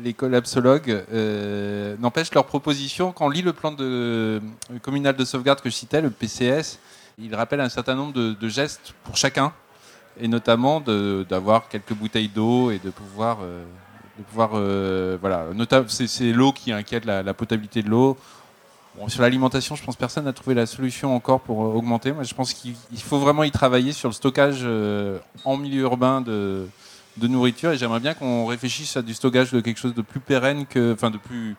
les 0.03 0.14
collapsologues 0.14 1.03
euh, 1.12 1.95
n'empêchent 1.99 2.34
leur 2.34 2.45
proposition. 2.45 3.12
Quand 3.12 3.26
on 3.26 3.30
lit 3.30 3.41
le 3.41 3.53
plan 3.53 3.76
euh, 3.80 4.39
communal 4.82 5.16
de 5.16 5.26
sauvegarde 5.26 5.62
que 5.62 5.70
je 5.70 5.76
citais, 5.76 6.01
le 6.01 6.10
PCS, 6.10 6.80
il 7.18 7.36
rappelle 7.36 7.60
un 7.60 7.70
certain 7.70 7.95
nombre 7.95 8.14
de, 8.14 8.49
gestes 8.49 8.93
pour 9.03 9.18
chacun, 9.18 9.51
et 10.20 10.28
notamment 10.28 10.80
d'avoir 10.82 11.68
quelques 11.68 11.93
bouteilles 11.93 12.30
d'eau 12.30 12.72
et 12.72 12.80
de 12.80 12.89
pouvoir. 12.89 13.39
Euh, 13.41 13.64
de 14.18 14.24
pouvoir 14.26 14.49
voilà, 15.22 15.45
c'est 15.88 16.34
l'eau 16.34 16.51
qui 16.51 16.74
inquiète 16.74 17.05
la, 17.05 17.34
potabilité 17.34 17.82
de 17.82 17.89
l'eau. 17.89 18.18
sur 19.07 19.22
l'alimentation, 19.22 19.76
je 19.76 19.84
pense 19.84 19.95
que 19.95 19.99
personne 19.99 20.26
n'a 20.26 20.34
trouvé 20.34 20.53
la 20.53 20.66
solution 20.66 21.16
encore 21.16 21.39
pour 21.39 21.64
euh, 21.64 21.70
augmenter. 21.70 22.12
Moi, 22.12 22.24
je 22.24 22.34
pense 22.34 22.53
qu'il 22.53 22.76
faut 22.97 23.20
vraiment 23.20 23.45
y 23.45 23.51
travailler 23.51 23.93
sur 23.93 24.10
le 24.10 24.14
stockage 24.14 24.60
euh, 24.64 25.20
en 25.45 25.55
milieu 25.55 25.84
urbain 25.84 26.20
de, 26.20 26.68
de 27.20 27.28
nourriture. 27.28 27.72
Et 27.72 27.78
j'aimerais 27.78 27.99
bien 27.99 28.13
qu'on 28.13 28.45
réfléchisse 28.45 28.97
à 28.97 29.01
du 29.01 29.13
stockage 29.13 29.51
de 29.51 29.61
quelque 29.61 29.80
chose 29.80 29.93
de 29.93 30.01
plus 30.01 30.20
pérenne, 30.20 30.65
que, 30.65 30.93
enfin 30.93 31.11
de 31.11 31.17
plus 31.17 31.55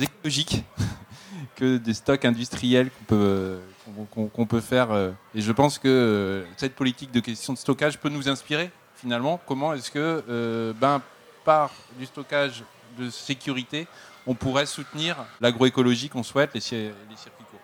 écologique 0.00 0.64
que 1.56 1.76
des 1.76 1.94
stocks 1.94 2.24
industriels 2.24 2.90
qu'on 2.90 3.04
peut, 3.06 4.46
peut 4.48 4.60
faire. 4.60 4.90
euh. 4.92 5.10
Et 5.34 5.40
je 5.40 5.52
pense 5.52 5.78
que 5.78 5.88
euh, 5.88 6.44
cette 6.56 6.74
politique 6.74 7.10
de 7.10 7.20
question 7.20 7.52
de 7.52 7.58
stockage 7.58 7.98
peut 7.98 8.08
nous 8.08 8.28
inspirer 8.28 8.70
finalement. 8.94 9.40
Comment 9.46 9.74
est-ce 9.74 9.90
que, 9.90 10.22
euh, 10.28 10.72
ben, 10.74 11.00
par 11.44 11.70
du 11.98 12.06
stockage 12.06 12.64
de 12.98 13.10
sécurité, 13.10 13.86
on 14.26 14.34
pourrait 14.34 14.66
soutenir 14.66 15.16
l'agroécologie 15.40 16.08
qu'on 16.08 16.22
souhaite, 16.22 16.52
les, 16.54 16.60
les 16.60 17.16
circuits 17.16 17.44
courts? 17.50 17.60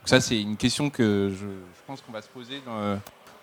Donc 0.00 0.08
ça, 0.08 0.20
c'est 0.20 0.40
une 0.40 0.56
question 0.56 0.88
que 0.90 1.30
je, 1.30 1.46
je 1.46 1.82
pense 1.86 2.00
qu'on 2.00 2.12
va 2.12 2.22
se 2.22 2.28
poser 2.28 2.62
dans, 2.64 2.78
euh, 2.78 2.96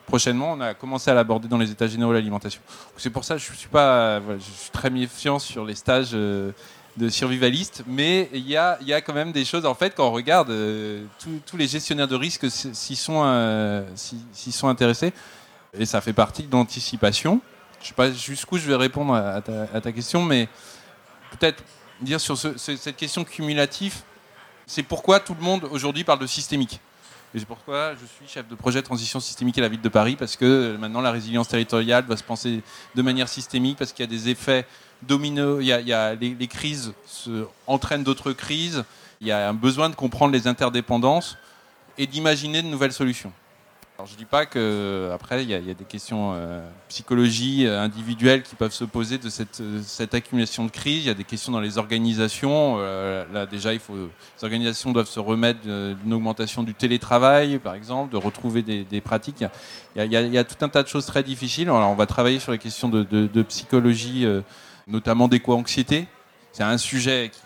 prochainement. 0.07 0.53
On 0.53 0.61
a 0.61 0.73
commencé 0.73 1.11
à 1.11 1.13
l'aborder 1.13 1.47
dans 1.47 1.57
les 1.59 1.69
états 1.69 1.85
généraux 1.87 2.11
de 2.11 2.17
l'alimentation. 2.17 2.61
C'est 2.97 3.11
pour 3.11 3.23
ça 3.23 3.35
que 3.35 3.41
je 3.41 3.53
suis 3.53 3.67
pas, 3.67 4.19
voilà, 4.19 4.39
je 4.39 4.43
suis 4.63 4.71
très 4.71 4.89
méfiant 4.89 5.37
sur 5.37 5.63
les 5.65 5.75
stages 5.75 6.11
euh, 6.13 6.51
de 6.95 7.09
survivalistes, 7.09 7.83
mais 7.85 8.27
il 8.33 8.47
y 8.47 8.57
a, 8.57 8.79
y 8.81 8.93
a 8.93 9.01
quand 9.01 9.13
même 9.13 9.31
des 9.31 9.45
choses. 9.45 9.65
En 9.67 9.75
fait, 9.75 9.93
quand 9.95 10.07
on 10.07 10.11
regarde, 10.11 10.49
euh, 10.49 11.03
tous- 11.45 11.57
les 11.57 11.67
gestionnaires 11.67 12.07
de 12.07 12.15
risques 12.15 12.45
s- 12.45 12.69
s'y 12.73 12.95
sont, 12.95 13.21
euh, 13.23 13.83
sont 14.49 14.67
intéressés, 14.67 15.13
et 15.77 15.85
ça 15.85 16.01
fait 16.01 16.13
partie 16.13 16.43
de 16.43 16.51
l'anticipation. 16.51 17.39
Je 17.79 17.83
ne 17.83 17.87
sais 17.89 17.93
pas 17.93 18.11
jusqu'où 18.11 18.57
je 18.57 18.65
vais 18.67 18.75
répondre 18.75 19.13
à 19.13 19.41
ta, 19.41 19.91
question, 19.91 20.23
mais 20.23 20.47
peut-être 21.37 21.63
dire 22.01 22.19
sur 22.19 22.35
ce- 22.35 22.57
ce- 22.57 22.75
cette 22.75 22.95
question 22.97 23.23
cumulative, 23.23 23.93
c'est 24.65 24.81
pourquoi 24.83 25.19
tout 25.19 25.35
le 25.35 25.41
monde 25.43 25.67
aujourd'hui 25.69 26.03
parle 26.03 26.19
de 26.19 26.25
systémique? 26.27 26.79
C'est 27.35 27.45
pourquoi 27.45 27.93
je 27.93 28.05
suis 28.05 28.27
chef 28.27 28.47
de 28.47 28.55
projet 28.55 28.81
transition 28.81 29.19
systémique 29.19 29.57
à 29.57 29.61
la 29.61 29.67
ville 29.67 29.81
de 29.81 29.89
Paris, 29.89 30.15
parce 30.15 30.37
que 30.37 30.45
euh, 30.45 30.77
maintenant 30.77 31.01
la 31.01 31.11
résilience 31.11 31.47
territoriale 31.47 32.05
doit 32.05 32.17
se 32.17 32.23
penser 32.23 32.63
de 32.95 33.01
manière 33.01 33.27
systémique, 33.27 33.77
parce 33.77 33.91
qu'il 33.91 34.03
y 34.03 34.07
a 34.07 34.11
des 34.11 34.29
effets 34.29 34.65
dominos, 35.03 35.61
les, 35.61 36.47
crises 36.47 36.93
se, 37.05 37.45
entraînent 37.67 38.03
d'autres 38.03 38.31
crises, 38.33 38.83
il 39.21 39.27
y 39.27 39.31
a 39.31 39.49
un 39.49 39.53
besoin 39.53 39.89
de 39.89 39.95
comprendre 39.95 40.33
les 40.33 40.47
interdépendances 40.47 41.37
et 41.97 42.07
d'imaginer 42.07 42.61
de 42.61 42.67
nouvelles 42.67 42.93
solutions. 42.93 43.33
Je 44.05 44.13
ne 44.13 44.17
dis 44.17 44.25
pas 44.25 44.45
que 44.45 45.09
après 45.11 45.41
il 45.41 45.49
y, 45.49 45.55
a- 45.55 45.59
des 45.59 45.83
questions 45.83 46.33
euh, 46.35 46.63
psychologie 46.87 47.65
euh, 47.65 47.81
individuelles 47.81 48.43
qui 48.43 48.53
peuvent 48.53 48.71
se 48.71 48.83
poser 48.83 49.17
de 49.17 49.27
cette, 49.27 49.59
euh, 49.59 50.05
accumulation 50.13 50.65
de 50.65 50.69
crises. 50.69 51.05
Il 51.05 51.07
y 51.07 51.09
a 51.09 51.15
des 51.15 51.23
questions 51.23 51.51
dans 51.51 51.59
les 51.59 51.79
organisations. 51.79 52.75
Euh, 52.77 53.25
là 53.33 53.47
déjà, 53.47 53.73
il 53.73 53.79
faut, 53.79 53.95
les 53.95 54.43
organisations 54.43 54.91
doivent 54.91 55.07
se 55.07 55.19
remettre 55.19 55.61
d'une 55.61 56.13
augmentation 56.13 56.61
du 56.61 56.75
télétravail, 56.75 57.57
par 57.57 57.73
exemple, 57.73 58.11
de 58.11 58.17
retrouver 58.17 58.61
des, 58.61 59.01
pratiques. 59.01 59.43
Il 59.95 60.05
y, 60.11 60.37
a, 60.37 60.43
tout 60.43 60.63
un 60.63 60.69
tas 60.69 60.83
de 60.83 60.87
choses 60.87 61.07
très 61.07 61.23
difficiles. 61.23 61.67
Alors, 61.67 61.89
on 61.89 61.95
va 61.95 62.05
travailler 62.05 62.39
sur 62.39 62.51
les 62.51 62.59
questions 62.59 62.89
de, 62.89 63.41
psychologie, 63.43 64.25
euh, 64.25 64.41
notamment 64.85 65.27
d'éco-anxiété. 65.27 66.07
C'est 66.51 66.63
un 66.63 66.77
sujet 66.77 67.31
qui- 67.33 67.39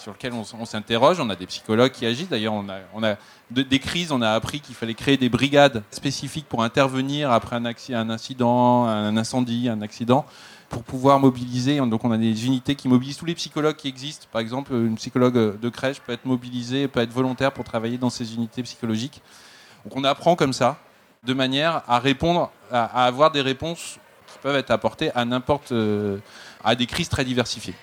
sur 0.00 0.12
lequel 0.12 0.32
on, 0.32 0.64
s'interroge. 0.64 1.20
On 1.20 1.30
a 1.30 1.36
des 1.36 1.46
psychologues 1.46 1.92
qui 1.92 2.06
agissent. 2.06 2.28
D'ailleurs, 2.28 2.54
on 2.54 3.02
a, 3.02 3.16
des 3.50 3.78
crises, 3.78 4.12
on 4.12 4.22
a 4.22 4.30
appris 4.30 4.60
qu'il 4.60 4.74
fallait 4.74 4.94
créer 4.94 5.16
des 5.16 5.28
brigades 5.28 5.82
spécifiques 5.90 6.46
pour 6.48 6.62
intervenir 6.62 7.30
après 7.30 7.56
un, 7.56 7.64
un 7.64 8.10
incident, 8.10 8.86
un 8.86 9.16
incendie, 9.16 9.68
un 9.68 9.82
accident, 9.82 10.24
pour 10.68 10.82
pouvoir 10.82 11.20
mobiliser. 11.20 11.78
Donc, 11.78 12.04
on 12.04 12.10
a 12.10 12.18
des 12.18 12.46
unités 12.46 12.74
qui 12.74 12.88
mobilisent 12.88 13.18
tous 13.18 13.26
les 13.26 13.34
psychologues 13.34 13.76
qui 13.76 13.88
existent. 13.88 14.26
Par 14.32 14.40
exemple, 14.40 14.72
une 14.72 14.96
psychologue 14.96 15.58
de 15.58 15.68
crèche 15.68 16.00
peut 16.00 16.12
être 16.12 16.24
mobilisée, 16.24 16.88
peut 16.88 17.00
être 17.00 17.12
volontaire 17.12 17.52
pour 17.52 17.64
travailler 17.64 17.98
dans 17.98 18.10
ces 18.10 18.34
unités 18.34 18.62
psychologiques. 18.62 19.20
Donc, 19.84 19.96
on 19.96 20.04
apprend 20.04 20.34
comme 20.36 20.52
ça, 20.52 20.78
de 21.24 21.34
manière 21.34 21.82
à 21.86 21.98
répondre, 21.98 22.50
à 22.70 23.04
avoir 23.04 23.30
des 23.30 23.42
réponses 23.42 23.98
qui 24.32 24.38
peuvent 24.38 24.56
être 24.56 24.70
apportées 24.70 25.10
à 25.14 25.24
n'importe, 25.24 25.72
euh, 25.72 26.18
à 26.64 26.74
des 26.74 26.86
crises 26.86 27.08
très 27.08 27.24
diversifiées. 27.24 27.74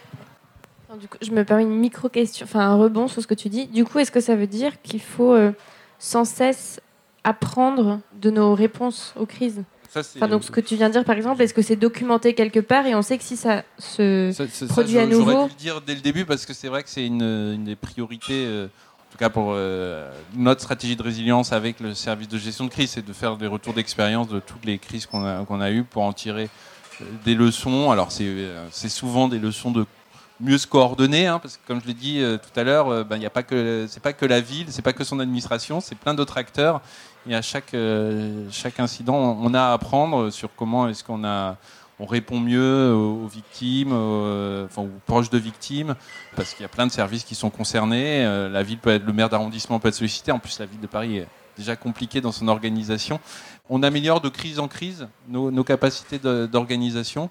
Alors, 0.90 1.00
du 1.00 1.08
coup, 1.08 1.18
je 1.22 1.32
me 1.32 1.44
permets 1.44 1.64
une 1.64 1.76
micro-question, 1.76 2.46
enfin 2.46 2.62
un 2.62 2.76
rebond 2.76 3.08
sur 3.08 3.22
ce 3.22 3.28
que 3.28 3.34
tu 3.34 3.50
dis. 3.50 3.68
Du 3.68 3.84
coup, 3.84 4.00
est-ce 4.00 4.12
que 4.12 4.22
ça 4.22 4.36
veut 4.36 4.48
dire 4.48 4.82
qu'il 4.82 5.02
faut 5.02 5.34
euh, 5.34 5.52
sans 6.00 6.24
cesse 6.26 6.80
apprendre 7.24 8.00
de 8.22 8.30
nos 8.30 8.56
réponses 8.56 9.14
aux 9.20 9.26
crises? 9.26 9.64
Ça, 9.90 10.04
c'est- 10.04 10.20
Enfin, 10.20 10.28
donc 10.30 10.44
ce 10.44 10.52
que 10.52 10.62
tu 10.62 10.76
viens 10.76 10.88
de 10.88 10.94
dire, 10.94 11.04
par 11.06 11.16
exemple, 11.18 11.42
est-ce 11.42 11.54
que 11.54 11.62
c'est 11.62 11.76
documenté 11.76 12.34
quelque 12.34 12.60
part 12.60 12.86
et 12.86 12.96
on 12.96 13.02
sait 13.02 13.18
que 13.18 13.24
si 13.24 13.36
ça 13.36 13.64
se 13.78 14.32
Ça- 14.34 14.48
ça- 14.48 14.66
produit 14.68 14.98
à 14.98 15.06
je- 15.06 15.12
J'aurais 15.12 15.34
nouveau 15.34 15.48
dû 15.48 15.54
le 15.54 15.60
dire 15.60 15.82
dès 15.82 15.96
le 15.96 16.02
début 16.02 16.26
parce 16.26 16.46
que 16.46 16.54
c'est 16.54 16.68
vrai 16.70 16.84
que 16.84 16.90
c'est 16.90 17.06
une, 17.06 17.22
une 17.22 17.64
des 17.66 17.76
priorités, 17.76 18.46
euh, 18.46 18.66
en 18.68 19.12
tout 19.12 19.18
cas 19.18 19.30
pour 19.30 19.52
euh, 19.52 20.10
notre 20.36 20.62
stratégie 20.62 20.96
de 20.96 21.04
résilience 21.04 21.52
avec 21.54 21.80
le 21.82 21.94
service 21.96 22.28
de 22.30 22.38
gestion 22.38 22.66
de 22.66 22.70
crise, 22.70 22.92
c'est 22.92 23.06
de 23.06 23.14
faire 23.14 23.36
des 23.38 23.48
retours 23.48 23.74
d'expérience 23.74 24.28
de 24.30 24.40
toutes 24.40 24.66
les 24.66 24.78
crises 24.78 25.06
qu'on 25.06 25.26
a, 25.26 25.44
qu'on 25.46 25.60
a 25.62 25.72
eues 25.72 25.84
pour 25.84 26.04
en 26.04 26.14
tirer 26.14 26.50
des 27.26 27.36
leçons. 27.36 27.92
Alors 27.92 28.12
c'est 28.12 28.30
c'est 28.72 28.90
souvent 28.90 29.28
des 29.28 29.40
leçons 29.40 29.72
de 29.72 29.86
mieux 30.40 30.58
se 30.58 30.68
coordonner, 30.68 31.28
hein, 31.28 31.40
parce 31.40 31.58
que 31.58 31.68
comme 31.68 31.82
je 31.82 31.88
l'ai 31.88 31.94
dit 31.94 32.20
euh, 32.22 32.38
tout 32.38 32.60
à 32.60 32.64
l'heure, 32.64 32.90
euh, 32.90 33.04
ben, 33.04 33.24
a 33.24 33.30
pas 33.30 33.44
que 33.44 34.26
la 34.26 34.40
ville, 34.40 34.68
c'est 34.70 34.82
pas 34.82 34.94
que 34.94 35.04
son 35.04 35.20
administration, 35.20 35.82
c'est 35.82 35.96
plein 35.96 36.14
d'autres 36.14 36.38
acteurs. 36.38 36.82
Et 37.28 37.36
à 37.36 37.42
chaque 37.42 37.74
euh, 37.74 38.46
chaque 38.52 38.80
incident, 38.80 39.16
on 39.16 39.54
a 39.54 39.62
à 39.62 39.74
apprendre 39.74 40.30
sur 40.30 40.50
comment 40.56 40.88
est-ce 40.88 41.04
qu'on 41.04 41.26
a 41.26 41.58
on 42.00 42.06
répond 42.06 42.40
mieux 42.40 42.94
aux, 42.94 43.28
victimes, 43.28 43.92
aux, 43.92 44.66
enfin, 44.66 44.84
aux 44.84 45.02
proches 45.06 45.30
de 45.30 45.38
victimes, 45.38 45.96
parce 46.36 46.54
qu'il 46.54 46.62
y 46.62 46.66
a 46.66 46.70
plein 46.70 46.86
de 46.86 46.92
services 46.92 47.24
qui 47.24 47.36
sont 47.36 47.50
concernés. 47.50 48.24
Euh, 48.26 48.50
la 48.50 48.64
ville 48.64 48.78
peut 48.78 48.92
être, 48.92 49.06
le 49.06 49.14
maire 49.14 49.30
d'arrondissement 49.30 49.80
peut 49.80 49.88
être 49.88 49.96
sollicité. 49.96 50.32
En 50.32 50.40
plus, 50.40 50.60
la 50.60 50.66
ville 50.66 50.80
de 50.80 50.88
Paris 50.88 51.18
est 51.18 51.28
déjà 51.58 51.76
compliquée 51.76 52.22
dans 52.22 52.32
son 52.32 52.48
organisation. 52.48 53.20
On 53.70 53.82
améliore 53.82 54.22
de 54.22 54.30
crise 54.30 54.60
en 54.60 54.68
crise 54.68 55.08
nos, 55.28 55.64
capacités 55.64 56.20
d'organisation. 56.20 57.30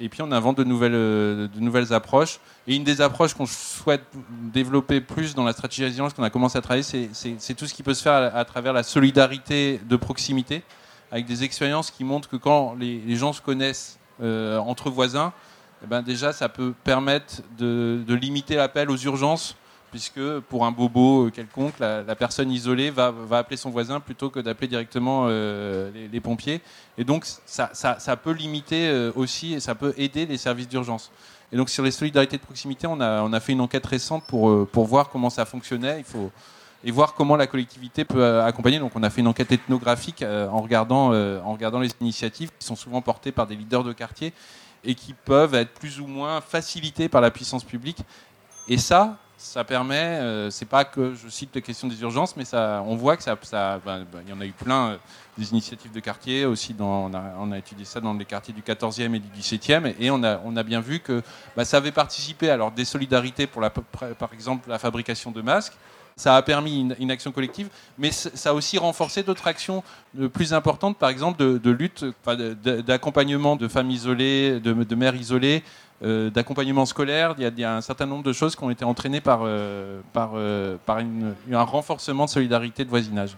Et 0.00 0.08
puis 0.08 0.22
on 0.22 0.32
invente 0.32 0.56
de 0.56 0.64
nouvelles, 0.64 0.94
euh, 0.94 1.46
de 1.48 1.60
nouvelles 1.60 1.92
approches. 1.92 2.40
Et 2.66 2.74
une 2.74 2.84
des 2.84 3.02
approches 3.02 3.34
qu'on 3.34 3.46
souhaite 3.46 4.02
développer 4.52 5.00
plus 5.02 5.34
dans 5.34 5.44
la 5.44 5.52
stratégie 5.52 5.84
résilience 5.84 6.14
qu'on 6.14 6.22
a 6.22 6.30
commencé 6.30 6.56
à 6.56 6.62
travailler, 6.62 6.82
c'est- 6.82 7.54
tout 7.54 7.66
ce 7.66 7.74
qui 7.74 7.82
peut 7.82 7.94
se 7.94 8.02
faire 8.02 8.34
à, 8.34 8.44
travers 8.46 8.72
la 8.72 8.82
solidarité 8.82 9.78
de 9.86 9.96
proximité, 9.96 10.62
avec 11.12 11.26
des 11.26 11.44
expériences 11.44 11.90
qui 11.90 12.04
montrent 12.04 12.28
que 12.28 12.36
quand 12.36 12.74
les, 12.78 13.16
gens 13.16 13.32
se 13.34 13.42
connaissent 13.42 13.98
euh, 14.22 14.58
entre 14.58 14.90
voisins, 14.90 15.32
eh 15.82 15.86
ben 15.86 16.02
déjà 16.02 16.32
ça 16.32 16.48
peut 16.48 16.72
permettre 16.84 17.42
de 17.58 18.14
limiter 18.14 18.54
l'appel 18.56 18.90
aux 18.90 18.96
urgences, 18.96 19.56
puisque 19.90 20.40
pour 20.48 20.64
un 20.64 20.72
bobo 20.72 21.26
euh, 21.26 21.30
quelconque, 21.30 21.78
la, 21.78 22.02
personne 22.14 22.50
isolée 22.50 22.90
va, 22.90 23.10
va 23.10 23.38
appeler 23.38 23.56
son 23.56 23.70
voisin 23.70 24.00
plutôt 24.00 24.30
que 24.30 24.40
d'appeler 24.40 24.68
directement 24.68 25.26
euh, 25.28 25.90
les, 26.10 26.20
pompiers. 26.20 26.60
Et 26.98 27.04
donc 27.04 27.24
ça, 27.46 27.70
ça- 27.72 28.16
peut 28.16 28.32
limiter 28.32 28.88
euh, 28.88 29.12
aussi, 29.16 29.54
et 29.54 29.60
ça 29.60 29.74
peut 29.74 29.94
aider 29.96 30.26
les 30.26 30.38
services 30.38 30.68
d'urgence. 30.68 31.10
Et 31.52 31.56
donc 31.56 31.68
sur 31.68 31.82
les 31.82 31.90
solidarités 31.90 32.36
de 32.36 32.42
proximité, 32.42 32.86
on 32.86 33.00
a, 33.00 33.22
on 33.22 33.32
a 33.32 33.40
fait 33.40 33.52
une 33.52 33.60
enquête 33.60 33.86
récente 33.86 34.24
pour, 34.24 34.68
pour 34.68 34.86
voir 34.86 35.08
comment 35.08 35.30
ça 35.30 35.44
fonctionnait. 35.44 35.98
Il 35.98 36.04
faut, 36.04 36.30
et 36.82 36.90
voir 36.90 37.14
comment 37.14 37.36
la 37.36 37.46
collectivité 37.46 38.04
peut 38.04 38.40
accompagner. 38.40 38.78
Donc 38.78 38.92
on 38.94 39.02
a 39.02 39.10
fait 39.10 39.20
une 39.20 39.26
enquête 39.26 39.52
ethnographique 39.52 40.22
en, 40.22 40.60
regardant, 40.60 41.12
en 41.12 41.52
regardant 41.52 41.80
les 41.80 41.90
initiatives 42.00 42.50
qui 42.58 42.66
sont 42.66 42.76
souvent 42.76 43.02
portées 43.02 43.32
par 43.32 43.46
des 43.46 43.56
leaders 43.56 43.84
de 43.84 43.92
quartier 43.92 44.32
et 44.84 44.94
qui 44.94 45.12
peuvent 45.12 45.54
être 45.54 45.74
plus 45.74 46.00
ou 46.00 46.06
moins 46.06 46.40
facilitées 46.40 47.08
par 47.08 47.20
la 47.20 47.30
puissance 47.30 47.64
publique. 47.64 47.98
Et 48.68 48.78
ça, 48.78 49.18
ça 49.40 49.64
permet, 49.64 49.96
euh, 49.96 50.50
c'est 50.50 50.68
pas 50.68 50.84
que 50.84 51.14
je 51.14 51.26
cite 51.28 51.54
la 51.54 51.62
question 51.62 51.88
des 51.88 52.00
urgences, 52.02 52.36
mais 52.36 52.44
ça, 52.44 52.84
on 52.86 52.94
voit 52.94 53.16
que 53.16 53.22
ça, 53.22 53.36
ben, 53.84 54.04
il 54.22 54.30
y 54.30 54.32
en 54.34 54.40
a 54.40 54.44
eu 54.44 54.52
plein 54.52 54.90
euh, 54.90 54.96
des 55.38 55.50
initiatives 55.50 55.92
de 55.92 56.00
quartier 56.00 56.44
aussi. 56.44 56.74
Dans, 56.74 57.10
on, 57.10 57.50
a, 57.50 57.58
étudié 57.58 57.86
ça 57.86 58.00
dans 58.00 58.12
les 58.12 58.26
quartiers 58.26 58.52
du 58.52 58.60
14e 58.60 59.14
et 59.14 59.18
du 59.18 59.28
17e, 59.28 59.94
et 59.98 60.10
on 60.10 60.22
a, 60.22 60.62
bien 60.62 60.80
vu 60.80 61.00
que 61.00 61.22
bah, 61.56 61.64
ça 61.64 61.78
avait 61.78 61.90
participé 61.90 62.50
alors 62.50 62.70
des 62.70 62.84
solidarités 62.84 63.46
pour 63.46 63.62
par 64.18 64.34
exemple 64.34 64.68
la 64.68 64.78
fabrication 64.78 65.30
de 65.30 65.40
masques. 65.40 65.72
Ça 66.16 66.36
a 66.36 66.42
permis 66.42 66.94
une, 66.98 67.10
action 67.10 67.32
collective, 67.32 67.68
mais 67.98 68.10
ça 68.10 68.50
a 68.50 68.52
aussi 68.52 68.78
renforcé 68.78 69.22
d'autres 69.22 69.46
actions 69.46 69.82
euh, 70.18 70.28
plus 70.28 70.52
importantes, 70.52 70.98
par 70.98 71.08
exemple 71.08 71.38
de, 71.38 71.70
lutte, 71.70 72.04
d'accompagnement 72.86 73.56
de 73.56 73.68
femmes 73.68 73.90
isolées, 73.90 74.60
de, 74.60 74.94
mères 74.94 75.14
isolées, 75.14 75.62
euh, 76.02 76.30
d'accompagnement 76.30 76.84
scolaire. 76.84 77.34
Il 77.38 77.58
y, 77.58 77.64
a, 77.64 77.76
un 77.76 77.80
certain 77.80 78.06
nombre 78.06 78.22
de 78.22 78.32
choses 78.32 78.54
qui 78.54 78.62
ont 78.62 78.70
été 78.70 78.84
entraînées 78.84 79.20
par, 79.20 79.40
euh, 79.44 80.00
un 80.16 81.62
renforcement 81.62 82.26
de 82.26 82.30
solidarité 82.30 82.84
de 82.84 82.90
voisinage. 82.90 83.36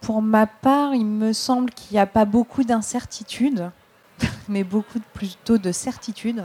Pour 0.00 0.20
ma 0.20 0.46
part, 0.46 0.94
il 0.94 1.06
me 1.06 1.32
semble 1.32 1.70
qu'il 1.70 1.94
n'y 1.94 2.00
a 2.00 2.06
pas 2.06 2.24
beaucoup 2.24 2.62
d'incertitudes, 2.62 3.70
mais 4.48 4.62
beaucoup 4.62 5.00
plutôt 5.14 5.58
de 5.58 5.72
certitudes 5.72 6.44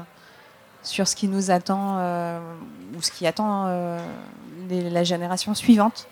sur 0.84 1.08
ce 1.08 1.16
qui 1.16 1.28
nous 1.28 1.52
attend 1.52 1.98
euh, 2.00 2.40
ou 2.98 3.02
ce 3.02 3.12
qui 3.12 3.28
attend 3.28 3.66
euh, 3.68 4.00
la 4.70 5.04
génération 5.04 5.54
suivante. 5.54 6.08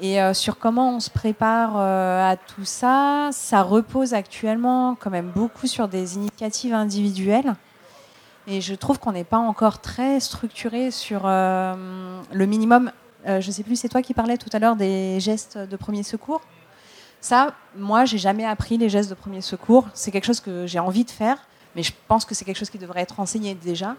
Et 0.00 0.20
euh, 0.20 0.34
sur 0.34 0.58
comment 0.58 0.96
on 0.96 1.00
se 1.00 1.10
prépare 1.10 1.76
à 1.76 2.36
tout 2.36 2.64
ça, 2.64 3.30
ça 3.32 3.62
repose 3.62 4.14
actuellement 4.14 4.96
quand 4.98 5.10
même 5.10 5.30
beaucoup 5.30 5.66
sur 5.66 5.88
des 5.88 6.16
initiatives 6.16 6.74
individuelles. 6.74 7.54
Et 8.48 8.60
je 8.60 8.74
trouve 8.74 8.98
qu'on 8.98 9.12
n'est 9.12 9.22
pas 9.22 9.38
encore 9.38 9.80
très 9.80 10.18
structuré 10.18 10.90
sur 10.90 11.28
le 11.28 12.46
minimum. 12.46 12.90
je 13.24 13.46
ne 13.46 13.52
sais 13.52 13.62
plus, 13.62 13.76
c'est 13.76 13.88
toi 13.88 14.02
qui 14.02 14.14
parlais 14.14 14.36
tout 14.36 14.50
à 14.52 14.58
l'heure 14.58 14.74
des 14.74 15.20
gestes 15.20 15.56
de 15.56 15.76
premier 15.76 16.02
secours. 16.02 16.40
Ça, 17.22 17.54
moi, 17.76 18.04
j'ai 18.04 18.18
jamais 18.18 18.44
appris 18.44 18.78
les 18.78 18.88
gestes 18.88 19.08
de 19.08 19.14
premier 19.14 19.42
secours. 19.42 19.86
C'est 19.94 20.10
quelque 20.10 20.24
chose 20.24 20.40
que 20.40 20.66
j'ai 20.66 20.80
envie 20.80 21.04
de 21.04 21.10
faire, 21.10 21.38
mais 21.76 21.82
je 21.82 21.92
pense 22.08 22.24
que 22.24 22.34
c'est 22.34 22.44
quelque 22.44 22.58
chose 22.58 22.70
qui 22.70 22.78
devrait 22.78 23.00
être 23.02 23.20
enseigné 23.20 23.54
déjà 23.54 23.96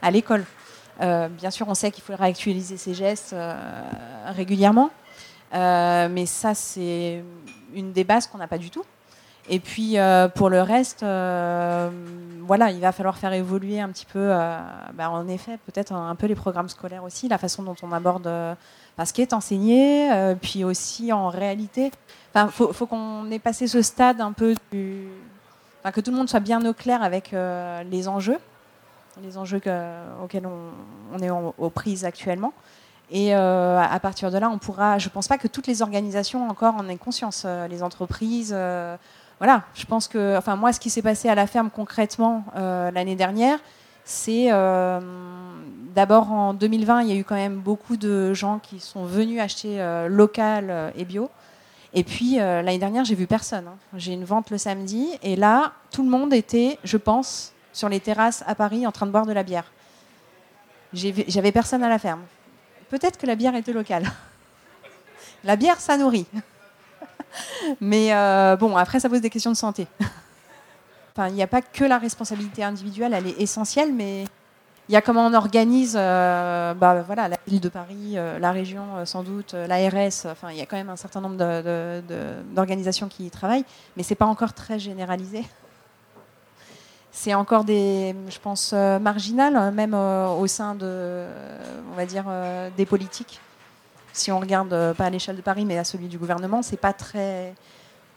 à 0.00 0.10
l'école. 0.10 0.44
Euh, 1.00 1.28
bien 1.28 1.50
sûr, 1.50 1.66
on 1.68 1.74
sait 1.74 1.90
qu'il 1.90 2.02
faut 2.04 2.14
réactualiser 2.14 2.76
ces 2.76 2.94
gestes 2.94 3.32
euh, 3.32 3.54
régulièrement, 4.26 4.90
euh, 5.54 6.08
mais 6.10 6.26
ça, 6.26 6.54
c'est 6.54 7.24
une 7.74 7.92
des 7.92 8.04
bases 8.04 8.26
qu'on 8.26 8.38
n'a 8.38 8.48
pas 8.48 8.58
du 8.58 8.70
tout. 8.70 8.84
Et 9.48 9.58
puis, 9.58 9.96
pour 10.36 10.50
le 10.50 10.62
reste, 10.62 11.00
voilà, 11.00 12.70
il 12.70 12.80
va 12.80 12.92
falloir 12.92 13.18
faire 13.18 13.32
évoluer 13.32 13.80
un 13.80 13.88
petit 13.88 14.06
peu, 14.06 14.28
bah, 14.28 15.10
en 15.10 15.26
effet, 15.26 15.58
peut-être 15.66 15.92
un, 15.92 16.14
peu 16.14 16.28
les 16.28 16.36
programmes 16.36 16.68
scolaires 16.68 17.02
aussi, 17.02 17.26
la 17.26 17.38
façon 17.38 17.64
dont 17.64 17.74
on 17.82 17.90
aborde 17.90 18.30
ce 19.04 19.12
qui 19.12 19.20
est 19.20 19.32
enseigné, 19.32 20.08
puis 20.40 20.62
aussi 20.62 21.12
en 21.12 21.28
réalité. 21.28 21.90
Il 22.36 22.46
faut, 22.50 22.72
faut 22.72 22.86
qu'on 22.86 23.28
ait 23.32 23.40
passé 23.40 23.66
ce 23.66 23.82
stade 23.82 24.20
un 24.20 24.30
peu 24.30 24.54
du, 24.70 25.08
que 25.90 26.00
tout 26.00 26.10
le 26.12 26.16
monde 26.16 26.28
soit 26.28 26.40
bien 26.40 26.64
au 26.64 26.72
clair 26.72 27.02
avec 27.02 27.32
les 27.32 28.08
enjeux 28.08 28.38
les 29.22 29.36
enjeux 29.36 29.60
auxquels 30.22 30.46
on, 30.46 31.18
est 31.18 31.30
aux 31.30 31.70
prises 31.70 32.04
actuellement. 32.04 32.52
Et 33.10 33.34
euh, 33.34 33.78
à 33.78 34.00
partir 34.00 34.30
de 34.30 34.38
là, 34.38 34.48
on 34.48 34.58
pourra. 34.58 34.98
Je 34.98 35.08
ne 35.08 35.10
pense 35.10 35.28
pas 35.28 35.36
que 35.36 35.46
toutes 35.46 35.66
les 35.66 35.82
organisations 35.82 36.48
encore 36.48 36.74
en 36.76 36.88
aient 36.88 36.96
conscience. 36.96 37.42
Euh, 37.44 37.68
les 37.68 37.82
entreprises, 37.82 38.52
euh, 38.56 38.96
voilà. 39.38 39.64
Je 39.74 39.84
pense 39.84 40.08
que, 40.08 40.36
enfin, 40.38 40.56
moi, 40.56 40.72
ce 40.72 40.80
qui 40.80 40.88
s'est 40.88 41.02
passé 41.02 41.28
à 41.28 41.34
la 41.34 41.46
ferme 41.46 41.68
concrètement 41.68 42.44
l'année 42.54 43.16
dernière, 43.16 43.58
c'est 44.04 44.48
d'abord 45.94 46.32
en 46.32 46.54
2020, 46.54 47.02
il 47.02 47.08
y 47.08 47.12
a 47.12 47.16
eu 47.16 47.24
quand 47.24 47.34
même 47.34 47.56
beaucoup 47.56 47.96
de 47.96 48.32
gens 48.32 48.58
qui 48.60 48.80
sont 48.80 49.04
venus 49.04 49.40
acheter 49.40 49.84
local 50.08 50.92
et 50.96 51.04
bio. 51.04 51.28
Et 51.94 52.04
puis 52.04 52.36
l'année 52.36 52.78
dernière, 52.78 53.04
j'ai 53.04 53.14
vu 53.14 53.26
personne. 53.26 53.66
Hein. 53.68 53.76
J'ai 53.96 54.12
une 54.12 54.24
vente 54.24 54.50
le 54.50 54.58
samedi, 54.58 55.08
et 55.22 55.36
là, 55.36 55.72
tout 55.90 56.02
le 56.02 56.08
monde 56.08 56.32
était, 56.32 56.78
je 56.84 56.96
pense, 56.96 57.52
sur 57.72 57.88
les 57.88 58.00
terrasses 58.00 58.42
à 58.46 58.54
Paris 58.54 58.86
en 58.86 58.92
train 58.92 59.06
de 59.06 59.10
boire 59.10 59.26
de 59.26 59.32
la 59.32 59.42
bière. 59.42 59.70
J'avais 60.92 61.52
personne 61.52 61.82
à 61.82 61.88
la 61.88 61.98
ferme. 61.98 62.22
Peut-être 62.90 63.18
que 63.18 63.26
la 63.26 63.34
bière 63.34 63.54
était 63.54 63.72
locale. 63.72 64.04
La 65.44 65.56
bière, 65.56 65.80
ça 65.80 65.96
nourrit. 65.96 66.26
Mais 67.80 68.12
euh, 68.12 68.54
bon, 68.56 68.76
après, 68.76 69.00
ça 69.00 69.08
pose 69.08 69.20
des 69.20 69.30
questions 69.30 69.50
de 69.50 69.56
santé. 69.56 69.86
Enfin, 71.14 71.28
il 71.28 71.34
n'y 71.34 71.42
a 71.42 71.46
pas 71.46 71.60
que 71.60 71.84
la 71.84 71.98
responsabilité 71.98 72.64
individuelle, 72.64 73.12
elle 73.12 73.26
est 73.26 73.38
essentielle, 73.38 73.92
mais 73.92 74.24
il 74.88 74.92
y 74.92 74.96
a 74.96 75.00
comment 75.00 75.26
on 75.26 75.34
organise 75.34 75.96
euh, 75.98 76.74
bah, 76.74 77.02
voilà, 77.06 77.28
la 77.28 77.36
ville 77.46 77.60
de 77.60 77.68
Paris, 77.68 78.14
euh, 78.16 78.38
la 78.38 78.52
région 78.52 78.84
sans 79.04 79.22
doute, 79.22 79.54
l'ARS, 79.54 80.26
enfin, 80.26 80.50
il 80.50 80.56
y 80.56 80.60
a 80.60 80.66
quand 80.66 80.76
même 80.76 80.90
un 80.90 80.96
certain 80.96 81.20
nombre 81.20 81.36
d'organisations 82.54 83.08
qui 83.08 83.26
y 83.26 83.30
travaillent, 83.30 83.64
mais 83.96 84.02
ce 84.02 84.10
n'est 84.10 84.16
pas 84.16 84.26
encore 84.26 84.52
très 84.52 84.78
généralisé 84.78 85.44
c'est 87.12 87.34
encore 87.34 87.64
des, 87.64 88.16
je 88.28 88.38
pense, 88.38 88.72
euh, 88.72 88.98
marginal, 88.98 89.54
hein, 89.54 89.70
même 89.70 89.92
euh, 89.94 90.28
au 90.28 90.46
sein 90.46 90.74
de, 90.74 91.26
on 91.92 91.94
va 91.94 92.06
dire, 92.06 92.24
euh, 92.26 92.70
des 92.76 92.86
politiques. 92.86 93.38
Si 94.14 94.32
on 94.32 94.40
regarde 94.40 94.94
pas 94.94 95.04
à 95.04 95.10
l'échelle 95.10 95.36
de 95.36 95.42
Paris, 95.42 95.64
mais 95.64 95.78
à 95.78 95.84
celui 95.84 96.08
du 96.08 96.18
gouvernement, 96.18 96.62
c'est 96.62 96.78
pas 96.78 96.92
très, 96.92 97.54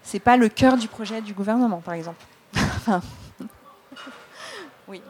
c'est 0.02 0.20
pas 0.20 0.38
le 0.38 0.50
cœur 0.50 0.78
du 0.78 0.88
projet 0.88 1.22
du 1.22 1.34
gouvernement, 1.34 1.82
par 1.82 1.94
exemple. 1.94 2.26
oui. 4.88 5.02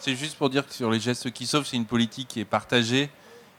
C'est 0.00 0.14
juste 0.14 0.36
pour 0.36 0.50
dire 0.50 0.66
que 0.66 0.72
sur 0.72 0.90
les 0.90 1.00
gestes 1.00 1.30
qui 1.30 1.46
sauvent, 1.46 1.66
c'est 1.66 1.76
une 1.76 1.86
politique 1.86 2.28
qui 2.28 2.40
est 2.40 2.44
partagée 2.44 3.10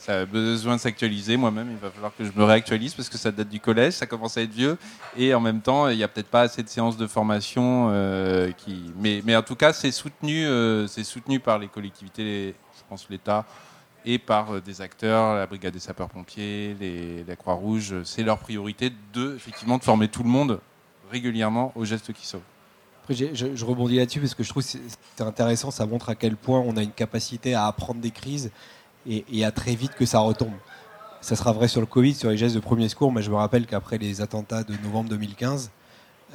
ça 0.04 0.20
a 0.20 0.26
besoin 0.26 0.76
de 0.76 0.82
s'actualiser. 0.82 1.38
Moi-même, 1.38 1.70
il 1.72 1.78
va 1.78 1.90
falloir 1.90 2.12
que 2.16 2.26
je 2.26 2.32
me 2.36 2.44
réactualise 2.44 2.94
parce 2.94 3.08
que 3.08 3.18
ça 3.18 3.32
date 3.32 3.48
du 3.48 3.62
collège, 3.62 3.94
ça 3.94 4.06
commence 4.06 4.38
à 4.38 4.41
être 4.41 4.52
vieux. 4.52 4.78
Et 5.18 5.34
en 5.34 5.40
même 5.40 5.62
temps, 5.62 5.88
il 5.88 5.95
n'y 5.95 6.04
a 6.04 6.10
peut-être 6.10 6.28
pas 6.28 6.41
assez 6.41 6.62
de 6.62 6.68
séances 6.68 6.98
de 6.98 7.08
formation. 7.08 7.88
Euh, 7.91 8.52
qui... 8.52 8.91
mais, 8.98 9.36
en 9.36 9.41
tout 9.41 9.56
cas, 9.56 9.72
c'est 9.72 9.91
soutenu, 9.91 10.45
euh, 10.45 10.88
soutenu 10.88 11.40
par 11.40 11.58
les 11.58 11.70
collectivités, 11.70 12.54
je 12.78 12.82
pense 12.90 13.08
l'État, 13.10 13.45
et 14.06 14.20
par 14.20 14.56
euh, 14.56 14.60
des 14.60 14.82
acteurs, 14.82 15.36
la 15.36 15.48
brigade 15.48 15.74
des 15.74 15.80
sapeurs-pompiers, 15.80 16.76
la 17.26 17.36
Croix-Rouge. 17.38 18.04
C'est 18.04 18.24
leur 18.24 18.40
priorité 18.40 18.91
de, 19.14 19.36
effectivement, 19.38 19.78
de 19.78 19.84
former 19.84 20.10
tout 20.10 20.24
le 20.24 20.30
monde 20.30 20.60
régulièrement 21.12 21.72
aux 21.76 21.86
gestes 21.86 22.12
qui 22.12 22.28
sauvent. 22.28 22.41
Après, 23.03 23.15
je, 23.15 23.65
rebondis 23.65 23.97
là-dessus 23.97 24.21
parce 24.21 24.34
que 24.34 24.43
je 24.43 24.49
trouve 24.49 24.63
que 24.63 24.69
c'est 24.69 25.21
intéressant, 25.21 25.71
ça 25.71 25.85
montre 25.85 26.07
à 26.07 26.15
quel 26.15 26.38
point 26.38 26.61
on 26.61 26.77
a 26.77 26.84
une 26.84 26.91
capacité 26.91 27.53
à 27.53 27.67
apprendre 27.67 27.99
des 27.99 28.11
crises 28.11 28.49
et, 29.05 29.43
à 29.43 29.51
très 29.51 29.75
vite 29.75 29.93
que 29.95 30.05
ça 30.05 30.19
retombe. 30.19 30.53
Ça 31.19 31.35
sera 31.35 31.51
vrai 31.51 31.67
sur 31.67 31.81
le 31.81 31.85
Covid, 31.85 32.13
sur 32.13 32.30
les 32.30 32.38
gestes 32.38 32.55
de 32.55 32.61
premier 32.61 32.88
secours. 32.88 33.11
Mais 33.11 33.21
je 33.21 33.30
me 33.30 33.35
rappelle 33.35 33.65
qu'après 33.65 33.97
les 33.97 34.21
attentats 34.21 34.63
de 34.63 34.73
novembre 34.85 35.09
2015, 35.09 35.69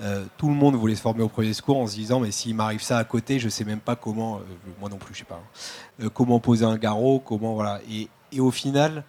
euh, 0.03 0.25
tout 0.37 0.49
le 0.49 0.55
monde 0.55 0.75
voulait 0.75 0.95
se 0.95 1.01
former 1.01 1.23
au 1.23 1.31
premier 1.31 1.55
secours 1.55 1.79
en 1.79 1.87
se 1.87 1.95
disant 1.95 2.21
mais 2.21 2.31
s'il 2.33 2.55
m'arrive 2.55 2.83
ça 2.83 2.99
à 2.99 3.05
côté, 3.05 3.39
je 3.39 3.49
sais 3.49 3.65
même 3.65 3.81
pas 3.81 3.97
comment, 3.97 4.37
euh, 4.37 4.41
moi 4.79 4.91
non 4.91 4.99
plus, 4.99 5.15
je 5.15 5.21
sais 5.21 5.25
pas, 5.25 5.41
hein, 5.43 6.05
euh, 6.05 6.11
comment 6.11 6.39
poser 6.39 6.67
un 6.67 6.77
garrot, 6.77 7.19
comment 7.19 7.55
voilà. 7.55 7.81
Et, 7.91 8.11
au 8.39 8.51
final, 8.51 9.05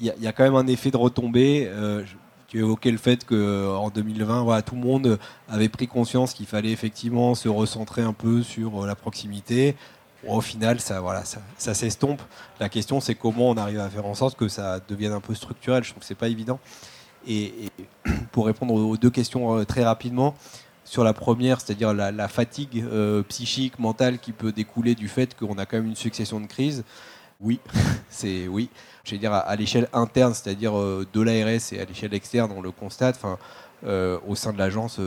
il 0.00 0.12
y, 0.18 0.26
a 0.26 0.32
quand 0.32 0.42
même 0.42 0.56
un 0.56 0.66
effet 0.66 0.90
de 0.90 0.96
retombée. 0.96 1.70
Tu 2.48 2.58
évoquais 2.58 2.90
le 2.90 2.98
fait 2.98 3.24
qu'en 3.24 3.90
2020, 3.90 4.42
voilà, 4.42 4.62
tout 4.62 4.74
le 4.74 4.80
monde 4.80 5.18
avait 5.48 5.68
pris 5.68 5.86
conscience 5.86 6.32
qu'il 6.32 6.46
fallait 6.46 6.72
effectivement 6.72 7.34
se 7.34 7.48
recentrer 7.48 8.02
un 8.02 8.12
peu 8.12 8.42
sur 8.42 8.86
la 8.86 8.94
proximité 8.94 9.76
au 10.26 10.40
final, 10.40 10.80
ça, 10.80 11.00
voilà, 11.00 11.22
ça, 11.24 11.74
s'estompe. 11.74 12.20
La 12.58 12.68
question, 12.68 13.00
c'est 13.00 13.14
comment 13.14 13.50
on 13.50 13.56
arrive 13.56 13.78
à 13.78 13.88
faire 13.88 14.06
en 14.06 14.14
sorte 14.14 14.36
que 14.36 14.48
ça 14.48 14.80
devienne 14.88 15.12
un 15.12 15.20
peu 15.20 15.34
structurel. 15.34 15.84
Je 15.84 15.90
trouve 15.90 16.00
que 16.00 16.06
c'est 16.06 16.14
pas 16.14 16.28
évident. 16.28 16.58
Et, 17.26 17.70
pour 18.32 18.46
répondre 18.46 18.74
aux 18.74 18.96
deux 18.96 19.10
questions 19.10 19.58
euh, 19.58 19.64
très 19.64 19.84
rapidement, 19.84 20.34
sur 20.84 21.04
la 21.04 21.12
première, 21.12 21.60
c'est-à-dire 21.60 21.92
la, 21.92 22.28
fatigue 22.28 22.82
euh, 22.90 23.22
psychique, 23.24 23.78
mentale 23.78 24.18
qui 24.18 24.32
peut 24.32 24.52
découler 24.52 24.94
du 24.94 25.08
fait 25.08 25.36
qu'on 25.36 25.58
a 25.58 25.66
quand 25.66 25.76
même 25.76 25.86
une 25.86 25.96
succession 25.96 26.40
de 26.40 26.46
crises, 26.46 26.82
oui, 27.40 27.60
c'est 28.08 28.48
oui. 28.48 28.68
Je 29.04 29.12
vais 29.12 29.18
dire 29.18 29.32
à, 29.32 29.56
l'échelle 29.56 29.88
interne, 29.92 30.34
c'est-à-dire 30.34 30.76
euh, 30.78 31.06
de 31.12 31.20
l'ARS 31.20 31.72
et 31.72 31.80
à 31.80 31.84
l'échelle 31.84 32.14
externe, 32.14 32.52
on 32.54 32.60
le 32.60 32.70
constate. 32.70 33.16
Enfin, 33.16 33.38
au 34.26 34.34
sein 34.34 34.52
de 34.52 34.58
l'agence, 34.58 34.98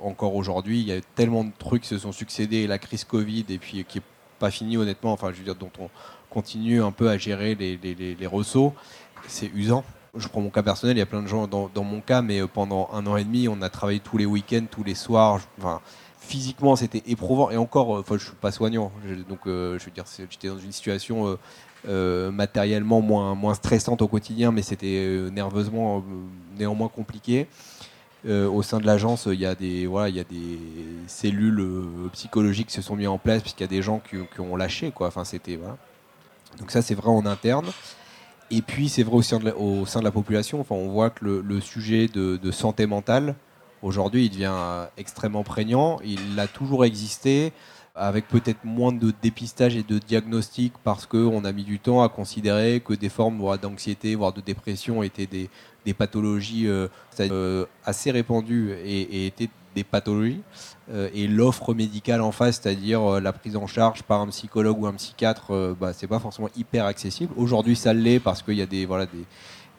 encore 0.00 0.36
aujourd'hui, 0.36 0.80
il 0.80 0.86
y 0.86 0.92
a 0.92 1.00
tellement 1.16 1.42
de 1.42 1.50
trucs 1.58 1.82
qui 1.82 1.88
se 1.88 1.98
sont 1.98 2.12
succédés, 2.12 2.68
la 2.68 2.78
crise 2.78 3.02
Covid 3.02 3.44
et 3.48 3.58
puis 3.58 3.84
qui 3.84 3.98
est 3.98 4.02
pas 4.38 4.50
fini 4.50 4.76
honnêtement, 4.76 5.12
enfin 5.12 5.32
je 5.32 5.38
veux 5.38 5.44
dire 5.44 5.56
dont 5.56 5.72
on 5.80 5.88
continue 6.30 6.82
un 6.82 6.92
peu 6.92 7.08
à 7.08 7.18
gérer 7.18 7.54
les, 7.54 7.76
les, 7.76 8.16
c'est 9.26 9.50
usant. 9.54 9.84
Je 10.14 10.28
prends 10.28 10.40
mon 10.40 10.50
cas 10.50 10.62
personnel, 10.62 10.96
il 10.96 11.00
y 11.00 11.02
a 11.02 11.06
plein 11.06 11.22
de 11.22 11.26
gens 11.26 11.46
dans, 11.46 11.84
mon 11.84 12.00
cas, 12.00 12.22
mais 12.22 12.40
euh, 12.40 12.46
pendant 12.46 12.88
un 12.92 13.06
an 13.06 13.16
et 13.16 13.24
demi, 13.24 13.48
on 13.48 13.60
a 13.60 13.68
travaillé 13.68 14.00
tous 14.00 14.16
les 14.16 14.24
week-ends, 14.24 14.64
tous 14.70 14.82
les 14.82 14.94
soirs. 14.94 15.40
Enfin, 15.58 15.80
physiquement, 16.26 16.76
c'était 16.76 17.02
éprouvant. 17.06 17.50
Et 17.50 17.56
encore, 17.56 17.96
euh, 17.96 18.00
enfin, 18.00 18.16
je 18.18 18.24
suis 18.24 18.34
pas 18.34 18.52
soignant, 18.52 18.92
donc 19.28 19.40
euh, 19.46 19.78
je 19.78 19.84
veux 19.86 19.90
dire, 19.90 20.04
j'étais 20.30 20.48
dans 20.48 20.58
une 20.58 20.72
situation 20.72 21.38
matériellement 21.86 23.00
moins, 23.00 23.54
stressante 23.54 24.02
au 24.02 24.08
quotidien, 24.08 24.52
mais 24.52 24.62
c'était 24.62 25.30
nerveusement 25.32 26.04
néanmoins 26.58 26.88
compliqué. 26.88 27.46
Euh, 28.26 28.48
au 28.48 28.62
sein 28.62 28.80
de 28.80 28.86
l'agence, 28.86 29.28
il 29.30 29.38
y 29.38 29.46
a 29.46 29.54
des 29.54 29.88
cellules 31.06 31.60
euh, 31.60 32.08
psychologiques 32.12 32.68
qui 32.68 32.74
se 32.74 32.82
sont 32.82 32.96
mises 32.96 33.06
en 33.06 33.18
place 33.18 33.40
puisqu'il 33.40 33.62
y 33.62 33.64
a 33.64 33.68
des 33.68 33.82
gens 33.82 34.00
qui, 34.00 34.40
ont 34.40 34.56
lâché 34.56 34.90
quoi. 34.90 35.08
Enfin, 35.08 35.24
c'était. 35.24 35.58
Donc 36.58 36.70
ça, 36.70 36.82
c'est 36.82 36.94
vrai 36.94 37.08
en 37.08 37.24
interne. 37.24 37.66
Et 38.50 38.62
puis 38.62 38.88
c'est 38.88 39.02
vrai 39.02 39.16
au 39.16 39.22
sein, 39.22 39.38
de 39.38 39.46
la, 39.46 39.56
au 39.56 39.86
sein 39.86 40.00
de 40.00 40.04
la 40.04 40.10
population. 40.10 40.60
Enfin, 40.60 40.74
on 40.74 40.88
voit 40.88 41.10
que 41.10 41.24
le, 41.24 41.60
sujet 41.60 42.08
de, 42.08 42.50
santé 42.50 42.86
mentale 42.86 43.36
aujourd'hui, 43.86 44.26
il 44.26 44.30
devient 44.30 44.52
euh, 44.52 44.86
extrêmement 44.98 45.44
prégnant. 45.44 45.98
Il 46.04 46.38
a 46.38 46.46
toujours 46.46 46.84
existé 46.84 47.52
avec 47.94 48.28
peut-être 48.28 48.62
moins 48.64 48.92
de 48.92 49.12
dépistage 49.22 49.74
et 49.74 49.82
de 49.82 49.98
diagnostic 49.98 50.74
parce 50.84 51.06
qu'on 51.06 51.44
a 51.46 51.52
mis 51.52 51.64
du 51.64 51.78
temps 51.78 52.02
à 52.02 52.10
considérer 52.10 52.80
que 52.80 52.92
des 52.92 53.08
formes 53.08 53.40
d'anxiété, 53.56 54.14
voire 54.14 54.34
de 54.34 54.42
dépression 54.42 55.02
étaient 55.02 55.26
des, 55.26 55.94
pathologies 55.94 56.66
euh, 56.66 56.88
euh, 57.20 57.64
assez 57.86 58.10
répandues 58.10 58.72
et, 58.84 59.26
étaient 59.26 59.48
des 59.74 59.84
pathologies. 59.84 60.42
Et 61.14 61.26
l'offre 61.26 61.74
médicale 61.74 62.20
en 62.20 62.32
face, 62.32 62.60
c'est-à-dire 62.62 63.20
la 63.20 63.32
prise 63.32 63.56
en 63.56 63.66
charge 63.66 64.02
par 64.02 64.20
un 64.20 64.28
psychologue 64.28 64.80
ou 64.80 64.86
un 64.86 64.94
psychiatre, 64.94 65.74
bah, 65.80 65.92
c'est 65.92 66.06
pas 66.06 66.20
forcément 66.20 66.48
hyper 66.56 66.84
accessible. 66.86 67.32
Aujourd'hui, 67.36 67.76
ça 67.76 67.92
l'est 67.92 68.20
parce 68.20 68.42
qu'il 68.42 68.54
y 68.54 68.62
a 68.62 68.66
des, 68.66 68.86
voilà, 68.86 69.06
des, 69.06 69.24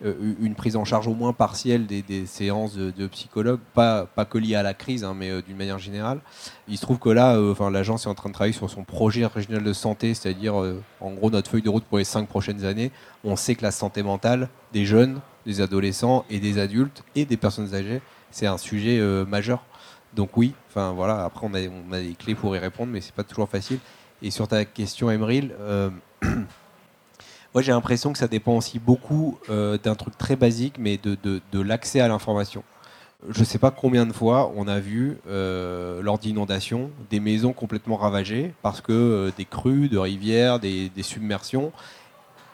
une 0.03 0.55
prise 0.55 0.75
en 0.75 0.85
charge 0.85 1.07
au 1.07 1.13
moins 1.13 1.33
partielle 1.33 1.87
des, 1.87 2.25
séances 2.25 2.75
de, 2.75 3.07
psychologues, 3.07 3.59
pas, 3.73 4.05
pas 4.05 4.25
que 4.25 4.37
liées 4.37 4.55
à 4.55 4.63
la 4.63 4.73
crise, 4.73 5.03
hein, 5.03 5.13
mais 5.15 5.29
euh, 5.29 5.41
d'une 5.41 5.57
manière 5.57 5.79
générale. 5.79 6.19
Il 6.67 6.77
se 6.77 6.81
trouve 6.81 6.99
que 6.99 7.09
là, 7.09 7.35
euh, 7.35 7.69
l'agence 7.71 8.05
est 8.05 8.09
en 8.09 8.13
train 8.13 8.29
de 8.29 8.33
travailler 8.33 8.53
sur 8.53 8.69
son 8.69 8.83
projet 8.83 9.25
régional 9.25 9.63
de 9.63 9.73
santé, 9.73 10.13
c'est-à-dire 10.13 10.55
en 10.99 11.11
gros 11.11 11.29
notre 11.29 11.49
feuille 11.49 11.61
de 11.61 11.69
route 11.69 11.85
pour 11.85 11.97
les 11.97 12.03
cinq 12.03 12.27
prochaines 12.27 12.63
années. 12.65 12.91
On 13.23 13.35
sait 13.35 13.55
que 13.55 13.63
la 13.63 13.71
santé 13.71 14.03
mentale 14.03 14.49
des 14.73 14.85
jeunes, 14.85 15.19
des 15.45 15.61
adolescents 15.61 16.25
et 16.29 16.39
des 16.39 16.59
adultes 16.59 17.03
et 17.15 17.25
des 17.25 17.37
personnes 17.37 17.73
âgées, 17.73 18.01
c'est 18.31 18.47
un 18.47 18.57
sujet 18.57 19.01
majeur. 19.25 19.63
Donc 20.13 20.37
oui, 20.37 20.53
enfin 20.69 20.93
voilà, 20.93 21.23
après 21.23 21.47
on 21.49 21.53
a, 21.53 21.59
on 21.67 21.91
des 21.91 22.15
clés 22.17 22.35
pour 22.35 22.55
y 22.55 22.59
répondre, 22.59 22.91
mais 22.91 23.01
c'est 23.01 23.13
pas 23.13 23.23
toujours 23.23 23.49
facile. 23.49 23.79
Et 24.21 24.31
sur 24.31 24.47
ta 24.47 24.65
question, 24.65 25.11
Emeril, 25.11 25.53
euh, 25.59 25.89
moi 27.57 27.63
j'ai 27.63 27.71
l'impression 27.71 28.13
que 28.13 28.19
ça 28.19 28.27
dépend 28.27 28.55
aussi 28.55 28.77
beaucoup 28.77 29.39
euh, 29.49 29.79
d'un 29.79 29.95
truc 29.95 30.15
très 30.15 30.35
basique, 30.35 30.75
mais 30.77 30.97
de, 30.97 31.17
de- 31.23 31.59
l'accès 31.59 31.99
à 31.99 32.07
l'information. 32.07 32.63
Je 33.27 33.39
ne 33.39 33.45
sais 33.45 33.57
pas 33.57 33.71
combien 33.71 34.05
de 34.05 34.13
fois 34.13 34.51
on 34.55 34.67
a 34.67 34.79
vu, 34.79 35.17
euh, 35.27 36.03
lors 36.03 36.19
d'inondations, 36.19 36.91
des 37.09 37.19
maisons 37.19 37.53
complètement 37.53 37.95
ravagées 37.95 38.53
parce 38.61 38.79
que 38.79 38.91
euh, 38.93 39.31
des 39.35 39.45
crues, 39.45 39.89
de 39.89 39.97
rivières, 39.97 40.59
des, 40.59 40.89
des 40.89 41.01
submersions, 41.01 41.71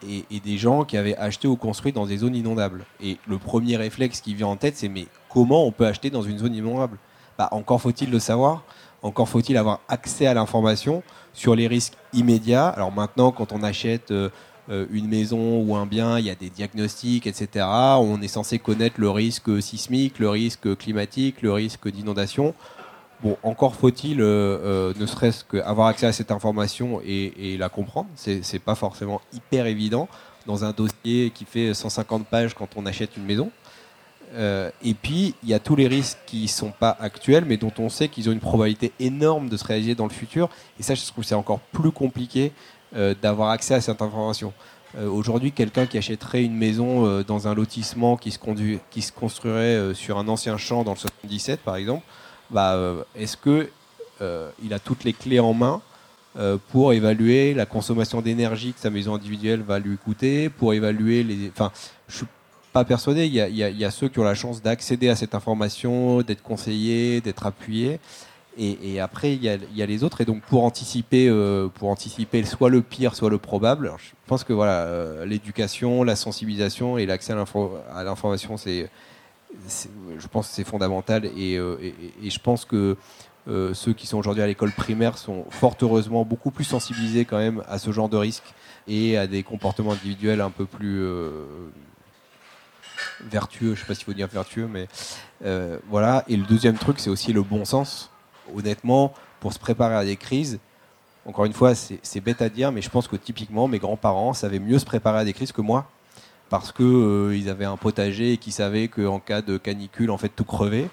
et, 0.08 0.40
des 0.40 0.56
gens 0.56 0.84
qui 0.84 0.96
avaient 0.96 1.18
acheté 1.18 1.48
ou 1.48 1.56
construit 1.56 1.92
dans 1.92 2.06
des 2.06 2.16
zones 2.16 2.34
inondables. 2.34 2.86
Et 3.02 3.18
le 3.28 3.36
premier 3.36 3.76
réflexe 3.76 4.22
qui 4.22 4.34
vient 4.34 4.46
en 4.46 4.56
tête, 4.56 4.78
c'est 4.78 4.88
mais 4.88 5.06
comment 5.28 5.66
on 5.66 5.70
peut 5.70 5.86
acheter 5.86 6.08
dans 6.08 6.22
une 6.22 6.38
zone 6.38 6.54
inondable? 6.54 6.96
Bah, 7.36 7.50
Encore 7.50 7.82
faut-il 7.82 8.10
le 8.10 8.20
savoir, 8.20 8.62
encore 9.02 9.28
faut-il 9.28 9.58
avoir 9.58 9.80
accès 9.86 10.24
à 10.24 10.32
l'information 10.32 11.02
sur 11.34 11.54
les 11.54 11.66
risques 11.66 11.92
immédiats. 12.14 12.68
Alors 12.68 12.90
maintenant, 12.90 13.32
quand 13.32 13.52
on 13.52 13.62
achète 13.62 14.10
une 14.68 15.08
maison 15.08 15.60
ou 15.60 15.76
un 15.76 15.84
bien, 15.86 16.18
il 16.18 16.24
y 16.24 16.30
a 16.30 16.34
des 16.34 16.48
diagnostics, 16.48 17.26
etc. 17.26 17.66
On 17.98 18.22
est 18.22 18.28
censé 18.28 18.58
connaître 18.58 18.98
le 18.98 19.10
risque 19.10 19.62
sismique, 19.62 20.18
le 20.18 20.30
risque 20.30 20.76
climatique, 20.76 21.42
le 21.42 21.52
risque 21.52 21.88
d'inondation. 21.88 22.54
Bon, 23.24 23.38
encore 23.42 23.74
faut-il, 23.74 24.20
euh, 24.20 24.24
euh, 24.26 24.92
ne 24.98 25.06
serait-ce 25.06 25.44
qu'avoir 25.44 25.86
accès 25.86 26.06
à 26.06 26.12
cette 26.12 26.30
information 26.30 27.00
et, 27.04 27.56
la 27.58 27.70
comprendre. 27.70 28.08
C'est 28.16 28.58
pas 28.58 28.74
forcément 28.74 29.22
hyper 29.32 29.66
évident 29.66 30.08
dans 30.46 30.64
un 30.64 30.72
dossier 30.72 31.30
qui 31.30 31.46
fait 31.46 31.72
150 31.72 32.26
pages 32.26 32.54
quand 32.54 32.68
on 32.76 32.84
achète 32.84 33.16
une 33.16 33.24
maison. 33.24 33.50
Euh, 34.34 34.70
et 34.82 34.92
puis, 34.92 35.34
il 35.42 35.48
y 35.48 35.54
a 35.54 35.58
tous 35.58 35.74
les 35.74 35.86
risques 35.86 36.18
qui 36.26 36.42
ne 36.42 36.48
sont 36.48 36.72
pas 36.72 36.94
actuels, 37.00 37.46
mais 37.46 37.56
dont 37.56 37.72
on 37.78 37.88
sait 37.88 38.08
qu'ils 38.08 38.28
ont 38.28 38.32
une 38.32 38.40
probabilité 38.40 38.92
énorme 38.98 39.48
de 39.48 39.56
se 39.56 39.64
réaliser 39.64 39.94
dans 39.94 40.06
le 40.06 40.12
futur. 40.12 40.50
Et 40.78 40.82
ça, 40.82 40.94
je 40.94 41.02
trouve 41.06 41.24
que 41.24 41.28
c'est 41.28 41.34
encore 41.34 41.60
plus 41.60 41.92
compliqué 41.92 42.52
euh, 42.83 42.83
d'avoir 43.20 43.50
accès 43.50 43.74
à 43.74 43.80
cette 43.80 44.00
information. 44.02 44.52
Euh, 44.96 45.08
Aujourd'hui, 45.08 45.50
quelqu'un 45.52 45.86
qui 45.86 45.98
achèterait 45.98 46.44
une 46.44 46.54
maison 46.56 47.06
euh, 47.06 47.24
dans 47.24 47.48
un 47.48 47.54
lotissement 47.54 48.16
qui 48.16 48.30
se, 48.30 48.38
construirait 49.12 49.58
euh, 49.76 49.94
sur 49.94 50.18
un 50.18 50.28
ancien 50.28 50.56
champ 50.56 50.84
dans 50.84 50.92
le 50.92 50.98
77, 50.98 51.60
par 51.60 51.76
exemple, 51.76 52.04
bah, 52.50 52.74
euh, 52.74 53.02
est-ce 53.16 53.36
que 53.36 53.68
euh, 54.22 54.50
il 54.62 54.72
a 54.72 54.78
toutes 54.78 55.02
les 55.04 55.12
clés 55.12 55.40
en 55.40 55.52
main 55.54 55.82
euh, 56.38 56.56
pour 56.70 56.92
évaluer 56.92 57.54
la 57.54 57.66
consommation 57.66 58.20
d'énergie 58.20 58.72
que 58.72 58.80
sa 58.80 58.90
maison 58.90 59.14
individuelle 59.14 59.62
va 59.62 59.78
lui 59.80 59.96
coûter, 59.96 60.48
pour 60.48 60.72
évaluer 60.74 61.22
les. 61.24 61.48
Enfin, 61.48 61.72
je 62.08 62.18
suis 62.18 62.26
pas 62.72 62.84
persuadé. 62.84 63.26
Il 63.26 63.32
y 63.34 63.40
a, 63.40 63.48
il 63.48 63.56
y 63.56 63.62
a- 63.64 63.70
il 63.70 63.78
y 63.78 63.84
a 63.84 63.90
ceux 63.90 64.08
qui 64.08 64.18
ont 64.20 64.24
la 64.24 64.34
chance 64.34 64.62
d'accéder 64.62 65.08
à 65.08 65.16
cette 65.16 65.34
information, 65.34 66.22
d'être 66.22 66.42
conseillés, 66.42 67.20
d'être 67.20 67.46
appuyés. 67.46 67.98
Et, 68.56 69.00
après, 69.00 69.34
il 69.34 69.42
y, 69.42 69.48
a, 69.82 69.86
les 69.86 70.04
autres. 70.04 70.20
Et 70.20 70.24
donc, 70.24 70.42
pour 70.42 70.64
anticiper, 70.64 71.28
euh, 71.28 71.68
pour 71.68 71.88
anticiper 71.88 72.44
soit 72.44 72.70
le 72.70 72.82
pire, 72.82 73.14
soit 73.16 73.30
le 73.30 73.38
probable, 73.38 73.92
je 73.98 74.10
pense 74.26 74.44
que 74.44 74.52
voilà, 74.52 74.82
euh, 74.82 75.24
l'éducation, 75.26 76.04
la 76.04 76.14
sensibilisation 76.14 76.96
et 76.96 77.06
l'accès 77.06 77.32
à 77.32 77.36
l'info- 77.36 77.78
à 77.92 78.04
l'information, 78.04 78.56
c'est, 78.56 78.88
je 80.18 80.26
pense 80.28 80.48
que 80.48 80.54
c'est 80.54 80.64
fondamental. 80.64 81.26
Et, 81.36 81.56
euh, 81.56 81.76
je 82.22 82.38
pense 82.38 82.64
que 82.64 82.96
ceux 83.46 83.92
qui 83.92 84.06
sont 84.06 84.18
aujourd'hui 84.18 84.42
à 84.42 84.46
l'école 84.46 84.72
primaire 84.72 85.18
sont 85.18 85.44
fort 85.50 85.76
heureusement 85.82 86.24
beaucoup 86.24 86.50
plus 86.50 86.64
sensibilisés 86.64 87.24
quand 87.24 87.38
même 87.38 87.62
à 87.68 87.78
ce 87.78 87.92
genre 87.92 88.08
de 88.08 88.16
risques 88.16 88.54
et 88.88 89.18
à 89.18 89.26
des 89.26 89.42
comportements 89.42 89.92
individuels 89.92 90.40
un 90.40 90.50
peu 90.50 90.64
plus 90.64 91.04
vertueux. 93.20 93.68
Je 93.68 93.70
ne 93.72 93.76
sais 93.76 93.84
pas 93.86 93.94
s'il 93.94 94.04
faut 94.04 94.14
dire 94.14 94.28
vertueux, 94.28 94.66
mais 94.66 94.86
voilà. 95.90 96.24
Et 96.28 96.36
le 96.36 96.44
deuxième 96.44 96.78
truc, 96.78 97.00
c'est 97.00 97.10
aussi 97.10 97.32
le 97.32 97.42
bon 97.42 97.64
sens. 97.64 98.10
Honnêtement, 98.54 99.12
pour 99.40 99.52
se 99.52 99.58
préparer 99.58 99.94
à 99.94 100.04
des 100.04 100.16
crises, 100.16 100.58
encore 101.26 101.46
une 101.46 101.52
fois, 101.54 101.74
c'est 101.74 102.20
bête 102.20 102.42
à 102.42 102.48
dire, 102.48 102.70
mais 102.70 102.82
je 102.82 102.90
pense 102.90 103.08
que 103.08 103.16
typiquement, 103.16 103.66
mes 103.66 103.78
grands-parents 103.78 104.34
savaient 104.34 104.58
mieux 104.58 104.78
se 104.78 104.84
préparer 104.84 105.20
à 105.20 105.24
des 105.24 105.32
crises 105.32 105.52
que 105.52 105.62
moi. 105.62 105.86
Parce 106.50 106.70
que 106.70 106.82
euh, 106.82 107.50
avaient 107.50 107.64
un 107.64 107.78
potager 107.78 108.32
et 108.32 108.36
qu'ils 108.36 108.52
savaient 108.52 108.88
qu'en 108.88 109.18
cas 109.18 109.40
de 109.40 109.56
canicule, 109.56 110.10
en 110.10 110.18
fait, 110.18 110.28
tout 110.28 110.44
crevait. 110.44 110.88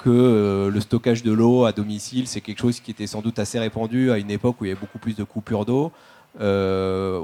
Que 0.00 0.10
euh, 0.10 0.70
le 0.70 0.80
stockage 0.80 1.22
de 1.22 1.32
l'eau 1.32 1.64
à 1.64 1.72
domicile, 1.72 2.26
c'est 2.26 2.40
quelque 2.40 2.58
chose 2.58 2.80
qui 2.80 2.90
était 2.90 3.06
sans 3.06 3.22
doute 3.22 3.38
assez 3.38 3.58
répandu 3.58 4.10
à 4.10 4.18
une 4.18 4.30
époque 4.30 4.60
où 4.60 4.64
il 4.64 4.68
y 4.68 4.70
avait 4.72 4.80
beaucoup 4.80 4.98
plus 4.98 5.14
de 5.14 5.24
coupures 5.24 5.64
d'eau. 5.64 5.92
Euh, 6.40 7.20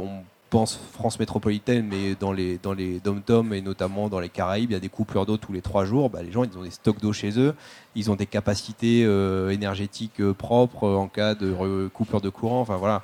pense 0.52 0.78
France 0.92 1.18
métropolitaine, 1.18 1.86
mais 1.86 2.14
dans 2.14 2.32
les, 2.32 2.58
dans 2.58 2.74
les 2.74 3.00
dom-toms 3.00 3.54
et 3.54 3.62
notamment 3.62 4.10
dans 4.10 4.20
les 4.20 4.28
Caraïbes, 4.28 4.70
il 4.70 4.74
y 4.74 4.76
a 4.76 4.80
des 4.80 4.90
coupures 4.90 5.24
d'eau 5.24 5.38
tous 5.38 5.52
les 5.52 5.62
trois 5.62 5.86
jours. 5.86 6.10
Bah, 6.10 6.22
les 6.22 6.30
gens, 6.30 6.44
ils 6.44 6.56
ont 6.58 6.62
des 6.62 6.70
stocks 6.70 7.00
d'eau 7.00 7.14
chez 7.14 7.38
eux. 7.38 7.54
Ils 7.94 8.10
ont 8.10 8.16
des 8.16 8.26
capacités 8.26 9.02
euh, 9.04 9.48
énergétiques 9.48 10.20
euh, 10.20 10.34
propres 10.34 10.84
euh, 10.84 11.04
en 11.04 11.08
cas 11.08 11.34
de 11.34 11.50
re- 11.50 11.88
coupure 11.88 12.20
de 12.20 12.28
courant. 12.28 12.60
Enfin 12.60 12.76
voilà. 12.76 13.00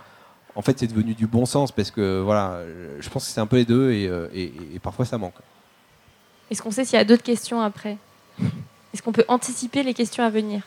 En 0.54 0.62
fait, 0.62 0.78
c'est 0.78 0.88
devenu 0.88 1.14
du 1.14 1.26
bon 1.26 1.46
sens 1.46 1.72
parce 1.72 1.90
que 1.90 2.20
voilà, 2.20 2.60
je 3.00 3.08
pense 3.08 3.24
que 3.24 3.30
c'est 3.32 3.40
un 3.40 3.46
peu 3.46 3.56
les 3.56 3.64
deux 3.64 3.92
et 3.92 4.78
parfois 4.82 5.06
ça 5.06 5.16
manque. 5.16 5.40
Est-ce 6.50 6.60
qu'on 6.62 6.70
sait 6.70 6.84
s'il 6.84 6.98
y 6.98 7.00
a 7.00 7.04
d'autres 7.04 7.22
questions 7.22 7.60
après? 7.60 7.96
Est-ce 8.92 9.02
qu'on 9.02 9.12
peut 9.12 9.24
anticiper 9.28 9.82
les 9.82 9.94
questions 9.94 10.24
à 10.24 10.30
venir? 10.30 10.62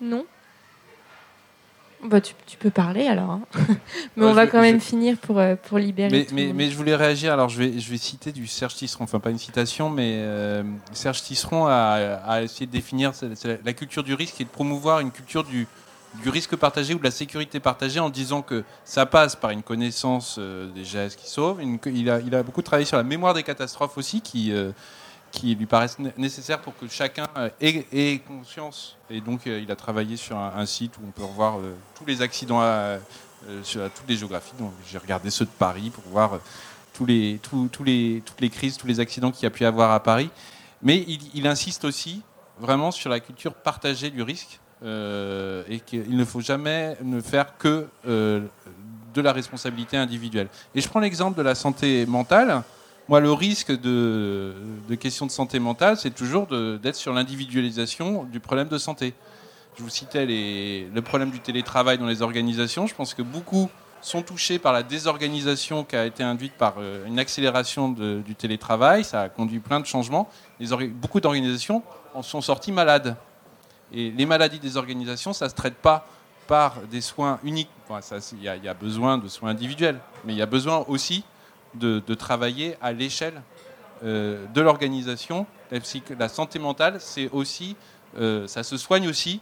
Non? 0.00 0.24
Bah, 2.04 2.20
tu, 2.20 2.34
tu 2.46 2.56
peux 2.56 2.70
parler 2.70 3.06
alors. 3.06 3.30
hein. 3.30 3.40
Mais 4.16 4.24
Ouais, 4.24 4.30
on 4.30 4.34
va 4.34 4.46
quand 4.46 4.60
même 4.60 4.80
je- 4.80 4.84
finir 4.84 5.16
pour, 5.18 5.38
euh, 5.38 5.56
pour 5.56 5.78
libérer. 5.78 6.10
Mais, 6.10 6.24
tout 6.24 6.30
le 6.34 6.36
mais, 6.40 6.46
monde. 6.48 6.56
mais 6.56 6.70
je 6.70 6.76
voulais 6.76 6.94
réagir. 6.96 7.32
Alors, 7.32 7.48
je 7.48 7.58
vais, 7.58 7.78
je 7.78 7.90
vais 7.90 7.96
citer 7.98 8.32
du 8.32 8.46
Serge 8.46 8.74
Tisseron. 8.74 9.04
Enfin, 9.04 9.18
pas 9.20 9.30
une 9.30 9.38
citation, 9.38 9.90
mais 9.90 10.16
euh, 10.18 10.62
Serge 10.92 11.22
Tisseron 11.22 11.66
a, 11.66 12.20
a 12.26 12.42
essayé 12.42 12.66
de 12.66 12.72
définir 12.72 13.12
la 13.64 13.72
culture 13.72 14.02
du 14.04 14.14
risque 14.14 14.40
et 14.40 14.44
de 14.44 14.48
promouvoir 14.50 15.00
une 15.00 15.10
culture 15.10 15.42
du, 15.44 15.66
du 16.22 16.28
risque 16.28 16.54
partagé 16.56 16.94
ou 16.94 16.98
de 16.98 17.04
la 17.04 17.10
sécurité 17.10 17.60
partagée 17.60 18.00
en 18.00 18.10
disant 18.10 18.42
que 18.42 18.62
ça 18.84 19.06
passe 19.06 19.34
par 19.36 19.50
une 19.50 19.62
connaissance 19.62 20.36
euh, 20.38 20.70
des 20.72 20.84
gestes 20.84 21.18
qui 21.18 21.28
sauvent. 21.30 21.60
Une- 21.60 21.78
il, 21.86 22.08
a, 22.10 22.20
il 22.20 22.34
a 22.34 22.42
beaucoup 22.42 22.62
travaillé 22.62 22.86
sur 22.86 22.96
la 22.96 23.02
mémoire 23.04 23.34
des 23.34 23.42
catastrophes 23.42 23.96
aussi, 23.98 24.20
qui, 24.20 24.52
euh, 24.52 24.70
qui 25.30 25.54
lui 25.54 25.66
paraissent 25.66 25.98
né- 25.98 26.12
nécessaires 26.16 26.60
pour 26.60 26.76
que 26.76 26.88
chacun 26.88 27.26
euh, 27.36 27.50
ait, 27.60 28.18
conscience. 28.26 28.96
Et 29.10 29.20
donc, 29.20 29.46
euh, 29.46 29.60
il 29.60 29.70
a 29.70 29.76
travaillé 29.76 30.16
sur 30.16 30.36
un, 30.36 30.66
site 30.66 30.96
où 30.98 31.00
on 31.06 31.10
peut 31.10 31.24
revoir 31.24 31.58
euh, 31.58 31.74
tous 31.94 32.06
les 32.06 32.22
accidents 32.22 32.60
à, 32.60 32.98
sur 33.62 33.82
toutes 33.92 34.08
les 34.08 34.16
géographies. 34.16 34.54
Donc, 34.58 34.72
j'ai 34.90 34.98
regardé 34.98 35.30
ceux 35.30 35.44
de 35.44 35.50
Paris 35.50 35.90
pour 35.90 36.04
voir 36.10 36.38
tous 36.92 37.06
les, 37.06 37.38
tous 37.42 37.84
les, 37.84 38.22
toutes 38.24 38.40
les 38.40 38.50
crises, 38.50 38.76
tous 38.76 38.86
les 38.86 39.00
accidents 39.00 39.30
qu'il 39.30 39.44
y 39.44 39.46
a 39.46 39.50
pu 39.50 39.64
avoir 39.64 39.92
à 39.92 40.00
Paris. 40.00 40.30
Mais 40.82 41.04
il, 41.34 41.46
insiste 41.46 41.84
aussi 41.84 42.22
vraiment 42.58 42.90
sur 42.90 43.10
la 43.10 43.20
culture 43.20 43.54
partagée 43.54 44.10
du 44.10 44.22
risque 44.22 44.60
et 44.82 45.80
qu'il 45.86 46.16
ne 46.16 46.24
faut 46.24 46.40
jamais 46.40 46.96
ne 47.02 47.20
faire 47.20 47.56
que 47.56 47.88
de 48.04 49.20
la 49.20 49.32
responsabilité 49.32 49.96
individuelle. 49.96 50.48
Et 50.74 50.80
je 50.80 50.88
prends 50.88 51.00
l'exemple 51.00 51.36
de 51.36 51.42
la 51.42 51.54
santé 51.54 52.06
mentale. 52.06 52.62
Moi, 53.08 53.20
le 53.20 53.32
risque 53.32 53.70
de, 53.70 54.52
questions 54.98 55.26
de 55.26 55.30
santé 55.30 55.60
mentale, 55.60 55.96
c'est 55.96 56.10
toujours 56.10 56.48
d'être 56.48 56.96
sur 56.96 57.12
l'individualisation 57.12 58.24
du 58.24 58.40
problème 58.40 58.66
de 58.66 58.78
santé. 58.78 59.14
Je 59.78 59.82
vous 59.84 59.90
citais 59.90 60.26
le 60.26 61.00
problème 61.02 61.30
du 61.30 61.38
télétravail 61.38 61.98
dans 61.98 62.06
les 62.06 62.20
organisations. 62.20 62.88
Je 62.88 62.94
pense 62.96 63.14
que 63.14 63.22
beaucoup 63.22 63.70
sont 64.00 64.22
touchés 64.22 64.58
par 64.58 64.72
la 64.72 64.82
désorganisation 64.82 65.84
qui 65.84 65.94
a 65.94 66.04
été 66.04 66.24
induite 66.24 66.54
par 66.54 66.74
euh, 66.78 67.06
une 67.06 67.18
accélération 67.18 67.88
du 67.88 68.34
télétravail. 68.34 69.04
Ça 69.04 69.22
a 69.22 69.28
conduit 69.28 69.58
plein 69.58 69.80
de 69.80 69.86
changements. 69.86 70.28
Beaucoup 71.00 71.20
d'organisations 71.20 71.82
en 72.14 72.22
sont 72.22 72.40
sorties 72.40 72.72
malades. 72.72 73.16
Et 73.92 74.10
les 74.10 74.26
maladies 74.26 74.58
des 74.58 74.76
organisations, 74.76 75.32
ça 75.32 75.46
ne 75.46 75.50
se 75.50 75.54
traite 75.54 75.76
pas 75.76 76.06
par 76.46 76.80
des 76.90 77.00
soins 77.00 77.38
uniques. 77.44 77.70
Il 78.32 78.42
y 78.42 78.68
a 78.68 78.74
besoin 78.74 79.18
de 79.18 79.28
soins 79.28 79.50
individuels, 79.50 80.00
mais 80.24 80.32
il 80.32 80.38
y 80.38 80.42
a 80.42 80.46
besoin 80.46 80.84
aussi 80.88 81.24
de, 81.78 82.14
travailler 82.14 82.76
à 82.80 82.92
l'échelle 82.92 83.42
euh, 84.04 84.44
de 84.54 84.60
l'organisation. 84.60 85.46
La, 85.70 85.78
la 86.18 86.28
santé 86.28 86.58
mentale, 86.58 86.96
c'est 87.00 87.30
aussi, 87.30 87.76
euh, 88.18 88.46
ça 88.46 88.62
se 88.62 88.76
soigne 88.76 89.08
aussi 89.08 89.40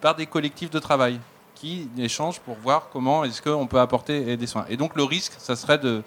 par 0.00 0.14
des 0.14 0.26
collectifs 0.26 0.70
de 0.70 0.78
travail 0.78 1.20
qui 1.54 1.88
échangent 1.96 2.40
pour 2.40 2.56
voir 2.56 2.90
comment 2.92 3.24
est-ce 3.24 3.40
qu'on 3.40 3.66
peut 3.66 3.80
apporter 3.80 4.36
des 4.36 4.46
soins. 4.46 4.66
Et 4.68 4.76
donc 4.76 4.94
le 4.94 5.04
risque, 5.04 5.32
ça 5.38 5.56
serait 5.56 5.78
de, 5.78 6.02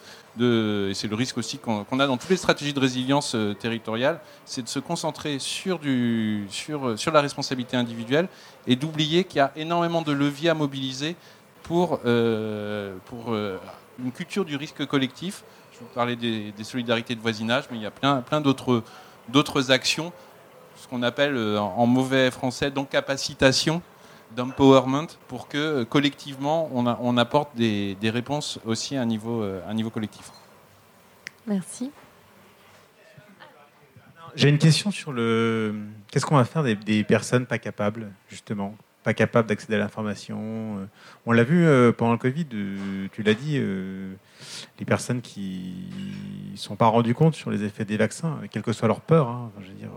et 0.90 0.94
c'est 0.94 1.08
le 1.08 1.16
risque 1.16 1.40
aussi 1.40 1.58
qu'on 1.58 2.00
a 2.00 2.08
dans 2.08 2.18
toutes 2.18 2.30
les 2.30 2.38
stratégies 2.38 2.74
de 2.74 2.80
résilience 2.80 3.34
euh, 3.34 3.56
territoriale, 3.56 4.20
c'est 4.46 4.62
de 4.62 4.70
se 4.70 4.78
concentrer 4.78 5.40
sur, 5.40 5.80
du, 5.80 6.46
sur, 6.52 6.98
sur 7.00 7.12
la 7.12 7.22
responsabilité 7.22 7.76
individuelle 7.78 8.28
et 8.68 8.76
d'oublier 8.76 9.24
qu'il 9.24 9.38
y 9.38 9.42
a 9.42 9.52
énormément 9.56 10.04
de 10.04 10.12
leviers 10.12 10.50
à 10.50 10.54
mobiliser 10.54 11.16
pour, 11.64 12.00
pour 12.00 13.36
une 14.04 14.12
culture 14.12 14.46
du 14.46 14.56
risque 14.56 14.86
collectif. 14.86 15.44
Je 15.80 15.86
vous 15.86 15.94
parlais 15.94 16.16
des, 16.16 16.52
des 16.52 16.64
solidarités 16.64 17.16
de 17.16 17.22
voisinage, 17.22 17.66
mais 17.72 17.78
il 17.78 17.84
y 17.84 17.86
a 17.86 17.92
plein, 17.92 18.22
plein 18.22 18.42
d'autres 18.42 18.84
d'autres 19.30 19.72
actions, 19.72 20.12
ce 20.76 20.88
qu'on 20.88 21.04
appelle 21.04 21.36
euh, 21.36 21.60
en 21.60 21.86
mauvais 21.86 22.32
français 22.32 22.72
d'encapacitation, 22.72 23.82
d'empowerment, 24.36 25.08
pour 25.28 25.48
que 25.48 25.58
euh, 25.58 25.86
collectivement 25.86 26.70
on, 26.74 26.88
a- 26.88 26.98
on 27.02 27.16
apporte 27.16 27.56
des, 27.56 27.96
des 28.02 28.10
réponses 28.10 28.60
aussi 28.66 28.98
à 28.98 29.02
un 29.02 29.06
niveau, 29.06 29.44
euh, 29.44 29.62
à 29.68 29.70
un 29.70 29.74
niveau 29.74 29.90
collectif. 29.92 30.32
Merci. 31.48 31.92
J'ai 34.36 34.50
une 34.50 34.58
question 34.58 34.92
sur 34.92 35.12
le. 35.12 35.76
Qu'est-ce 36.12 36.26
qu'on 36.26 36.38
va 36.38 36.46
faire 36.46 36.64
des, 36.64 36.76
des 36.76 37.04
personnes 37.04 37.46
pas 37.46 37.58
capables, 37.60 38.12
justement 38.30 38.76
pas 39.04 39.14
capables 39.14 39.48
d'accéder 39.48 39.76
à 39.76 39.80
l'information. 39.80 40.88
On 41.26 41.32
l'a 41.32 41.44
vu 41.44 41.66
pendant 41.94 42.12
le 42.12 42.18
Covid, 42.18 42.46
tu 42.46 43.24
l'as 43.24 43.34
dit, 43.34 43.58
les 44.80 44.86
personnes 44.86 45.22
qui 45.22 45.74
ne 46.52 46.58
sont 46.58 46.76
pas 46.76 46.88
rendues 46.88 47.14
compte 47.14 47.36
sur 47.36 47.52
les 47.52 47.64
effets 47.64 47.86
des 47.86 47.98
vaccins, 47.98 48.40
quelle 48.52 48.62
que 48.62 48.74
soit 48.74 48.88
leur 48.88 49.02
peur, 49.02 49.28
hein, 49.28 49.52
je 49.62 49.68
veux 49.68 49.74
dire, 49.74 49.90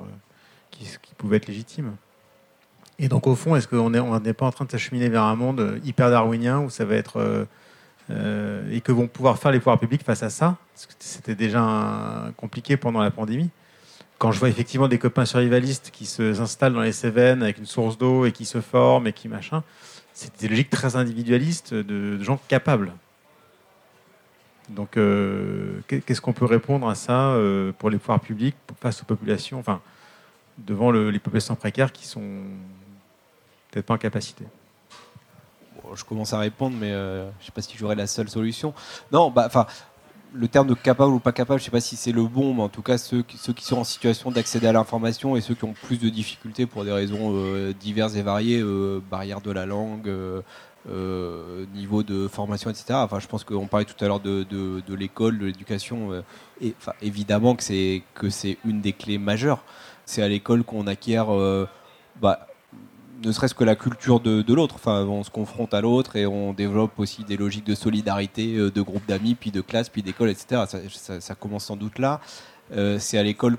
qui, 0.70 0.84
qui 1.02 1.14
pouvaient 1.14 1.38
être 1.38 1.46
légitimes. 1.46 1.96
Et 2.98 3.08
donc, 3.08 3.26
au 3.26 3.34
fond, 3.34 3.56
est-ce 3.56 3.68
qu'on 3.68 3.90
n'est 3.90 4.00
on 4.00 4.20
pas 4.20 4.46
en 4.46 4.52
train 4.52 4.64
de 4.64 4.70
s'acheminer 4.70 5.08
vers 5.08 5.24
un 5.24 5.34
monde 5.34 5.80
hyper 5.84 6.10
darwinien 6.10 6.60
où 6.60 6.70
ça 6.70 6.84
va 6.84 6.94
être. 6.94 7.46
et 8.10 8.80
que 8.80 8.92
vont 8.92 9.08
pouvoir 9.08 9.38
faire 9.38 9.50
les 9.50 9.58
pouvoirs 9.58 9.80
publics 9.80 10.04
face 10.04 10.22
à 10.22 10.30
ça? 10.30 10.56
Parce 10.74 10.86
que 10.86 10.92
c'était 10.98 11.34
déjà 11.34 12.30
compliqué 12.36 12.76
pendant 12.76 13.00
la 13.00 13.10
pandémie 13.10 13.50
quand 14.22 14.30
je 14.30 14.38
vois 14.38 14.50
effectivement 14.50 14.86
des 14.86 14.98
copains 14.98 15.24
survivalistes 15.24 15.90
qui 15.92 16.06
s'installent 16.06 16.74
dans 16.74 16.82
les 16.82 16.92
Cévennes 16.92 17.42
avec 17.42 17.58
une 17.58 17.66
source 17.66 17.98
d'eau 17.98 18.24
et 18.24 18.30
qui 18.30 18.44
se 18.44 18.60
forment 18.60 19.08
et 19.08 19.12
qui 19.12 19.26
machin, 19.26 19.64
c'est 20.14 20.40
des 20.40 20.46
logiques 20.46 20.70
très 20.70 20.94
individualistes 20.94 21.74
de, 21.74 22.22
gens 22.22 22.38
capables. 22.46 22.92
Donc, 24.68 24.96
euh, 24.96 25.80
qu'est-ce 25.88 26.20
qu'on 26.20 26.32
peut 26.32 26.44
répondre 26.44 26.88
à 26.88 26.94
ça 26.94 27.30
euh, 27.30 27.72
pour 27.78 27.90
les 27.90 27.98
pouvoirs 27.98 28.20
publics 28.20 28.56
face 28.80 29.02
aux 29.02 29.04
populations, 29.04 29.58
enfin, 29.58 29.80
devant 30.58 30.90
les 30.90 31.18
populations 31.18 31.54
précaires 31.56 31.92
qui 31.92 32.06
sont 32.06 32.42
peut-être 33.70 33.86
pas 33.86 33.94
en 33.94 33.98
capacité? 33.98 34.44
Je 35.94 36.04
commence 36.04 36.32
à 36.32 36.38
répondre, 36.38 36.76
mais 36.78 36.92
euh, 36.92 37.24
je 37.38 37.42
ne 37.42 37.46
sais 37.46 37.52
pas 37.52 37.60
si 37.60 37.76
j'aurai 37.76 37.96
la 37.96 38.06
seule 38.06 38.28
solution. 38.28 38.72
Non, 39.10 39.30
bah, 39.30 39.50
le 40.32 40.48
terme 40.48 40.68
de 40.68 40.74
capable 40.74 41.12
ou 41.12 41.18
pas 41.18 41.32
capable, 41.32 41.60
je 41.60 41.64
ne 41.64 41.66
sais 41.66 41.70
pas 41.72 41.80
si 41.80 41.96
c'est 41.96 42.12
le 42.12 42.24
bon, 42.24 42.54
mais 42.54 42.62
en 42.62 42.70
tout 42.70 42.80
cas 42.80 42.96
ceux, 42.96 43.22
ceux 43.36 43.52
qui 43.52 43.64
sont 43.64 43.78
en 43.78 43.84
situation 43.84 44.30
d'accéder 44.30 44.68
à 44.68 44.72
l'information 44.72 45.36
et 45.36 45.42
ceux 45.42 45.54
qui 45.54 45.64
ont 45.64 45.74
plus 45.74 45.98
de 45.98 46.08
difficultés 46.08 46.64
pour 46.64 46.84
des 46.84 46.92
raisons 46.92 47.34
diverses 47.78 48.14
et 48.14 48.22
variées, 48.22 48.64
barrière 49.10 49.42
de 49.42 49.50
la 49.50 49.66
langue, 49.66 50.10
euh, 50.90 51.64
niveau 51.74 52.02
de 52.02 52.28
formation, 52.28 52.70
etc. 52.70 52.86
Enfin, 52.94 53.20
je 53.20 53.26
pense 53.26 53.44
qu'on 53.44 53.66
parlait 53.66 53.86
tout 53.86 54.04
à 54.04 54.08
l'heure 54.08 54.20
de, 54.20 54.46
l'école, 54.94 55.38
de 55.38 55.46
l'éducation. 55.46 56.22
enfin, 56.78 56.92
évidemment 57.00 57.54
que 57.54 57.62
c'est 57.62 58.02
que 58.14 58.30
c'est 58.30 58.58
une 58.64 58.80
des 58.80 58.92
clés 58.92 59.18
majeures. 59.18 59.64
C'est 60.04 60.22
à 60.22 60.28
l'école 60.28 60.64
qu'on 60.64 60.86
acquiert 60.86 61.28
bah, 62.20 62.46
ne 63.24 63.32
serait-ce 63.32 63.54
que 63.54 63.64
la 63.64 63.76
culture 63.76 64.20
de, 64.20 64.52
l'autre. 64.52 64.76
Enfin, 64.76 65.04
on 65.04 65.22
se 65.22 65.30
confronte 65.30 65.74
à 65.74 65.80
l'autre 65.80 66.16
et 66.16 66.26
on 66.26 66.52
développe 66.52 66.98
aussi 66.98 67.24
des 67.24 67.36
logiques 67.36 67.66
de 67.66 67.74
solidarité, 67.74 68.56
euh, 68.56 68.70
de 68.70 68.82
groupe 68.82 69.06
d'amis, 69.06 69.34
puis 69.34 69.50
de 69.50 69.60
classe, 69.60 69.88
puis 69.88 70.02
d'école, 70.02 70.30
etc. 70.30 70.64
Ça, 71.20 71.34
commence 71.34 71.64
sans 71.66 71.76
doute 71.76 71.98
là. 71.98 72.20
Euh, 72.72 72.98
c'est 72.98 73.18
à 73.18 73.22
l'école, 73.22 73.58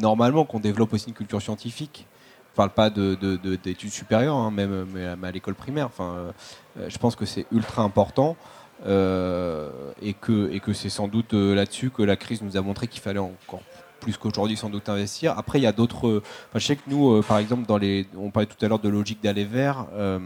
normalement, 0.00 0.44
qu'on 0.44 0.60
développe 0.60 0.92
aussi 0.92 1.08
une 1.08 1.14
culture 1.14 1.42
scientifique. 1.42 2.06
Je 2.52 2.56
parle 2.56 2.70
pas 2.70 2.90
d'études 2.90 3.90
supérieures, 3.90 4.36
hein, 4.36 4.50
même 4.50 4.86
mais 4.92 5.06
à, 5.06 5.30
l'école 5.30 5.54
primaire. 5.54 5.86
Enfin, 5.86 6.32
euh, 6.78 6.88
je 6.88 6.98
pense 6.98 7.16
que 7.16 7.24
c'est 7.24 7.46
ultra 7.50 7.82
important. 7.82 8.36
et 8.84 10.14
que, 10.14 10.50
et 10.50 10.60
que 10.60 10.72
c'est 10.72 10.90
sans 10.90 11.08
doute 11.08 11.34
là-dessus 11.34 11.90
que 11.90 12.02
la 12.02 12.16
crise 12.16 12.42
nous 12.42 12.56
a 12.56 12.62
montré 12.62 12.88
qu'il 12.88 13.00
fallait 13.00 13.20
encore 13.20 13.62
plus 14.02 14.16
qu'aujourd'hui 14.18 14.56
sans 14.56 14.68
doute 14.68 14.88
investir. 14.88 15.38
Après, 15.38 15.58
il 15.58 15.62
y 15.62 15.66
a 15.66 15.72
d'autres. 15.72 16.22
je 16.54 16.58
sais 16.58 16.76
que 16.76 16.82
nous, 16.88 17.12
euh, 17.12 17.22
par 17.22 17.38
exemple, 17.38 17.66
dans 17.66 17.78
les, 17.78 18.06
on 18.18 18.30
parlait 18.30 18.46
tout 18.46 18.62
à 18.62 18.68
l'heure 18.68 18.80
de 18.80 18.88
logique 18.88 19.22
d'aller 19.22 19.44
vers. 19.44 19.86
Euh, 19.94 20.18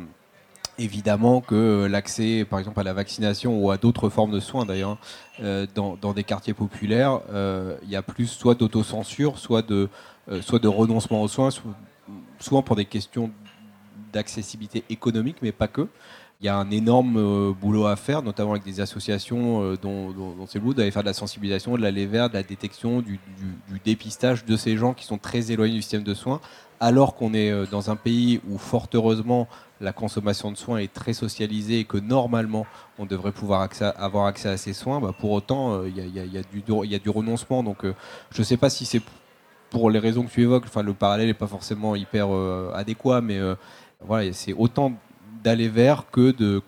évidemment 0.79 1.41
que 1.41 1.87
l'accès, 1.87 2.45
par 2.49 2.59
exemple, 2.59 2.81
à 2.81 2.83
la 2.83 2.93
vaccination 2.93 3.59
ou 3.59 3.71
à 3.71 3.79
d'autres 3.79 4.11
formes 4.11 4.33
de 4.33 4.41
soins, 4.41 4.67
d'ailleurs, 4.67 4.99
euh, 5.43 5.67
dans, 5.75 6.13
des 6.13 6.25
quartiers 6.25 6.53
populaires, 6.53 7.21
il 7.83 7.89
y 7.89 7.97
a 7.97 8.03
plus 8.03 8.27
soit 8.27 8.55
d'autocensure, 8.55 9.39
soit 9.39 9.63
de, 9.63 9.89
soit 10.43 10.59
de 10.59 10.69
renoncement 10.69 11.23
aux 11.23 11.29
soins, 11.29 11.49
souvent 12.39 12.63
pour 12.63 12.77
des 12.77 12.85
questions 12.85 13.31
d'accessibilité 14.13 14.85
économique, 14.89 15.37
mais 15.43 15.53
pas 15.53 15.69
que. 15.69 15.89
Il 16.43 16.47
y 16.47 16.51
a 16.51 16.57
un 16.57 16.71
énorme 16.71 17.17
euh, 17.17 17.53
boulot 17.59 17.87
à 17.87 17.97
faire, 17.97 18.23
notamment 18.23 18.51
avec 18.51 18.63
des 18.63 18.81
associations 18.83 19.63
euh, 19.63 19.77
dont, 19.81 20.15
c'est 20.47 20.63
le 20.63 20.75
d'aller 20.75 20.91
faire 20.91 21.03
de 21.03 21.09
la 21.09 21.15
sensibilisation, 21.15 21.77
de 21.77 21.83
la 21.83 21.91
verte, 21.91 22.33
de 22.33 22.37
la 22.37 22.43
détection, 22.43 23.01
du, 23.01 23.19
dépistage 23.85 24.45
de 24.45 24.55
ces 24.57 24.77
gens 24.77 24.93
qui 24.93 25.07
sont 25.07 25.17
très 25.17 25.51
éloignés 25.51 25.75
du 25.75 25.81
système 25.81 26.03
de 26.03 26.13
soins, 26.13 26.43
alors 26.79 27.15
qu'on 27.15 27.33
est 27.33 27.51
euh, 27.51 27.65
dans 27.71 27.91
un 27.91 27.97
pays 27.97 28.43
où, 28.51 28.59
fort 28.59 28.87
heureusement, 28.93 29.49
la 29.81 29.95
consommation 29.95 30.53
de 30.53 30.59
soins 30.59 30.77
est 30.77 30.93
très 30.93 31.15
socialisée 31.15 31.81
et 31.81 31.85
que 31.85 31.97
normalement 31.97 32.67
on 32.99 33.07
devrait 33.07 33.33
pouvoir 33.33 33.67
avoir 33.97 34.27
accès 34.27 34.51
à 34.51 34.59
ces 34.59 34.75
soins, 34.75 35.01
bah, 35.01 35.15
pour 35.19 35.31
autant 35.33 35.85
il 35.85 35.97
y, 35.97 36.95
a, 36.95 36.99
du 36.99 37.11
renoncement. 37.11 37.63
Donc 37.63 37.85
je 37.85 38.39
ne 38.39 38.45
sais 38.45 38.57
pas 38.57 38.71
si 38.71 38.87
c'est 38.87 39.03
pour 39.79 39.91
les 39.91 39.99
raisons 39.99 40.25
que 40.25 40.31
tu 40.31 40.43
évoques, 40.43 40.65
enfin, 40.67 40.83
le 40.83 40.95
parallèle 40.95 41.27
n'est 41.27 41.35
pas 41.35 41.47
forcément 41.47 41.95
hyper 41.95 42.29
adéquat, 42.75 43.21
mais 43.21 43.39
voilà, 44.01 44.33
c'est 44.33 44.53
autant 44.53 44.93
d'aller 45.43 45.69
vers 45.69 46.11
que 46.11 46.33
de, 46.33 46.63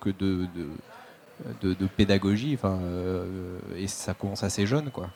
pédagogie. 1.96 2.54
Enfin, 2.54 2.78
euh, 2.82 3.58
et 3.76 3.88
ça 3.88 4.14
commence 4.14 4.42
assez 4.44 4.66
jeune. 4.66 4.90
Quoi. 4.90 5.08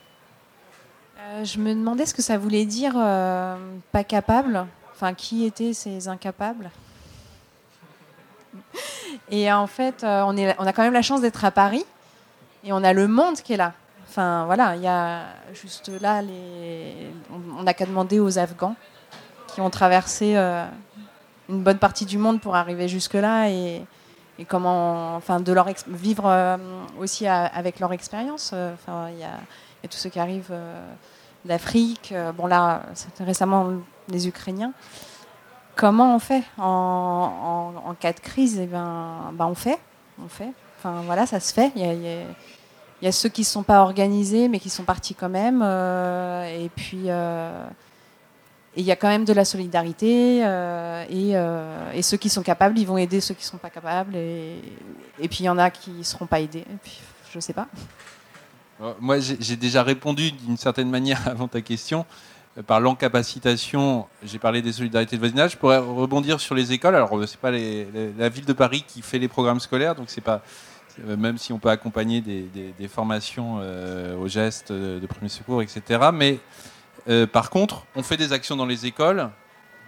Euh, 1.21 1.45
je 1.45 1.59
me 1.59 1.75
demandais 1.75 2.07
ce 2.07 2.15
que 2.15 2.23
ça 2.23 2.39
voulait 2.39 2.65
dire 2.65 2.95
euh, 2.97 3.57
pas 3.93 4.05
capable. 4.05 4.67
Enfin, 4.93 5.15
qui 5.15 5.45
étaient 5.45 5.73
ces 5.73 6.09
incapables? 6.09 6.71
Et 9.31 9.53
en 9.53 9.67
fait, 9.67 10.05
on 10.05 10.37
a 10.39 10.73
quand 10.73 10.83
même 10.83 10.93
la 10.93 11.03
chance 11.03 11.21
d'être 11.21 11.45
à 11.45 11.51
Paris 11.51 11.85
et 12.65 12.73
on 12.73 12.85
a 12.85 12.93
le 12.93 13.09
monde 13.09 13.37
qui 13.37 13.53
est 13.55 13.57
là. 13.57 13.73
Enfin, 14.13 14.45
voilà, 14.45 14.77
il 14.77 14.83
y 14.83 14.87
a 14.87 15.23
juste 15.55 15.91
là, 16.03 16.21
on 17.59 17.63
n'a 17.63 17.73
qu'à 17.73 17.87
demander 17.87 18.21
aux 18.21 18.39
Afghans 18.39 18.77
qui 19.47 19.63
ont 19.63 19.71
traversé 19.71 20.37
une 21.49 21.63
bonne 21.63 21.79
partie 21.79 22.05
du 22.05 22.19
monde 22.19 22.39
pour 22.39 22.55
arriver 22.55 22.89
jusque-là 22.89 23.49
et, 23.49 23.87
comment, 24.49 25.17
enfin, 25.17 25.41
de 25.41 25.51
leur 25.51 25.67
vivre 25.87 26.27
euh, 26.27 26.59
aussi 26.99 27.27
avec 27.27 27.81
leur 27.81 27.95
expérience. 27.95 28.51
Euh, 28.53 28.75
enfin, 28.75 29.09
il 29.11 29.19
y, 29.19 29.25
a 29.25 29.39
tous 29.89 29.97
ceux 29.97 30.11
qui 30.11 30.21
arrivent 30.21 30.51
euh, 30.51 30.85
d'Afrique. 31.47 32.13
bon, 32.37 32.47
là, 32.47 32.83
récemment 33.19 33.71
les 34.09 34.29
Ukrainiens. 34.29 34.75
Comment 35.75 36.15
on 36.15 36.19
fait 36.19 36.43
en, 36.59 37.95
cas 37.99 38.13
de 38.13 38.21
crise? 38.21 38.59
Eh 38.61 38.67
ben, 38.67 39.33
ben, 39.33 39.47
on 39.47 39.55
fait, 39.55 39.79
on 40.23 40.29
fait. 40.29 40.53
Enfin, 40.79 41.01
voilà, 41.07 41.25
ça 41.25 41.41
se 41.41 41.55
fait. 41.55 41.73
Ceux 43.11 43.29
qui 43.29 43.41
ne 43.41 43.47
sont 43.47 43.65
pas 43.65 43.81
organisés, 43.81 44.49
mais 44.49 44.61
qui 44.61 44.71
sont 44.71 44.85
partis 44.85 45.15
quand 45.15 45.29
même. 45.29 45.63
et 45.63 46.71
puis, 46.77 47.11
et 48.75 48.81
il 48.81 48.87
y 48.87 48.91
a 48.91 48.97
quand 48.97 49.09
même 49.09 49.25
de 49.25 49.33
la 49.33 49.45
solidarité. 49.45 50.45
Euh, 50.45 51.05
euh, 51.11 51.93
et, 51.93 52.03
ceux 52.03 52.17
qui 52.17 52.31
sont 52.31 52.43
capables, 52.43 52.79
ils 52.79 52.87
vont 52.87 52.97
aider 52.97 53.21
ceux 53.21 53.35
qui 53.35 53.43
ne 53.43 53.51
sont 53.51 53.59
pas 53.59 53.71
capables. 53.71 54.17
Et, 54.17 54.63
puis 55.19 55.41
il 55.41 55.45
y 55.45 55.49
en 55.49 55.59
a 55.59 55.71
qui 55.71 55.91
ne 55.91 56.03
seront 56.03 56.27
pas 56.27 56.41
aidés. 56.41 56.61
Et 56.61 56.79
puis, 56.83 57.01
je 57.31 57.37
ne 57.37 57.43
sais 57.43 57.53
pas. 57.53 57.69
Euh, 58.81 58.95
moi, 58.99 59.19
j'ai 59.19 59.57
déjà 59.57 59.83
répondu 59.83 60.33
d'une 60.33 60.57
certaine 60.57 60.89
manière 60.89 61.21
avant 61.29 61.49
ta 61.49 61.61
question. 61.61 62.07
Par 62.67 62.81
l'encapacitation, 62.81 64.07
j'ai 64.23 64.39
parlé 64.39 64.61
des 64.61 64.73
solidarités 64.73 65.17
de 65.17 65.21
voisinage. 65.21 65.53
Je 65.53 65.57
pourrais 65.57 65.79
rebondir 65.79 66.41
sur 66.41 66.55
les 66.55 66.73
écoles. 66.73 66.95
Alors, 66.95 67.11
ce 67.11 67.17
n'est 67.17 67.41
pas 67.41 67.51
la 67.51 68.29
ville 68.29 68.45
de 68.45 68.53
Paris 68.53 68.85
qui 68.87 69.01
fait 69.01 69.19
les 69.19 69.29
programmes 69.29 69.61
scolaires, 69.61 69.95
donc 69.95 70.11
c'est 70.11 70.21
pas 70.21 70.43
même 70.99 71.39
si 71.39 71.53
on 71.53 71.59
peut 71.59 71.71
accompagner 71.71 72.21
des, 72.21 72.89
formations 72.89 73.61
aux 74.21 74.29
gestes 74.29 74.73
de 74.73 75.07
premier 75.07 75.29
secours, 75.29 75.63
etc. 75.63 76.11
Mais 76.13 76.39
euh, 77.09 77.27
par 77.27 77.51
contre, 77.51 77.85
on 77.97 78.03
fait 78.03 78.17
des 78.17 78.33
actions 78.33 78.57
dans 78.57 78.67
les 78.67 78.87
écoles 78.87 79.31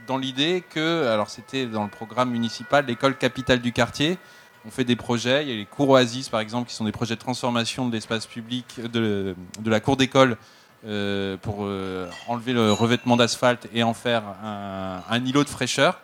dans 0.07 0.19
l'idée 0.19 0.63
que, 0.69 1.07
alors 1.07 1.31
c'était 1.31 1.65
dans 1.65 1.83
le 1.83 1.89
programme 1.89 2.31
municipal, 2.31 2.85
l'école 2.87 3.17
capitale 3.17 3.61
du 3.61 3.73
quartier, 3.73 4.19
on 4.67 4.71
fait 4.71 4.85
des 4.85 4.97
projets, 4.97 5.45
il 5.45 5.49
y 5.49 5.53
a 5.53 5.57
les 5.57 5.65
cours 5.65 5.89
oasis 5.91 6.29
par 6.29 6.41
exemple, 6.41 6.69
qui 6.69 6.75
sont 6.75 6.85
des 6.85 6.93
projets 6.93 7.15
de 7.15 7.21
transformation 7.21 7.89
de 7.89 7.93
l'espace 7.93 8.27
public, 8.27 8.67
de, 8.93 9.35
la 9.65 9.81
cour 9.81 9.97
d'école, 9.97 10.37
euh, 10.87 11.39
pour 11.39 11.61
euh, 11.61 12.11
enlever 12.29 12.53
le 12.53 12.71
revêtement 12.73 13.17
d'asphalte 13.17 13.67
et 13.73 13.83
en 13.83 13.95
faire 13.95 14.25
un 14.43 15.25
îlot 15.25 15.45
de 15.45 15.49
fraîcheur. 15.49 16.01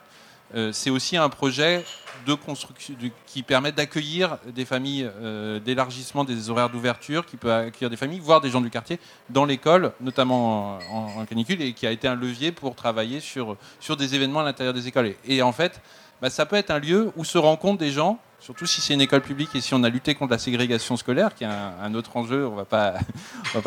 Euh, 0.54 0.72
c'est 0.72 0.90
aussi 0.90 1.16
un 1.16 1.28
projet 1.28 1.84
de 2.26 2.34
construction 2.34 2.94
qui 3.26 3.42
permet 3.42 3.72
d'accueillir 3.72 4.38
des 4.46 4.64
familles, 4.64 5.08
euh, 5.20 5.58
d'élargissement 5.60 6.24
des 6.24 6.50
horaires 6.50 6.68
d'ouverture, 6.68 7.24
qui 7.24 7.36
peut 7.36 7.52
accueillir 7.52 7.88
des 7.88 7.96
familles, 7.96 8.20
voire 8.20 8.40
des 8.40 8.50
gens 8.50 8.60
du 8.60 8.70
quartier 8.70 8.98
dans 9.30 9.44
l'école, 9.44 9.92
notamment 10.00 10.78
en, 10.90 11.24
canicule, 11.24 11.62
et 11.62 11.72
qui 11.72 11.86
a 11.86 11.92
été 11.92 12.08
un 12.08 12.14
levier 12.14 12.52
pour 12.52 12.74
travailler 12.74 13.20
sur, 13.20 13.56
sur 13.78 13.96
des 13.96 14.14
événements 14.14 14.40
à 14.40 14.44
l'intérieur 14.44 14.74
des 14.74 14.86
écoles. 14.88 15.14
Et, 15.26 15.40
en 15.42 15.52
fait, 15.52 15.80
bah, 16.20 16.30
ça 16.30 16.46
peut 16.46 16.56
être 16.56 16.70
un 16.70 16.78
lieu 16.78 17.12
où 17.16 17.24
se 17.24 17.38
rencontrent 17.38 17.78
des 17.78 17.90
gens 17.90 18.18
surtout 18.40 18.66
si 18.66 18.80
c'est 18.80 18.94
une 18.94 19.00
école 19.00 19.20
publique 19.20 19.54
et 19.54 19.60
si 19.60 19.74
on 19.74 19.84
a 19.84 19.88
lutté 19.88 20.14
contre 20.14 20.32
la 20.32 20.38
ségrégation 20.38 20.96
scolaire, 20.96 21.34
qui 21.34 21.44
est 21.44 21.48
un, 21.48 21.94
autre 21.94 22.16
enjeu, 22.16 22.46
on 22.46 22.50
ne 22.56 22.56
va 22.56 22.64
pas 22.64 22.94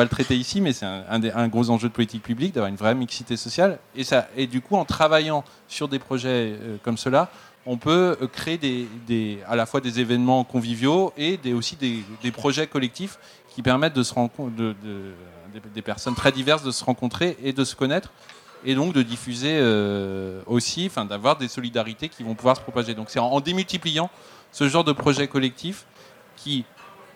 le 0.03 0.09
traiter 0.09 0.35
ici, 0.35 0.61
mais 0.61 0.73
c'est 0.73 0.85
un, 0.85 1.47
gros 1.47 1.69
enjeu 1.69 1.87
de 1.87 1.93
politique 1.93 2.23
publique, 2.23 2.53
d'avoir 2.53 2.69
une 2.69 2.75
vraie 2.75 2.95
mixité 2.95 3.37
sociale. 3.37 3.79
Et, 3.95 4.03
ça, 4.03 4.27
et 4.35 4.47
du 4.47 4.61
coup, 4.61 4.75
en 4.75 4.85
travaillant 4.85 5.43
sur 5.67 5.87
des 5.87 5.99
projets 5.99 6.55
euh, 6.59 6.77
comme 6.83 6.97
cela, 6.97 7.29
on 7.65 7.77
peut 7.77 8.17
euh, 8.21 8.27
créer 8.27 8.57
des, 8.57 9.39
à 9.47 9.55
la 9.55 9.65
fois 9.65 9.79
des 9.79 9.99
événements 9.99 10.43
conviviaux 10.43 11.13
et 11.17 11.39
aussi 11.53 11.75
des, 11.75 12.31
projets 12.31 12.67
collectifs 12.67 13.19
qui 13.49 13.61
permettent 13.61 13.93
de 13.93 14.03
se 14.03 14.13
de, 14.57 14.75
des 15.73 15.81
personnes 15.81 16.15
très 16.15 16.31
diverses 16.31 16.63
de 16.63 16.71
se 16.71 16.83
rencontrer 16.83 17.37
et 17.43 17.53
de 17.53 17.63
se 17.63 17.75
connaître 17.75 18.11
et 18.65 18.75
donc 18.75 18.93
de 18.93 19.01
diffuser 19.01 19.57
euh, 19.59 20.41
aussi, 20.45 20.87
enfin 20.87 21.05
d'avoir 21.05 21.37
des 21.37 21.47
solidarités 21.47 22.09
qui 22.09 22.23
vont 22.23 22.35
pouvoir 22.35 22.55
se 22.57 22.61
propager. 22.61 22.93
Donc 22.95 23.09
c'est 23.09 23.19
en, 23.19 23.39
démultipliant 23.39 24.09
ce 24.51 24.67
genre 24.67 24.83
de 24.83 24.93
projet 24.93 25.27
collectif 25.27 25.85
qui 26.35 26.65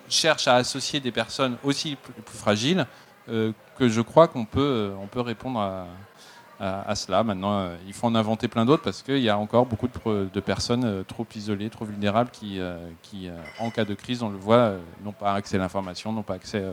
cherche 0.10 0.48
à 0.48 0.56
associer 0.56 1.00
des 1.00 1.12
personnes 1.12 1.58
aussi 1.64 1.96
plus, 1.96 2.14
plus 2.14 2.38
fragiles 2.38 2.86
euh, 3.30 3.52
que 3.78 3.90
je 3.90 4.02
crois 4.02 4.28
qu'on 4.28 4.46
peut, 4.46 4.60
euh, 4.62 4.96
on 5.02 5.08
peut 5.08 5.22
répondre 5.22 5.60
à, 5.60 6.96
cela. 6.96 7.24
Maintenant, 7.24 7.70
il 7.86 7.94
faut 7.94 8.08
en 8.08 8.16
inventer 8.16 8.48
plein 8.48 8.66
d'autres 8.66 8.82
parce 8.82 9.04
qu'il 9.04 9.20
y 9.20 9.30
a 9.30 9.38
encore 9.38 9.68
beaucoup 9.68 9.88
de, 9.88 10.40
personnes 10.40 11.04
trop 11.08 11.28
isolées, 11.36 11.70
trop 11.70 11.86
vulnérables 11.86 12.32
qui, 12.32 12.60
qui 13.04 13.30
en 13.60 13.70
cas 13.70 13.86
de 13.86 13.94
crise, 13.94 14.24
on 14.24 14.30
le 14.30 14.40
voit, 14.40 14.72
n'ont 15.04 15.12
pas 15.12 15.36
accès 15.36 15.58
à 15.58 15.60
l'information, 15.60 16.12
n'ont 16.12 16.24
pas 16.24 16.34
accès 16.34 16.64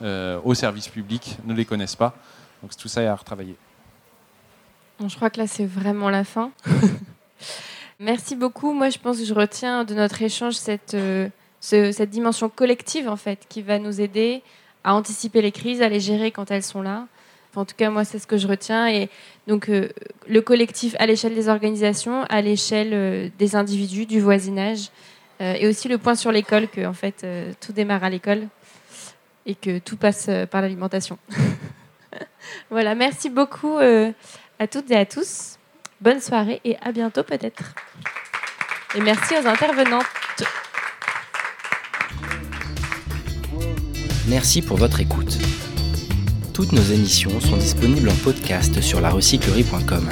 aux 0.00 0.54
services 0.54 0.86
publics, 0.86 1.38
ne 1.44 1.54
les 1.54 1.64
connaissent 1.64 1.96
pas. 1.96 2.14
Donc 2.62 2.76
tout 2.76 2.86
ça 2.86 3.02
est 3.02 3.08
à 3.08 3.16
retravailler. 3.16 3.56
Bon, 4.98 5.08
je 5.08 5.16
crois 5.16 5.30
que 5.30 5.38
là, 5.40 5.46
c'est 5.46 5.66
vraiment 5.66 6.10
la 6.10 6.24
fin. 6.24 6.50
Merci 8.00 8.36
beaucoup. 8.36 8.72
Moi, 8.72 8.90
je 8.90 8.98
pense 8.98 9.18
que 9.18 9.24
je 9.24 9.34
retiens 9.34 9.84
de 9.84 9.94
notre 9.94 10.20
échange 10.22 10.54
cette, 10.54 10.94
euh, 10.94 11.28
ce- 11.60 11.92
cette 11.92 12.10
dimension 12.10 12.48
collective, 12.48 13.08
en 13.08 13.16
fait, 13.16 13.40
qui 13.48 13.62
va 13.62 13.78
nous 13.78 14.00
aider 14.00 14.42
à 14.84 14.94
anticiper 14.94 15.42
les 15.42 15.52
crises, 15.52 15.82
à 15.82 15.88
les 15.88 16.00
gérer 16.00 16.30
quand 16.30 16.50
elles 16.50 16.62
sont 16.62 16.82
là. 16.82 17.06
Enfin, 17.50 17.62
en 17.62 17.64
tout 17.64 17.74
cas, 17.76 17.90
moi, 17.90 18.04
c'est 18.04 18.18
ce 18.18 18.26
que 18.26 18.36
je 18.38 18.46
retiens. 18.46 18.88
Et 18.88 19.08
donc, 19.46 19.68
euh, 19.68 19.88
le 20.28 20.40
collectif 20.40 20.94
à 20.98 21.06
l'échelle 21.06 21.34
des 21.34 21.48
organisations, 21.48 22.24
à 22.28 22.40
l'échelle 22.40 22.90
euh, 22.92 23.28
des 23.38 23.54
individus, 23.56 24.06
du 24.06 24.20
voisinage, 24.20 24.88
et 25.38 25.68
aussi 25.68 25.86
le 25.88 25.98
point 25.98 26.14
sur 26.14 26.32
l'école, 26.32 26.66
que 26.66 26.86
en 26.86 26.94
fait, 26.94 27.26
tout 27.60 27.72
démarre 27.74 28.02
à 28.02 28.08
l'école 28.08 28.48
et 29.44 29.54
que 29.54 29.78
tout 29.80 29.98
passe 29.98 30.30
par 30.50 30.62
l'alimentation. 30.62 31.18
voilà, 32.70 32.94
merci 32.94 33.28
beaucoup 33.28 33.76
à 34.58 34.66
toutes 34.66 34.90
et 34.90 34.96
à 34.96 35.06
tous. 35.06 35.58
Bonne 36.00 36.20
soirée 36.20 36.60
et 36.64 36.76
à 36.82 36.92
bientôt 36.92 37.22
peut-être. 37.22 37.74
Et 38.94 39.00
merci 39.00 39.34
aux 39.34 39.46
intervenantes. 39.46 40.04
Merci 44.28 44.62
pour 44.62 44.76
votre 44.76 45.00
écoute. 45.00 45.38
Toutes 46.52 46.72
nos 46.72 46.82
émissions 46.82 47.38
sont 47.40 47.56
disponibles 47.56 48.08
en 48.08 48.14
podcast 48.24 48.80
sur 48.80 49.00
larecyclerie.com. 49.00 50.08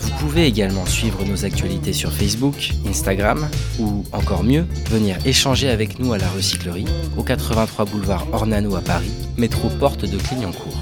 Vous 0.00 0.10
pouvez 0.18 0.46
également 0.46 0.86
suivre 0.86 1.24
nos 1.24 1.44
actualités 1.44 1.92
sur 1.92 2.12
Facebook, 2.12 2.70
Instagram 2.86 3.48
ou, 3.80 4.04
encore 4.12 4.44
mieux, 4.44 4.66
venir 4.90 5.16
échanger 5.26 5.68
avec 5.68 5.98
nous 5.98 6.12
à 6.12 6.18
la 6.18 6.28
recyclerie 6.28 6.86
au 7.16 7.22
83 7.22 7.86
boulevard 7.86 8.26
Ornano 8.32 8.76
à 8.76 8.82
Paris, 8.82 9.10
métro 9.36 9.68
porte 9.68 10.04
de 10.04 10.18
Clignancourt. 10.18 10.78